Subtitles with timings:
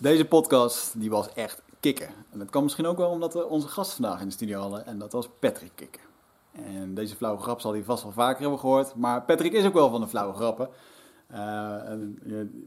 [0.00, 2.08] Deze podcast die was echt kicken.
[2.30, 4.86] En dat kan misschien ook wel omdat we onze gast vandaag in de studio hadden.
[4.86, 6.02] En dat was Patrick Kikken.
[6.52, 8.94] En deze flauwe grap zal hij vast wel vaker hebben gehoord.
[8.94, 10.68] Maar Patrick is ook wel van de flauwe grappen.
[11.32, 11.38] Uh,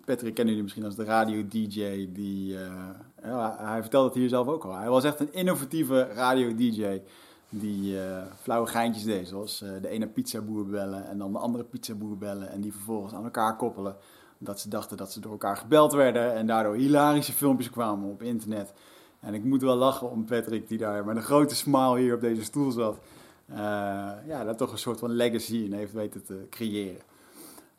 [0.06, 2.10] Patrick kennen jullie misschien als de radio-dj.
[2.14, 2.90] Die, uh,
[3.24, 4.76] ja, hij vertelde het hier zelf ook al.
[4.76, 7.02] Hij was echt een innovatieve radio-dj
[7.50, 7.98] die
[8.42, 9.28] flauwe geintjes deed.
[9.28, 12.50] Zoals de ene pizzaboer bellen en dan de andere pizzaboer bellen.
[12.50, 13.96] En die vervolgens aan elkaar koppelen.
[14.44, 16.34] Dat ze dachten dat ze door elkaar gebeld werden.
[16.34, 18.74] En daardoor hilarische filmpjes kwamen op internet.
[19.20, 22.22] En ik moet wel lachen om Patrick die daar met een grote smile hier op
[22.22, 22.98] deze stoel zat.
[24.28, 27.02] ja, dat toch een soort van legacy in heeft weten te creëren.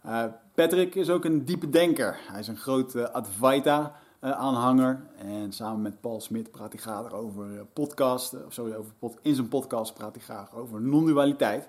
[0.07, 0.25] Uh,
[0.55, 2.17] Patrick is ook een diepe denker.
[2.31, 5.07] Hij is een grote Advaita-aanhanger.
[5.17, 8.47] en samen met Paul Smit praat hij graag over podcasten.
[8.47, 11.69] Of sorry, over in zijn podcast praat hij graag over non-dualiteit.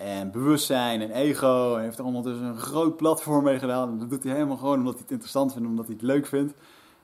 [0.00, 1.74] En bewustzijn en ego.
[1.74, 3.88] Hij heeft er ondertussen een groot platform mee gedaan.
[3.88, 6.26] En dat doet hij helemaal gewoon omdat hij het interessant vindt, omdat hij het leuk
[6.26, 6.54] vindt.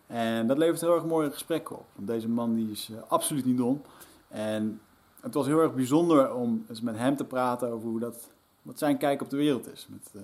[0.07, 1.85] En dat levert heel erg mooie gesprekken op.
[1.95, 3.83] Want deze man die is uh, absoluut niet dom.
[4.29, 4.80] En
[5.21, 8.30] het was heel erg bijzonder om eens met hem te praten over hoe dat,
[8.63, 9.87] wat zijn kijk op de wereld is.
[9.91, 10.23] Met, uh,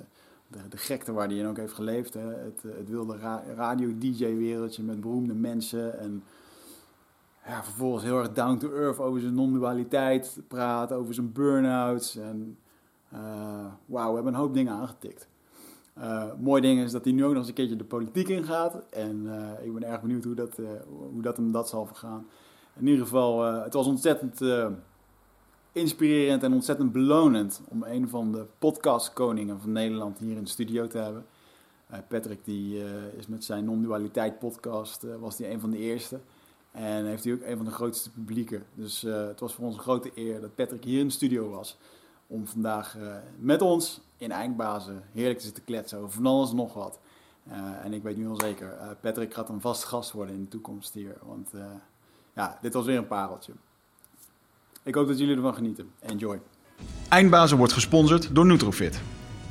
[0.48, 2.14] de, de gekte waar hij in ook heeft geleefd.
[2.14, 2.26] Hè.
[2.26, 5.98] Het, het wilde ra radio-dj-wereldje met beroemde mensen.
[5.98, 6.24] En
[7.46, 12.16] ja, vervolgens heel erg down to earth over zijn non-dualiteit praten, over zijn burn-outs.
[12.16, 12.56] En
[13.86, 15.28] wauw, we hebben een hoop dingen aangetikt.
[15.98, 18.88] Uh, mooi ding is dat hij nu ook nog eens een keertje de politiek ingaat.
[18.90, 20.56] En uh, ik ben erg benieuwd hoe dat,
[21.12, 22.26] hoe dat hem dat zal vergaan.
[22.78, 24.40] In ieder geval, het was ontzettend
[25.72, 30.86] inspirerend en ontzettend belonend om een van de podcastkoningen van Nederland hier in de studio
[30.86, 31.26] te hebben.
[32.08, 32.82] Patrick die,
[33.16, 36.20] is met zijn non-dualiteit podcast, was die een van de eerste.
[36.70, 38.62] En heeft hij ook een van de grootste publieken.
[38.74, 41.78] Dus het was voor ons een grote eer dat Patrick hier in de studio was.
[42.32, 42.96] Om vandaag
[43.38, 46.98] met ons in Eindbazen heerlijk te zitten kletsen over van alles en nog wat.
[47.82, 50.94] en ik weet nu al zeker, Patrick gaat een vast gast worden in de toekomst
[50.94, 51.16] hier.
[51.22, 51.50] Want
[52.34, 53.52] ja, dit was weer een pareltje.
[54.82, 55.90] Ik hoop dat jullie ervan genieten.
[56.00, 56.40] Enjoy.
[57.08, 59.00] Eindbazen wordt gesponsord door Nutrofit.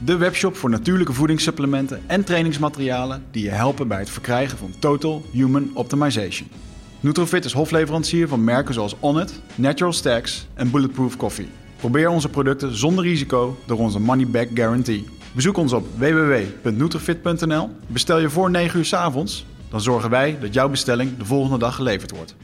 [0.05, 5.21] De webshop voor natuurlijke voedingssupplementen en trainingsmaterialen die je helpen bij het verkrijgen van Total
[5.31, 6.49] Human Optimization.
[6.99, 11.60] Nutrofit is hofleverancier van merken zoals Onnit, Natural Stacks en Bulletproof Coffee.
[11.81, 15.05] Probeer onze producten zonder risico door onze money back guarantee.
[15.31, 17.69] Bezoek ons op www.nutrofit.nl.
[17.87, 21.57] Bestel je voor 9 uur s avonds, dan zorgen wij dat jouw bestelling de volgende
[21.57, 22.35] dag geleverd wordt.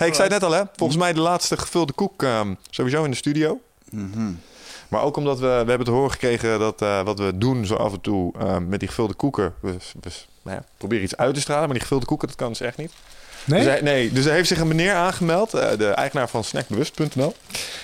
[0.00, 0.62] Hey, ik zei het net al, hè?
[0.76, 3.60] Volgens mij de laatste gevulde koek um, sowieso in de studio.
[3.90, 4.40] Mm -hmm.
[4.88, 7.74] Maar ook omdat we, we hebben te horen gekregen dat uh, wat we doen zo
[7.74, 9.54] af en toe uh, met die gevulde koeken.
[9.60, 10.10] We, we
[10.42, 12.76] nou ja, proberen iets uit te stralen, maar die gevulde koeken, dat kan dus echt
[12.76, 12.92] niet.
[13.44, 13.58] Nee?
[13.58, 17.34] Dus, hij, nee, dus er heeft zich een meneer aangemeld, uh, de eigenaar van snackbewust.nl.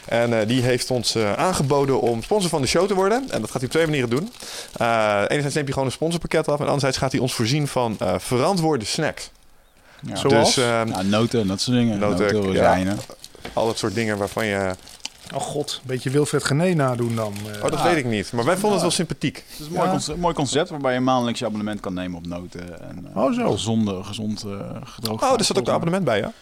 [0.05, 3.31] En die heeft ons aangeboden om sponsor van de show te worden.
[3.31, 4.33] En dat gaat hij op twee manieren doen.
[4.79, 6.59] enerzijds neemt hij gewoon een sponsorpakket af.
[6.59, 9.31] En anderzijds gaat hij ons voorzien van verantwoorde snacks.
[10.07, 10.17] Ja.
[10.17, 10.55] Zoals?
[10.55, 11.99] Dus, um, ja, noten en dat soort dingen.
[11.99, 12.97] Noten, noten rozijnen.
[13.43, 14.75] Ja, al dat soort dingen waarvan je...
[15.35, 17.35] Oh god, een beetje Wilfred Gené nadoen dan.
[17.47, 18.33] Uh, oh, dat weet ik niet.
[18.33, 19.45] Maar wij vonden het wel sympathiek.
[19.49, 22.27] Het is een mooi, concept, mooi concept waarbij je maandelijks je abonnement kan nemen op
[22.27, 22.89] noten.
[22.89, 23.51] En, uh, oh, zo.
[23.51, 25.23] Gezonde, gezond uh, gedroogd.
[25.23, 26.33] Oh, er zat ook een abonnement bij, ja?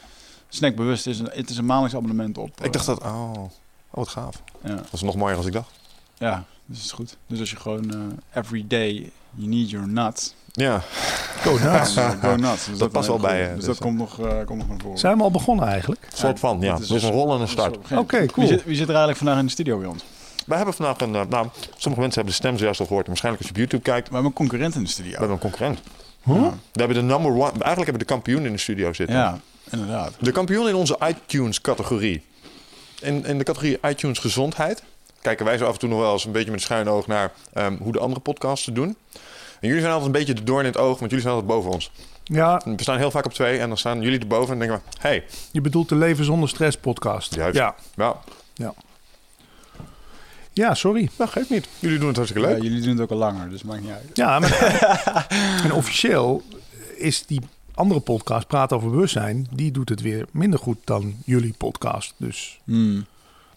[0.49, 2.65] Snackbewust is een, het is een maandelijks abonnement op.
[2.65, 3.03] ik dacht dat...
[3.03, 3.51] Oh, oh
[3.91, 4.43] wat gaaf.
[4.63, 4.75] Ja.
[4.75, 5.71] Dat is nog mooier als ik dacht.
[6.19, 7.17] Ja, dus is goed.
[7.27, 10.35] Dus als je gewoon every day you need your nuts...
[10.57, 10.83] Ja.
[11.41, 11.97] Go nuts.
[12.21, 12.65] Go nuts.
[12.65, 13.47] Dus dat, dat past wel bij je.
[13.47, 14.99] Dus, dus dat komt nog, uh, komt nog naar voren.
[14.99, 16.07] Zijn we al begonnen eigenlijk?
[16.15, 16.77] Soort van, ja.
[16.77, 17.77] Dus, dus een rollende start.
[17.77, 18.47] Oké, okay, cool.
[18.47, 20.05] Wie zit, wie zit, er eigenlijk vandaag in de studio bij ons?
[20.47, 21.11] Wij hebben vandaag een...
[21.11, 23.07] Nou, sommige mensen hebben de stem zojuist al gehoord.
[23.07, 24.09] Waarschijnlijk als je op YouTube kijkt.
[24.09, 25.11] We hebben een concurrent in de studio.
[25.11, 25.81] We hebben een concurrent.
[26.23, 26.35] Huh?
[26.35, 26.51] Ja.
[26.73, 27.41] We hebben de number one...
[27.41, 29.17] Eigenlijk hebben we de kampioen in de studio zitten.
[29.17, 29.41] Ja,
[29.71, 30.13] inderdaad.
[30.21, 32.23] De kampioen in onze iTunes-categorie.
[33.01, 34.83] In, in de categorie iTunes gezondheid...
[35.21, 37.07] kijken wij zo af en toe nog wel eens een beetje met een schuin oog
[37.07, 38.97] naar um, hoe de andere podcasts het doen.
[39.65, 41.53] En jullie zijn altijd een beetje de doorn in het oog, want jullie zijn altijd
[41.53, 41.91] boven ons.
[42.25, 42.61] Ja.
[42.65, 45.25] We staan heel vaak op twee en dan staan jullie erboven en denken we, hey.
[45.53, 47.35] Je bedoelt de Leven Zonder Stress podcast.
[47.35, 47.57] Juist.
[47.57, 47.75] Ja.
[47.95, 48.21] Ja.
[48.55, 48.75] Ja.
[50.53, 51.09] Ja, sorry.
[51.17, 51.69] Dat geeft niet.
[51.79, 52.57] Jullie doen het hartstikke leuk.
[52.57, 54.11] Ja, jullie doen het ook al langer, dus maakt niet uit.
[54.15, 55.27] Ja, maar
[55.65, 56.43] en officieel
[56.97, 57.41] is die
[57.75, 62.15] andere podcast, Praat over Bewustzijn, die doet het weer minder goed dan jullie podcast.
[62.17, 63.07] Dus hmm.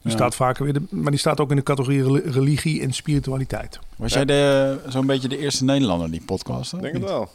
[0.07, 3.79] Die staat vaker weer, de, maar die staat ook in de categorie religie en spiritualiteit.
[3.95, 6.77] Was jij de, zo'n beetje de eerste Nederlander die podcastte?
[6.77, 7.29] Denk het wel.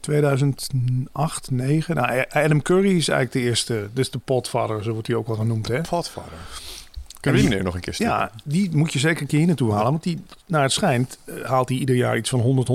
[0.00, 1.94] 2008, 9.
[1.94, 3.88] Nou, Adam Curry is eigenlijk de eerste.
[3.92, 5.68] Dus de potvader, zo wordt hij ook wel genoemd.
[5.68, 5.84] Hè?
[5.84, 6.38] Godvader.
[7.20, 8.12] Kunnen we die meneer nog een keer sturen?
[8.12, 9.90] Ja, die moet je zeker een keer hier naartoe halen.
[9.90, 12.68] Want die, naar het schijnt, eh, haalt hij ieder jaar iets van 100,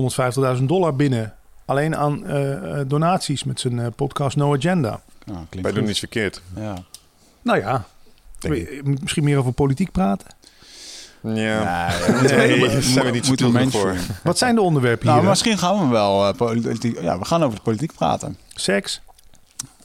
[0.57, 1.33] 150.000 dollar binnen.
[1.65, 5.01] Alleen aan eh, eh, donaties met zijn podcast No Agenda.
[5.25, 6.41] Nou, Wij doen iets verkeerd.
[6.55, 6.83] Ja.
[7.41, 7.85] Nou ja,
[9.01, 10.27] misschien meer over politiek praten.
[11.23, 11.89] Ja.
[12.07, 13.95] Nee, Nee, we- daar zijn we niet zo moeten we toegang voor.
[14.23, 15.29] Wat zijn de onderwerpen Nou, hier?
[15.29, 17.01] misschien gaan we wel eh, politiek.
[17.01, 18.37] Ja, we gaan over de politiek praten.
[18.53, 19.01] Seks?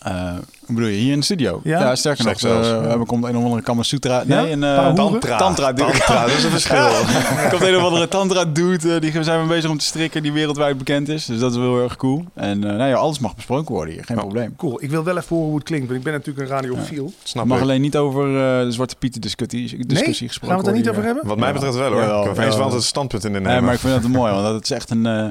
[0.06, 0.32] Eh,
[0.66, 1.60] hoe bedoel je, hier in de studio?
[1.64, 1.94] Ja?
[1.94, 2.80] sterker nog, zelfs, eh, ja.
[2.82, 4.22] er komt een of andere Kama Sutra.
[4.26, 4.52] Nee, Ja?
[4.52, 4.94] een eh?
[4.94, 5.36] Tantra.
[5.36, 6.76] Tantra, dat is een verschil.
[6.76, 10.22] er komt een of andere tantra dude, eh, die zijn we bezig om te strikken,
[10.22, 11.24] die wereldwijd bekend is.
[11.24, 12.24] Dus dat is wel heel erg cool.
[12.34, 14.22] En eh, nou ja, alles mag besproken worden hier, geen Ja.
[14.22, 14.56] probleem.
[14.56, 14.82] Cool.
[14.82, 15.86] Ik wil wel even horen hoe het klinkt.
[15.86, 17.12] Want ik ben natuurlijk een radiofiel.
[17.22, 17.62] Snap Het mag ik.
[17.64, 20.28] alleen niet over eh, de Zwarte Pieten discussie, discussie Nee?
[20.28, 21.26] gesproken Gaan we het er niet worden over hebben?
[21.26, 21.54] Wat mij Ja.
[21.54, 22.00] betreft wel hoor.
[22.00, 22.56] Jawel, ik heb opeens jawel.
[22.56, 23.64] wel altijd een standpunt in de Nee, nemen.
[23.64, 25.06] maar ik vind dat mooi, want dat is echt een...
[25.06, 25.26] eh,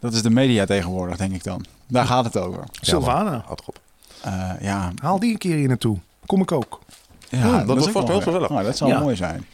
[0.00, 1.64] dat is de media tegenwoordig, denk ik dan.
[1.88, 2.64] Daar gaat het over.
[2.80, 3.80] Sylvana, Houd toch op.
[4.22, 5.98] Eh, ja, haal die een keer hier naartoe.
[6.26, 6.80] Kom ik ook.
[7.28, 8.48] Ja, Hmm, dat is wordt vast wel heel gezellig.
[8.48, 8.98] Nou, dat zou Ja.
[9.00, 9.46] mooi zijn.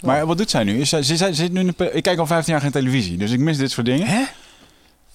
[0.00, 0.80] Maar wat doet zij nu?
[0.80, 2.70] Is zij, ze, zij zit nu in de, pe- ik kijk al 15 jaar geen
[2.70, 4.06] televisie, dus ik mis dit soort dingen.
[4.06, 4.22] Hè?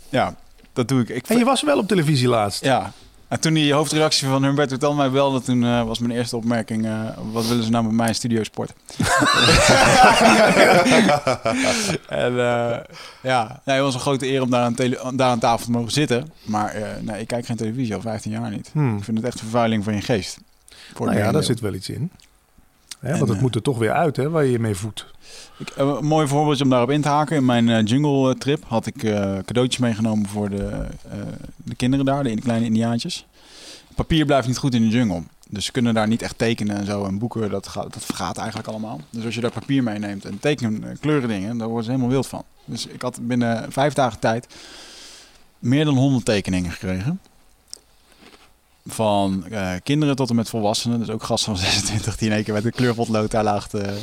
[0.09, 0.35] Ja,
[0.73, 1.09] dat doe ik.
[1.09, 2.63] ik En je was wel op televisie laatst.
[2.63, 2.91] ja.
[3.27, 6.85] En toen die hoofdredactie van Humberto Tan mij belde, toen eh, was mijn eerste opmerking,
[6.85, 8.73] eh, wat willen ze nou met mij in Studio Sport?
[12.07, 12.77] en eh,
[13.21, 14.75] ja, nee, het was een grote eer om daar aan,
[15.15, 16.31] daar aan tafel te mogen zitten.
[16.43, 18.69] Maar nee, ik kijk geen televisie al 15 jaar niet.
[18.71, 18.97] Hmm.
[18.97, 20.37] Ik vind het echt vervuiling van je geest.
[20.93, 22.11] Voor Nou ja, daar zit wel iets in.
[23.05, 24.75] Hè, En, want het eh, moet er toch weer uit, hè, waar je je mee
[24.75, 25.05] voedt.
[25.57, 27.35] Ik, eh, een mooi voorbeeldje om daarop in te haken.
[27.35, 28.97] In mijn eh, jungle trip had ik
[29.45, 30.85] cadeautjes meegenomen voor de,
[31.55, 33.25] de kinderen daar, de kleine indiaantjes.
[33.95, 35.23] Papier blijft niet goed in de jungle.
[35.49, 37.05] Dus ze kunnen daar niet echt tekenen en zo.
[37.05, 38.99] En boeken, dat, gaat, dat vergaat eigenlijk allemaal.
[39.09, 42.11] Dus als je daar papier meeneemt en tekenen, eh, kleuren dingen, daar worden ze helemaal
[42.11, 42.43] wild van.
[42.65, 44.47] Dus ik had binnen vijf dagen tijd
[45.59, 47.19] meer dan 100 tekeningen gekregen.
[48.85, 50.99] Van eh, kinderen tot en met volwassenen.
[50.99, 53.97] Dus ook gasten van 26 die in één keer met een kleurpotlood daar laag te,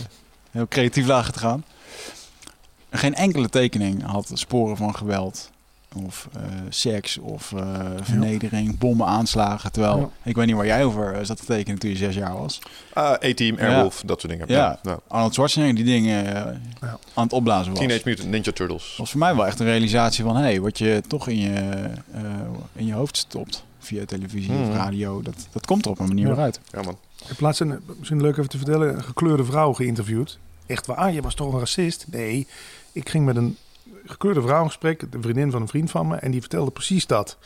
[0.50, 1.64] heel creatief lagen te gaan.
[2.88, 5.50] En Geen enkele tekening had sporen van geweld
[6.04, 7.62] of eh, seks of eh,
[8.02, 9.72] vernedering, bommen aanslagen.
[9.72, 10.08] Terwijl, Ja.
[10.22, 12.58] ik weet niet waar jij over eh, zat te tekenen toen je zes jaar was.
[12.92, 14.48] Ah, A-Team, Airwolf, dat soort dingen.
[14.48, 14.78] Ja.
[14.82, 14.98] ja.
[15.08, 16.98] Arnold Schwarzenegger die dingen eh, Ja.
[17.14, 17.80] aan het opblazen was.
[17.80, 18.94] Teenage Mutant Ninja Turtles.
[18.98, 20.36] was voor mij wel echt een realisatie van...
[20.36, 21.52] hé, hey, wat je toch in je,
[22.12, 22.20] eh,
[22.72, 25.22] in je hoofd stopt via televisie of radio...
[25.22, 26.34] Dat, dat komt er op een manier Ja.
[26.34, 26.60] uit.
[26.70, 26.98] Ja man.
[27.22, 30.38] Ik heb laatst een, misschien leuk even te vertellen, een gekleurde vrouw geïnterviewd.
[30.66, 32.06] Echt waar, je was toch een racist?
[32.10, 32.46] Nee,
[32.92, 33.56] ik ging met een
[34.06, 37.06] gekleurde vrouw in gesprek, een vriendin van een vriend van me, en die vertelde precies
[37.06, 37.36] dat.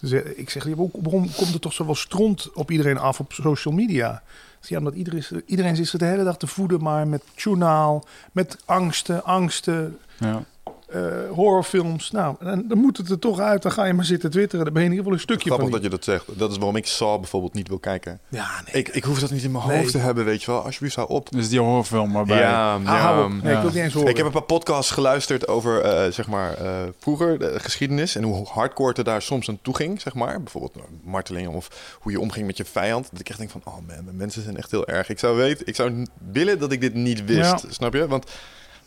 [0.00, 3.74] Dus eh, ik zeg, waarom komt er toch zoveel stront op iedereen af op social
[3.74, 4.22] media?
[4.60, 8.04] Ja, omdat iedereen, is- iedereen zit zich de hele dag te voeden, maar met journaal,
[8.32, 10.44] met angsten, angsten, Ja.
[10.88, 12.10] Eh, horrorfilms.
[12.10, 13.62] Nou, dan, dan moet het er toch uit.
[13.62, 14.64] Dan ga je maar zitten twitteren.
[14.64, 15.90] Dan ben je in ieder geval een stukje Grappig van dat die...
[15.90, 16.38] je dat zegt.
[16.38, 18.20] Dat is waarom ik Saw bijvoorbeeld niet wil kijken.
[18.28, 18.74] Ja, nee.
[18.82, 19.78] Ik, ik hoef dat niet in mijn Nee.
[19.78, 20.64] hoofd te hebben, weet je wel.
[20.64, 21.30] Alsjeblieft, hou op.
[21.30, 22.38] Dus die horrorfilm waarbij...
[22.38, 23.26] Ja, Ah, ja.
[23.28, 24.08] Nee, ik wil niet eens horen.
[24.10, 28.22] Ik heb een paar podcasts geluisterd over eh, zeg maar, eh, vroeger de geschiedenis en
[28.22, 30.00] hoe hardcore er daar soms aan toe ging.
[30.00, 30.42] Zeg maar.
[30.42, 33.08] Bijvoorbeeld nou, martelingen of hoe je omging met je vijand.
[33.10, 35.08] Dat ik echt denk van, oh man, mijn mensen zijn echt heel erg.
[35.08, 37.58] Ik zou, weten, ik zou willen dat ik dit niet wist, Ja.
[37.68, 38.06] snap je?
[38.06, 38.30] Want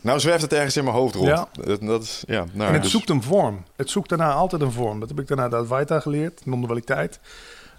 [0.01, 1.27] nou zwerft het ergens in mijn hoofd rond.
[1.27, 1.47] Ja.
[1.51, 3.65] Dat, dat is, ja, nou, en het dus- zoekt een vorm.
[3.75, 4.99] Het zoekt daarna altijd een vorm.
[4.99, 7.19] Dat heb ik daarna de Advaita geleerd, non-dualiteit.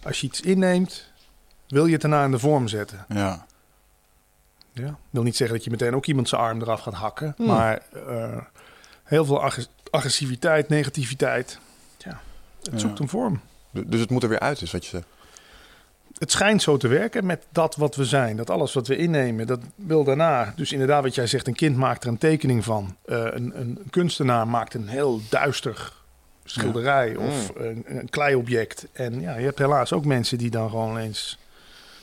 [0.03, 1.13] Als je iets inneemt,
[1.69, 3.05] wil je het daarna in de vorm zetten.
[3.09, 3.47] Ja.
[4.73, 4.97] Ja.
[5.11, 7.35] wil niet zeggen dat je meteen ook iemand zijn arm eraf gaat hakken.
[7.37, 7.47] Hmm.
[7.47, 8.37] Maar eh,
[9.05, 11.59] heel veel ag- agressiviteit, negativiteit.
[11.99, 12.21] Ja,
[12.63, 12.79] het Ja.
[12.79, 13.41] zoekt een vorm.
[13.71, 15.07] Dus het moet er weer uit, is wat je zegt.
[16.19, 18.37] Het schijnt zo te werken met dat wat we zijn.
[18.37, 20.53] Dat alles wat we innemen, dat wil daarna.
[20.57, 22.97] Dus inderdaad, wat jij zegt, een kind maakt er een tekening van.
[23.05, 25.93] Eh, een, een kunstenaar maakt een heel duister
[26.45, 28.87] schilderij of een, een kleiobject.
[28.93, 31.39] En ja, je hebt helaas ook mensen die dan gewoon eens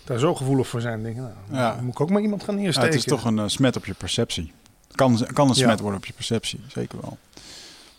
[0.04, 0.94] daar zo gevoelig voor zijn.
[0.94, 1.76] en Denken, nou, Ja.
[1.76, 2.90] dan moet ik ook maar iemand gaan Ja, neersteken.
[2.90, 4.52] het is toch een eh, smet op je perceptie.
[4.96, 5.64] Kan, kan een Ja.
[5.64, 7.18] smet worden op je perceptie, zeker wel.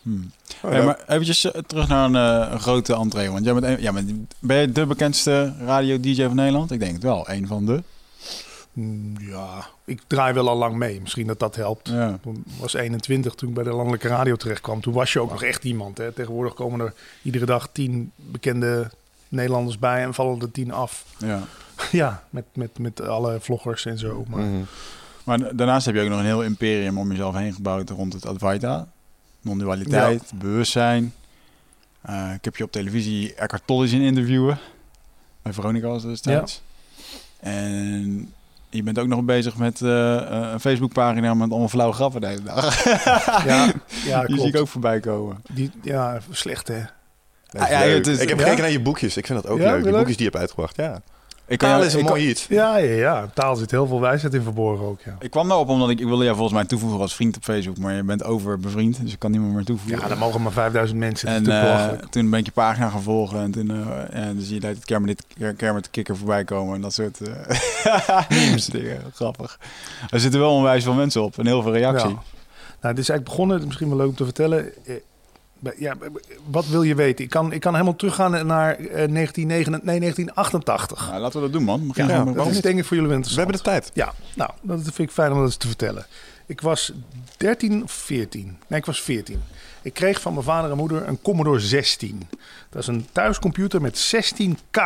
[0.01, 0.31] Hmm.
[0.63, 2.15] Oh, Hey, maar eventjes eh, terug naar een,
[2.45, 3.29] eh, een grote entree.
[3.31, 4.03] Want jij bent, een- ja, maar
[4.39, 6.71] ben je de bekendste radio-dj van Nederland?
[6.71, 7.83] Ik denk het wel, een van de.
[8.73, 11.01] Mm, Ja, ik draai wel al lang mee.
[11.01, 11.87] Misschien dat dat helpt.
[11.89, 12.09] Ja.
[12.23, 14.81] Ik was 21 toen ik bij de landelijke radio terecht kwam.
[14.81, 15.97] Toen was je ook nog echt iemand.
[15.97, 16.11] Hè.
[16.11, 18.89] Tegenwoordig komen er iedere dag tien bekende
[19.29, 21.05] Nederlanders bij en vallen er tien af.
[21.17, 21.41] Ja.
[21.91, 24.25] ja, met, met, met alle vloggers en zo.
[24.29, 24.61] Maar Mhm.
[25.23, 28.13] Maar da- daarnaast heb je ook nog een heel imperium om jezelf heen gebouwd rond
[28.13, 28.87] het Advaita.
[29.41, 31.13] Non-dualiteit, bewustzijn.
[32.01, 34.57] Eh, ik heb je op televisie Eckhart Tolle zien interviewen.
[35.41, 36.61] Bij Veronica was dat destijds.
[37.39, 38.33] En
[38.69, 42.43] je bent ook nog bezig met eh, een Facebookpagina met allemaal flauwe grappen de hele
[42.43, 42.83] dag.
[43.45, 43.71] ja,
[44.05, 45.41] ja Die zie ik ook voorbij komen.
[45.49, 46.81] Die, ja, slecht hè.
[47.57, 48.43] Ah, ja, het is- ik heb ja?
[48.43, 49.17] gekeken naar je boekjes.
[49.17, 49.83] Ik vind dat ook Ja, leuk.
[49.83, 50.75] Die je boekjes die je hebt uitgebracht.
[50.75, 51.01] Ja.
[51.51, 52.45] Ik, kan Taal jou- is een ik, mooi iets.
[52.49, 53.29] Ja, ja, ja.
[53.33, 55.15] Taal zit heel veel wijsheid in verborgen ook, ja.
[55.19, 57.77] ik kwam daarop omdat ik, ik wilde jou volgens mij toevoegen als vriend op Facebook,
[57.77, 59.99] maar je bent over bevriend, dus ik kan niemand meer toevoegen.
[60.01, 61.29] Ja, dan mogen maar 5000 mensen.
[61.29, 63.69] Het En eh, toen ben ik je pagina gaan volgen en toen,
[64.11, 65.23] eh, zie je dat het Kermit,
[65.57, 69.01] Kermit de kikker voorbij komen en dat soort eh memes dingen.
[69.13, 69.59] Grappig.
[70.09, 72.09] Er zitten wel onwijs veel mensen op en heel veel reactie.
[72.09, 72.23] Ja.
[72.81, 74.71] Nou, dit is eigenlijk begonnen, misschien wel leuk om te vertellen.
[75.77, 75.95] Ja,
[76.49, 77.23] wat wil je weten?
[77.25, 81.07] Ik kan, ik kan helemaal teruggaan naar eh, 1989, nee, 1988.
[81.09, 81.87] Nou, laten we dat doen, man.
[81.87, 83.35] Begin Ja, met- dat is denk ik voor jullie wel We interessant.
[83.35, 83.91] hebben de tijd.
[83.93, 86.05] Ja, nou, dat vind ik fijn om dat eens te vertellen.
[86.45, 86.91] Ik was
[87.37, 88.57] 13 of 14.
[88.67, 89.41] Nee, ik was 14.
[89.81, 92.27] Ik kreeg van mijn vader en moeder een Commodore 16.
[92.69, 94.79] Dat is een thuiscomputer met 16K.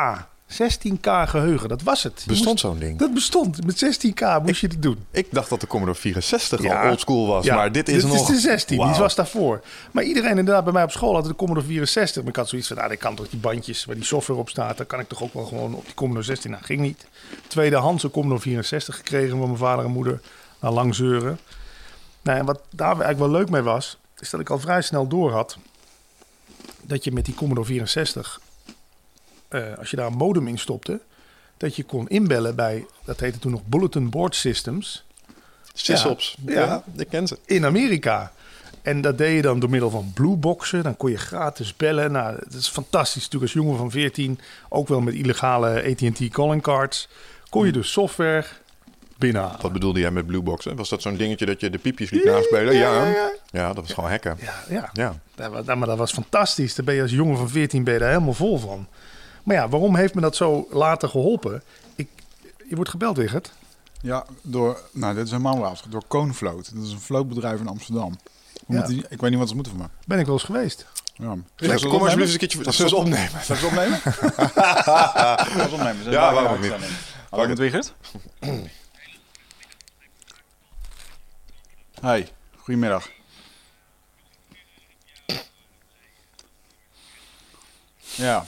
[0.51, 2.21] 16K geheugen, dat was het.
[2.25, 2.99] Je Bestond zo'n ding?
[2.99, 3.65] Dat bestond.
[3.65, 5.05] Met 16K moest je het doen.
[5.11, 6.81] Ik dacht dat de Commodore 64 Ja.
[6.83, 8.29] al oldschool was, Ja, maar dit is nog...
[8.29, 8.99] is de 16, die Wauw.
[8.99, 9.61] was daarvoor.
[9.91, 12.21] Maar iedereen inderdaad bij mij op school had de Commodore 64.
[12.21, 14.49] Maar ik had zoiets van, nou, ik kan toch die bandjes waar die software op
[14.49, 14.77] staat...
[14.77, 16.51] dan kan ik toch ook wel gewoon op die Commodore 16.
[16.51, 17.05] Nou, ging niet.
[17.47, 20.21] Tweedehands een Commodore 64 gekregen van mijn vader en moeder.
[20.59, 21.39] Na lang zeuren.
[22.21, 23.97] Nou, en wat daar eigenlijk wel leuk mee was...
[24.19, 25.57] is dat ik al vrij snel door had...
[26.81, 28.39] dat je met die Commodore 64...
[29.55, 30.99] eh, als je daar een modem in stopte...
[31.57, 35.05] dat je kon inbellen bij, dat heette toen nog Bulletin Board Systems...
[35.77, 36.37] Sysops.
[36.45, 36.53] Ja.
[36.53, 36.83] Ja.
[36.97, 37.37] Ik ken ze.
[37.45, 38.31] in Amerika.
[38.81, 40.83] En dat deed je dan door middel van blueboxen.
[40.83, 42.11] Dan kon je gratis bellen.
[42.11, 43.23] Nou, dat is fantastisch.
[43.23, 47.07] Natuurlijk als jongen van 14, ook wel met illegale AT&T calling cards,
[47.49, 48.45] kon je dus software
[49.17, 49.61] binnenhalen.
[49.61, 50.75] Wat bedoelde jij met blueboxen?
[50.75, 52.73] Was dat zo'n dingetje dat je de piepjes liet naspelen?
[52.73, 53.67] Ja, ja, ja, ja.
[53.67, 54.37] dat was gewoon hacken.
[54.41, 54.89] Ja, ja.
[54.93, 55.19] Ja.
[55.35, 56.75] Dat, was, nou, maar dat was fantastisch.
[56.75, 58.87] Daar ben je als jongen van 14 ben je daar helemaal vol van.
[59.45, 61.63] Maar ja, waarom heeft me dat zo later geholpen?
[61.95, 62.07] Ik,
[62.69, 63.51] je wordt gebeld, Wigert.
[64.01, 65.79] Ja, door, nou, dit is helemaal waar.
[65.89, 66.71] Door Coonfloat.
[66.75, 68.19] Dat is een floatbedrijf in Amsterdam.
[68.67, 68.81] Ja.
[68.87, 69.87] die- ik weet niet wat ze moeten van me.
[70.07, 70.85] Ben ik wel eens geweest.
[71.13, 71.35] Ja.
[71.55, 72.63] Ja, kom alsjeblieft eens een keertje...
[72.63, 73.43] Dat zullen ze opnemen.
[73.43, 74.01] Zal ik ze opnemen?
[74.01, 76.11] Zal ik ze opnemen?
[76.11, 76.73] Ja, waarom niet?
[77.29, 77.93] Hallo met Wigert.
[82.01, 82.23] Hi,
[82.57, 83.09] goedemiddag.
[88.15, 88.45] Ja.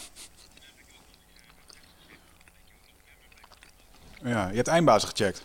[4.24, 5.44] Ja, je hebt eindbazen gecheckt.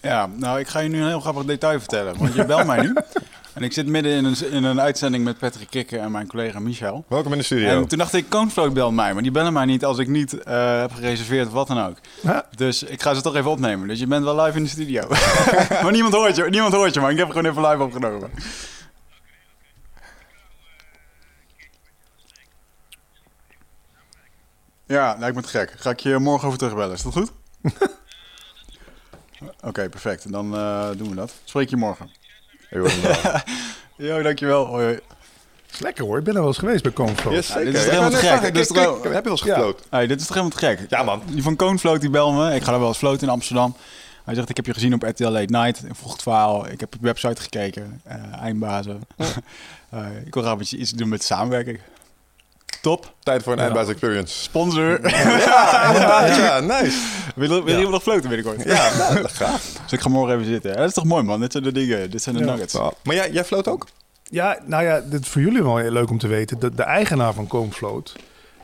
[0.00, 2.18] Ja, nou, ik ga je nu een heel grappig detail vertellen.
[2.18, 2.94] Want je belt mij nu.
[3.52, 6.58] En ik zit midden in een, in een uitzending met Patrick Kikker en mijn collega
[6.58, 7.04] Michel.
[7.08, 7.68] Welkom in de studio.
[7.68, 9.12] En toen dacht ik, Coonfloat belt mij.
[9.12, 11.96] Maar die bellen mij niet als ik niet eh, heb gereserveerd of wat dan ook.
[12.56, 13.88] Dus ik ga ze toch even opnemen.
[13.88, 15.08] Dus je bent wel live in de studio.
[15.82, 18.30] maar niemand hoort je, niemand hoort je, maar ik heb gewoon even live opgenomen.
[24.86, 25.74] Ja, lijkt me te gek.
[25.76, 27.30] Ga ik je morgen over terugbellen, is dat goed?
[29.64, 30.32] Oké, perfect.
[30.32, 31.32] Dan eh, doen we dat.
[31.44, 32.10] Spreek je morgen.
[33.96, 34.66] Jo, dankjewel.
[34.66, 34.98] Hoi, hoi.
[35.72, 36.18] is lekker hoor.
[36.18, 37.32] Ik ben er wel eens geweest bij Coonflow.
[37.32, 37.64] Yes, zeker.
[37.64, 38.18] dit is Ja, helemaal gek.
[38.20, 39.54] vraag, Dit is kijk, kijk, trouw- Heb je wel eens Ja.
[39.54, 39.84] gefloten?
[39.90, 40.90] Hey, dit is toch helemaal te gek?
[40.90, 41.22] Ja, man.
[41.26, 42.54] Die van Coonfloat die bel me.
[42.54, 43.76] Ik ga er wel eens floten in Amsterdam.
[44.24, 45.84] Hij zegt, ik heb je gezien op RTL Late Night.
[45.84, 46.68] Ik vroeg het verhaal.
[46.68, 48.00] Ik heb op je website gekeken.
[48.04, 49.00] Eh, eindbazen.
[49.92, 51.80] Eh, ik wil graag met je iets doen met samenwerking.
[52.82, 53.14] Top.
[53.22, 53.64] Tijd voor een Ja.
[53.64, 54.42] eindbaas experience.
[54.42, 55.08] Sponsor.
[55.10, 55.90] Ja.
[56.36, 56.98] Ja, nice.
[57.34, 57.80] Wil, wil Ja.
[57.80, 58.64] je nog floten binnenkort?
[58.64, 59.60] Ja, nou, graag.
[59.82, 60.76] Dus ik ga morgen even zitten.
[60.76, 61.40] Dat is toch mooi man.
[61.40, 62.10] Dit zijn de dingen.
[62.10, 62.50] Dit zijn de Ja.
[62.50, 62.74] nuggets.
[63.02, 63.86] Maar jij, jij floot ook?
[64.22, 66.58] Ja, nou ja, dit is voor jullie wel heel leuk om te weten.
[66.58, 68.12] De, de eigenaar van Coomfloat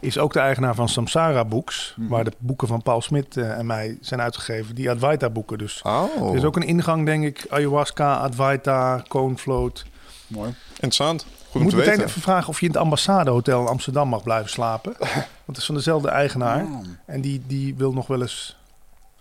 [0.00, 1.94] is ook de eigenaar van Samsara Books.
[1.96, 2.08] Mhm.
[2.08, 4.74] Waar de boeken van Paul Smit eh, en mij zijn uitgegeven.
[4.74, 5.80] Die Advaita boeken dus.
[5.82, 7.46] Oh, Er is ook een ingang, denk ik.
[7.48, 9.84] Ayahuasca, Advaita, Coonfloat.
[10.26, 10.54] Mooi.
[10.72, 11.26] interessant.
[11.50, 12.06] Goed moet te meteen weten.
[12.08, 14.94] even vragen of je in het ambassadehotel in Amsterdam mag blijven slapen.
[14.98, 16.64] Want het is van dezelfde eigenaar.
[16.64, 16.78] Oh.
[17.06, 18.56] En die, die wil nog wel eens...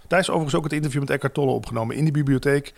[0.08, 1.96] Daar is overigens ook het interview met Eckhart Tolle opgenomen.
[1.96, 2.74] In de bibliotheek.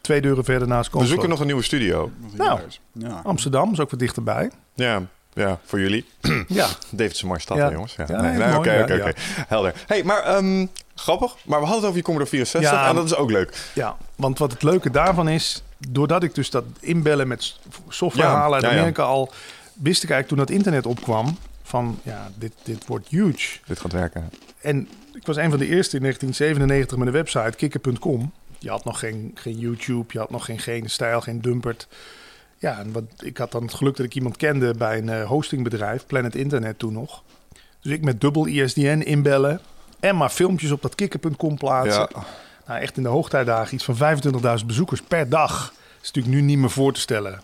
[0.00, 1.10] Twee deuren verder naast We Coonfloat.
[1.12, 2.10] zoeken nog een nieuwe studio.
[2.32, 2.60] Nou.
[2.92, 3.20] Ja.
[3.24, 4.50] Amsterdam is ook wat dichterbij.
[4.74, 6.06] Ja, ja voor jullie.
[6.48, 7.70] Ja, Davidson Marstad, Ja.
[7.72, 7.94] jongens.
[7.96, 9.00] Ja, Ja, nee, nee, nee, mooi, oké, ja, oké, ja.
[9.08, 9.12] oké.
[9.48, 9.72] Helder.
[9.86, 11.36] hey, maar ehm, grappig.
[11.44, 12.88] Maar we hadden het over je Commodore 64 Ja.
[12.88, 13.70] en dat is ook leuk.
[13.74, 17.56] Ja, want wat het leuke daarvan is, doordat ik dus dat inbellen met
[17.88, 18.78] software Ja, halen uit ja.
[18.78, 19.32] Amerika al,
[19.72, 23.58] wist ik eigenlijk toen dat internet opkwam van ja, dit, dit wordt huge.
[23.66, 24.30] Dit gaat werken.
[24.60, 28.32] En ik was een van de eerste in 1997 met een website, kikker.com.
[28.58, 31.88] Je had nog geen, geen YouTube, je had nog geen, geen stijl, geen dumpert.
[32.58, 35.26] Ja, en wat, ik had dan het geluk dat ik iemand kende bij een eh,
[35.26, 37.22] hostingbedrijf, Planet Internet toen nog.
[37.80, 39.60] Dus ik met dubbel ISDN inbellen
[40.00, 42.08] en maar filmpjes op dat kikker.com plaatsen.
[42.14, 42.24] Ja.
[42.70, 43.96] Nou, echt in de hoogtijdagen iets van
[44.60, 45.64] 25.000 bezoekers per dag.
[45.66, 47.40] Dat is natuurlijk nu niet meer voor te stellen.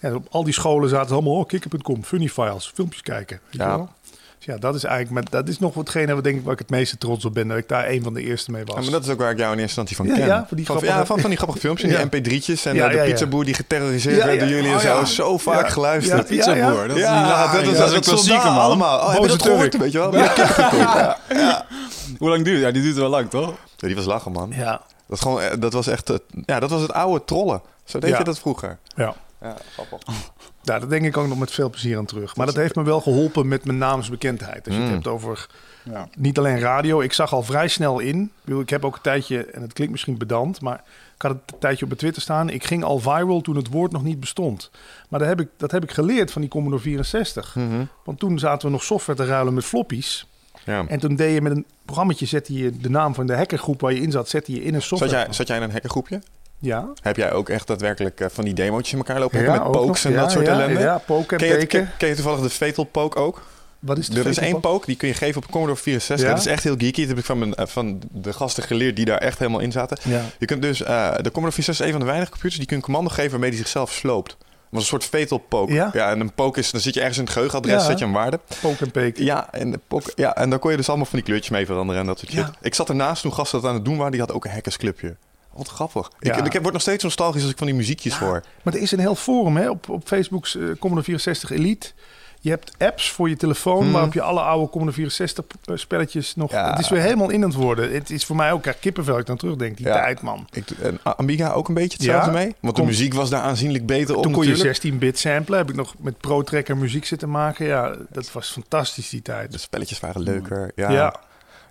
[0.00, 3.40] Ja, op al die scholen zaten allemaal, oh, kikker.com, funny files, filmpjes kijken.
[3.44, 3.88] Weet Ja.
[4.46, 4.54] Wel?
[4.54, 6.58] Dus ja, dat is eigenlijk met, dat is nog hetgene wat denk ik waar ik
[6.58, 7.48] het meeste trots op ben.
[7.48, 8.74] Dat ik daar een van de eerste mee was.
[8.76, 10.26] Ja, maar dat is ook waar ik jou in eerste instantie van Ja, ken.
[10.26, 12.04] ja, voor die van, grappige- ja, van, van die grappige filmpjes, Ja.
[12.04, 13.10] die mp3'tjes en Ja, de ja, ja.
[13.10, 14.46] pizzaboer die geterroriseerd Ja, werd ja.
[14.46, 14.88] door jullie en Oh, zo.
[14.88, 15.04] ja.
[15.04, 15.68] Zo vaak Ja.
[15.72, 16.28] geluisterd.
[16.28, 18.62] Ja, Pizzaboer, dat is Ja, dat is een klassieker, soldaten man.
[18.62, 18.98] allemaal.
[18.98, 19.76] Oh, heb je Boze dat gehoord?
[19.76, 20.14] Weet je wel?
[21.28, 21.66] Ja.
[22.18, 23.54] Hoe lang duurt Ja, die duurt wel lang, toch?
[23.76, 24.52] Ja, die was lachen, man.
[24.56, 26.08] Ja, Dat, gewoon, eh, dat was echt...
[26.08, 27.60] het- Ja, dat was het oude trollen.
[27.84, 28.78] Zo deed je dat vroeger.
[28.96, 29.14] ja.
[29.42, 29.98] Ja, grappig.
[30.62, 32.36] Ja, daar denk ik ook nog met veel plezier aan terug.
[32.36, 34.66] Maar dat heeft me wel geholpen met mijn naamsbekendheid.
[34.66, 34.86] Als je Mm.
[34.86, 35.46] het hebt over
[35.84, 36.08] Ja.
[36.18, 37.00] niet alleen radio.
[37.00, 38.32] Ik zag al vrij snel in.
[38.44, 40.82] Ik, heb ook een tijdje, en het klinkt misschien pedant, maar
[41.14, 42.50] ik had het een tijdje op mijn Twitter staan.
[42.50, 44.70] Ik ging al viral toen het woord nog niet bestond.
[45.08, 47.54] Maar dat heb ik, dat heb ik geleerd van die Commodore 64.
[47.54, 47.84] Mhm.
[48.04, 50.26] Want toen zaten we nog software te ruilen met floppies.
[50.64, 50.84] Ja.
[50.88, 53.92] En toen deed je met een programmaatje, zette je de naam van de hackergroep waar
[53.92, 55.24] je in zat, zette je in een Zat software.
[55.24, 56.22] jij, zat jij in een hackergroepje?
[56.60, 56.88] Ja.
[57.02, 60.04] Heb jij ook echt daadwerkelijk eh, van die demootjes in elkaar lopen Ja, met pokes
[60.04, 60.80] en Ja, dat soort ja, ellende?
[60.80, 61.68] Ja, poke en Ken je, peken.
[61.68, 63.42] ken, ken je toevallig de Fatal Poke ook?
[63.78, 64.86] Wat is de Er is één Poke?
[64.86, 66.26] die kun je geven op Commodore 64.
[66.26, 66.32] Ja?
[66.34, 67.00] Dat is echt heel geeky.
[67.00, 69.72] Dat heb ik van, mijn, eh, van de gasten geleerd die daar echt helemaal in
[69.72, 69.98] zaten.
[70.02, 70.22] Ja.
[70.38, 72.76] Je kunt dus, eh, de Commodore 64 is een van de weinige computers die kun
[72.76, 74.28] je een commando geven waarmee die zichzelf sloopt.
[74.38, 74.38] Dat
[74.70, 75.72] was een soort fatal poke.
[75.72, 75.92] Ja?
[75.92, 77.80] en een poke is, dan zit je ergens in het geheugenadres, Ja.
[77.88, 78.40] zet je een waarde.
[78.60, 79.24] Poke en peken.
[79.24, 82.00] Ja en, poke, ja, en dan kon je dus allemaal van die kleurtjes mee veranderen
[82.00, 82.46] en dat soort shit.
[82.60, 85.16] Ik zat ernaast toen gasten dat aan het doen waren, die had ook een hackersclubje.
[85.52, 86.10] Wat grappig.
[86.20, 86.44] Ik, Ja.
[86.44, 88.42] ik word nog steeds nostalgisch als ik van die muziekjes hoor.
[88.62, 91.90] Maar er is een heel forum hè, op, op Facebook's eh, Commodore 64 Elite.
[92.42, 93.92] Je hebt apps voor je telefoon Hmm.
[93.92, 96.50] waarop je alle oude Commodore 64 p- spelletjes nog...
[96.50, 96.70] Ja.
[96.70, 97.92] Het is weer helemaal in het worden.
[97.92, 99.76] Het is voor mij ook kippenvel als ik dan terugdenk.
[99.76, 99.92] Die Ja.
[99.92, 100.46] tijd, man.
[100.52, 102.54] Ik, en Amiga ook een beetje hetzelfde mee.
[102.60, 104.76] Want de muziek was daar aanzienlijk beter op Toen kon je natuurlijk.
[104.94, 105.58] 16-bit samplen.
[105.58, 107.66] Heb ik nog met Pro Tracker muziek zitten maken.
[107.66, 109.60] Ja, dat was fantastisch die De tijd.
[109.60, 110.72] spelletjes waren leuker.
[110.74, 111.14] Ja.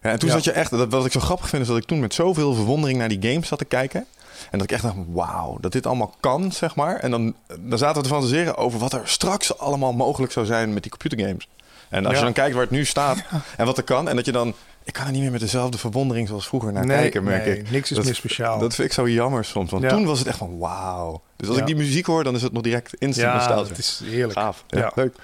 [0.03, 0.35] Ja, en toen Ja.
[0.35, 2.53] zat je echt, dat, wat ik zo grappig vind, is dat ik toen met zoveel
[2.53, 4.05] verwondering naar die games zat te kijken.
[4.51, 6.95] En dat ik echt dacht, wauw, dat dit allemaal kan, zeg maar.
[6.95, 10.73] En dan, dan zaten we te fantaseren over wat er straks allemaal mogelijk zou zijn
[10.73, 11.47] met die computergames.
[11.89, 12.17] En als Ja.
[12.19, 13.23] je dan kijkt waar het nu staat
[13.57, 14.09] en wat er kan.
[14.09, 14.53] En dat je dan,
[14.83, 17.57] ik kan er niet meer met dezelfde verwondering zoals vroeger naar nee, kijken, merk nee,
[17.59, 17.71] ik.
[17.71, 18.59] niks is Dat- meer speciaal.
[18.59, 21.21] Dat vind ik zo jammer soms, want toen was het echt van wauw.
[21.35, 24.01] Dus als ik die muziek hoor, dan is het nog direct instant ja, het is
[24.05, 24.39] heerlijk.
[24.39, 24.63] Gaaf.
[24.67, 24.91] Ja.
[24.95, 25.15] leuk.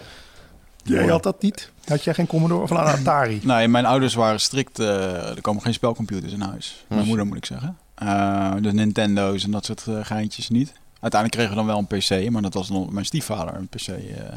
[0.93, 1.71] Jij had dat niet?
[1.85, 3.39] Had jij geen Commodore of een Atari?
[3.43, 4.79] Nee, mijn ouders waren strikt...
[4.79, 6.83] eh, er komen geen spelcomputers in huis.
[6.87, 7.77] Mijn Dus- moeder moet ik zeggen.
[7.95, 10.73] Eh, de Nintendo's en dat soort eh, geintjes niet.
[10.99, 13.87] Uiteindelijk kregen we dan wel een PC, maar dat was nog mijn stiefvader een PC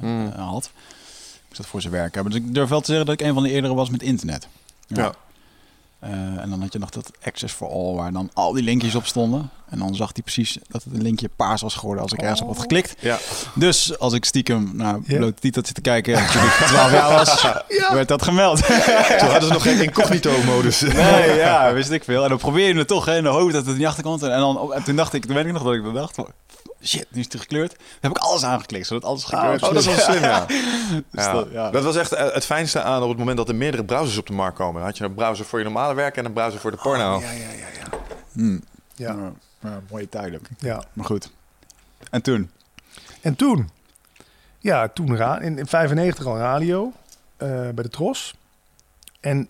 [0.00, 0.32] Mm.
[0.36, 0.70] eh, had.
[1.50, 2.32] Ik dat voor zijn werk hebben.
[2.32, 4.48] Dus ik durf wel te zeggen dat ik een van de eerdere was met internet.
[4.86, 5.12] Ja.
[6.00, 8.94] Eh, en dan had je nog dat Access for All, waar dan al die linkjes
[8.94, 9.50] op stonden.
[9.68, 12.40] En dan zag hij precies dat het een linkje paars was geworden als ik ergens
[12.40, 12.94] op had geklikt.
[13.00, 13.18] Ja.
[13.54, 15.16] Dus als ik stiekem naar Ja.
[15.16, 17.46] blote titel zit te kijken, toen ik 12 jaar was,
[17.92, 18.66] werd dat gemeld.
[18.66, 20.80] Toen hadden ze nog geen incognito-modus.
[20.80, 22.22] Nee, ja, wist ik veel.
[22.22, 24.22] En dan probeer je het toch, hè, in de hoop dat het niet achterkomt.
[24.22, 26.16] En, dan, en toen dacht ik, toen weet ik nog dat ik dat dacht,
[26.82, 27.70] shit, nu is het gekleurd.
[27.70, 30.44] Dan heb ik alles aangeklikt, zodat alles gekleurd Oh, dat is wel slim, ja.
[30.46, 31.32] Dus Ja.
[31.32, 31.70] dat- ja.
[31.70, 34.26] Dat was echt eh, het fijnste aan op het moment dat er meerdere browsers op
[34.26, 34.74] de markt komen.
[34.74, 37.14] Dan had je een browser voor je normale werk en een browser voor de porno.
[37.16, 37.98] Oh, Ja, ja, ja, ja.
[38.32, 38.62] Hmm.
[38.94, 39.12] ja.
[39.12, 40.40] Ja, ja, mooie tijden.
[40.58, 40.82] ja.
[40.92, 41.30] Maar goed.
[42.10, 42.50] En toen?
[43.20, 43.70] En toen?
[44.58, 46.92] Ja, toen ra- in, in 95 al radio
[47.36, 48.34] eh, bij de Tros.
[49.20, 49.48] En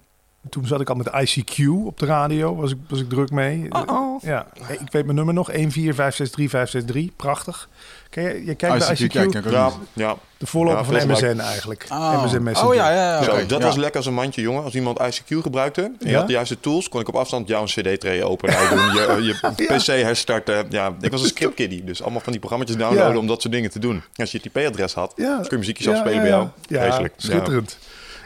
[0.51, 3.67] toen zat ik al met ICQ op de radio, was ik, was ik druk mee.
[3.71, 4.23] Uh-oh.
[4.23, 7.69] Ja, ik weet mijn nummer nog, 14563 prachtig.
[8.11, 9.51] Ken je, je kijkt bij ICQ, kijk,
[9.93, 11.87] Ja, de voorloper Ja, van MSN eigenlijk.
[11.93, 12.25] Oh.
[12.25, 12.71] MSN Messenger.
[12.71, 13.23] Oh ja, ja, ja.
[13.23, 13.65] Zo, dat ja.
[13.67, 14.63] was lekker als een mandje, jongen.
[14.65, 16.19] Als iemand ICQ gebruikte en je Ja?
[16.19, 19.87] had de juiste tools, kon ik op afstand jouw CD-tray openen, doen, je, je PC
[19.87, 20.67] herstarten.
[20.69, 23.19] Ja, ik was een scriptkiddie, dus allemaal van die programma's downloaden Ja.
[23.19, 24.03] om dat soort dingen te doen.
[24.17, 25.37] Als je het IP-adres had, Ja.
[25.37, 26.53] kun je muziekjes Ja, afspelen ja, bij ja.
[26.69, 27.01] jou.
[27.01, 27.79] Ja, schitterend.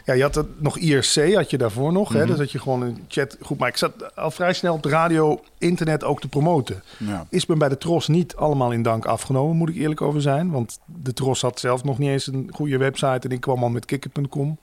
[0.05, 2.09] Ja, je had het nog IRC, had je daarvoor nog.
[2.09, 2.19] Mhm.
[2.19, 2.27] hè?
[2.27, 3.59] Dus dat je gewoon een chatgroep...
[3.59, 6.83] Maar ik zat al vrij snel op de radio, internet ook te promoten.
[6.99, 7.27] Ja.
[7.29, 10.51] Is me bij de Tros niet allemaal in dank afgenomen, moet ik eerlijk over zijn.
[10.51, 13.69] Want de Tros had zelf nog niet eens een goede website en ik kwam al
[13.69, 14.59] met kikker.com.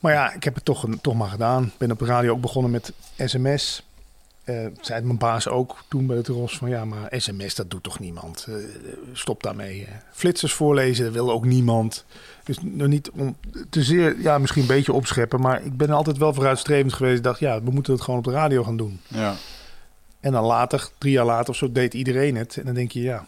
[0.00, 1.72] Maar ja, ik heb het toch, toch maar gedaan.
[1.78, 3.82] Ben op de radio ook begonnen met sms.
[4.44, 7.82] Eh zei mijn baas ook toen bij de Tros van ja, maar sms dat doet
[7.82, 8.46] toch niemand.
[8.48, 8.54] Eh,
[9.12, 9.88] stop daarmee.
[10.12, 12.04] Flitsers voorlezen dat wil ook niemand.
[12.44, 13.36] Dus nog niet om
[13.70, 15.40] te zeer, ja, misschien een beetje opscheppen.
[15.40, 17.16] Maar ik ben altijd wel vooruitstrevend geweest.
[17.16, 19.00] Ik dacht, ja, we moeten het gewoon op de radio gaan doen.
[19.08, 19.34] Ja.
[20.20, 22.56] En dan later, drie jaar later of zo, deed iedereen het.
[22.56, 23.26] En dan denk je, ja,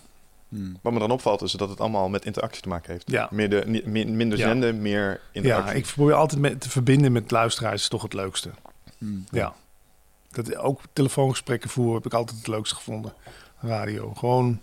[0.48, 0.76] Hmm.
[0.82, 3.10] Wat me dan opvalt is dat het allemaal met interactie te maken heeft.
[3.10, 3.28] Ja.
[3.30, 4.46] Meer de, minder Ja.
[4.48, 5.72] zenden, meer interactie.
[5.72, 7.82] ja ik probeer altijd met, te verbinden met luisteraars.
[7.82, 8.50] is toch het leukste.
[8.98, 9.24] Hmm.
[9.30, 9.54] Ja.
[10.34, 13.12] Dat, ook telefoongesprekken voeren heb ik altijd het leukste gevonden.
[13.60, 14.12] Radio.
[14.16, 14.60] Gewoon,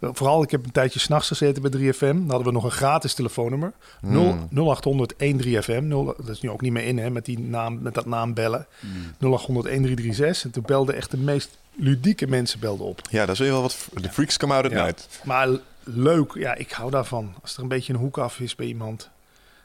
[0.00, 1.98] vooral, ik heb een tijdje s'nachts gezeten bij 3FM.
[1.98, 3.72] Dan hadden we nog een gratis telefoonnummer.
[4.00, 4.48] Hmm.
[4.50, 5.82] 0800 13FM.
[5.82, 8.34] 0, dat is nu ook niet meer in, hè, met, die naam, met dat naam
[8.34, 8.66] bellen.
[9.18, 10.44] 0800 1336.
[10.44, 13.00] En toen belden echt de meest ludieke mensen belden op.
[13.10, 13.88] Ja, daar zul je wel wat...
[13.94, 14.84] De freaks come out at Ja.
[14.84, 15.20] night.
[15.24, 15.48] Maar
[15.84, 17.34] leuk, ja, ik hou daarvan.
[17.42, 19.10] Als er een beetje een hoek af is bij iemand.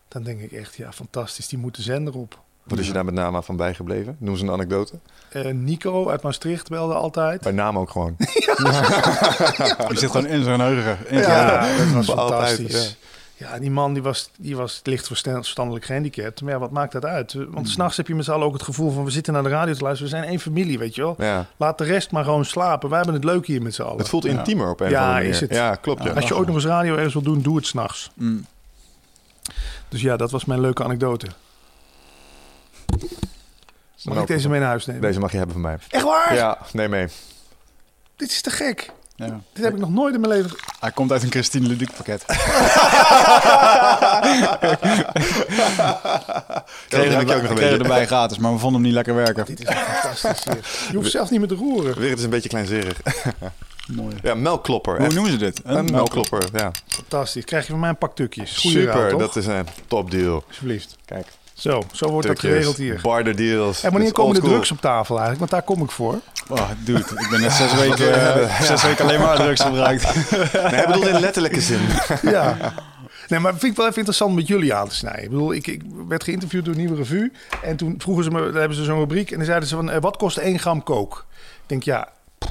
[0.08, 1.48] Dan denk ik echt, ja, fantastisch.
[1.48, 2.40] Die moet de zender op.
[2.68, 4.16] Wat is je daar met name van bijgebleven?
[4.20, 4.94] Noem eens een anekdote.
[5.30, 7.42] Eh, Nico uit Maastricht belde altijd.
[7.42, 8.16] Bij naam ook gewoon.
[9.88, 11.94] Die zit gewoon in zijn zijn Ja, geheugen.
[11.94, 12.98] dat was Altijd, fantastisch.
[13.36, 13.60] ja.
[13.60, 16.42] die man die was, die was licht verstand- verstandelijk gehandicapt.
[16.42, 17.32] Maar ja, wat maakt dat uit?
[17.32, 17.52] Hmm.
[17.52, 19.04] Want s s'nachts heb je met z'n allen ook het gevoel van...
[19.04, 21.16] we zitten naar de radio te luisteren, we zijn één familie, weet je wel.
[21.18, 21.46] Ja.
[21.58, 22.88] Laat de rest maar gewoon slapen.
[22.90, 23.98] Wij hebben het leuk hier met z'n allen.
[23.98, 25.30] Het voelt intiemer op een Ja, of andere manier.
[25.34, 25.54] is het.
[25.54, 26.04] Ja, klopt.
[26.04, 26.12] Ja.
[26.12, 28.10] Als je ooit nog eens radio ergens wil doen, doe het s'nachts.
[28.14, 28.46] Mm.
[29.90, 31.28] Dus ja, dat was mijn leuke anekdote.
[34.04, 35.02] Mag ik deze mee naar huis nemen?
[35.02, 35.78] Deze mag je hebben van mij.
[35.89, 36.36] Echt waar?
[36.36, 37.08] Ja, neem mee.
[38.15, 38.91] Dit is te gek.
[39.15, 39.41] Ja.
[39.54, 40.58] Dit heb ik nog nooit in mijn leven...
[40.80, 42.26] Hij komt uit een Christine Ludiek pakket.
[46.88, 49.45] Kregen ik ook nog een kregen erbij gratis, maar we vonden hem niet lekker werken.
[49.45, 50.88] Dit is fantastisch.
[50.91, 52.00] Je hoeft zelfs niet meer te roeren.
[52.00, 53.02] Weer, het is een beetje kleinzerig.
[53.88, 54.15] Mooi.
[54.21, 54.95] Ja, melkklopper.
[54.95, 55.13] Hoe echt.
[55.13, 55.62] noemen ze dit?
[55.63, 56.71] Een melkklopper, ja.
[56.88, 57.45] Fantastisch.
[57.45, 58.58] Krijg je van mij een pak tukjes.
[58.58, 59.19] Goeie Super, raad, toch?
[59.19, 60.43] dat is een topdeal.
[60.47, 60.95] Alsjeblieft.
[61.06, 63.00] Kijk, Zo, zo wordt dat geregeld hier.
[63.02, 63.84] barter deals.
[63.84, 65.39] En wanneer komen de drugs op tafel eigenlijk?
[65.39, 66.20] Want daar kom ik voor.
[66.50, 70.04] Oh, dude, ik ben net zes weken, eh, zes weken alleen maar drugs gebruikt.
[70.72, 71.80] Nee, ik bedoel in letterlijke zin.
[72.22, 72.58] Ja.
[73.28, 75.24] Nee, maar vind ik wel even interessant met jullie aan te snijden.
[75.24, 77.32] Ik bedoel, ik, ik werd geïnterviewd door Nieuwe Revue.
[77.63, 79.32] En toen vroegen ze me, daar hebben ze zo'n rubriek.
[79.32, 81.26] En dan zeiden ze van, eh, wat kost 1 gram kook?
[81.32, 82.10] Ik denk, ja,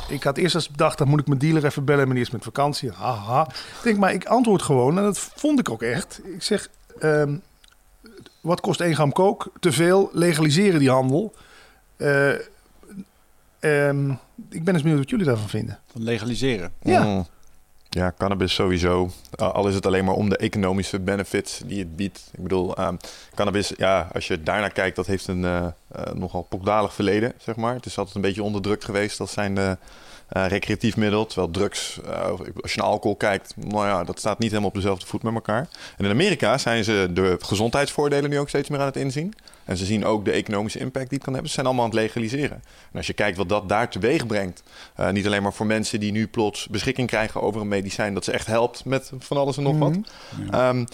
[0.08, 2.08] ik had eerst als bedacht, dan moet ik mijn dealer even bellen.
[2.08, 2.90] Meneer is met vakantie.
[2.90, 3.42] Haha.
[3.48, 4.98] Ik denk, maar ik antwoord gewoon.
[4.98, 6.20] En dat vond ik ook echt.
[6.24, 6.68] Ik zeg,
[7.00, 7.34] ehm,
[8.46, 9.52] wat kost 1 gram kook?
[9.60, 11.34] Te veel, legaliseren die handel.
[11.96, 12.30] Eh,
[13.58, 14.10] ehm,
[14.50, 15.78] ik ben eens benieuwd wat jullie daarvan vinden.
[15.92, 16.72] Van legaliseren.
[16.82, 17.04] Ja.
[17.04, 17.26] Mm.
[17.96, 19.10] Ja, cannabis sowieso.
[19.40, 22.30] Uh, al is het alleen maar om de economische benefits die het biedt.
[22.32, 22.96] Ik bedoel, ehm,
[23.34, 25.72] cannabis, ja, als je daarnaar kijkt, dat heeft een eh, eh,
[26.14, 27.74] nogal pokdalig verleden, zeg maar.
[27.74, 29.76] Het is altijd een beetje onderdrukt geweest als zijn de
[30.28, 31.26] recreatief middel.
[31.26, 32.30] Terwijl drugs, eh,
[32.62, 35.34] als je naar alcohol kijkt, nou ja, dat staat niet helemaal op dezelfde voet met
[35.34, 35.68] elkaar.
[35.96, 39.34] En in Amerika zijn ze de gezondheidsvoordelen nu ook steeds meer aan het inzien.
[39.64, 41.50] En ze zien ook de economische impact die het kan hebben.
[41.50, 42.62] Ze zijn allemaal aan het legaliseren.
[42.92, 44.62] En als je kijkt wat dat daar teweeg brengt,
[45.00, 48.24] uh, niet alleen maar voor mensen die nu plots beschikking krijgen over een medicijn dat
[48.24, 49.96] ze echt helpt met van alles en nog wat.
[50.50, 50.68] Ja.
[50.68, 50.86] Um,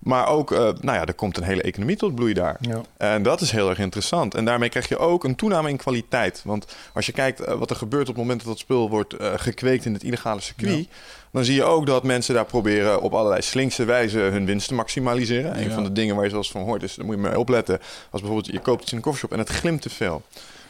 [0.00, 2.56] maar ook, uh, nou ja, er komt een hele economie tot bloei daar.
[2.60, 2.80] Ja.
[2.96, 4.34] En dat is heel erg interessant.
[4.34, 6.42] En daarmee krijg je ook een toename in kwaliteit.
[6.44, 9.20] Want als je kijkt uh, wat er gebeurt op het moment dat dat spul wordt
[9.20, 10.78] uh, gekweekt in het illegale circuit.
[10.78, 10.94] Ja.
[11.32, 14.74] Dan zie je ook dat mensen daar proberen op allerlei slinkse wijze hun winst te
[14.74, 15.58] maximaliseren.
[15.58, 15.64] Ja.
[15.64, 17.78] Een van de dingen waar je zoals van hoort is, daar moet je maar opletten.
[18.10, 20.22] Als bijvoorbeeld je koopt iets in een koffieshop en het glimt te veel.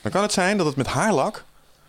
[0.03, 1.45] Dan kan het zijn dat het met haarlak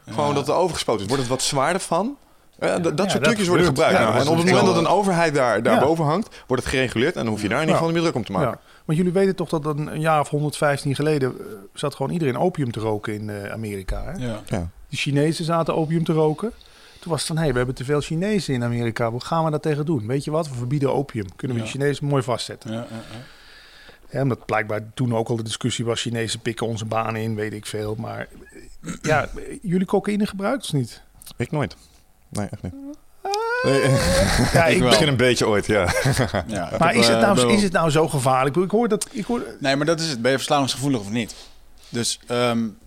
[0.10, 1.08] gewoon dat er overgespoten is.
[1.08, 2.17] Wordt het wat zwaarder van?
[2.62, 3.97] Ja, dat ja, soort trucjes worden gebruikt.
[3.97, 6.71] Ja, nou, en op het moment dat een overheid daar, daar boven hangt, wordt het
[6.71, 7.15] gereguleerd.
[7.15, 8.60] En dan hoef je daar in ieder geval niet meer druk om te maken.
[8.86, 12.71] Want jullie weten toch dat een jaar of 115 geleden uh, zat gewoon iedereen opium
[12.71, 14.04] te roken in uh, Amerika.
[14.04, 14.26] Hè?
[14.26, 14.69] Ja.
[14.89, 16.52] De Chinezen zaten opium te roken.
[17.00, 19.10] Toen was het van, hé, hey, we hebben te veel Chinezen in Amerika.
[19.12, 20.08] Hoe gaan we dat tegen doen?
[20.08, 20.50] Weet je wat?
[20.50, 21.36] We verbieden opium.
[21.36, 22.71] Kunnen we de Chinezen mooi vastzetten.
[22.71, 22.88] Ja,
[24.10, 26.02] ja, omdat blijkbaar toen ook al de discussie was...
[26.02, 27.95] Chinezen pikken onze banen in, weet ik veel.
[27.97, 28.28] Maar
[29.02, 29.30] ja,
[29.62, 31.02] jullie cocaïne gebruikt of niet?
[31.38, 31.76] Ik nooit.
[32.32, 32.74] Nee, echt niet.
[33.63, 33.82] Nee.
[34.54, 35.88] Ja, ik ik begin een beetje ooit, ja.
[36.48, 38.56] ja maar is het, eh, nou, is het nou zo gevaarlijk?
[38.56, 39.08] Ik hoor dat...
[39.12, 39.44] Ik hoor...
[39.60, 40.22] Nee, maar dat is het.
[40.22, 41.36] Ben je verslavingsgevoelig of niet?
[41.89, 42.78] Dus um,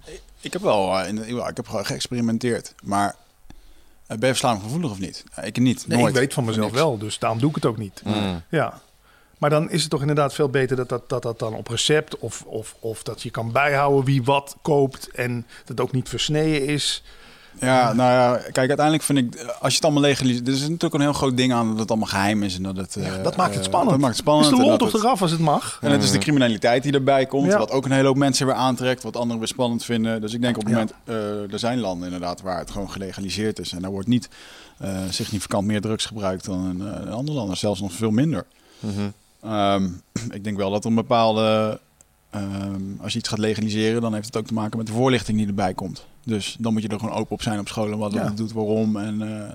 [0.40, 2.74] ik heb wel uh, in de, ik heb gewoon geëxperimenteerd.
[2.82, 3.14] Maar
[4.08, 5.24] uh, ben je verslavingsgevoelig of niet?
[5.42, 5.86] Ik niet.
[5.86, 6.14] Nee, nooit.
[6.14, 8.02] ik weet van mezelf wel, dus daarom doe ik het ook niet.
[8.04, 8.42] Mm.
[8.48, 8.80] Ja.
[9.38, 12.18] Maar dan is het toch inderdaad veel beter dat dat, dat, dat dan op recept...
[12.18, 15.10] Of, of, of dat je kan bijhouden wie wat koopt...
[15.10, 17.02] en dat ook niet versneden is...
[17.60, 20.46] Ja, nou ja, kijk, uiteindelijk vind ik, als je het allemaal legaliseert...
[20.46, 22.76] Er is natuurlijk een heel groot ding aan dat het allemaal geheim is en dat
[22.76, 22.96] het...
[23.00, 23.90] Ja, dat maakt het spannend.
[23.90, 24.52] Dat maakt het spannend.
[24.52, 25.78] Is de lol toch het, eraf als het mag?
[25.80, 27.58] En het is de criminaliteit die erbij komt, Ja.
[27.58, 30.20] wat ook een hele hoop mensen weer aantrekt, wat anderen weer spannend vinden.
[30.20, 33.58] Dus ik denk op het moment, uh, er zijn landen inderdaad waar het gewoon gelegaliseerd
[33.58, 33.72] is.
[33.72, 34.28] En daar wordt niet
[34.82, 38.46] uh, significant meer drugs gebruikt dan in, uh, in andere landen, zelfs nog veel minder.
[38.78, 39.52] Mm -hmm.
[39.52, 41.80] um, ik denk wel dat er een bepaalde...
[42.36, 45.38] Um, als je iets gaat legaliseren, dan heeft het ook te maken met de voorlichting
[45.38, 46.06] die erbij komt.
[46.24, 48.24] Dus dan moet je er gewoon open op zijn op scholen, wat Ja.
[48.24, 48.96] het doet, waarom.
[48.96, 49.50] En, uh,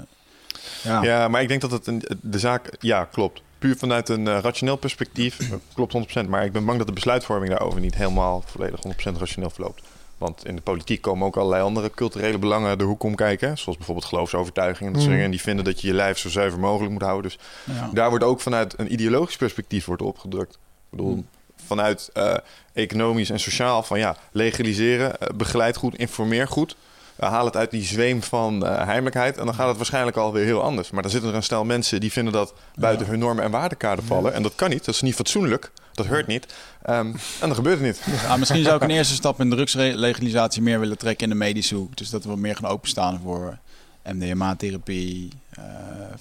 [0.84, 1.04] ja.
[1.04, 3.42] Ja, maar ik denk dat het een, de zaak, ja, klopt.
[3.60, 5.94] Puur vanuit een uh, rationeel perspectief klopt
[6.26, 6.30] 100%.
[6.30, 9.82] Maar ik ben bang dat de besluitvorming daarover niet helemaal volledig 100% rationeel verloopt.
[10.18, 13.58] Want in de politiek komen ook allerlei andere culturele belangen de hoek om kijken.
[13.58, 15.10] Zoals bijvoorbeeld geloofsovertuiging en dat soort Mm.
[15.12, 15.26] dingen.
[15.26, 17.32] En die vinden dat je je lijf zo zuiver mogelijk moet houden.
[17.32, 17.40] Dus
[17.76, 17.90] Ja.
[17.94, 20.54] daar wordt ook vanuit een ideologisch perspectief wordt opgedrukt.
[20.54, 21.28] Ik bedoel, Mm.
[21.66, 22.34] vanuit uh,
[22.80, 26.76] economisch en sociaal van ja, legaliseren, uh, begeleid goed, informeer goed.
[27.20, 29.38] Uh, haal het uit die zweem van uh, heimelijkheid.
[29.38, 30.92] En dan gaat het waarschijnlijk alweer heel anders.
[30.92, 33.12] Maar dan zitten er een stel mensen die vinden dat buiten Ja.
[33.12, 34.34] hun normen en waardekader vallen.
[34.34, 35.72] En dat kan niet, dat is niet fatsoenlijk.
[35.94, 36.46] Dat hoort niet.
[36.90, 38.02] Um, en dan gebeurt het niet.
[38.28, 41.76] Ah, misschien zou ik een eerste stap in drugslegalisatie meer willen trekken in de medische
[41.76, 41.98] hoek.
[41.98, 43.58] Dus dat we meer gaan openstaan voor
[44.04, 45.64] MDMA-therapie, eh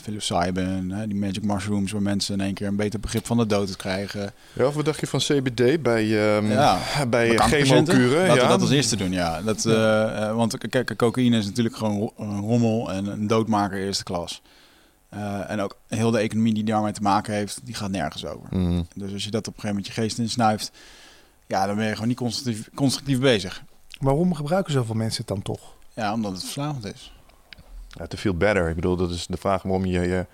[0.03, 3.47] psilocybin, hè, die magic mushrooms, waar mensen in één keer een beter begrip van de
[3.47, 4.33] dood krijgen.
[4.53, 8.27] Ja, of wat dacht je van CBD bij, ehm Ja, bij chemokuren?
[8.27, 8.49] Laten we Ja.
[8.49, 9.43] dat als eerste doen, ja.
[9.43, 14.43] Dat, eh, eh, want kijk, cocaïne is natuurlijk gewoon rommel en een doodmaker eerste klas.
[15.09, 18.57] Eh, en ook heel de economie die daarmee te maken heeft, die gaat nergens over.
[18.59, 18.83] Mhm.
[18.95, 20.71] Dus als je dat op een gegeven moment je geest insnuift,
[21.47, 23.63] ja, dan ben je gewoon niet constructief, constructief bezig.
[24.01, 25.61] Waarom gebruiken zoveel mensen het dan toch?
[25.95, 27.13] Ja, omdat het verslavend is.
[27.99, 28.69] Ja, te feel better.
[28.69, 30.27] Ik bedoel, dat is de vraag waarom je je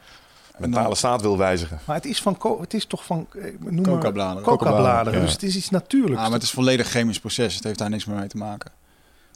[0.58, 1.78] mentale dan- staat wil wijzigen.
[1.84, 3.26] Maar het is, van het is toch van...
[3.38, 4.42] eh, Noem maar- Coca-bladeren.
[4.42, 5.18] Coca-bladeren.
[5.18, 5.24] Ja.
[5.24, 6.16] Dus het is iets natuurlijks.
[6.16, 7.54] Ah, maar het is een volledig chemisch proces.
[7.54, 8.70] Het heeft daar niks meer mee te maken.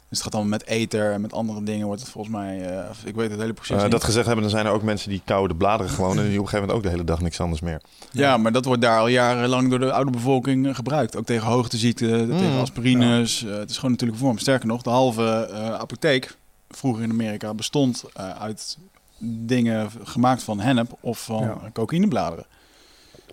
[0.09, 2.77] Dus het gaat dan met ether en met andere dingen wordt het volgens mij...
[2.77, 3.91] eh, ik weet het hele proces Eh, niet.
[3.91, 6.17] dat gezegd hebben, dan zijn er ook mensen die kauwen de bladeren gewoon...
[6.17, 7.81] en die op een gegeven moment ook de hele dag niks anders meer.
[8.11, 11.15] Ja, maar dat wordt daar al jarenlang door de oude bevolking gebruikt.
[11.17, 13.39] Ook tegen hoogteziekten, tegen aspirines.
[13.47, 14.37] Het is gewoon natuurlijk vorm.
[14.37, 16.37] Sterker nog, de halve eh, apotheek
[16.69, 18.77] vroeger in Amerika bestond eh, uit
[19.21, 21.57] dingen gemaakt van hennep of van Ja.
[21.73, 22.45] cocaïnebladeren.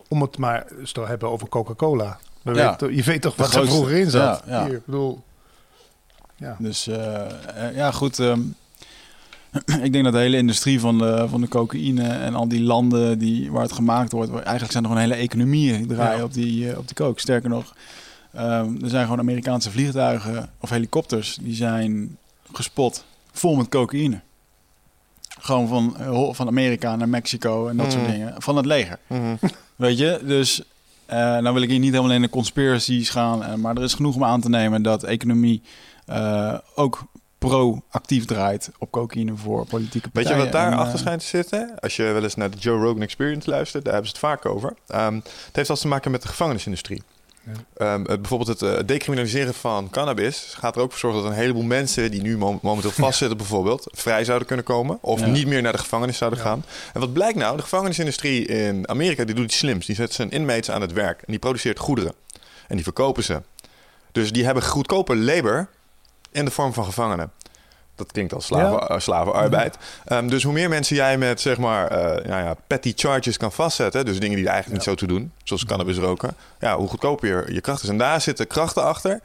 [0.09, 2.19] Om het maar eens te hebben over Coca-Cola.
[2.43, 2.71] We Ja.
[2.71, 4.43] weten- je weet toch wat er vroeger in zat?
[4.47, 4.65] Ja.
[4.65, 5.25] Hier, ik bedoel...
[6.37, 6.57] Ja.
[6.59, 8.19] Dus eh, eh, ja, goed.
[8.19, 8.41] ehm,
[9.87, 13.19] ik denk dat de hele industrie van de, van de cocaïne en al die landen
[13.19, 16.25] die, waar het gemaakt wordt, eigenlijk zijn er gewoon hele economieën die draaien Ja.
[16.25, 17.21] op, die, op die coke.
[17.21, 17.75] Sterker nog,
[18.33, 22.17] ehm, er zijn gewoon Amerikaanse vliegtuigen of helikopters die zijn
[22.53, 23.05] gespot
[23.39, 24.21] vol met cocaïne.
[25.41, 28.11] Gewoon van, eh, van Amerika naar Mexico en dat soort Mm.
[28.11, 28.35] dingen.
[28.39, 28.99] Van het leger.
[29.07, 29.37] Mhm.
[29.77, 30.63] Weet je, dus
[31.07, 33.95] eh nou wil ik hier niet helemaal in de conspiracies gaan, eh, maar er is
[33.95, 35.63] genoeg om aan te nemen dat economie
[36.07, 37.05] eh, ook
[37.39, 40.37] pro-actief draait op cocaïne voor politieke Weet partijen.
[40.39, 41.75] je wat daar En, achter schijnt te zitten?
[41.81, 44.47] Als je wel eens naar de Joe Rogan Experience luistert, daar hebben ze het vaak
[44.47, 44.75] over.
[44.87, 47.03] Ehm, het heeft alles te maken met de gevangenisindustrie.
[47.47, 47.53] Ja.
[47.95, 51.37] Ehm, het- bijvoorbeeld het eh, decriminaliseren van cannabis gaat er ook voor zorgen dat een
[51.39, 55.27] heleboel mensen die nu mom- momenteel vastzitten bijvoorbeeld vrij zouden kunnen komen of Ja.
[55.27, 56.65] niet meer naar de gevangenis zouden gaan.
[56.95, 57.57] En wat blijkt nou?
[57.57, 59.87] De gevangenisindustrie in Amerika die doet iets slims.
[59.87, 62.13] Die zet zijn inmates aan het werk en die produceert goederen
[62.69, 63.43] en die verkopen ze.
[64.13, 65.69] Dus die hebben goedkope labor
[66.33, 67.31] in de vorm van gevangenen.
[67.97, 68.89] Dat klinkt als slaven, Ja.
[68.89, 69.77] eh, slavenarbeid.
[70.05, 73.53] Ehm, dus hoe meer mensen jij met zeg maar eh, nou ja, petty charges kan
[73.53, 76.89] vastzetten, dus dingen die er eigenlijk niet zo toe doen, zoals cannabis roken, ja, hoe
[76.89, 77.89] goedkoper je, je kracht is.
[77.89, 79.21] En daar zitten krachten achter.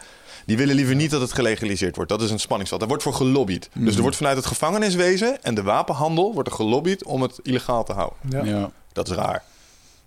[0.46, 2.12] Die willen liever niet dat het gelegaliseerd wordt.
[2.12, 2.80] Dat is een spanningsveld.
[2.82, 3.70] Daar wordt voor gelobbyd.
[3.74, 7.84] Dus er wordt vanuit het gevangeniswezen en de wapenhandel wordt er gelobbyd om het illegaal
[7.84, 8.18] te houden.
[8.30, 8.44] Ja.
[8.44, 9.44] Ja, Dat is raar.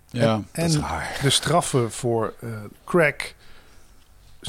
[0.09, 0.41] ja.
[0.51, 1.19] Dat is En raar.
[1.21, 2.49] de straffen voor eh,
[2.85, 3.33] crack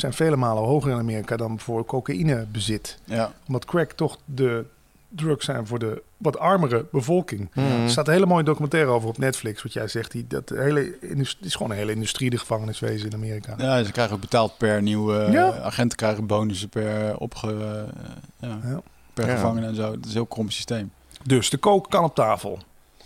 [0.00, 2.98] zijn vele malen hoger in Amerika dan voor cocaïnebezit.
[3.04, 3.32] ja.
[3.46, 4.64] Omdat crack toch de
[5.08, 7.50] drugs zijn voor de wat armere bevolking.
[7.54, 7.66] Mhm.
[7.82, 9.62] Er staat een hele mooie documentaire over op Netflix.
[9.62, 13.14] Wat jij zegt, die, dat hele industrie, is gewoon een hele industrie, de gevangeniswezen in
[13.14, 13.54] Amerika.
[13.58, 15.28] ja, ze krijgen ook betaald per nieuwe...
[15.30, 15.50] Ja.
[15.58, 18.80] Agenten krijgen bonussen per, opge, eh, ja, Ja.
[19.14, 19.34] per Ja.
[19.34, 19.90] gevangene en zo.
[19.90, 20.90] Het is een heel krom systeem.
[21.24, 22.58] Dus de coke kan op tafel.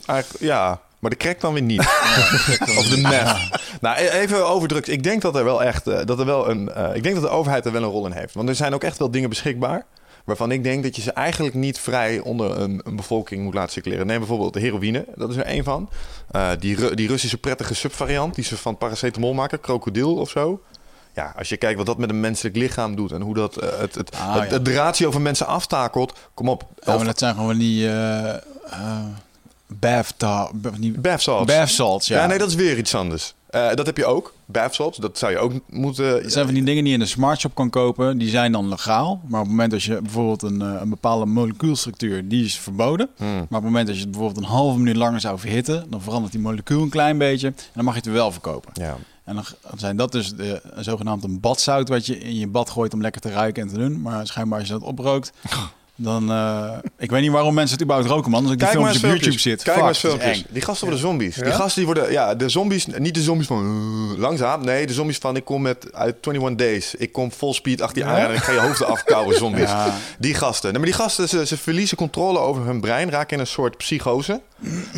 [0.07, 1.81] Eigenlijk, ja, maar de crack dan weer niet.
[2.79, 3.37] of de meth.
[3.81, 4.89] Nou, e- even over drugs.
[4.89, 7.25] Ik denk dat er wel echt, eh, dat er wel een, eh, ik denk dat
[7.25, 8.35] de overheid er wel een rol in heeft.
[8.35, 9.87] Want er zijn ook echt wel dingen beschikbaar.
[10.25, 13.73] Waarvan ik denk dat je ze eigenlijk niet vrij onder een, een bevolking moet laten
[13.73, 14.07] circuleren.
[14.07, 15.91] Neem bijvoorbeeld de heroïne, dat is er één van.
[16.31, 20.63] Eh, die, Ru- die Russische prettige subvariant die ze van paracetamol maken, krokodil of zo.
[21.15, 23.95] Ja, als je kijkt wat dat met een menselijk lichaam doet en hoe dat het,
[23.95, 24.57] het, Ah, het, ja.
[24.59, 26.19] het ratio van mensen aftakelt.
[26.35, 26.63] Kom op.
[26.85, 27.87] Ja, maar dat zijn gewoon die...
[27.89, 28.41] eh eh
[29.79, 31.47] bath, salts.
[31.53, 32.21] bath salts, ja.
[32.21, 32.27] Ja.
[32.27, 33.35] nee, dat is weer iets anders.
[33.51, 34.35] Eh, dat heb je ook.
[34.47, 36.07] Bath salts, dat zou je ook moeten...
[36.07, 38.69] Het zijn van die dingen die je in de smartshop kan kopen, die zijn dan
[38.69, 39.21] legaal.
[39.27, 43.09] Maar op het moment dat je bijvoorbeeld een, eh, een bepaalde molecuulstructuur, die is verboden.
[43.17, 43.35] Hmm.
[43.35, 46.03] Maar op het moment dat je het bijvoorbeeld een halve minuut langer zou verhitten, dan
[46.03, 47.47] verandert die molecuul een klein beetje.
[47.47, 48.71] En dan mag je het wel verkopen.
[48.75, 48.97] Ja.
[49.25, 52.71] En dan dan zijn dat dus de, zogenaamd een badzout wat je in je bad
[52.71, 54.01] gooit om lekker te ruiken en te doen.
[54.01, 55.33] Maar schijnbaar als je dat oprookt,
[56.03, 56.31] dan...
[56.31, 58.43] eh, ik weet niet waarom mensen het überhaupt roken, man.
[58.43, 59.63] Als ik die Kijk maar filmpjes op YouTube zit.
[59.63, 60.45] Kijk Fuck, maar eens filmpjes.
[60.51, 61.35] Die gasten worden zombies.
[61.35, 62.13] Die gasten die worden...
[62.13, 62.87] Ja, de zombies...
[62.87, 63.65] Niet de zombies van...
[64.13, 64.65] uh, langzaam.
[64.65, 65.37] Nee, de zombies van...
[65.37, 65.93] Ik kom met...
[65.93, 66.95] Uit 21 Days.
[66.95, 68.25] Ik kom vol speed achter je Ja?
[68.25, 69.69] aan en ik ga je hoofden afkouwen, zombies.
[69.69, 69.95] Ja.
[70.19, 70.71] Die gasten.
[70.71, 73.11] Nee, maar die gasten, ze, ze verliezen controle over hun brein.
[73.11, 74.41] Raken in een soort psychose.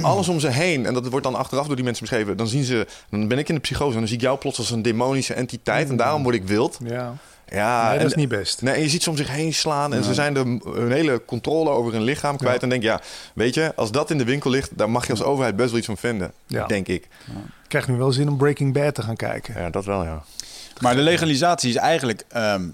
[0.03, 0.87] Alles om ze heen.
[0.87, 2.37] En dat wordt dan achteraf door die mensen beschreven.
[2.37, 2.87] Dan zien ze...
[3.11, 3.93] Dan ben ik in de psychose.
[3.93, 5.89] En dan zie ik jou plots als een demonische entiteit.
[5.89, 6.79] En daarom word ik wild.
[6.85, 7.15] Ja,
[7.53, 8.63] Ja, nee, en- dat is niet best.
[8.63, 11.25] Nee, en je ziet ze om zich heen slaan en ze zijn de, hun hele
[11.25, 12.57] controle over hun lichaam kwijt.
[12.57, 12.63] Ja.
[12.63, 13.01] En denk ja,
[13.35, 15.79] weet je, als dat in de winkel ligt, daar mag je als overheid best wel
[15.79, 16.33] iets van vinden.
[16.47, 16.67] Ja.
[16.67, 17.05] Denk ik.
[17.63, 19.61] Ik krijg nu wel zin om Breaking Bad te gaan kijken.
[19.61, 20.23] Ja, dat wel, ja.
[20.81, 22.25] Maar de legalisatie is eigenlijk...
[22.29, 22.65] ehm,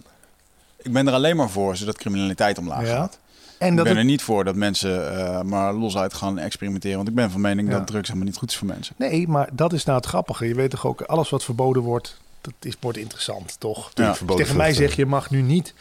[0.83, 2.95] ik ben er alleen maar voor, zodat criminaliteit omlaag Ja.
[2.97, 3.19] gaat.
[3.59, 6.97] En ik dat ben het- er niet voor dat mensen eh, maar losuit gaan experimenteren.
[6.97, 7.79] Want ik ben van mening Ja.
[7.79, 8.95] dat drugs helemaal niet goed is voor mensen.
[8.99, 10.49] Nee, maar dat is nou het grappige.
[10.49, 13.91] Je weet toch ook, alles wat verboden wordt, dat is, wordt interessant, toch?
[13.95, 14.17] Ja.
[14.27, 15.75] Je tegen mij zeg je mag nu niet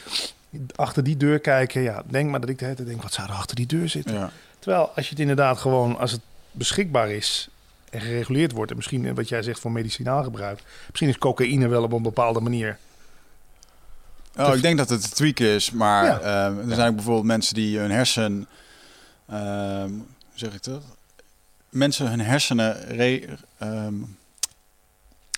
[0.75, 1.81] achter die deur kijken.
[1.81, 3.89] Ja, denk maar dat ik de hele tijd denk, wat zou er achter die deur
[3.89, 4.13] zitten?
[4.13, 4.31] Ja.
[4.59, 7.49] Terwijl als je het inderdaad gewoon, als het beschikbaar is
[7.89, 11.67] en gereguleerd wordt, en misschien eh, wat jij zegt voor medicinaal gebruik, misschien is cocaïne
[11.67, 12.77] wel op een bepaalde manier.
[14.37, 16.19] Oh, ik denk dat het een tweak is, maar Ja.
[16.19, 18.47] ehm, er zijn ook bijvoorbeeld mensen die hun hersen,
[19.25, 19.89] hoe
[20.33, 20.83] zeg ik dat?
[21.69, 23.25] Mensen hun hersenen re-
[23.57, 23.93] ehm,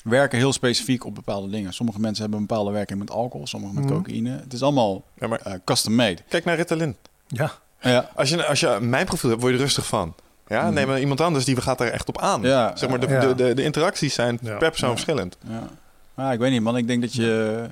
[0.04, 1.74] werken heel specifiek op bepaalde dingen.
[1.74, 3.94] Sommige mensen hebben een bepaalde werking met alcohol, sommige met Mhm.
[3.94, 4.30] cocaïne.
[4.44, 6.18] Het is allemaal Ja, maar eh, custom made.
[6.30, 6.96] kijk naar Ritalin.
[7.28, 10.14] Ja, Ja, Als je, als je mijn profiel hebt, word je er rustig van.
[10.48, 10.74] Ja, Mhm.
[10.74, 12.42] neem maar iemand anders die gaat er echt op aan.
[12.42, 13.20] Ja, zeg maar, de, ja.
[13.20, 14.58] de, de, de interacties zijn Ja.
[14.58, 14.96] per persoon Ja.
[14.96, 15.38] verschillend.
[15.48, 15.68] ja.
[16.14, 16.78] Maar ik weet niet, man.
[16.78, 17.70] Ik denk dat je...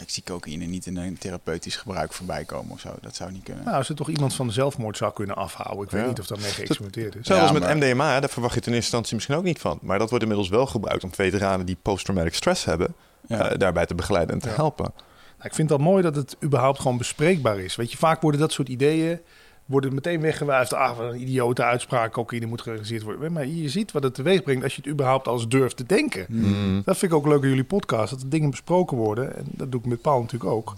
[0.00, 2.94] Ik zie cocaïne niet in een therapeutisch gebruik voorbij komen of zo.
[3.00, 3.64] Dat zou niet kunnen.
[3.64, 5.84] nou, als er toch iemand van de zelfmoord zou kunnen afhouden.
[5.84, 7.26] Ik weet niet of dat mee geëxperimenteerd is.
[7.26, 9.58] Zelfs Ja, met maar- MDMA, daar verwacht je het in eerste instantie misschien ook niet
[9.58, 9.78] van.
[9.82, 12.94] Maar dat wordt inmiddels wel gebruikt om veteranen die posttraumatic stress hebben,
[13.28, 13.48] Ja.
[13.48, 14.54] eh, daarbij te begeleiden en te Ja.
[14.54, 14.92] helpen.
[15.36, 17.76] Nou, ik vind dat mooi dat het überhaupt gewoon bespreekbaar is.
[17.76, 19.20] Weet je, vaak worden dat soort ideeën
[19.64, 20.74] worden meteen weggewuifd.
[20.74, 23.32] Ah, wat een idiote uitspraak, cocaïne moet gerealiseerd worden.
[23.32, 26.26] Maar je ziet wat het teweeg brengt als je het überhaupt als durft te denken.
[26.28, 26.82] Mm.
[26.84, 29.36] Dat vind ik ook leuk aan jullie podcast, dat er dingen besproken worden.
[29.36, 30.74] En dat doe ik met Paul natuurlijk ook.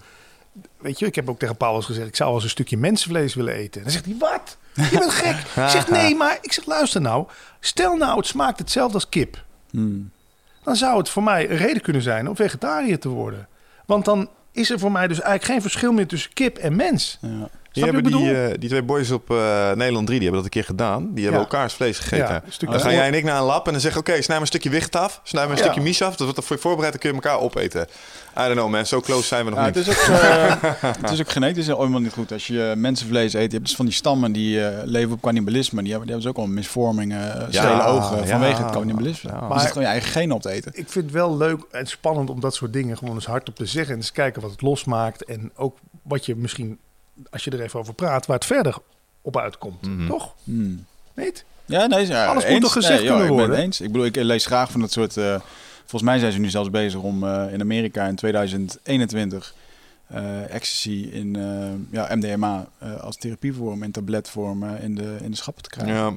[0.79, 2.77] Weet je, ik heb ook tegen Paul eens gezegd, ik zou wel eens een stukje
[2.77, 3.81] mensenvlees willen eten.
[3.81, 4.57] En dan zegt hij, wat?
[4.90, 5.37] Je bent gek.
[5.64, 7.27] ik zeg, nee, maar ik zeg, luister nou.
[7.61, 9.44] Stel nou, het smaakt hetzelfde als kip.
[9.70, 10.11] Hmm.
[10.62, 13.49] Dan zou het voor mij een reden kunnen zijn om vegetariër te worden.
[13.87, 17.18] Want dan is er voor mij dus eigenlijk geen verschil meer tussen kip en mens.
[17.20, 17.49] Ja.
[17.82, 18.34] Die, hebben die, bedoel?
[18.34, 19.36] eh, die twee boys op eh,
[19.72, 21.00] Nederland 3, die hebben dat een keer gedaan.
[21.14, 21.46] Die hebben Ja.
[21.48, 22.26] elkaars vlees gegeten.
[22.34, 24.00] Ja, dan gaan oor- jij en ik naar een lab en dan zeggen...
[24.00, 25.20] oké, snij maar een stukje wicht af.
[25.22, 25.62] Snij maar een Ja.
[25.62, 26.16] stukje mies af.
[26.16, 27.82] Dat wordt voor je voorbereid, dan kun je elkaar opeten.
[28.38, 28.86] I don't know, man.
[28.86, 29.74] Zo close zijn we nog Ja, niet.
[29.74, 30.54] het, is ook, eh,
[31.02, 32.32] het is ook genetisch helemaal niet goed.
[32.32, 35.82] Als je mensenvlees eet, je hebt dus van die stammen die eh, leven op cannibalisme.
[35.82, 38.26] Die hebben, die hebben dus ook al misvormingen, uh, Ja, stelen ogen ja.
[38.26, 39.30] vanwege het cannibalisme.
[39.30, 39.38] Ja.
[39.40, 40.72] Je Maar- zit gewoon je eigen genen op te eten.
[40.74, 43.66] Ik vind het wel leuk en spannend om dat soort dingen gewoon eens hardop te
[43.66, 43.92] zeggen.
[43.92, 45.24] En eens kijken wat het losmaakt.
[45.24, 46.78] En ook wat je misschien,
[47.31, 48.76] als je er even over praat, waar het verder
[49.22, 49.83] op uitkomt.
[49.87, 50.07] Mhm.
[50.07, 50.35] Toch?
[51.14, 51.44] Niet?
[51.64, 53.64] Ja, nee, ja, Alles moet toch gezegd nee, kunnen ik ben het worden?
[53.64, 53.81] eens.
[53.81, 55.16] Ik bedoel, ik lees graag van dat soort...
[55.16, 55.40] eh,
[55.81, 59.55] volgens mij zijn ze nu zelfs bezig om eh, in Amerika in 2021...
[60.07, 65.37] eh, ecstasy in eh, ja, MDMA eh, als therapievorm en tabletvorm in, de, in de
[65.37, 65.94] schappen te krijgen.
[65.94, 66.16] Ja.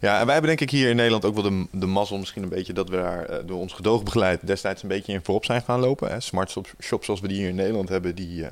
[0.00, 2.42] ja, en wij hebben denk ik hier in Nederland ook wel de, de mazzel misschien
[2.42, 2.72] een beetje...
[2.72, 6.10] dat we daar door ons gedoogbegeleid destijds een beetje in voorop zijn gaan lopen.
[6.10, 6.20] Hè.
[6.20, 8.44] Smart shop- shops zoals we die hier in Nederland hebben, die...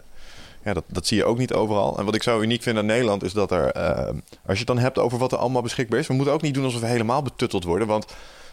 [0.66, 1.98] ja, dat, dat zie je ook niet overal.
[1.98, 3.70] En wat ik zo uniek vind aan Nederland is dat er...
[3.70, 4.14] eh, als
[4.46, 6.06] je het dan hebt over wat er allemaal beschikbaar is...
[6.06, 8.06] we moeten ook niet doen alsof we helemaal betutteld worden, want...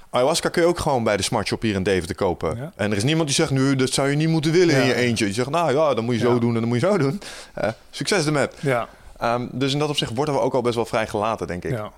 [0.10, 2.58] Ayahuasca kun je ook gewoon bij de Smart Shop hier in Deventer kopen.
[2.58, 2.72] Ja.
[2.76, 4.94] En er is niemand die zegt, nu, dat zou je niet moeten willen in je
[4.96, 5.26] eentje.
[5.26, 6.40] Die zegt, nou ja, dan moet je zo Ja.
[6.40, 7.22] doen en dan moet je zo doen.
[7.54, 8.48] Eh, succes ermee.
[8.60, 8.88] Ja.
[9.20, 11.72] Ehm, dus in dat opzicht worden we ook al best wel vrij gelaten, denk ik.
[11.72, 11.92] Ja.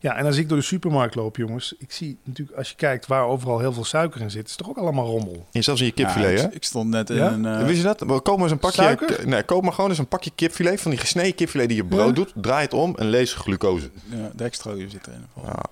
[0.00, 3.06] Ja, en als ik door de supermarkt loop, jongens, ik zie natuurlijk, als je kijkt
[3.06, 5.46] waar overal heel veel suiker in zit, is toch ook allemaal rommel.
[5.52, 6.46] En zelfs in je Ja, kipfilet, hè?
[6.46, 7.30] ik, ik stond net in Ja?
[7.30, 7.46] een...
[7.46, 8.00] eh, Wist je dat?
[8.00, 8.82] We Koop maar eens een pakje.
[8.82, 9.28] Suiker?
[9.28, 12.06] Nee, koop maar gewoon eens een pakje kipfilet van die gesneden kipfilet die je brood
[12.08, 12.12] Ja.
[12.12, 12.32] doet.
[12.34, 13.90] Draai het om en lees glucose.
[14.04, 15.26] ja, dextrose zit erin.
[15.44, 15.62] Ja.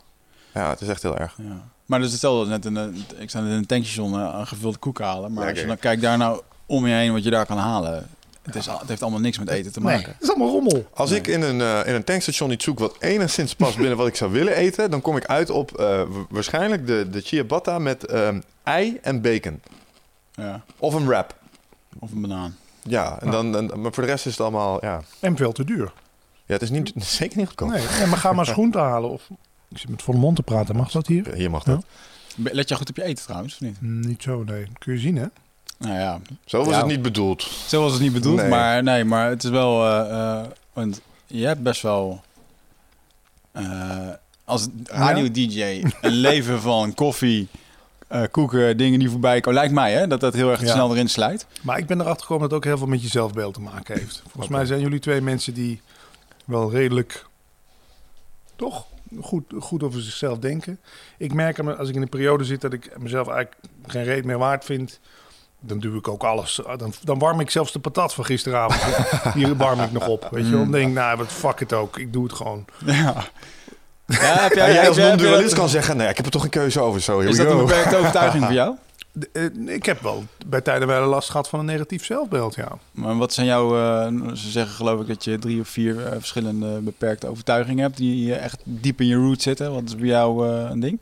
[0.55, 1.35] ja, het is echt heel erg.
[1.43, 1.65] Ja.
[1.87, 4.47] Maar dus hetzelfde als net in een, ik sta net in een tankstation eh, een
[4.47, 5.33] gevulde koek halen.
[5.33, 8.07] Maar als je dan kijkt daar nou om je heen wat je daar kan halen.
[8.47, 10.13] Het, is, al- het heeft allemaal niks met eten te Nee, maken.
[10.13, 10.89] het is allemaal rommel.
[10.95, 11.19] Als Nee.
[11.19, 14.17] ik in een, eh, in een tankstation iets zoek wat enigszins past binnen wat ik
[14.17, 18.05] zou willen eten, dan kom ik uit op eh, wa- waarschijnlijk de, de ciabatta met
[18.07, 19.61] ehm, ei en bacon.
[20.35, 20.63] Ja.
[20.79, 21.37] Of een wrap.
[21.99, 22.57] Of een banaan.
[22.83, 25.03] Ja, en dan, en, maar voor de rest is het allemaal, ja.
[25.21, 25.93] En veel te duur.
[26.47, 27.69] Ja, het is niet, zeker niet goedkoop.
[27.71, 29.11] Nee, ja, maar ga maar schoenten halen.
[29.11, 29.29] Of,
[29.69, 31.35] ik zit met volle mond te praten, mag dat hier?
[31.35, 31.85] Hier mag dat.
[32.37, 33.81] Let je goed op je eten trouwens, of niet?
[33.81, 34.67] Mm, Niet zo, nee.
[34.79, 35.27] Kun je zien, hè?
[35.79, 36.79] Nou ja, Zo was Ja.
[36.79, 37.43] het niet bedoeld.
[37.43, 38.37] zo was het niet bedoeld.
[38.37, 38.49] Nee.
[38.49, 39.85] Maar nee, maar het is wel...
[39.85, 42.21] eh, eh, want je hebt best wel...
[43.53, 44.09] eh,
[44.45, 47.49] als radio-dj een leven van koffie,
[48.09, 49.59] eh, koeken, dingen die voorbij komen.
[49.59, 50.73] Lijkt mij hè, dat dat heel erg Ja.
[50.73, 51.47] snel erin sluit.
[51.63, 53.99] Maar ik ben erachter gekomen dat het ook heel veel met je zelfbeeld te maken
[53.99, 54.23] heeft.
[54.29, 55.81] Volgens mij zijn jullie twee mensen die
[56.45, 57.27] wel redelijk,
[58.57, 58.87] toch,
[59.21, 60.79] goed, goed over zichzelf denken.
[61.19, 64.39] Ik merk als ik in een periode zit dat ik mezelf eigenlijk geen reet meer
[64.39, 65.01] waard vind.
[65.67, 66.61] Dan doe ik ook alles.
[66.77, 68.83] Dan, dan warm ik zelfs de patat van gisteravond.
[69.35, 70.29] Die warm ik nog op.
[70.31, 70.51] Weet je?
[70.51, 71.99] Dan denk ik, nou, wat fuck het ook.
[71.99, 72.65] Ik doe het gewoon.
[72.85, 73.15] Ja.
[74.07, 76.49] Ja, heb Ja, jij, jij als non-dualist kan zeggen, nee, ik heb er toch een
[76.51, 77.01] keuze over.
[77.01, 78.75] Zo, Is dat een beperkte overtuiging voor jou?
[79.13, 82.69] De- eh, ik heb wel bij tijden wel last gehad van een negatief zelfbeeld, ja.
[82.93, 83.77] Maar wat zijn jouw...
[83.79, 87.97] eh, ze zeggen geloof ik dat je drie of vier eh, verschillende beperkte overtuigingen hebt...
[87.97, 89.73] die echt diep in je root zitten.
[89.73, 91.01] Wat is bij jou eh, een ding?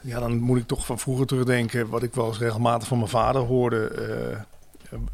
[0.00, 1.88] Ja, dan moet ik toch van vroeger terugdenken...
[1.88, 3.88] wat ik wel eens regelmatig van mijn vader hoorde.
[3.88, 4.32] eh,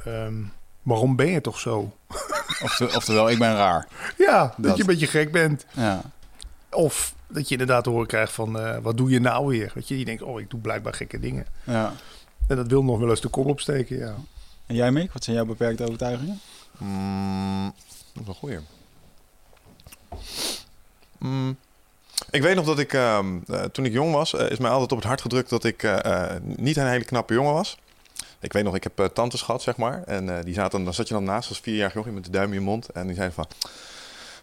[0.05, 0.35] eh, ehm,
[0.82, 1.93] waarom ben je toch zo?
[2.62, 3.89] Ofte- oftewel, ik ben raar.
[4.18, 4.74] Ja, dat, Dat.
[4.76, 5.66] je een beetje gek bent.
[5.72, 6.01] Ja.
[6.70, 8.59] Of dat je inderdaad te horen krijgt van...
[8.61, 9.70] eh, wat doe je nou weer?
[9.74, 11.47] Weet je, je denkt, oh, ik doe blijkbaar gekke dingen.
[11.64, 11.93] Ja.
[12.49, 14.14] En dat wil nog wel eens de kop opsteken, ja.
[14.66, 15.12] En jij, Mick?
[15.12, 16.41] Wat zijn jouw beperkte overtuigingen?
[16.78, 17.72] Mm,
[18.12, 18.59] dat is een goeie.
[21.18, 21.57] Mm,
[22.31, 24.93] ik weet nog dat ik, ehm, eh, toen ik jong was, eh, is mij altijd
[24.93, 27.79] op het hart gedrukt dat ik eh, niet een hele knappe jongen was.
[28.41, 30.03] Ik weet nog, ik heb tantes gehad, zeg maar.
[30.07, 32.55] En die zaten, dan zat je dan naast als vierjarig jochie met de duim in
[32.55, 32.89] je mond.
[32.89, 33.47] En die zeiden van,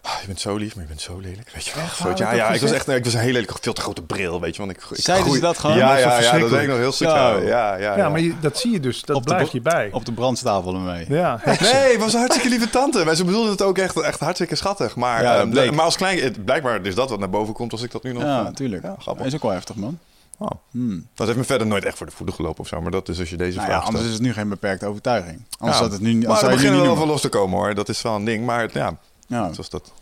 [0.02, 1.50] "Ah, je bent zo lief, maar je bent zo lelijk.
[1.54, 1.84] Weet je wel.
[1.84, 2.18] Echt Zo, waar?
[2.18, 4.56] ja, ja, ik was echt, ik was een hele lelijke, veel te grote bril, weet
[4.56, 4.62] je.
[4.66, 5.76] Want ik, ik Zeiden ze dat gewoon?
[5.76, 7.08] Ja, ja, ja, dat weet ik nog heel stuk.
[7.08, 9.02] Ja, ja, ja, Ja, maar je, dat zie je dus.
[9.02, 9.88] Dat Op blijft je bij.
[9.92, 11.04] Op de brandstapel ermee.
[11.08, 11.40] Ja.
[11.44, 13.04] Nee, het was een hartstikke lieve tante.
[13.04, 14.96] Maar ze bedoelde het ook echt, echt hartstikke schattig.
[14.96, 15.72] Maar, Ja, eh, bleek.
[15.74, 18.12] maar als klein, het- blijkbaar is dat wat naar boven komt als ik dat nu
[18.12, 18.22] nog...
[18.22, 18.82] Ja, eh, natuurlijk.
[18.82, 19.26] Ja, grappig.
[19.26, 19.98] is ook wel heftig, man.
[20.38, 20.50] Oh.
[20.70, 21.06] Hmm.
[21.14, 22.80] Dat heeft me verder nooit echt voor de voeten gelopen of zo.
[22.80, 24.20] Maar dat is als je deze Nou ja, vraag anders stelt.
[24.20, 25.42] is het nu geen beperkte overtuiging.
[25.58, 27.28] Anders Ja, had het nu, anders maar er nu beginnen niet wel van los te
[27.28, 27.74] komen hoor.
[27.74, 28.44] Dat is wel een ding.
[28.46, 28.96] Maar ja,
[29.32, 29.52] Ja.
[29.52, 29.92] zoals dat...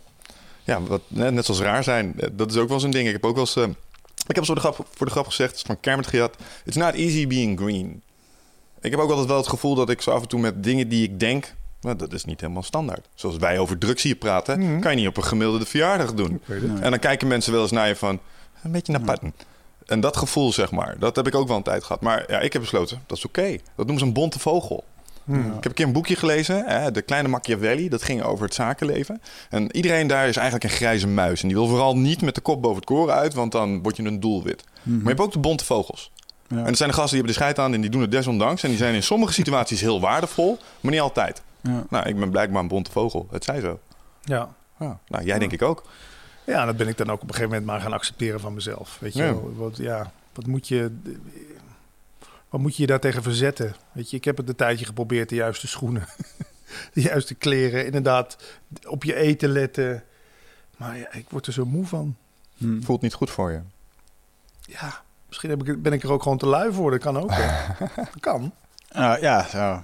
[0.63, 2.13] Ja, wat, net net zoals raar zijn.
[2.19, 3.07] eh, Dat is ook wel zo'n ding.
[3.07, 3.55] Ik heb ook wel eens...
[3.55, 3.63] eh,
[4.27, 6.35] ik heb zo de grap, voor de grap gezegd, het is van Kermit gehad.
[6.65, 8.01] It's not easy being green.
[8.81, 10.87] Ik heb ook altijd wel het gevoel dat ik zo af en toe met dingen
[10.89, 11.53] die ik denk...
[11.81, 13.07] Nou, dat is niet helemaal standaard.
[13.15, 14.79] Zoals wij over drugs hier praten, Mhm.
[14.79, 16.41] kan je niet op een gemiddelde verjaardag doen.
[16.81, 18.19] En dan kijken mensen wel eens naar je van,
[18.63, 19.33] een beetje naar patten.
[19.85, 22.01] En dat gevoel, zeg maar, dat heb ik ook wel een tijd gehad.
[22.01, 23.51] Maar ja, ik heb besloten, dat is oké.
[23.51, 24.83] Dat noemen ze een bonte vogel.
[25.33, 25.47] Hmm.
[25.47, 27.89] Ik heb een keer een boekje gelezen, hè, De Kleine Machiavelli.
[27.89, 29.21] Dat ging over het zakenleven.
[29.49, 31.41] En iedereen daar is eigenlijk een grijze muis.
[31.41, 33.97] En die wil vooral niet met de kop boven het koren uit, want dan word
[33.97, 34.63] je een doelwit.
[34.83, 36.11] Maar je hebt ook de bonte vogels.
[36.47, 36.57] Ja.
[36.57, 38.63] En er zijn de gasten die hebben de scheid aan en die doen het desondanks.
[38.63, 41.41] En die zijn in sommige situaties heel waardevol, maar niet altijd.
[41.61, 41.83] Ja.
[41.89, 43.27] Nou, ik ben blijkbaar een bonte vogel.
[43.31, 43.79] Het zij zo.
[44.23, 44.49] Ja.
[44.79, 44.99] Ja.
[45.07, 45.83] Nou, jij denk ik ook.
[46.45, 48.97] ja, dat ben ik dan ook op een gegeven moment maar gaan accepteren van mezelf.
[48.99, 49.27] Weet je Ja.
[49.27, 50.91] wel, wat, ja, wat moet je...
[52.51, 53.75] Wat moet je je daartegen verzetten?
[53.91, 56.05] Weet je, ik heb het een tijdje geprobeerd, de juiste schoenen,
[56.93, 58.37] de juiste kleren, inderdaad,
[58.87, 60.03] op je eten letten.
[60.77, 62.15] Maar ja, ik word er zo moe van.
[62.57, 62.83] Hmm.
[62.83, 63.59] Voelt niet goed voor je.
[64.61, 66.91] Ja, misschien heb ik, ben ik er ook gewoon te lui voor.
[66.91, 67.29] Dat kan ook.
[67.95, 68.53] Dat kan.
[68.89, 69.83] Ja, zo.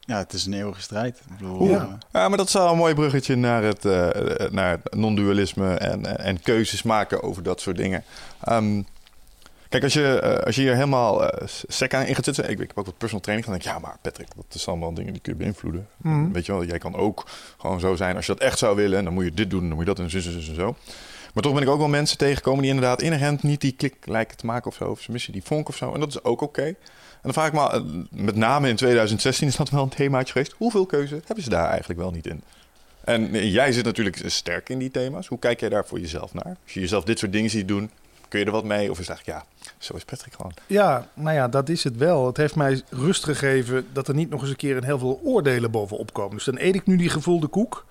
[0.00, 1.18] ja, het is een eeuwige strijd.
[1.18, 4.70] Ik bedoel, Ja, maar dat is wel een mooi bruggetje naar het, eh, eh, naar
[4.70, 8.04] het non-dualisme en, en keuzes maken over dat soort dingen.
[8.40, 8.82] Ehm,
[9.68, 12.58] kijk, als je, eh, als je hier helemaal eh, sec aan in gaat zitten, ik,
[12.58, 14.94] ik heb ook wat personal training, dan denk ik, ja, maar Patrick, dat is allemaal
[14.94, 15.88] dingen die kun je beïnvloeden.
[15.96, 16.32] Mhm.
[16.32, 17.26] Weet je wel, jij kan ook
[17.58, 19.60] gewoon zo zijn als je dat echt zou willen, en dan moet je dit doen,
[19.60, 20.76] dan moet je dat en zo, zo, zo, zo.
[21.34, 24.36] Maar toch ben ik ook wel mensen tegengekomen die inderdaad inherent niet die klik lijken
[24.36, 26.40] te maken of zo, of ze missen die vonk of zo, en dat is ook
[26.40, 26.62] oké.
[26.62, 26.76] En
[27.32, 30.54] dan vraag ik me, eh, met name in 2016 is dat wel een themaatje geweest.
[30.56, 32.42] Hoeveel keuze hebben ze daar eigenlijk wel niet in?
[33.04, 35.26] En jij zit natuurlijk sterk in die thema's.
[35.26, 36.56] Hoe kijk jij daar voor jezelf naar?
[36.64, 37.90] Als je jezelf dit soort dingen ziet doen,
[38.28, 38.90] kun je er wat mee?
[38.90, 40.52] Of is het eigenlijk, ja, zo is Patrick gewoon.
[40.66, 42.26] Ja, nou ja, dat is het wel.
[42.26, 45.20] Het heeft mij rust gegeven dat er niet nog eens een keer een heel veel
[45.24, 46.36] oordelen bovenop komen.
[46.36, 47.86] Dus dan eet ik nu die gevulde koek.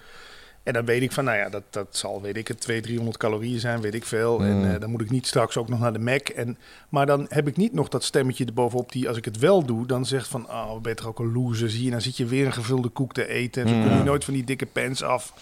[0.64, 3.18] En dan weet ik van, nou ja, dat, dat zal, weet ik het, 200, 300
[3.18, 4.40] calorieën zijn, weet ik veel.
[4.40, 4.46] Mm.
[4.46, 6.28] En eh, dan moet ik niet straks ook nog naar de Mac.
[6.30, 6.58] En,
[6.90, 9.88] maar dan heb ik niet nog dat stemmetje erbovenop die, als ik het wel doe,
[9.88, 11.92] dan zegt van, oh, ben je toch ook een loser, zie je.
[11.92, 14.04] Dan zit je weer een gevulde koek te eten en zo kom je Mm.
[14.04, 15.34] nooit van die dikke pens af.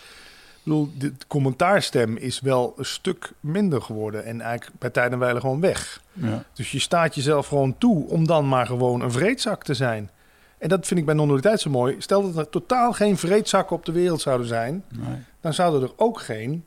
[0.63, 5.39] Bedoel, de commentaarstem is wel een stuk minder geworden en eigenlijk bij tijden en wijle
[5.39, 6.01] gewoon weg.
[6.13, 6.43] ja.
[6.53, 10.09] Dus je staat jezelf gewoon toe om dan maar gewoon een vreedzak te zijn.
[10.57, 11.95] En dat vind ik bij non-dualiteit zo mooi.
[11.99, 15.15] Stel dat er totaal geen vreedzakken op de wereld zouden zijn, Nee.
[15.41, 16.65] dan zouden er ook geen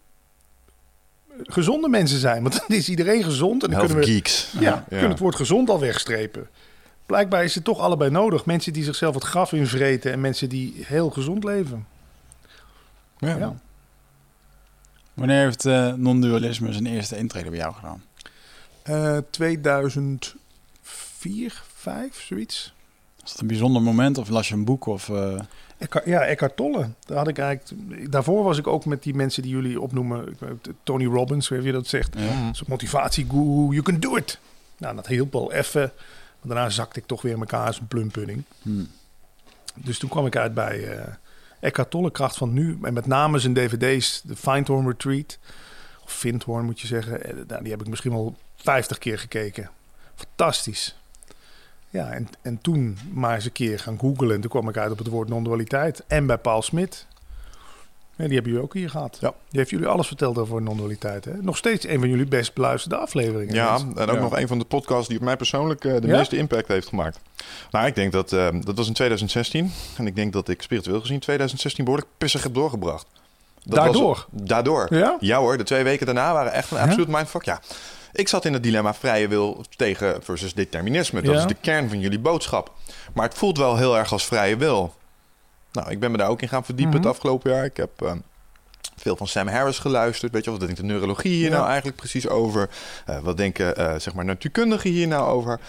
[1.42, 2.42] gezonde mensen zijn.
[2.42, 4.52] Want dan is iedereen gezond en dan Health kunnen we, geeks.
[4.52, 4.82] ja, Ja.
[4.88, 6.48] kunnen het woord gezond al wegstrepen.
[7.06, 8.44] Blijkbaar is het toch allebei nodig.
[8.46, 11.86] Mensen die zichzelf het graf invreten en mensen die heel gezond leven.
[13.18, 13.36] Ja.
[13.36, 13.54] Ja.
[15.16, 18.02] Wanneer heeft eh, non-dualisme zijn eerste intrede bij jou gedaan?
[18.82, 22.74] Eh 2004, 5, zoiets.
[23.20, 24.86] Was dat een bijzonder moment of las je een boek?
[24.86, 25.40] Of, eh,
[25.78, 26.88] Eckhart, ja, Eckhart Tolle.
[27.04, 30.36] Daar had ik eigenlijk, daarvoor was ik ook met die mensen die jullie opnoemen.
[30.38, 32.14] Weet, Tony Robbins, hoe je dat zegt.
[32.18, 32.24] ja.
[32.24, 32.54] Mhm.
[32.54, 34.38] Zo'n motivatieguru, you can do it.
[34.78, 35.92] Nou, dat hielp wel even.
[36.40, 38.42] Maar daarna zakte ik toch weer in elkaar als een plumpudding.
[38.62, 38.88] Hmm.
[39.74, 41.14] Dus toen kwam ik uit bij eh
[41.60, 42.78] Eckhart Tolle, Kracht van Nu.
[42.82, 45.38] En met name zijn dvd's, de Findhorn Retreat.
[46.04, 47.24] Of Vindhorn moet je zeggen.
[47.24, 49.70] Eh, nou, die heb ik misschien wel 50 keer gekeken.
[50.14, 50.96] Fantastisch.
[51.90, 54.34] Ja, en, en toen maar eens een keer gaan googlen.
[54.34, 56.04] En toen kwam ik uit op het woord non-dualiteit.
[56.06, 57.06] En bij Paul Smit.
[58.16, 59.18] Die hebben jullie ook hier gehad.
[59.20, 59.28] Ja.
[59.48, 61.24] Die heeft jullie alles verteld over non-dualiteit.
[61.24, 61.32] Hè?
[61.40, 63.54] Nog steeds een van jullie best beluisterde afleveringen.
[63.54, 64.20] Ja, en ook Ja.
[64.20, 66.16] nog een van de podcasts die op mij persoonlijk eh, de Ja?
[66.16, 67.20] meeste impact heeft gemaakt.
[67.70, 69.72] Nou, ik denk dat, eh, dat was in 2016.
[69.96, 73.06] En ik denk dat ik spiritueel gezien 2016 behoorlijk pissig heb doorgebracht.
[73.64, 74.02] Dat Daardoor?
[74.02, 74.86] Was, daardoor.
[74.94, 75.16] Ja?
[75.20, 76.82] Ja hoor, de twee weken daarna waren echt een Ja?
[76.84, 77.44] absoluut mindfuck.
[77.44, 77.60] Ja,
[78.12, 81.22] ik zat in het dilemma vrije wil tegen versus determinisme.
[81.22, 81.40] Dat Ja.
[81.40, 82.72] is de kern van jullie boodschap.
[83.14, 84.94] Maar het voelt wel heel erg als vrije wil.
[85.76, 87.02] Nou, ik ben me daar ook in gaan verdiepen Mhm.
[87.02, 87.64] het afgelopen jaar.
[87.64, 88.12] Ik heb eh,
[88.96, 90.32] veel van Sam Harris geluisterd.
[90.32, 91.54] Weet je wat denkt de neurologie hier Ja.
[91.56, 92.68] nou eigenlijk precies over?
[93.06, 95.60] Eh, wat denken eh, zeg maar natuurkundigen hier nou over?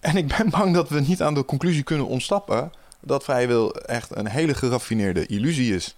[0.00, 3.74] En ik ben bang dat we niet aan de conclusie kunnen ontsnappen dat vrije wil
[3.74, 5.96] echt een hele geraffineerde illusie is.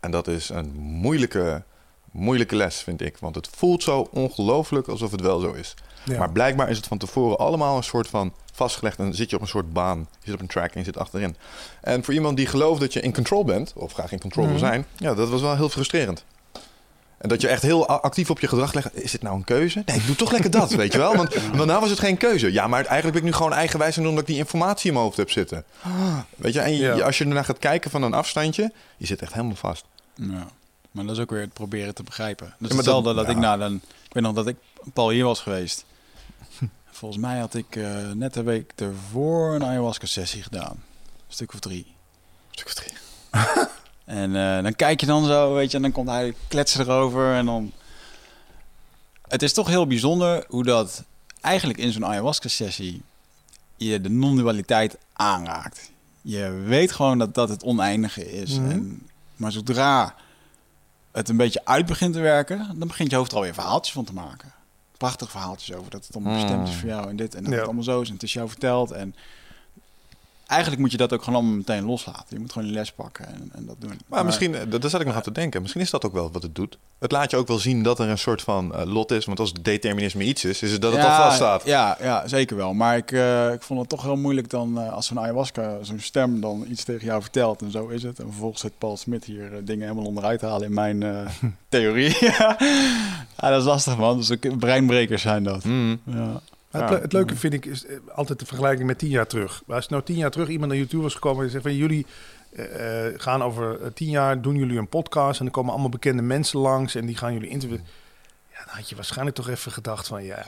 [0.00, 1.62] En dat is een moeilijke,
[2.10, 3.16] moeilijke les, vind ik.
[3.18, 5.74] Want het voelt zo ongelooflijk alsof het wel zo is.
[6.04, 6.18] Ja.
[6.18, 8.98] Maar blijkbaar is het van tevoren allemaal een soort van vastgelegd.
[8.98, 9.98] En dan zit je op een soort baan.
[9.98, 11.36] Je zit op een track en je zit achterin.
[11.80, 14.54] En voor iemand die gelooft dat je in control bent, of graag in control wil
[14.54, 14.64] Mhm.
[14.64, 16.24] zijn, ja, dat was wel heel frustrerend.
[17.18, 19.02] En dat je echt heel actief op je gedrag legt.
[19.02, 19.82] Is dit nou een keuze?
[19.86, 21.16] Nee, ik doe toch lekker dat, weet je wel?
[21.16, 22.52] Want, want nou was het geen keuze.
[22.52, 25.04] Ja, maar eigenlijk ben ik nu gewoon eigenwijs en omdat ik die informatie in mijn
[25.04, 25.64] hoofd heb zitten.
[26.36, 27.04] Weet je, en je- Ja.
[27.04, 29.84] als je ernaar gaat kijken van een afstandje, je zit echt helemaal vast.
[30.14, 30.46] Ja.
[30.90, 32.46] Maar dat is ook weer het proberen te begrijpen.
[32.46, 33.48] Is maar hetzelfde dat- dat, ik ja.
[33.48, 33.74] na dan...
[34.04, 34.56] Ik weet nog dat ik
[34.92, 35.84] Paul hier was geweest.
[37.00, 40.70] Volgens mij had ik eh, net een week ervoor een ayahuasca-sessie gedaan.
[40.70, 41.94] Een stuk of drie.
[42.50, 42.92] Stuk of drie.
[44.04, 47.34] En eh, dan kijk je dan zo, weet je, en dan komt hij kletsen erover
[47.34, 47.72] en dan...
[49.28, 51.04] Het is toch heel bijzonder hoe dat
[51.40, 53.02] eigenlijk in zo'n ayahuasca-sessie
[53.76, 55.90] je de non-dualiteit aanraakt.
[56.20, 58.58] Je weet gewoon dat dat het oneindige is.
[58.58, 58.70] Mhm.
[58.70, 60.14] en, maar zodra
[61.10, 64.04] het een beetje uit begint te werken, dan begint je hoofd er alweer verhaaltjes van
[64.04, 64.52] te maken.
[65.00, 67.62] Prachtige verhaaltjes over dat het allemaal bestemd is voor jou en dit en dat het
[67.62, 68.90] allemaal zo is en het is jou verteld.
[68.90, 69.14] En
[70.50, 72.24] eigenlijk moet je dat ook gewoon allemaal meteen loslaten.
[72.28, 74.00] Je moet gewoon die les pakken en, en dat doen.
[74.06, 75.60] Maar, misschien, eh, dat- daar zat ik nog aan te denken.
[75.60, 76.78] Misschien is dat ook wel wat het doet.
[76.98, 79.24] Het laat je ook wel zien dat er een soort van eh, lot is.
[79.24, 81.64] Want als determinisme iets is, is het dat het al vast staat.
[81.64, 82.74] Ja, ja, zeker wel.
[82.74, 86.40] Maar ik, eh, ik vond het toch heel moeilijk dan als zo'n ayahuasca, zo'n stem
[86.40, 88.18] dan iets tegen jou vertelt en zo is het.
[88.18, 91.04] En vervolgens zit Paul Smit hier dingen helemaal onderuit halen in mijn
[91.68, 92.16] theorie.
[92.30, 92.56] ja,
[93.50, 94.16] dat is lastig man.
[94.16, 95.64] Dus breinbrekers zijn dat.
[95.64, 96.00] Mm.
[96.04, 96.40] Ja.
[96.70, 96.96] Maar het, Ja.
[96.96, 99.62] le- het leuke vind ik is eh, altijd de vergelijking met tien jaar terug.
[99.68, 102.06] Als nou tien jaar terug iemand naar YouTube was gekomen en zegt van jullie
[102.56, 106.22] eh, eh, gaan over tien jaar doen jullie een podcast en er komen allemaal bekende
[106.22, 107.86] mensen langs en die gaan jullie interviewen.
[108.52, 110.44] Ja, dan had je waarschijnlijk toch even gedacht van ja,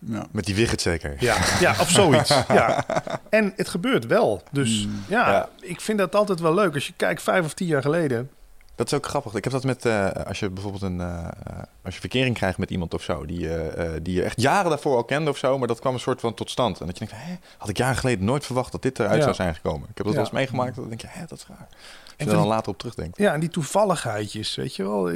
[0.00, 0.26] Ja.
[0.30, 1.16] Met die wigget zeker.
[1.18, 2.28] ja, ja of zoiets.
[2.48, 2.84] ja.
[3.30, 4.42] En het gebeurt wel.
[4.52, 5.02] Dus Mm.
[5.08, 5.48] ja, Ja.
[5.60, 6.74] ik vind dat altijd wel leuk.
[6.74, 8.30] Als je kijkt vijf of tien jaar geleden.
[8.76, 9.34] Dat is ook grappig.
[9.34, 12.58] Ik heb dat met eh, als je bijvoorbeeld een eh, eh, als je verkering krijgt
[12.58, 15.36] met iemand of zo, die, eh, eh, die je echt jaren daarvoor al kende of
[15.36, 16.80] zo, maar dat kwam een soort van tot stand.
[16.80, 19.22] En dat je denkt, hè, had ik jaren geleden nooit verwacht dat dit eruit Ja.
[19.22, 19.88] zou zijn gekomen.
[19.90, 20.12] Ik heb dat Ja.
[20.12, 20.74] wel eens meegemaakt.
[20.76, 21.66] Dan denk je, hè, dat is raar.
[21.68, 23.18] Als je En er dan later op terugdenkt.
[23.18, 25.10] Ja, en die toevalligheidjes, weet je wel.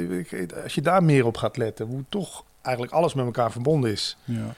[0.63, 4.17] Als je daar meer op gaat letten, hoe toch eigenlijk alles met elkaar verbonden is.
[4.23, 4.55] Ja.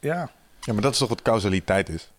[0.00, 0.30] Ja,
[0.60, 2.10] Ja, maar dat is toch wat causaliteit is.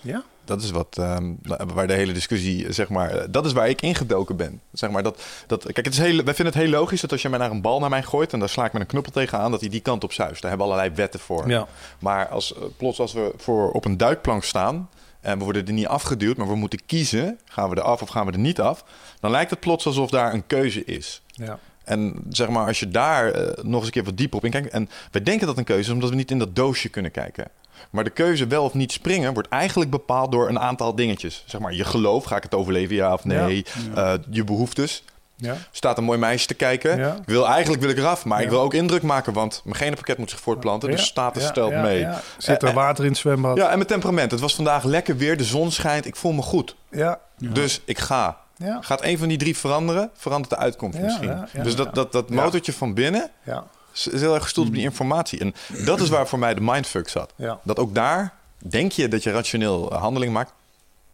[0.00, 0.22] Ja.
[0.44, 1.32] Dat is wat, ehm,
[1.74, 4.60] waar de hele discussie, zeg maar, eh, dat is waar ik ingedoken ben.
[4.72, 7.22] Zeg maar dat, dat, kijk, het is heel, wij vinden het heel logisch dat als
[7.22, 9.12] je mij naar een bal naar mij gooit en daar sla ik met een knuppel
[9.12, 10.42] tegenaan, dat hij die kant op zuist.
[10.42, 11.48] Daar hebben we allerlei wetten voor.
[11.48, 11.66] ja.
[11.98, 14.88] Maar als, eh, plots als we voor op een duikplank staan
[15.20, 18.08] en we worden er niet afgeduwd, maar we moeten kiezen, gaan we er af of
[18.08, 18.84] gaan we er niet af,
[19.20, 21.22] dan lijkt het plots alsof daar een keuze is.
[21.26, 21.58] ja.
[21.88, 24.50] En zeg maar, als je daar eh, nog eens een keer wat dieper op in
[24.50, 24.68] kijkt.
[24.68, 27.50] En we denken dat een keuze is omdat we niet in dat doosje kunnen kijken.
[27.90, 31.42] Maar de keuze wel of niet springen wordt eigenlijk bepaald door een aantal dingetjes.
[31.46, 33.64] Zeg maar, je geloof, ga ik het overleven, ja of nee?
[33.94, 34.12] Ja.
[34.12, 35.04] Eh, je behoeftes.
[35.36, 35.54] ja.
[35.70, 36.98] Staat een mooi meisje te kijken.
[36.98, 37.14] Ja.
[37.14, 40.18] Ik wil, eigenlijk wil ik eraf, maar ik wil ook indruk maken, want mijn genenpakket
[40.18, 40.90] moet zich voortplanten.
[40.90, 41.98] Dus status ja, stelt ja, mee.
[41.98, 42.20] ja.
[42.38, 43.56] Zit er Eh, water in het zwembad?
[43.56, 44.30] Ja, en mijn temperament.
[44.30, 46.76] Het was vandaag lekker weer, de zon schijnt, ik voel me goed.
[46.90, 47.50] Ja, Ja.
[47.50, 48.36] Dus ik ga.
[48.56, 51.28] ja, Gaat een van die drie veranderen, verandert de uitkomst Ja, misschien.
[51.28, 52.34] ja, ja, dus dat, dat, dat Ja.
[52.42, 53.64] motortje van binnen ja,
[53.98, 55.40] is is heel erg gestoeld op die informatie.
[55.40, 57.32] En dat is waar voor mij de mindfuck zat.
[57.36, 57.60] ja.
[57.62, 60.52] Dat ook daar denk je dat je rationeel eh, handeling maakt.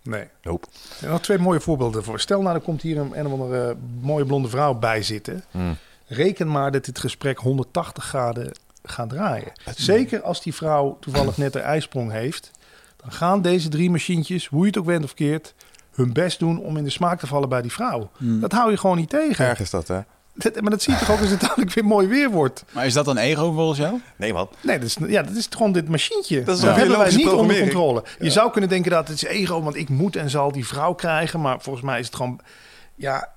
[0.03, 0.25] Nee.
[0.43, 0.67] Nope.
[1.01, 2.21] En nog twee mooie voorbeelden voor.
[2.21, 5.45] Stel nou, er komt hier een, een of andere mooie blonde vrouw bij zitten.
[5.51, 5.77] Hmm.
[6.07, 9.53] Reken maar dat dit gesprek 180 graden gaat draaien.
[9.77, 12.51] Zeker als die vrouw toevallig net een ijsprong heeft.
[12.97, 15.55] Dan gaan deze drie machientjes, hoe je het ook bent of keert,
[15.95, 18.11] hun best doen om in de smaak te vallen bij die vrouw.
[18.17, 18.41] Hmm.
[18.41, 19.47] Dat hou je gewoon niet tegen.
[19.47, 20.01] Erg is dat, hè?
[20.35, 22.65] Dat- maar dat zie je toch ook als het dadelijk weer mooi weer wordt.
[22.71, 24.01] Maar is dat dan ego volgens jou?
[24.17, 24.49] Nee, man.
[24.61, 26.43] Nee, dat is, ja, dat is gewoon dit machientje.
[26.43, 28.05] Dat is dat een hebben wij niet onder controle.
[28.19, 30.95] Je zou kunnen denken dat het is ego, want ik moet en zal die vrouw
[30.95, 31.41] krijgen.
[31.41, 32.41] Maar volgens mij is het gewoon...
[32.95, 33.29] Ja,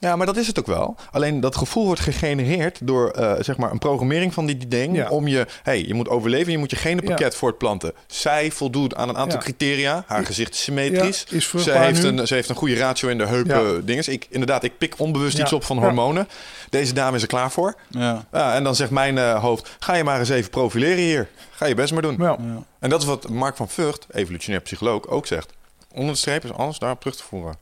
[0.00, 0.96] Ja, maar dat is het ook wel.
[1.10, 4.96] Alleen dat gevoel wordt gegenereerd door eh, zeg maar een programmering van die, die ding.
[4.96, 5.08] Ja.
[5.08, 7.92] Om je, hey, je moet overleven, je moet je genenpakket voortplanten.
[8.06, 9.44] Zij voldoet aan een aantal Ja.
[9.44, 10.04] criteria.
[10.06, 11.24] Haar gezicht is symmetrisch.
[11.28, 12.08] Ja, is ze, heeft nu.
[12.08, 13.60] een, ze heeft een goede ratio in de heup Ja.
[13.60, 14.08] eh, dinges.
[14.08, 15.42] Ik, inderdaad, ik pik onbewust Ja.
[15.42, 15.82] iets op van Ja.
[15.82, 16.28] hormonen.
[16.70, 17.74] Deze dame is er klaar voor.
[17.88, 18.24] Ja.
[18.32, 21.28] Ja, en dan zegt mijn eh, hoofd, ga je maar eens even profileren hier.
[21.50, 22.16] Ga je best maar doen.
[22.18, 22.36] ja.
[22.40, 22.62] ja.
[22.78, 25.52] En dat is wat Mark van Vught, evolutionair psycholoog, ook zegt.
[25.94, 27.54] Onder de streep is alles daarop terug te voeren.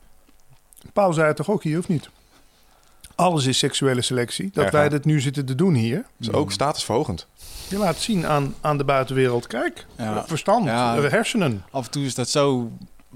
[0.92, 2.08] Paul zei het toch ook hier, of niet?
[3.18, 4.50] Alles is seksuele selectie.
[4.52, 6.04] Dat wij dit nu zitten te doen hier.
[6.16, 7.26] Dus ook statusverhogend.
[7.68, 9.46] Je laat zien aan, aan de buitenwereld.
[9.46, 10.26] Kijk, Ja.
[10.26, 10.96] verstand, Ja.
[10.96, 11.64] eh, hersenen.
[11.70, 12.70] Af en toe is dat zo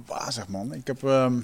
[0.07, 0.73] wazig, man.
[0.75, 1.03] Ik heb...
[1.05, 1.41] ehm,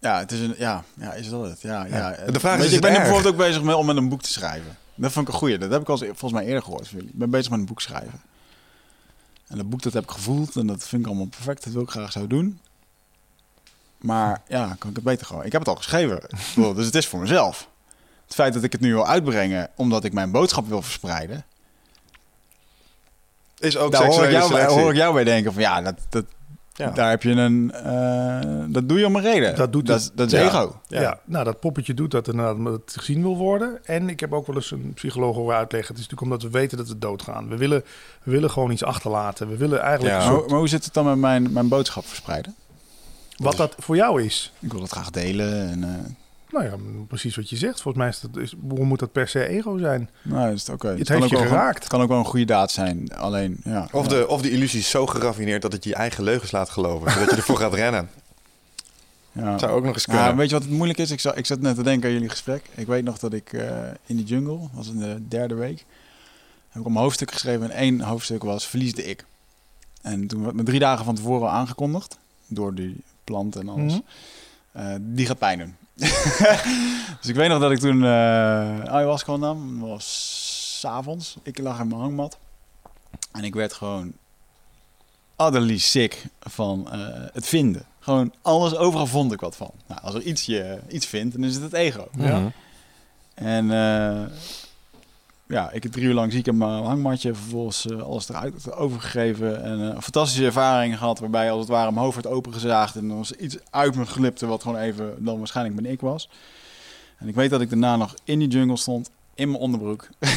[0.00, 0.54] Ja, het is een...
[0.58, 1.60] Ja, ja is dat het?
[1.60, 2.16] Ja, ja.
[2.30, 4.32] De vraag is, is ik ben bijvoorbeeld ook bezig met, om met een boek te
[4.32, 4.76] schrijven.
[4.94, 5.58] Dat vond ik een goeie.
[5.58, 7.12] Dat heb ik al volgens mij eerder gehoord van jullie.
[7.12, 8.20] Ik ben bezig met een boek schrijven.
[9.46, 11.64] En dat boek dat heb ik gevoeld en dat vind ik allemaal perfect.
[11.64, 12.60] Dat wil ik graag zo doen.
[13.98, 15.44] Maar ja, kan ik het beter gewoon.
[15.44, 16.20] Ik heb het al geschreven.
[16.74, 17.68] Dus het is voor mezelf.
[18.24, 21.44] Het feit dat ik het nu wil uitbrengen omdat ik mijn boodschap wil verspreiden.
[23.58, 25.94] Is ook Daar hoor ik, jou, bij- hoor ik jou bij denken van ja, dat,
[26.08, 26.24] dat,
[26.74, 26.90] Ja.
[26.90, 27.72] daar heb je een...
[27.72, 29.56] eh, dat doe je om een reden.
[29.56, 30.04] Dat doet dat, het.
[30.10, 30.46] is- dat is Ja.
[30.46, 30.80] ego.
[30.86, 31.00] Ja.
[31.00, 31.18] Ja.
[31.24, 33.78] nou dat poppetje doet dat inderdaad omdat het gezien wil worden.
[33.84, 35.94] En ik heb ook wel eens een psycholoog horen uitleggen.
[35.94, 37.48] Het is natuurlijk omdat we weten dat we doodgaan.
[37.48, 37.84] We willen,
[38.22, 39.48] we willen gewoon iets achterlaten.
[39.48, 42.54] We willen eigenlijk soort- maar hoe zit het dan met mijn, mijn boodschap verspreiden?
[43.36, 44.52] Wat dat voor jou is.
[44.58, 45.70] Ik wil het graag delen.
[45.70, 46.10] En, eh,
[46.50, 46.76] Nou ja,
[47.08, 47.80] precies wat je zegt.
[47.80, 50.10] Volgens mij is dat, is, waarom moet dat per se ego zijn?
[50.22, 50.88] nou, is het oké.
[50.88, 51.78] Het kan heeft ook je geraakt.
[51.78, 53.14] Het kan ook wel een goede daad zijn.
[53.14, 53.88] Alleen, ja.
[53.92, 54.08] Of, ja.
[54.08, 57.10] de, of de illusie is zo geraffineerd dat het je eigen leugens laat geloven.
[57.10, 58.08] zodat je ervoor gaat rennen.
[59.32, 59.58] Ja.
[59.58, 60.24] Zou ook nog eens kunnen.
[60.24, 61.10] Ja, weet je wat het moeilijk is?
[61.10, 62.64] Ik zat, ik zat net te denken aan jullie gesprek.
[62.74, 63.68] Ik weet nog dat ik eh,
[64.06, 65.84] in de jungle, was in de derde week,
[66.68, 67.70] heb ik om hoofdstuk geschreven.
[67.70, 69.24] En één hoofdstuk was Verliesde ik.
[70.02, 73.92] En toen werd me drie dagen van tevoren al aangekondigd, door die plant en alles.
[73.92, 74.00] Mhm.
[74.72, 75.76] Eh, die gaat pijn doen.
[77.20, 78.08] dus ik weet nog dat ik toen eh
[78.84, 79.80] ayahuasca nam.
[79.80, 81.36] Het was 's avonds.
[81.42, 82.38] Ik lag in mijn hangmat.
[83.32, 84.12] En ik werd gewoon
[85.36, 86.98] utterly sick van eh,
[87.32, 87.86] het vinden.
[88.00, 89.70] Gewoon alles, overal vond ik wat van.
[89.86, 92.08] Nou, als er iets je iets vindt, dan is het het ego.
[92.18, 92.52] Ja.
[93.34, 94.22] En eh,
[95.48, 97.34] ja, ik heb drie uur lang ziek in mijn hangmatje.
[97.34, 99.62] Vervolgens eh, alles eruit overgegeven.
[99.62, 101.18] En eh, een fantastische ervaring gehad.
[101.18, 102.96] Waarbij als het ware mijn hoofd werd opengezaagd.
[102.96, 104.46] En er was iets uit me glipte.
[104.46, 106.30] Wat gewoon even dan waarschijnlijk mijn ik was.
[107.18, 109.10] En ik weet dat ik daarna nog in die jungle stond.
[109.34, 110.08] In mijn onderbroek.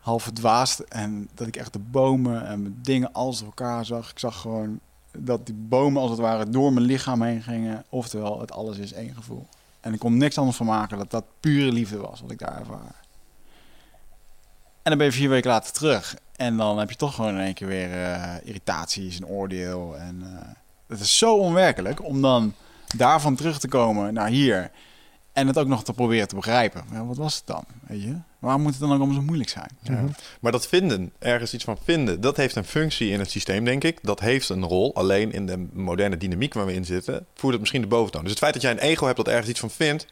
[0.00, 0.78] Half verdwaasd.
[0.80, 4.10] En dat ik echt de bomen en mijn dingen alles door elkaar zag.
[4.10, 4.80] Ik zag gewoon
[5.18, 7.84] dat die bomen als het ware door mijn lichaam heen gingen.
[7.88, 9.46] Oftewel, het alles is één gevoel.
[9.80, 12.58] En ik kon niks anders van maken dat dat pure liefde was wat ik daar
[12.58, 13.03] ervaar.
[14.84, 16.16] En dan ben je vier weken later terug.
[16.36, 19.96] En dan heb je toch gewoon in één keer weer eh, irritaties en oordeel.
[19.96, 20.48] En eh,
[20.86, 22.54] het is zo onwerkelijk om dan
[22.96, 24.70] daarvan terug te komen naar hier.
[25.32, 26.84] En het ook nog te proberen te begrijpen.
[26.92, 27.64] Ja, wat was het dan?
[27.86, 28.16] Weet je?
[28.38, 29.68] Waarom moet het dan ook allemaal zo moeilijk zijn?
[29.80, 30.04] Ja.
[30.40, 33.84] Maar dat vinden, ergens iets van vinden, dat heeft een functie in het systeem, denk
[33.84, 33.98] ik.
[34.02, 34.94] Dat heeft een rol.
[34.94, 38.22] Alleen in de moderne dynamiek waar we in zitten, voert het misschien de boventoon.
[38.22, 40.06] Dus het feit dat jij een ego hebt dat ergens iets van vindt,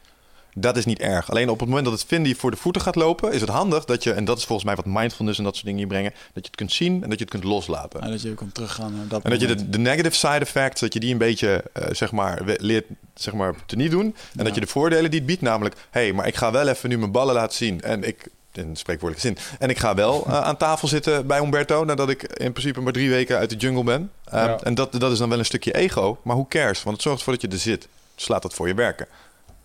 [0.55, 1.31] dat is niet erg.
[1.31, 3.51] Alleen op het moment dat het vinden je voor de voeten gaat lopen, is het
[3.51, 5.89] handig dat je, en dat is volgens mij wat mindfulness en dat soort dingen hier
[5.89, 8.01] brengen, dat je het kunt zien en dat je het kunt loslaten.
[8.01, 10.81] En dat je kan teruggaan naar dat En dat je de, de negative side effects,
[10.81, 14.05] dat je die een beetje, eh, zeg maar, leert, zeg maar, te niet doen.
[14.05, 14.45] En Ja.
[14.45, 16.89] dat je de voordelen die het biedt, namelijk, hé, hey, maar ik ga wel even
[16.89, 17.81] nu mijn ballen laten zien.
[17.83, 21.85] En ik, in spreekwoordelijke zin, en ik ga wel eh, aan tafel zitten bij Umberto,
[21.85, 24.11] nadat ik in principe maar drie weken uit de jungle ben.
[24.25, 24.59] Eh, Ja.
[24.63, 26.83] En dat, dat is dan wel een stukje ego, maar hoe cares?
[26.83, 27.89] Want het zorgt ervoor dat je er zit.
[28.15, 29.07] Dus laat dat voor je werken.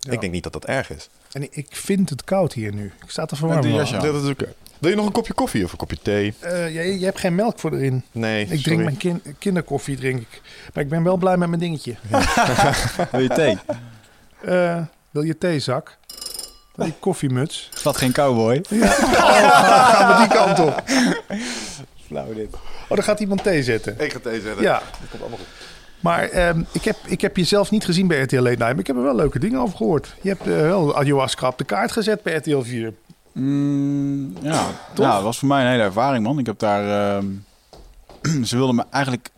[0.08, 0.14] Ja.
[0.14, 1.10] Ik denk niet dat dat erg is.
[1.32, 2.86] En ik- vind het koud hier nu.
[3.04, 3.80] Ik sta te verwarmen.
[3.88, 4.00] aan.
[4.02, 4.54] Dat is oké.
[4.80, 6.34] Wil je nog een kopje koffie of een kopje thee?
[6.40, 8.04] Eh, je, je hebt geen melk voor erin.
[8.12, 8.84] Nee, Ik drink sorry.
[8.84, 10.42] mijn kin- kinderkoffie, drink ik.
[10.74, 11.96] Maar ik ben wel blij met mijn dingetje.
[13.12, 13.58] Wil je thee?
[14.42, 14.82] Eh,
[15.12, 15.98] wil je theezak?
[16.76, 17.70] Wil je koffiemuts?
[17.76, 18.62] Is dat geen cowboy?
[18.70, 20.84] Gaan we die kant op?
[22.08, 22.54] Flauw dit.
[22.54, 23.96] Oh, dan gaat iemand thee zetten.
[24.00, 24.64] Ik ga thee zetten.
[24.64, 25.67] Ja, Dat komt allemaal goed.
[26.00, 28.60] Maar ehm, ik, heb, ik heb je zelf niet gezien bij RTL Late Night.
[28.60, 30.16] Maar ik heb er wel leuke dingen over gehoord.
[30.22, 32.94] Je hebt eh, wel ayahuasca op de kaart gezet bij RTL 4.
[33.32, 34.52] Mm, ja,
[34.96, 36.40] ja, dat was voor mij een hele ervaring, man.
[36.40, 37.16] Ik heb daar...
[37.18, 37.26] ehm,
[38.48, 39.30] ze wilden me eigenlijk...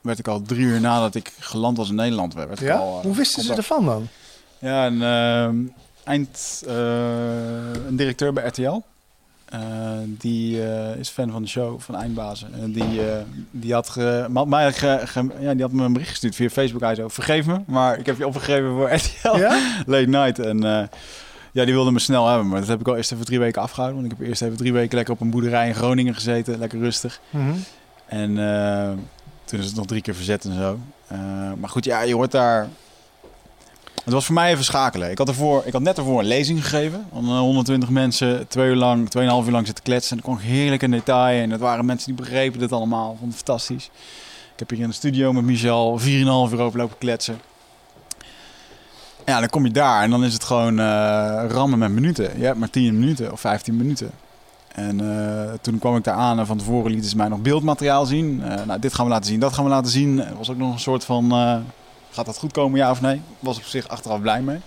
[0.00, 2.34] werd ik al drie uur nadat ik geland was in Nederland.
[2.34, 2.76] Werd Ja?
[2.76, 4.08] al, eh, Hoe wisten ze ervan dan?
[4.58, 5.56] Ja, een ehm,
[6.04, 6.62] eind...
[6.66, 6.74] eh,
[7.86, 8.80] een directeur bij RTL.
[9.50, 9.60] Eh,
[10.06, 12.48] die eh, is fan van de show van Eindbazen.
[12.60, 13.16] En die, eh,
[13.50, 16.80] die, had ge, mij ge- ge- ja, die had me een bericht gestuurd via Facebook.
[16.80, 19.36] Hij zo, vergeef me, maar ik heb je opgegeven voor RTL.
[19.36, 19.60] Ja?
[19.86, 20.38] Late night.
[20.38, 20.58] En
[21.52, 22.48] ja, die wilde me snel hebben.
[22.48, 24.00] Maar dat heb ik al eerst even drie weken afgehouden.
[24.00, 26.58] Want ik heb eerst even drie weken lekker op een boerderij in Groningen gezeten.
[26.58, 27.20] Lekker rustig.
[27.30, 27.52] Mhm.
[28.06, 28.34] En
[29.44, 30.78] toen is het nog drie keer verzet en zo.
[31.58, 32.68] Maar goed, ja, je hoort daar...
[34.04, 35.10] Het was voor mij even schakelen.
[35.10, 37.06] Ik had, ervoor, ik had net ervoor een lezing gegeven.
[37.14, 40.16] Aan eh, 120 mensen, twee uur lang, tweeënhalf uur lang zitten kletsen.
[40.16, 41.42] En dan kwam ik heerlijk in detail.
[41.42, 43.16] En het waren mensen die begrepen dit allemaal.
[43.18, 43.90] Vond het fantastisch.
[44.52, 47.40] Ik heb hier in de studio met Michel 4,5 uur over lopen kletsen.
[49.26, 52.38] Ja, dan kom je daar en dan is het gewoon eh, rammen met minuten.
[52.38, 54.10] Je hebt maar 10 minuten of 15 minuten.
[54.74, 58.06] En eh, toen kwam ik daar aan en van tevoren lieten ze mij nog beeldmateriaal
[58.06, 58.42] zien.
[58.42, 60.20] Eh, nou, dit gaan we laten zien, dat gaan we laten zien.
[60.20, 61.56] Er was ook nog een soort van, eh,
[62.10, 63.22] gaat dat goed komen, ja of nee?
[63.38, 64.60] Was op zich achteraf blij mee.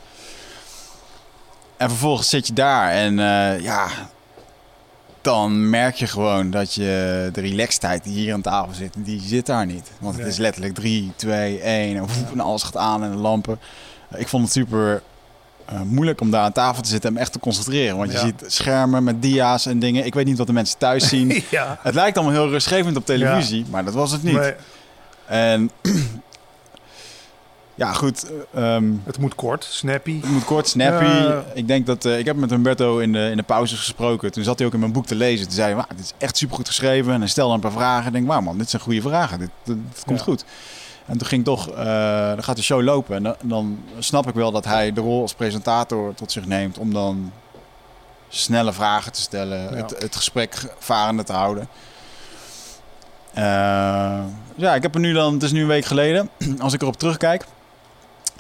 [1.78, 3.88] En vervolgens zit je daar en eh, ja,
[5.22, 9.46] dan merk je gewoon dat je de relaxedheid die hier aan tafel zit, die zit
[9.46, 9.92] daar niet.
[10.00, 10.32] Want het Nee.
[10.32, 13.60] is letterlijk 3, 2, 1 en, woep, en alles gaat aan en de lampen.
[14.16, 15.02] Ik vond het super
[15.66, 17.98] eh, moeilijk om daar aan tafel te zitten en echt te concentreren.
[17.98, 18.24] Want je Ja.
[18.24, 20.06] ziet schermen met dia's en dingen.
[20.06, 21.44] Ik weet niet wat de mensen thuis zien.
[21.50, 21.80] ja.
[21.82, 24.34] het lijkt allemaal heel rustgevend op televisie, maar dat was het niet.
[24.40, 24.54] Nee,
[25.26, 25.72] En
[27.76, 28.26] ja, goed.
[28.52, 30.22] eh, ehm, het moet kort, snappy.
[30.22, 31.06] het moet kort, snappy.
[31.06, 31.44] Ja.
[31.54, 34.32] Ik denk dat eh, ik heb met Humberto in de, in de pauzes gesproken.
[34.32, 35.46] Toen zat hij ook in mijn boek te lezen.
[35.46, 37.14] Toen zei hij, "Wauw, dit is echt supergoed geschreven.
[37.14, 38.08] En hij stelde een paar vragen.
[38.08, 39.40] Ik denk, wauw man, dit zijn goede vragen.
[39.40, 40.24] Dit, dit, dit komt Ja.
[40.24, 40.46] goed.
[41.06, 41.86] En toen ging toch, eh,
[42.28, 43.16] dan gaat de show lopen.
[43.16, 46.78] En dan, dan snap ik wel dat hij de rol als presentator tot zich neemt.
[46.78, 47.32] Om dan
[48.30, 49.60] snelle vragen te stellen.
[49.62, 49.76] Ja.
[49.76, 51.68] Het, het gesprek varende te houden.
[53.34, 53.44] Eh,
[54.56, 56.30] ja, ik heb er nu dan, het is nu een week geleden.
[56.60, 57.46] Als ik erop terugkijk.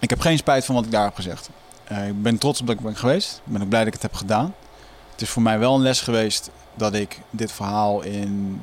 [0.03, 1.49] Ik heb geen spijt van wat ik daar heb gezegd.
[1.83, 3.41] Eh, ik ben trots op dat ik ben geweest.
[3.45, 4.53] Ik ben ook blij dat ik het heb gedaan.
[5.11, 8.61] Het is voor mij wel een les geweest dat ik dit verhaal in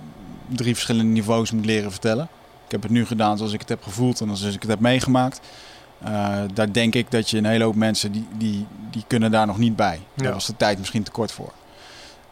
[0.48, 2.28] drie verschillende niveaus moet leren vertellen.
[2.64, 4.80] Ik heb het nu gedaan zoals ik het heb gevoeld en zoals ik het heb
[4.80, 5.40] meegemaakt.
[6.02, 9.46] Eh, daar denk ik dat je een hele hoop mensen die, die, die kunnen daar
[9.46, 10.00] nog niet bij.
[10.14, 10.32] Daar Ja.
[10.32, 11.52] was de tijd misschien te kort voor.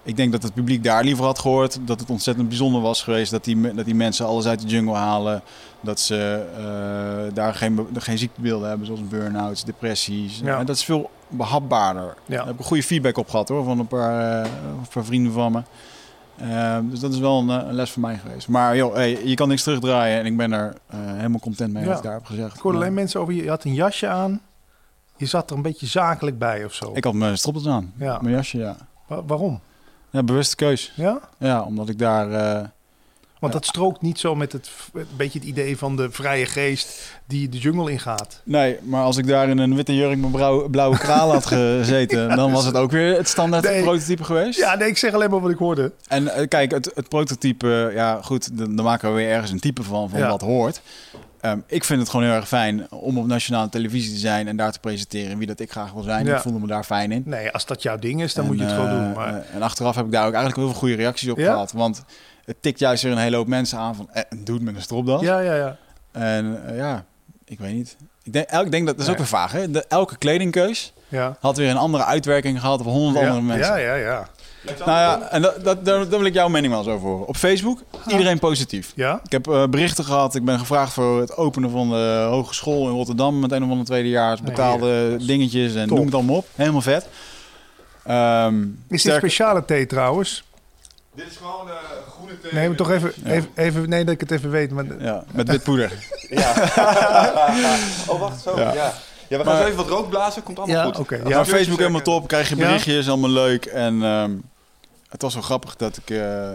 [0.08, 1.78] Ik denk dat het publiek daar liever had gehoord.
[1.84, 4.94] Dat het ontzettend bijzonder was geweest dat die, dat die mensen alles uit de jungle
[4.94, 5.42] halen.
[5.80, 10.38] Dat ze eh, daar geen, geen ziektebeelden hebben, zoals burn-outs, depressies.
[10.38, 10.58] Ja.
[10.58, 12.14] En dat is veel behapbaarder.
[12.26, 12.36] Ja.
[12.36, 14.50] Daar heb ik een goede feedback op gehad hoor, van een paar, eh,
[14.80, 15.62] een paar vrienden van me.
[16.36, 18.48] Eh, dus dat is wel een, eh, een les voor mij geweest.
[18.48, 21.88] Maar joh, hey, je kan niks terugdraaien en ik ben er helemaal content mee Ja.
[21.88, 22.54] wat ik daar heb gezegd.
[22.54, 23.42] Ik hoorde alleen mensen over je.
[23.42, 24.40] Je had een jasje aan.
[25.16, 26.90] Je zat er een beetje zakelijk bij of zo.
[26.94, 28.18] ik had mijn stroppels aan, Ja.
[28.22, 28.76] mijn jasje, ja.
[29.06, 29.60] Wa- waarom?
[30.10, 30.22] Ja.
[30.22, 30.92] Bewuste keus.
[30.96, 31.20] Ja?
[31.38, 32.30] Ja, omdat ik daar...
[32.32, 32.64] eh,
[33.38, 37.12] Want dat strookt niet zo met het een beetje het idee van de vrije geest
[37.26, 38.40] die de jungle ingaat.
[38.44, 42.28] Nee, maar als ik daar in een witte jurk met blauwe, blauwe kralen had gezeten,
[42.36, 43.82] dan was het ook weer het standaard Nee.
[43.82, 44.58] prototype geweest.
[44.58, 45.92] Ja, nee, ik zeg alleen maar wat ik hoorde.
[46.08, 49.60] En eh, kijk, het, het prototype, ja goed, dan, dan maken we weer ergens een
[49.60, 50.28] type van, van Ja.
[50.28, 50.80] wat hoort.
[51.40, 54.56] Ehm, ik vind het gewoon heel erg fijn om op nationale televisie te zijn en
[54.56, 56.26] daar te presenteren wie dat ik graag wil zijn.
[56.26, 56.34] Ja.
[56.36, 57.22] Ik voelde me daar fijn in.
[57.26, 59.12] Nee, als dat jouw ding is, dan En, moet je het gewoon eh, doen.
[59.12, 61.50] Maar eh, en achteraf heb ik daar ook eigenlijk heel veel goede reacties op Ja?
[61.52, 61.72] gehad.
[61.72, 62.02] Want
[62.44, 64.82] het tikt juist weer een hele hoop mensen aan van, eh, doe het met een
[64.82, 65.20] stropdas.
[65.20, 65.76] ja, ja, ja.
[66.12, 67.04] En eh, ja,
[67.44, 67.96] ik weet niet.
[68.22, 69.70] Ik denk, el- ik denk dat, dat is ook weer vaag, hè?
[69.70, 73.66] De, elke kledingkeus Ja, had weer een andere uitwerking gehad op honderd andere mensen.
[73.66, 74.28] ja, ja, ja.
[74.62, 77.26] Nou ja, en dat, dat, daar, daar wil ik jouw mening wel eens over horen.
[77.26, 78.92] Op Facebook, iedereen positief.
[78.94, 79.20] Ja?
[79.24, 80.34] Ik heb eh, berichten gehad.
[80.34, 83.86] Ik ben gevraagd voor het openen van de hogeschool in Rotterdam met een of andere
[83.86, 84.40] tweedejaars.
[84.42, 85.96] Betaalde dingetjes en Top.
[85.96, 86.46] noem het allemaal op.
[86.54, 87.06] Helemaal vet.
[88.04, 90.44] Ehm, Is dit speciale thee trouwens?
[91.14, 91.74] Dit is gewoon eh,
[92.16, 92.52] groene thee.
[92.52, 93.30] Nee, maar toch even, Ja.
[93.30, 94.70] even, even, nee, dat ik het even weet.
[94.70, 95.92] Maar, Ja, met wit poeder.
[98.08, 98.58] Oh, wacht, zo.
[98.58, 98.72] Ja.
[98.74, 98.94] Ja,
[99.28, 99.38] ja.
[99.38, 100.42] we gaan Maar- zo even wat rook blazen.
[100.42, 100.98] Komt allemaal ja, goed.
[100.98, 101.16] oké.
[101.16, 101.44] Ja, ja.
[101.44, 102.28] Facebook helemaal top.
[102.28, 102.66] Krijg je Ja?
[102.66, 103.64] berichtjes, allemaal leuk.
[103.66, 104.32] En ehm,
[105.08, 106.50] het was zo grappig dat ik eh,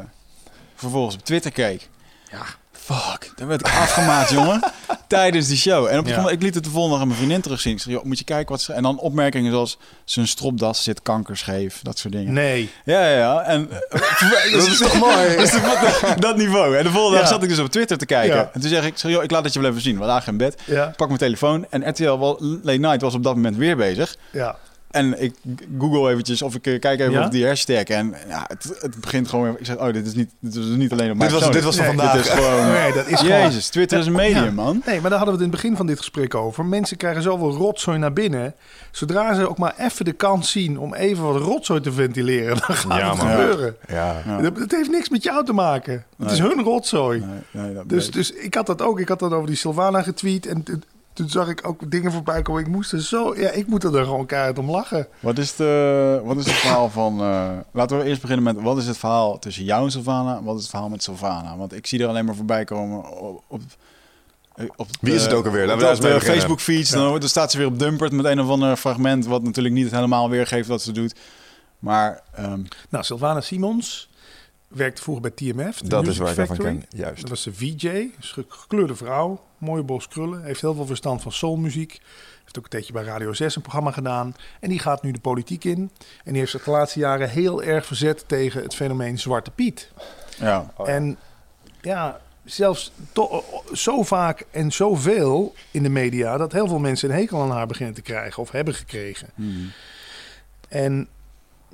[0.75, 1.89] vervolgens op Twitter keek.
[2.31, 2.41] Ja,
[2.83, 3.31] fuck.
[3.35, 4.61] Daar werd ik afgemaakt, jongen.
[5.07, 5.77] Tijdens die show.
[5.77, 7.73] En op gegeven moment, ik liet het de volgende dag aan mijn vriendin terugzien.
[7.73, 8.73] Ik zei, joh, moet je kijken wat ze...
[8.73, 11.79] En dan opmerkingen zoals, zijn stropdas zit kankerscheef.
[11.81, 12.33] Dat soort dingen.
[12.33, 12.71] Nee.
[12.85, 13.41] Ja, ja, ja.
[13.41, 13.69] En,
[14.53, 15.35] dat is toch mooi?
[15.37, 15.51] Dus
[16.19, 16.77] dat, niveau.
[16.77, 17.33] En de volgende dag Ja.
[17.33, 18.35] zat ik dus op Twitter te kijken.
[18.35, 18.49] Ja.
[18.53, 19.99] En toen zeg ik, zeg, joh, ik laat het je wel even zien.
[19.99, 20.61] We lagen in bed.
[20.65, 21.65] Ja, Pak mijn telefoon.
[21.69, 24.15] En RTL Late Night was op dat moment weer bezig.
[24.31, 24.55] ja.
[24.93, 25.33] En ik
[25.79, 27.25] google eventjes of ik eh, kijk even Ja?
[27.25, 27.83] op die hashtag.
[27.83, 29.59] En ja, het, het begint gewoon weer.
[29.59, 31.27] Ik zeg, oh, dit is niet, dit is niet alleen op mij.
[31.27, 32.15] Dit was, dit was van Nee, vandaag.
[32.15, 32.71] Dit is gewoon...
[32.71, 33.39] Nee, dat is gewoon...
[33.39, 34.51] Jezus, Twitter is een medium, Ja.
[34.51, 34.81] man.
[34.85, 36.65] Nee, maar daar hadden we het in het begin van dit gesprek over.
[36.65, 38.53] Mensen krijgen zoveel rotzooi naar binnen.
[38.91, 42.75] Zodra ze ook maar even de kans zien om even wat rotzooi te ventileren, dan
[42.75, 43.29] gaat Ja, het man.
[43.31, 43.75] gebeuren.
[43.87, 44.21] Ja.
[44.25, 44.41] Ja.
[44.41, 46.05] Dat, dat heeft niks met jou te maken.
[46.17, 47.19] Het is hun rotzooi.
[47.19, 48.99] Nee, nee, dat Dus, dus ik had dat ook.
[48.99, 50.45] Ik had dat over die Sylvana getweet.
[50.47, 50.63] En
[51.13, 52.61] toen- zag ik ook dingen voorbij komen.
[52.61, 53.35] Ik moest er zo...
[53.35, 55.07] Ja, ik moet er dan gewoon keihard om lachen.
[55.19, 57.19] Wat is, de, wat is het verhaal van...
[57.21, 58.63] eh, laten we eerst beginnen met...
[58.63, 60.43] Wat is het verhaal tussen jou en Sylvana?
[60.43, 61.57] Wat is het verhaal met Sylvana?
[61.57, 63.43] Want ik zie er alleen maar voorbij komen op...
[63.47, 63.61] op
[64.75, 65.65] op Wie is het ook alweer?
[65.67, 66.21] Laten we op.
[66.21, 66.89] Facebook feeds.
[66.89, 69.25] Dan, dan staat ze weer op Dumpert met een of ander fragment...
[69.25, 71.15] wat natuurlijk niet helemaal weergeeft wat ze doet.
[71.79, 74.09] Maar ehm, Nou, Sylvana Simons
[74.73, 75.77] werkte vroeger bij TMF.
[75.81, 76.59] de Dat is waar ik Factory.
[76.63, 76.83] ken.
[76.89, 77.21] Juist.
[77.21, 78.09] Dat was de VJ,
[78.47, 81.99] gekleurde vrouw, mooie bos krullen, heeft heel veel verstand van soulmuziek.
[82.41, 84.35] Heeft ook een tijdje bij Radio 6 een programma gedaan.
[84.59, 85.91] En die gaat nu de politiek in.
[86.23, 89.91] En die heeft zich de laatste jaren heel erg verzet tegen het fenomeen Zwarte Piet.
[90.39, 90.93] ja, Oh, ja.
[90.93, 91.17] En
[91.81, 93.43] ja, zelfs to-
[93.73, 96.37] zo vaak en zoveel in de media...
[96.37, 99.29] dat heel veel mensen een hekel aan haar beginnen te krijgen of hebben gekregen.
[99.35, 99.71] Hmm.
[100.69, 101.07] En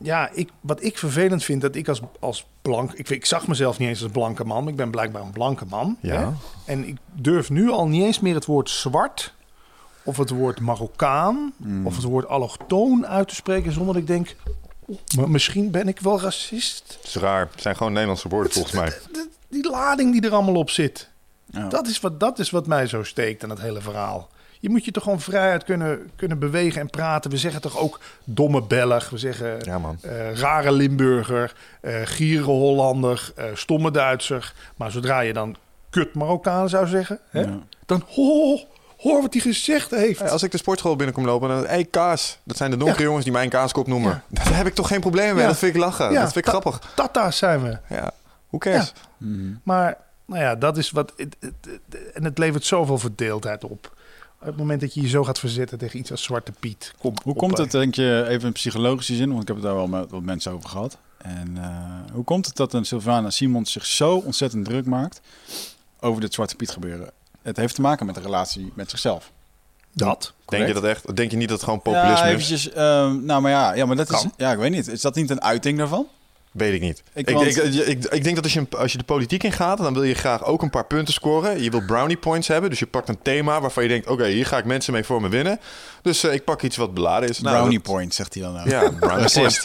[0.02, 2.93] ja, ik, wat ik vervelend vind, dat ik als, als blank...
[2.93, 5.97] Ik, ik zag mezelf niet eens als blanke man, ik ben blijkbaar een blanke man.
[6.02, 6.20] Ja.
[6.20, 6.28] Hè?
[6.74, 9.34] En ik durf nu al niet eens meer het woord zwart...
[10.04, 11.86] of het woord Marokkaan Hmm.
[11.86, 13.72] of het woord allochtoon uit te spreken...
[13.72, 14.36] zonder dat ik denk,
[14.88, 16.97] "Oeh, maar misschien ben ik wel racist.
[16.97, 17.47] Het is raar.
[17.52, 18.93] Het zijn gewoon Nederlandse woorden volgens mij.
[19.50, 21.10] Die lading die er allemaal op zit.
[21.45, 21.68] Ja.
[21.68, 24.30] Dat, is wat, dat is wat mij zo steekt aan het hele verhaal.
[24.62, 27.32] Je moet je toch gewoon vrijheid kunnen, kunnen bewegen en praten.
[27.32, 29.10] We zeggen toch ook domme Belg.
[29.10, 29.97] We zeggen Ja, man.
[30.01, 34.53] eh, rare Limburger, eh gierige Hollander, eh, stomme Duitser.
[34.76, 35.55] Maar zodra je dan
[35.89, 37.60] kut Marokkaan zou zeggen, hè, Ja.
[37.86, 38.60] dan hoor,
[38.97, 40.20] hoor wat hij gezegd heeft.
[40.20, 42.39] Hey, als ik de sportschool binnenkom lopen, dan hey, kaas.
[42.43, 44.24] Dat zijn de donkere jongens die mij een kaaskop noemen.
[44.28, 45.41] Daar heb ik toch geen probleem mee.
[45.41, 45.47] Ja.
[45.47, 46.12] Dat vind ik lachen.
[46.12, 46.91] Ja, dat vind ik ta- grappig.
[46.95, 47.78] Tata's zijn we.
[47.89, 48.12] Ja.
[48.47, 48.93] Hoe cares?
[49.18, 49.53] Mhm.
[49.64, 51.14] Maar nou ja, dat is wat.
[52.14, 53.97] En het levert zoveel verdeeldheid op.
[54.39, 56.93] Op het moment dat je je zo gaat verzetten tegen iets als Zwarte Piet.
[56.99, 59.75] Kom Hoe komt het, denk je, even in psychologische zin, want ik heb het daar
[59.75, 60.97] wel met wat mensen over gehad.
[61.17, 65.21] En eh, hoe komt het dat een Sylvana Simons zich zo ontzettend druk maakt
[65.99, 67.11] over dit Zwarte Piet gebeuren?
[67.41, 69.31] Het heeft te maken met de relatie met zichzelf.
[69.93, 70.33] Dat.
[70.45, 71.15] Denk je dat echt?
[71.15, 72.31] Denk je niet dat het gewoon populisme ja, is?
[72.31, 74.87] eventjes, ehm, nou, maar ja, ja, maar dat is, ja, ik weet niet.
[74.87, 76.07] Is dat niet een uiting daarvan?
[76.60, 77.03] Weet ik niet.
[77.14, 79.43] Ik Ik, want- ik, ik, ik, ik denk dat als je, als je de politiek
[79.43, 81.64] ingaat, dan wil je graag ook een paar punten scoren.
[81.64, 82.70] Je wil brownie points hebben.
[82.70, 85.22] Dus je pakt een thema waarvan je denkt: oké, hier ga ik mensen mee voor
[85.22, 85.60] me winnen.
[86.01, 87.39] Dus eh, ik pak iets wat beladen is.
[87.39, 88.68] Nou, Brownie dat- point, zegt hij dan ook.
[88.68, 89.28] Ja, brownie.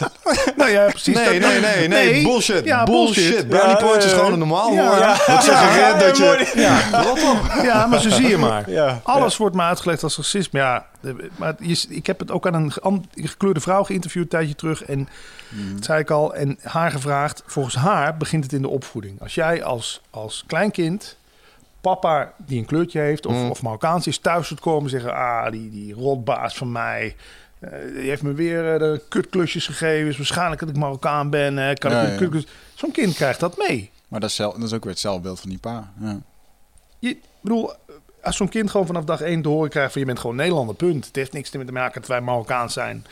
[0.57, 1.15] Nou ja, precies.
[1.15, 2.65] Nee, dat- nee, nee, nee, bullshit.
[2.65, 3.15] Ja, bullshit.
[3.23, 3.47] bullshit.
[3.49, 4.99] Brownie Ja, points is eh, gewoon een normaal ja, woord.
[4.99, 5.41] ja.
[5.41, 6.51] Suggereert dat je...
[6.55, 7.01] Ja.
[7.01, 7.63] Rot op.
[7.63, 8.69] Ja, maar zo zie je maar.
[8.75, 8.99] Ja.
[9.03, 10.59] Alles wordt me uitgelegd als racisme.
[10.59, 10.85] Ja,
[11.35, 14.83] maar je, ik heb het ook aan een gekleurde vrouw geïnterviewd een tijdje terug.
[14.83, 15.09] En
[15.75, 16.35] dat zei ik al.
[16.35, 17.43] En haar gevraagd.
[17.45, 19.21] Volgens haar begint het in de opvoeding.
[19.21, 21.17] Als jij als, als kleinkind
[21.81, 23.49] papa die een kleurtje heeft of, Mm.
[23.49, 25.13] of Marokkaans is thuis moet komen en zeggen...
[25.13, 27.15] Ah, die, die rotbaas van mij...
[27.59, 30.09] eh, die heeft me weer eh, de kutklusjes gegeven.
[30.09, 31.57] Is waarschijnlijk dat ik Marokkaan ben.
[31.57, 32.39] hè, kan Ja, ik ja.
[32.73, 33.91] Zo'n kind krijgt dat mee.
[34.07, 35.91] Maar dat is, zelf, dat is ook weer het zelfbeeld van die pa.
[35.99, 36.17] Ja.
[36.99, 37.73] Je, bedoel,
[38.23, 40.75] als zo'n kind gewoon vanaf dag één te horen krijgt van je bent gewoon Nederlander,
[40.75, 41.05] punt.
[41.05, 43.05] Het heeft niks te maken dat wij Marokkaans zijn.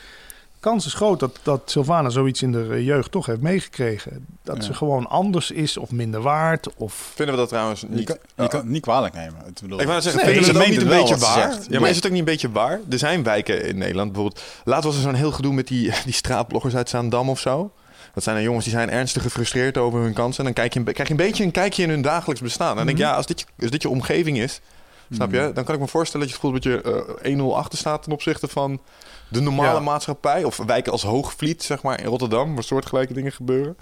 [0.64, 4.26] Kans is groot dat, dat Sylvana zoiets in de eh, jeugd toch heeft meegekregen.
[4.42, 4.62] Dat Ja.
[4.62, 6.68] ze gewoon anders is of minder waard.
[6.76, 6.94] Of...
[7.14, 8.04] Vinden we dat trouwens Je, niet...
[8.04, 9.46] kan, je kan niet kwalijk nemen.
[9.46, 11.58] Ik, bedoel, Ik wou zeggen, Nee, vinden we het niet een beetje ze waar?
[11.68, 12.80] Ja, maar is het ook niet een beetje waar?
[12.90, 14.44] Er zijn wijken in Nederland, bijvoorbeeld...
[14.64, 17.72] Laat was er zo'n heel gedoe met die, die straatbloggers uit Zaandam of zo.
[18.14, 20.38] Dat zijn dan jongens die zijn ernstig gefrustreerd over hun kansen.
[20.38, 22.70] En dan kijk je krijg je een beetje een kijkje in hun dagelijks bestaan.
[22.70, 23.12] En dan denk ik, Mhm.
[23.12, 24.60] ja, als dit, je, als dit je omgeving is,
[25.10, 25.50] snap je?
[25.54, 28.02] Dan kan ik me voorstellen dat je het gevoel dat je eh 1-0 achter staat
[28.02, 28.80] ten opzichte van
[29.34, 29.80] de normale Ja.
[29.80, 30.44] maatschappij.
[30.44, 33.76] Of wijken als Hoogvliet, zeg maar, in Rotterdam, waar soortgelijke dingen gebeuren.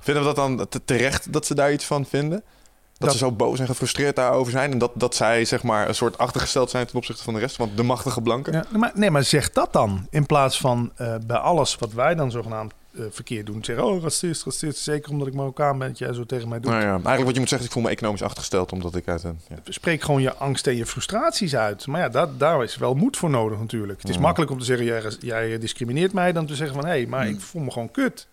[0.00, 2.42] Vinden we dat dan te- terecht dat ze daar iets van vinden?
[2.98, 4.72] Dat, Dat- ze zo boos en gefrustreerd daarover zijn.
[4.72, 7.56] En dat, dat zij zeg maar een soort achtergesteld zijn ten opzichte van de rest.
[7.56, 8.52] Want de machtige blanken.
[8.52, 10.06] Ja, maar, nee, maar zeg dat dan.
[10.10, 13.64] In plaats van eh, bij alles wat wij dan zogenaamd eh, verkeerd doen.
[13.64, 14.78] Zeggen, oh, racist, racist.
[14.78, 16.70] Zeker omdat ik Marokkaan ben, dat jij zo tegen mij doet.
[16.70, 18.72] Nou ja, eigenlijk wat je moet zeggen ik voel me economisch achtergesteld.
[18.72, 19.40] Omdat ik uit een...
[19.48, 19.56] Ja.
[19.68, 21.86] Spreek gewoon je angst en je frustraties uit.
[21.86, 24.00] Maar ja, dat, daar is wel moed voor nodig natuurlijk.
[24.00, 24.20] Het is Ja.
[24.20, 26.32] makkelijk om te zeggen, jij, jij discrimineert mij.
[26.32, 28.26] Dan te zeggen van, hé, hey, maar ik voel me gewoon kut.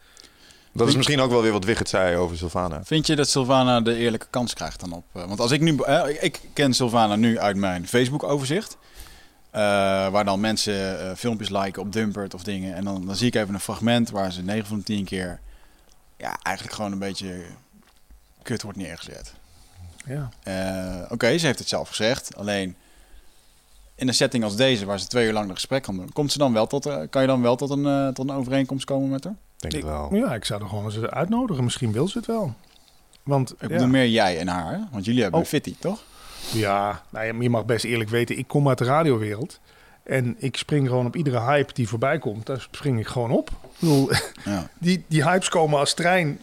[0.75, 2.83] Dat is misschien ook wel weer wat Wigert zei over Sylvana.
[2.83, 5.03] Vind je dat Sylvana de eerlijke kans krijgt dan op?
[5.13, 8.77] eh, Want als ik nu, eh, ik- ik ken Sylvana nu uit mijn Facebook-overzicht.
[9.53, 9.61] Eh,
[10.09, 12.75] waar dan mensen eh, filmpjes liken op Dumpert of dingen.
[12.75, 15.39] En dan, dan zie ik even een fragment waar ze 9 van de 10 keer.
[16.17, 17.41] Ja, eigenlijk gewoon een beetje
[18.41, 19.33] kut wordt neergezet.
[20.05, 20.29] Ja.
[20.43, 22.35] Eh, Oké, ze heeft het zelf gezegd.
[22.35, 22.75] Alleen
[23.95, 26.31] in een setting als deze, waar ze twee uur lang een gesprek kan doen, komt
[26.31, 29.09] ze dan wel tot, eh, kan je dan wel tot een, tot een overeenkomst komen
[29.09, 29.35] met haar?
[29.57, 30.15] Denk Ik- wel.
[30.15, 31.63] Ja, ik zou er gewoon eens uitnodigen.
[31.63, 32.53] Misschien wil ze het wel.
[33.23, 34.79] Want Ik ja, bedoel meer jij en haar, hè?
[34.91, 35.45] want jullie hebben Oh.
[35.45, 36.03] een fitty, toch?
[36.51, 39.59] Ja, nou ja, je mag best eerlijk weten, ik kom uit de radiowereld.
[40.03, 42.45] En ik spring gewoon op iedere hype die voorbij komt.
[42.45, 43.49] Daar spring ik gewoon op.
[43.49, 44.09] Ik bedoel,
[44.45, 44.69] Ja.
[44.79, 46.39] die, die hypes komen als trein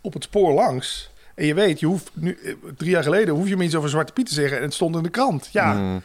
[0.00, 1.10] op het spoor langs.
[1.34, 3.88] En je weet, je hoeft nu, eh, drie jaar geleden hoef je me iets over
[3.90, 4.56] Zwarte Piet te zeggen.
[4.56, 5.48] En het stond in de krant.
[5.52, 6.02] Ja, Mm.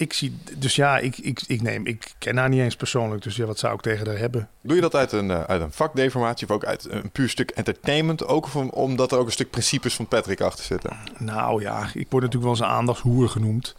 [0.00, 3.22] Ik zie, dus ja, ik, ik, ik neem, ik ken haar niet eens persoonlijk.
[3.22, 4.48] Dus ja, wat zou ik tegen haar hebben?
[4.60, 7.50] Doe je dat uit een, eh, uit een vakdeformatie of ook uit een puur stuk
[7.50, 8.26] entertainment?
[8.26, 10.96] Ook omdat er ook een stuk principes van Patrick achter zitten?
[11.18, 13.74] Nou ja, ik word natuurlijk wel eens een aandachtshoer genoemd.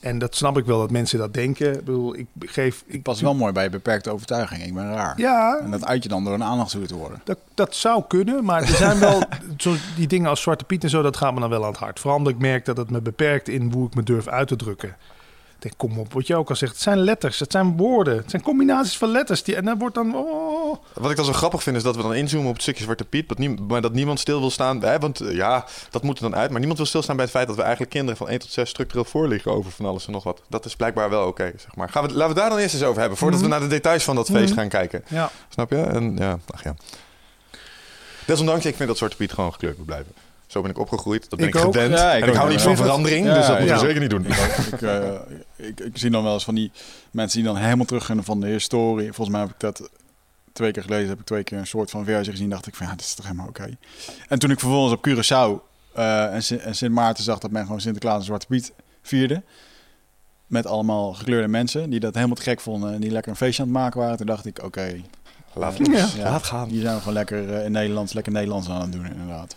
[0.00, 1.72] En dat snap ik wel dat mensen dat denken.
[1.72, 2.84] Ik bedoel, ik geef...
[2.86, 4.62] Ik Pas wel mooi bij beperkte overtuiging.
[4.62, 5.14] Ik ben raar.
[5.16, 7.20] Ja, En dat uit je dan door een aandachtshoer te worden.
[7.24, 8.44] dat, dat zou kunnen.
[8.44, 9.22] Maar er zijn wel
[9.56, 11.80] zo, die dingen als Zwarte Piet en zo, dat gaat me dan wel aan het
[11.80, 12.00] hart.
[12.00, 14.56] Vooral omdat ik merk dat het me beperkt in hoe ik me durf uit te
[14.56, 14.96] drukken.
[15.56, 16.72] Ik denk, kom op, wat je ook al zegt.
[16.72, 18.16] Het zijn letters, het zijn woorden.
[18.16, 19.42] Het zijn combinaties van letters.
[19.42, 20.14] Die, en dan wordt dan...
[20.16, 22.82] Oh, Wat ik dan zo grappig vind is dat we dan inzoomen op het stukje
[22.82, 24.82] Zwarte Piet, dat nie- maar dat niemand stil wil staan.
[24.82, 26.48] Hè, want eh, ja, dat moet er dan uit.
[26.48, 28.68] Maar niemand wil stilstaan bij het feit dat we eigenlijk kinderen van 1 tot 6
[28.70, 30.42] structureel voorliggen over van alles en nog wat.
[30.48, 31.88] Dat is blijkbaar wel oké, zeg maar.
[31.88, 34.04] Gaan we, laten we daar dan eerst eens over hebben, voordat we naar de details
[34.04, 34.58] van dat feest Mhm.
[34.58, 35.04] gaan kijken.
[35.08, 35.30] ja.
[35.48, 35.76] Snap je?
[35.82, 36.74] En ja, ach ja.
[38.26, 40.12] Desondanks, ik vind dat Zwarte Piet gewoon gekleurd moet blijven.
[40.54, 41.98] Zo ben ik opgegroeid, dat ben ik, Ik gewend.
[41.98, 43.80] Ja, ik en ik hou niet van verandering, Ja, dus dat moeten ja.
[43.80, 44.24] we zeker niet doen.
[44.72, 46.70] ik, eh, ik, ik zie dan wel eens van die
[47.10, 49.06] mensen die dan helemaal teruggaan van de historie.
[49.12, 49.90] Volgens mij heb ik dat
[50.52, 52.48] twee keer gelezen, heb ik twee keer een soort van versie gezien.
[52.50, 53.76] Dacht ik van ja, dit is toch helemaal oké.
[54.28, 55.62] En toen ik vervolgens op Curaçao
[55.94, 59.42] eh, en, Sint- en Sint Maarten zag dat men gewoon Sinterklaas en Zwarte Piet vierde.
[60.46, 63.62] Met allemaal gekleurde mensen die dat helemaal te gek vonden en die lekker een feestje
[63.62, 64.16] aan het maken waren.
[64.16, 65.00] Toen dacht ik, oké,
[65.54, 66.08] Laat, ja.
[66.16, 66.68] ja, laat gaan.
[66.68, 69.56] hier zijn we gewoon lekker eh, in Nederlands, lekker Nederlands aan het doen inderdaad.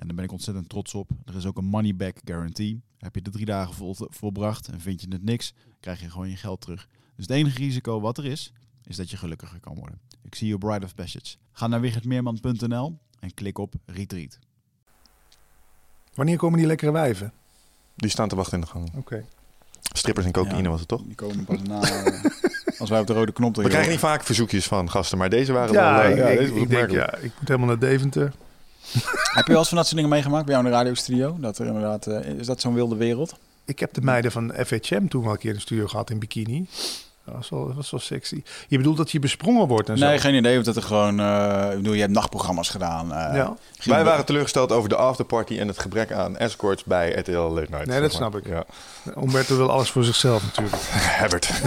[0.00, 1.10] En daar ben ik ontzettend trots op.
[1.24, 2.80] Er is ook een money back guarantee.
[2.98, 6.28] Heb je de drie dagen vol, volbracht en vind je het niks, krijg je gewoon
[6.28, 6.88] je geld terug.
[7.16, 8.52] Dus het enige risico wat er is,
[8.84, 9.98] is dat je gelukkiger kan worden.
[10.22, 11.36] Ik zie je op Bride of Passage.
[11.52, 14.38] Ga naar wichertmeerman.nl en klik op Retreat.
[16.14, 17.32] Wanneer komen die lekkere wijven?
[17.96, 18.90] Die staan te wachten in de gang.
[18.96, 19.24] Oké.
[19.94, 20.68] Strippers en cocaïne Ja.
[20.68, 21.02] was het toch?
[21.02, 21.80] Die komen pas na...
[21.82, 22.24] eh,
[22.80, 23.70] als wij op de rode knop We drukken.
[23.72, 26.02] krijgen niet vaak verzoekjes van gasten, maar deze waren Ja, wel...
[26.04, 28.32] eh, ik, ja, ik- deze was ik denk, ja, ik moet helemaal naar Deventer.
[29.36, 31.36] Heb je wel eens van dat soort dingen meegemaakt bij jou in de radiostudio?
[31.38, 32.06] Dat er inderdaad...
[32.06, 33.34] eh, is dat zo'n wilde wereld?
[33.64, 36.18] Ik heb de meiden van FHM toen wel een keer in de studio gehad in
[36.18, 36.66] bikini.
[37.24, 38.42] Dat was wel, dat was wel sexy.
[38.68, 40.22] Je bedoelt dat je besprongen wordt en Nee, zo?
[40.22, 40.58] geen idee.
[40.58, 41.20] Of dat er gewoon...
[41.20, 43.12] eh, ik bedoel, je hebt nachtprogramma's gedaan.
[43.14, 43.56] eh, Ja.
[43.84, 47.86] Wij waren teleurgesteld over de afterparty en het gebrek aan escorts bij RTL Late Night.
[47.86, 48.10] Nee, dat maar.
[48.10, 48.46] snap ik.
[48.46, 48.64] Ja.
[49.22, 50.76] Umberto wil alles voor zichzelf natuurlijk.
[51.20, 51.50] Herbert.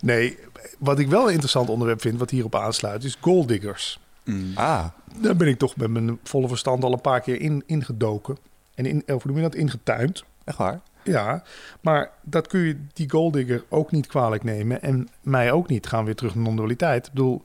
[0.00, 0.38] Nee,
[0.78, 3.98] wat ik wel een interessant onderwerp vind, wat hierop aansluit, is golddiggers.
[4.24, 4.52] Mm.
[4.54, 4.84] Ah,
[5.20, 8.36] Daar ben ik toch met mijn volle verstand al een paar keer in, ingedoken.
[8.74, 10.24] En in, of hoe noem je dat, ingetuind.
[10.44, 10.80] echt waar?
[11.04, 11.42] Ja,
[11.80, 14.82] maar dat kun je die golddigger ook niet kwalijk nemen.
[14.82, 15.86] En mij ook niet.
[15.86, 17.06] Gaan we weer terug naar non-dualiteit.
[17.06, 17.42] Ik bedoel,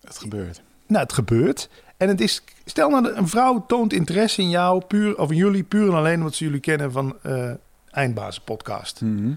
[0.00, 0.62] Het gebeurt.
[0.86, 1.68] nou, het gebeurt.
[1.96, 5.62] En het is, stel nou, een vrouw toont interesse in jou, puur, of in jullie,
[5.62, 7.50] puur en alleen omdat ze jullie kennen van eh
[7.90, 9.00] Eindbazen podcast.
[9.00, 9.32] Mhm.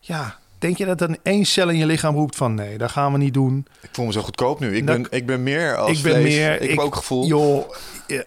[0.00, 3.12] Ja, denk je dat dan één cel in je lichaam roept van nee, dat gaan
[3.12, 3.66] we niet doen.
[3.82, 4.76] Ik voel me zo goedkoop nu.
[4.76, 6.34] Ik, Dat- ben, ik ben meer als ik ben vlees.
[6.34, 6.60] meer.
[6.60, 7.26] Ik, heb ook gevoel.
[7.26, 7.70] Joh,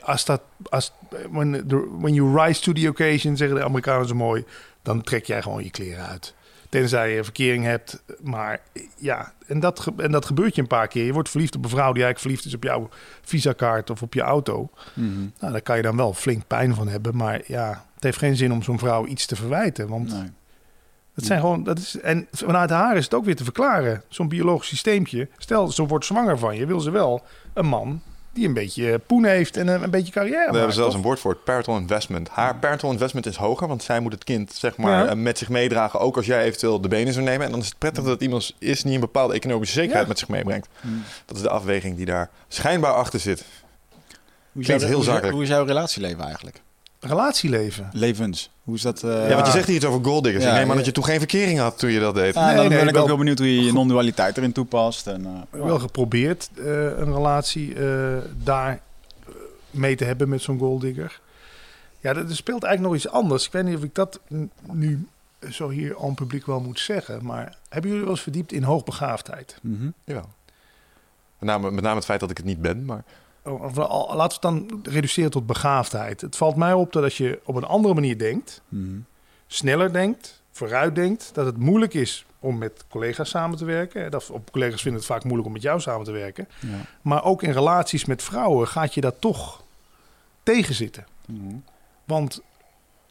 [0.02, 0.92] als dat, als,
[1.32, 4.44] when, the- when you rise to the occasion, zeggen de Amerikanen zo mooi,
[4.82, 6.34] dan trek jij gewoon je kleren uit.
[6.70, 8.04] Tenzij je verkering hebt.
[8.22, 8.62] Maar
[8.98, 11.06] ja, en dat, en dat gebeurt je een paar keer.
[11.06, 12.90] Je wordt verliefd op een vrouw die eigenlijk verliefd is op jouw
[13.22, 14.70] visakaart of op je auto.
[14.94, 15.08] Mhm.
[15.40, 17.16] Nou, daar kan je dan wel flink pijn van hebben.
[17.16, 19.88] Maar ja, het heeft geen zin om zo'n vrouw iets te verwijten.
[19.88, 20.30] Want Nee.
[21.20, 24.04] Het zijn gewoon, dat is, en vanuit haar is het ook weer te verklaren.
[24.08, 25.28] Zo'n biologisch systeempje.
[25.38, 27.22] Stel, ze wordt zwanger van je, wil ze wel
[27.54, 28.02] een man
[28.34, 31.20] die een beetje poen heeft en een, een beetje carrière We hebben zelfs een woord
[31.20, 32.30] voor het parental investment.
[32.30, 35.10] Haar parental investment is hoger, want zij moet het kind zeg maar, Ja.
[35.10, 36.00] eh, met zich meedragen.
[36.00, 37.46] Ook als jij eventueel de benen zou nemen.
[37.46, 40.08] En dan is het prettig dat iemand is die een bepaalde economische zekerheid Ja.
[40.10, 40.68] met zich meebrengt.
[40.82, 41.04] Mm.
[41.26, 43.46] Dat is de afweging die daar schijnbaar achter zit.
[44.52, 45.34] Hoe is, Klinkt jouw, heel hoe is- zakelijk.
[45.34, 46.62] hoe is jouw relatieleven eigenlijk?
[47.00, 47.90] Relatieleven.
[47.94, 48.50] Levens.
[48.64, 49.04] Hoe is dat?
[49.04, 50.44] eh, Ja, want je zegt hier iets over golddiggers.
[50.44, 50.76] Ja, ik neem ja.
[50.76, 52.34] dat je toen geen verkering had toen je dat deed.
[52.34, 54.52] Ja, Nee, dan nee, ben ik wel- ook heel benieuwd hoe je je non-dualiteit erin
[54.52, 55.08] toepast.
[55.08, 58.80] En, eh, Wel geprobeerd eh, een relatie eh, daar
[59.72, 61.20] mee te hebben met zo'n golddigger.
[62.00, 63.46] Ja, dat er speelt eigenlijk nog iets anders.
[63.46, 64.20] Ik weet niet of ik dat
[64.72, 65.08] nu
[65.52, 67.26] zo hier aan het publiek wel moet zeggen.
[67.26, 69.58] Maar hebben jullie wel eens verdiept in hoogbegaafdheid?
[69.62, 69.90] mhm.
[70.04, 70.30] Jawel.
[71.40, 73.04] Met name, met name het feit dat ik het niet ben, maar...
[73.44, 76.22] Oh, Of, al- laten we het dan reduceren tot begaafdheid.
[76.22, 78.98] Het valt mij op dat als je op een andere manier denkt, Mhm.
[79.48, 84.12] sneller denkt, vooruit denkt, dat het moeilijk is om met collega's samen te werken.
[84.12, 86.48] Dat, op collega's vinden het vaak moeilijk om met jou samen te werken.
[86.60, 86.78] Ja.
[87.02, 89.64] Maar ook in relaties met vrouwen gaat je dat toch
[90.44, 91.06] tegenzitten.
[91.28, 91.56] Mhm.
[92.04, 92.42] Want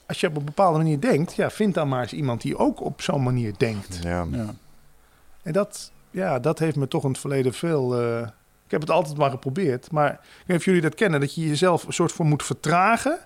[0.07, 2.81] als je op een bepaalde manier denkt, ja, vind dan maar eens iemand die ook
[2.81, 3.99] op zo'n manier denkt.
[4.03, 4.27] Ja.
[4.31, 4.55] Ja.
[5.43, 8.01] En dat, ja, dat heeft me toch in het verleden veel.
[8.01, 8.29] eh,
[8.69, 9.91] ik heb het altijd maar geprobeerd.
[9.91, 12.43] Maar ik weet niet of jullie dat kennen, dat je jezelf een soort van moet
[12.43, 13.19] vertragen